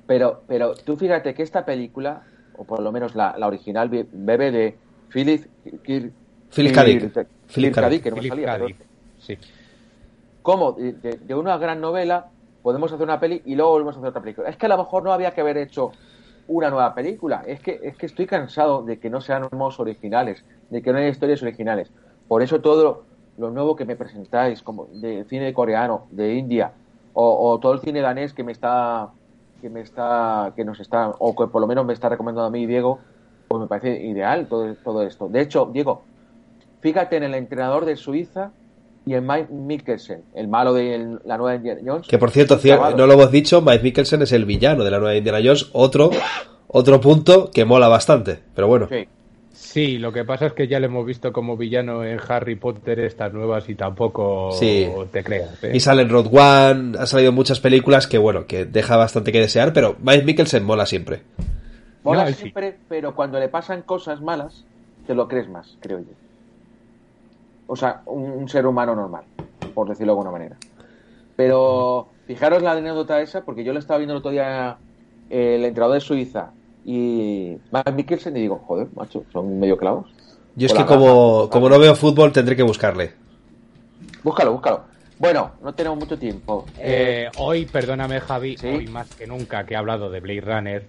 pero, 0.07 0.41
pero 0.47 0.73
tú 0.73 0.97
fíjate 0.97 1.33
que 1.35 1.43
esta 1.43 1.65
película, 1.65 2.23
o 2.57 2.63
por 2.63 2.81
lo 2.81 2.91
menos 2.91 3.13
la, 3.13 3.35
original, 3.45 3.89
bebe 3.89 4.51
de 4.51 4.75
Philip 5.09 5.45
Philip 5.63 6.13
Philip 6.49 6.75
Philip 7.47 8.03
que 8.03 8.11
no 8.11 8.23
salía. 8.23 8.59
Sí. 9.19 9.37
¿Cómo? 10.41 10.71
de 10.71 11.35
una 11.35 11.57
gran 11.57 11.81
novela 11.81 12.27
podemos 12.63 12.91
hacer 12.91 13.03
una 13.03 13.19
peli 13.19 13.41
y 13.45 13.55
luego 13.55 13.71
volvemos 13.71 13.95
a 13.95 13.99
hacer 13.99 14.09
otra 14.09 14.21
película. 14.21 14.49
Es 14.49 14.57
que 14.57 14.65
a 14.65 14.69
lo 14.69 14.77
mejor 14.77 15.03
no 15.03 15.11
había 15.13 15.31
que 15.31 15.41
haber 15.41 15.57
hecho 15.57 15.91
una 16.47 16.69
nueva 16.69 16.93
película. 16.93 17.43
Es 17.45 17.59
que, 17.59 17.79
es 17.83 17.97
que 17.97 18.05
estoy 18.05 18.25
cansado 18.25 18.83
de 18.83 18.99
que 18.99 19.09
no 19.09 19.21
seamos 19.21 19.79
originales, 19.79 20.43
de 20.69 20.81
que 20.81 20.91
no 20.91 20.99
haya 20.99 21.09
historias 21.09 21.41
originales. 21.43 21.91
Por 22.27 22.41
eso 22.41 22.61
todo 22.61 23.03
lo 23.37 23.51
nuevo 23.51 23.75
que 23.75 23.85
me 23.85 23.95
presentáis, 23.95 24.61
como 24.61 24.85
de 24.85 25.25
cine 25.25 25.53
coreano, 25.53 26.07
de 26.11 26.35
India, 26.35 26.71
o, 27.19 27.57
todo 27.59 27.73
el 27.73 27.79
cine 27.79 28.01
danés 28.01 28.33
que 28.33 28.43
me 28.43 28.51
está 28.51 29.09
que 29.59 29.71
me 29.71 29.81
está 29.81 30.53
que 30.55 30.63
nos 30.63 30.79
está 30.79 31.15
o 31.17 31.35
que 31.35 31.47
por 31.47 31.61
lo 31.61 31.67
menos 31.67 31.83
me 31.83 31.93
está 31.93 32.09
recomendando 32.09 32.47
a 32.47 32.51
mí 32.51 32.67
Diego 32.67 32.99
pues 33.47 33.59
me 33.59 33.65
parece 33.65 34.05
ideal 34.05 34.47
todo, 34.47 34.75
todo 34.75 35.01
esto 35.01 35.27
de 35.27 35.41
hecho 35.41 35.65
Diego 35.65 36.03
fíjate 36.81 37.17
en 37.17 37.23
el 37.23 37.33
entrenador 37.33 37.85
de 37.85 37.95
Suiza 37.95 38.51
y 39.07 39.13
en 39.13 39.25
Mike 39.25 39.47
Mikkelsen, 39.49 40.23
el 40.35 40.49
malo 40.49 40.73
de 40.73 41.17
la 41.23 41.37
nueva 41.37 41.55
Indiana 41.55 41.79
Jones. 41.83 42.07
Que 42.07 42.17
por 42.17 42.29
cierto, 42.29 42.59
no 42.97 43.07
lo 43.07 43.13
hemos 43.13 43.31
dicho, 43.31 43.61
Mike 43.61 43.81
Mikkelsen 43.81 44.21
es 44.21 44.33
el 44.33 44.43
villano 44.43 44.83
de 44.83 44.91
la 44.91 44.99
nueva 44.99 45.15
Indiana 45.15 45.39
Jones, 45.41 45.69
otro, 45.71 46.09
otro 46.67 46.99
punto 46.99 47.49
que 47.49 47.63
mola 47.63 47.87
bastante, 47.87 48.37
pero 48.53 48.67
bueno. 48.67 48.89
Sí. 49.53 49.97
lo 49.97 50.11
que 50.11 50.25
pasa 50.25 50.47
es 50.47 50.53
que 50.53 50.67
ya 50.67 50.81
le 50.81 50.87
hemos 50.87 51.05
visto 51.05 51.31
como 51.31 51.55
villano 51.55 52.03
en 52.03 52.19
Harry 52.27 52.55
Potter 52.57 52.99
estas 52.99 53.31
nuevas 53.31 53.69
y 53.69 53.75
tampoco 53.75 54.49
te 54.59 55.23
creas. 55.23 55.63
¿eh? 55.63 55.71
Y 55.73 55.79
sale 55.79 56.01
en 56.01 56.09
Road 56.09 56.27
One, 56.27 56.97
ha 56.99 57.05
salido 57.05 57.31
muchas 57.31 57.61
películas 57.61 58.07
que 58.07 58.17
bueno, 58.17 58.45
que 58.45 58.65
deja 58.65 58.97
bastante 58.97 59.31
que 59.31 59.39
desear, 59.39 59.71
pero 59.71 59.95
Mike 60.01 60.25
Mikkelsen 60.25 60.65
mola 60.65 60.85
siempre. 60.85 61.21
Mola 62.03 62.27
siempre, 62.33 62.75
pero 62.89 63.15
cuando 63.15 63.39
le 63.39 63.47
pasan 63.47 63.83
cosas 63.83 64.21
malas, 64.21 64.65
te 65.05 65.15
lo 65.15 65.29
crees 65.29 65.47
más, 65.47 65.77
creo 65.79 65.99
yo 65.99 66.26
o 67.67 67.75
sea, 67.75 68.01
un, 68.05 68.47
ser 68.49 68.65
humano 68.65 68.95
normal, 68.95 69.23
por 69.73 69.89
decirlo 69.89 70.13
de 70.13 70.19
alguna 70.19 70.31
manera. 70.31 70.57
Pero 71.35 72.07
fijaros 72.25 72.63
la 72.63 72.71
anécdota 72.71 73.21
esa, 73.21 73.43
porque 73.43 73.63
yo 73.63 73.73
le 73.73 73.79
estaba 73.79 73.99
viendo 73.99 74.13
el 74.13 74.19
otro 74.19 74.31
día 74.31 74.77
eh, 75.29 75.55
el 75.55 75.65
entrenador 75.65 75.95
de 75.95 76.01
Suiza 76.01 76.51
y 76.85 77.57
Matt 77.71 77.93
Mikkelsen 77.93 78.35
y 78.37 78.41
digo, 78.41 78.63
joder, 78.65 78.87
macho, 78.95 79.23
son 79.31 79.59
medio 79.59 79.77
clavos. 79.77 80.09
Yo 80.55 80.65
es 80.65 80.73
que 80.73 80.85
como, 80.85 81.49
como 81.49 81.69
no 81.69 81.77
veo 81.77 81.93
fútbol 81.95 82.31
tendré 82.31 82.55
que 82.55 82.63
buscarle. 82.63 83.13
Búscalo, 84.23 84.53
búscalo. 84.53 84.81
Bueno, 85.19 85.51
no 85.61 85.73
tenemos 85.73 85.99
mucho 85.99 86.17
tiempo. 86.17 86.65
Eh, 86.77 87.29
hoy, 87.37 87.65
perdóname 87.65 88.19
Javi, 88.19 88.55
hoy 88.63 88.87
más 88.87 89.13
que 89.15 89.27
nunca 89.27 89.65
que 89.65 89.73
he 89.73 89.77
hablado 89.77 90.09
de 90.09 90.19
Blade 90.19 90.41
Runner, 90.41 90.85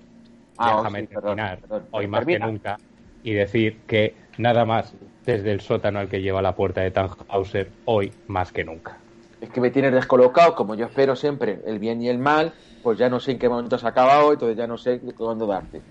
ah, 0.58 0.76
déjame 0.76 1.06
terminar, 1.06 1.58
hoy 1.90 2.06
más 2.06 2.26
que 2.26 2.38
nunca, 2.38 2.78
y 3.22 3.32
decir 3.32 3.80
que 3.86 4.14
nada 4.36 4.64
más 4.64 4.94
desde 5.28 5.52
el 5.52 5.60
sótano 5.60 5.98
al 5.98 6.08
que 6.08 6.22
lleva 6.22 6.40
la 6.40 6.56
puerta 6.56 6.80
de 6.80 6.90
Tannhauser 6.90 7.68
hoy 7.84 8.10
más 8.28 8.50
que 8.50 8.64
nunca. 8.64 8.96
Es 9.42 9.50
que 9.50 9.60
me 9.60 9.70
tienes 9.70 9.92
descolocado, 9.92 10.54
como 10.54 10.74
yo 10.74 10.86
espero 10.86 11.14
siempre, 11.16 11.60
el 11.66 11.78
bien 11.78 12.00
y 12.00 12.08
el 12.08 12.16
mal, 12.16 12.54
pues 12.82 12.98
ya 12.98 13.10
no 13.10 13.20
sé 13.20 13.32
en 13.32 13.38
qué 13.38 13.46
momento 13.46 13.76
se 13.76 13.84
ha 13.84 13.90
acabado, 13.90 14.32
entonces 14.32 14.56
ya 14.56 14.66
no 14.66 14.78
sé 14.78 15.00
cuándo 15.18 15.46
darte. 15.46 15.82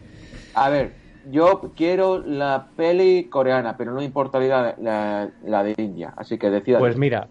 A 0.55 0.71
ver, 0.71 0.93
yo 1.29 1.71
quiero 1.75 2.17
la 2.17 2.69
peli 2.75 3.25
coreana, 3.25 3.77
pero 3.77 3.93
no 3.93 4.01
importa 4.01 4.39
la, 4.39 5.29
la, 5.43 5.63
de 5.63 5.75
India, 5.77 6.15
así 6.17 6.39
que 6.39 6.49
decida. 6.49 6.79
Pues 6.79 6.97
mira, 6.97 7.27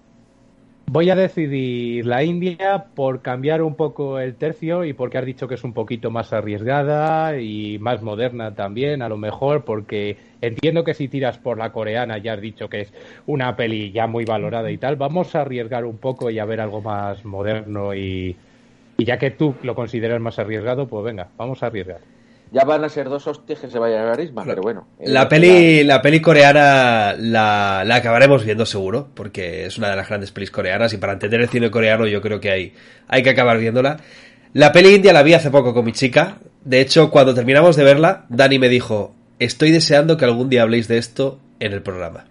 Voy 0.88 1.10
a 1.10 1.16
decidir 1.16 2.06
la 2.06 2.22
India 2.22 2.86
por 2.94 3.20
cambiar 3.20 3.60
un 3.60 3.74
poco 3.74 4.20
el 4.20 4.36
tercio 4.36 4.84
y 4.84 4.92
porque 4.92 5.18
has 5.18 5.26
dicho 5.26 5.48
que 5.48 5.56
es 5.56 5.64
un 5.64 5.72
poquito 5.72 6.12
más 6.12 6.32
arriesgada 6.32 7.40
y 7.40 7.80
más 7.80 8.02
moderna 8.02 8.54
también, 8.54 9.02
a 9.02 9.08
lo 9.08 9.16
mejor, 9.16 9.64
porque 9.64 10.16
entiendo 10.40 10.84
que 10.84 10.94
si 10.94 11.08
tiras 11.08 11.38
por 11.38 11.58
la 11.58 11.72
coreana 11.72 12.18
ya 12.18 12.34
has 12.34 12.40
dicho 12.40 12.68
que 12.68 12.82
es 12.82 12.92
una 13.26 13.56
peli 13.56 13.92
ya 13.92 14.06
muy 14.06 14.24
valorada 14.24 14.70
y 14.70 14.78
tal, 14.78 14.96
vamos 14.96 15.34
a 15.34 15.42
arriesgar 15.42 15.84
un 15.84 15.98
poco 15.98 16.30
y 16.30 16.38
a 16.38 16.44
ver 16.44 16.60
algo 16.60 16.80
más 16.80 17.24
moderno 17.24 17.94
y, 17.94 18.36
y 18.98 19.04
ya 19.04 19.18
que 19.18 19.30
tú 19.30 19.54
lo 19.62 19.74
consideras 19.74 20.20
más 20.20 20.38
arriesgado, 20.38 20.86
pues 20.86 21.04
venga, 21.04 21.28
vamos 21.36 21.62
a 21.62 21.66
arriesgar. 21.66 22.00
Ya 22.52 22.64
van 22.64 22.84
a 22.84 22.88
ser 22.88 23.08
dos 23.08 23.26
hostias 23.26 23.58
que 23.58 23.68
se 23.68 23.78
vayan 23.78 24.06
a 24.06 24.12
Arisma, 24.12 24.44
pero 24.46 24.62
bueno. 24.62 24.86
La 25.00 25.28
peli, 25.28 25.82
la 25.82 26.00
peli 26.00 26.20
coreana 26.20 27.12
la, 27.18 27.82
la, 27.84 27.94
acabaremos 27.96 28.44
viendo 28.44 28.64
seguro, 28.64 29.08
porque 29.14 29.66
es 29.66 29.78
una 29.78 29.90
de 29.90 29.96
las 29.96 30.08
grandes 30.08 30.30
pelis 30.30 30.52
coreanas 30.52 30.92
y 30.92 30.98
para 30.98 31.14
entender 31.14 31.40
el 31.40 31.48
cine 31.48 31.72
coreano 31.72 32.06
yo 32.06 32.22
creo 32.22 32.38
que 32.38 32.50
hay, 32.50 32.72
hay 33.08 33.22
que 33.24 33.30
acabar 33.30 33.58
viéndola. 33.58 33.96
La 34.52 34.70
peli 34.72 34.94
india 34.94 35.12
la 35.12 35.24
vi 35.24 35.34
hace 35.34 35.50
poco 35.50 35.74
con 35.74 35.84
mi 35.84 35.92
chica. 35.92 36.38
De 36.64 36.80
hecho, 36.80 37.10
cuando 37.10 37.34
terminamos 37.34 37.74
de 37.74 37.82
verla, 37.82 38.26
Dani 38.28 38.60
me 38.60 38.68
dijo, 38.68 39.15
estoy 39.38 39.70
deseando 39.70 40.16
que 40.16 40.24
algún 40.24 40.48
día 40.48 40.62
habléis 40.62 40.88
de 40.88 40.98
esto 40.98 41.40
en 41.60 41.72
el 41.72 41.82
programa. 41.82 42.26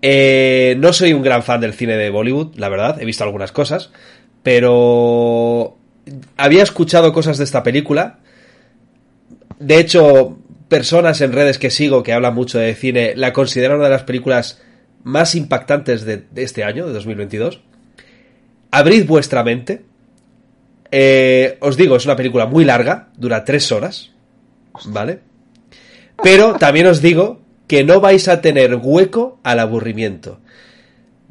Eh, 0.00 0.76
no 0.78 0.92
soy 0.92 1.12
un 1.12 1.22
gran 1.22 1.42
fan 1.42 1.60
del 1.60 1.74
cine 1.74 1.96
de 1.96 2.10
Bollywood, 2.10 2.56
la 2.56 2.68
verdad, 2.68 3.00
he 3.00 3.04
visto 3.04 3.24
algunas 3.24 3.52
cosas, 3.52 3.90
pero 4.42 5.76
había 6.36 6.62
escuchado 6.62 7.12
cosas 7.12 7.38
de 7.38 7.44
esta 7.44 7.62
película 7.62 8.18
de 9.62 9.78
hecho, 9.78 10.38
personas 10.68 11.20
en 11.20 11.32
redes 11.32 11.58
que 11.58 11.70
sigo 11.70 12.02
que 12.02 12.12
hablan 12.12 12.34
mucho 12.34 12.58
de 12.58 12.74
cine 12.74 13.14
la 13.14 13.32
consideran 13.32 13.76
una 13.76 13.86
de 13.86 13.92
las 13.92 14.02
películas 14.02 14.60
más 15.04 15.34
impactantes 15.34 16.04
de, 16.04 16.24
este 16.34 16.64
año, 16.64 16.86
de 16.86 16.92
2022. 16.92 17.60
Abrid 18.72 19.06
vuestra 19.06 19.44
mente. 19.44 19.84
Eh, 20.90 21.58
os 21.60 21.76
digo, 21.76 21.96
es 21.96 22.04
una 22.04 22.16
película 22.16 22.46
muy 22.46 22.64
larga, 22.64 23.08
dura 23.16 23.44
tres 23.44 23.70
horas, 23.70 24.10
¿vale? 24.86 25.20
Pero 26.22 26.54
también 26.54 26.86
os 26.86 27.00
digo 27.02 27.40
que 27.68 27.84
no 27.84 28.00
vais 28.00 28.28
a 28.28 28.40
tener 28.40 28.74
hueco 28.76 29.38
al 29.42 29.58
aburrimiento. 29.60 30.40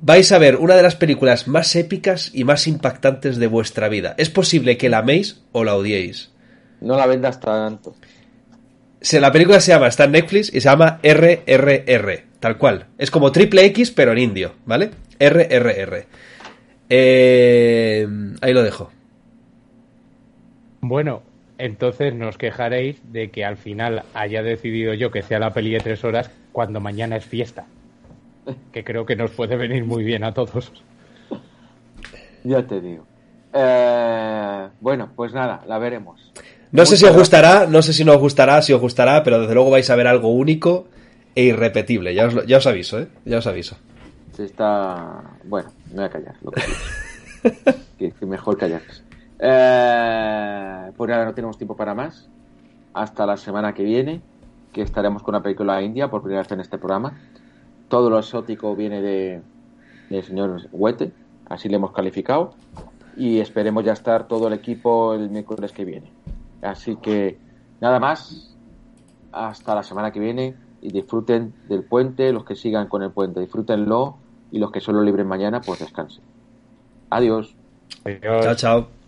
Vais 0.04 0.32
a 0.32 0.38
ver 0.40 0.56
una 0.56 0.76
de 0.76 0.82
las 0.84 0.96
películas 0.96 1.48
más 1.48 1.76
épicas 1.76 2.32
y 2.34 2.44
más 2.44 2.68
impactantes 2.68 3.38
de 3.38 3.48
vuestra 3.48 3.88
vida. 3.90 4.16
Es 4.18 4.30
posible 4.30 4.78
que 4.78 4.90
la 4.90 5.00
améis 5.00 5.42
o 5.52 5.64
la 5.64 5.76
odiéis. 5.76 6.32
No 6.80 6.98
la 6.98 7.06
vendas 7.06 7.40
tanto. 7.40 7.96
Se- 9.00 9.20
La 9.22 9.32
película 9.32 9.60
se 9.60 9.72
llama, 9.72 9.88
está 9.88 10.06
en 10.06 10.12
Netflix 10.14 10.48
y 10.50 10.62
se 10.62 10.70
llama 10.70 11.00
RRR, 11.04 12.24
tal 12.40 12.58
cual. 12.58 12.88
Es 12.98 13.12
como 13.12 13.32
triple 13.32 13.66
X 13.66 13.92
pero 13.92 14.12
en 14.12 14.18
indio, 14.18 14.56
¿vale? 14.66 14.92
RRR. 15.20 16.06
Eh, 16.90 18.08
ahí 18.42 18.54
lo 18.54 18.64
dejo. 18.64 18.92
Bueno, 20.82 21.22
entonces 21.66 22.14
nos 22.14 22.38
quejaréis 22.38 23.00
de 23.12 23.30
que 23.32 23.46
al 23.46 23.58
final 23.58 24.04
haya 24.14 24.42
decidido 24.44 24.94
yo 24.94 25.12
que 25.12 25.22
sea 25.22 25.40
la 25.40 25.52
peli 25.54 25.72
de 25.72 25.80
tres 25.80 26.04
horas 26.04 26.30
cuando 26.52 26.80
mañana 26.80 27.16
es 27.18 27.26
fiesta. 27.26 27.66
Que 28.72 28.84
creo 28.84 29.06
que 29.06 29.16
nos 29.16 29.32
puede 29.32 29.56
venir 29.56 29.86
muy 29.86 30.04
bien 30.04 30.24
a 30.24 30.34
todos. 30.34 30.72
Ya 32.44 32.66
te 32.66 32.82
digo. 32.82 33.06
Eh, 33.54 34.68
bueno, 34.80 35.12
pues 35.16 35.34
nada, 35.34 35.64
la 35.68 35.78
veremos. 35.78 36.20
No 36.72 36.86
sé 36.86 36.98
si 36.98 37.06
os 37.06 37.16
gustará, 37.16 37.68
no 37.68 37.82
sé 37.82 37.94
si 37.94 38.04
no 38.06 38.14
os 38.14 38.20
gustará, 38.20 38.62
si 38.62 38.74
os 38.74 38.82
gustará, 38.82 39.24
pero 39.24 39.40
desde 39.42 39.54
luego 39.54 39.70
vais 39.70 39.90
a 39.90 39.96
ver 39.96 40.08
algo 40.08 40.30
único 40.30 40.88
e 41.36 41.44
irrepetible. 41.44 42.14
Ya 42.16 42.28
os, 42.28 42.34
lo- 42.34 42.44
ya 42.46 42.58
os 42.58 42.68
aviso, 42.68 43.00
¿eh? 43.00 43.08
Ya 43.26 43.38
os 43.40 43.48
aviso. 43.48 43.78
Se 44.36 44.46
está. 44.46 45.22
Bueno, 45.44 45.70
me 45.90 45.96
voy 45.98 46.04
a 46.06 46.10
callar. 46.10 46.36
Lo 46.42 46.52
que, 46.52 48.12
que 48.20 48.26
mejor 48.26 48.58
callarse. 48.58 49.04
Eh, 49.42 50.92
pues 50.96 51.10
nada, 51.10 51.26
no 51.26 51.34
tenemos 51.34 51.58
tiempo 51.58 51.76
para 51.76 51.96
más. 51.96 52.30
Hasta 52.94 53.26
la 53.26 53.38
semana 53.38 53.74
que 53.74 53.84
viene, 53.84 54.22
que 54.72 54.82
estaremos 54.84 55.24
con 55.24 55.36
una 55.36 55.44
película 55.44 55.82
india 55.82 56.10
por 56.10 56.22
primera 56.22 56.44
vez 56.44 56.52
en 56.52 56.60
este 56.60 56.78
programa. 56.78 57.18
Todo 57.90 58.10
lo 58.10 58.20
exótico 58.20 58.76
viene 58.76 59.02
de 59.02 59.42
del 60.10 60.24
señor 60.24 60.62
Huete, 60.72 61.14
así 61.50 61.70
le 61.70 61.78
hemos 61.78 61.92
calificado. 61.92 62.54
Y 63.18 63.40
esperemos 63.40 63.84
ya 63.84 63.94
estar 63.94 64.28
todo 64.28 64.48
el 64.48 64.54
equipo 64.54 65.14
el 65.14 65.30
miércoles 65.30 65.72
que 65.72 65.86
viene. 65.86 66.12
Así 66.62 66.96
que 66.98 67.38
nada 67.80 68.00
más. 68.00 68.48
Hasta 69.34 69.74
la 69.74 69.82
semana 69.82 70.12
que 70.12 70.20
viene 70.20 70.56
y 70.82 70.92
disfruten 70.92 71.54
del 71.70 71.84
puente, 71.84 72.34
los 72.34 72.44
que 72.44 72.54
sigan 72.54 72.90
con 72.90 73.02
el 73.02 73.12
puente, 73.12 73.40
disfrútenlo 73.40 74.18
y 74.52 74.60
los 74.60 74.72
que 74.72 74.82
solo 74.82 75.02
libren 75.02 75.26
mañana, 75.26 75.62
pues 75.62 75.80
descansen. 75.80 76.22
Adiós. 77.10 77.56
Adiós. 78.04 78.44
Chao, 78.44 78.56
chao. 78.56 79.01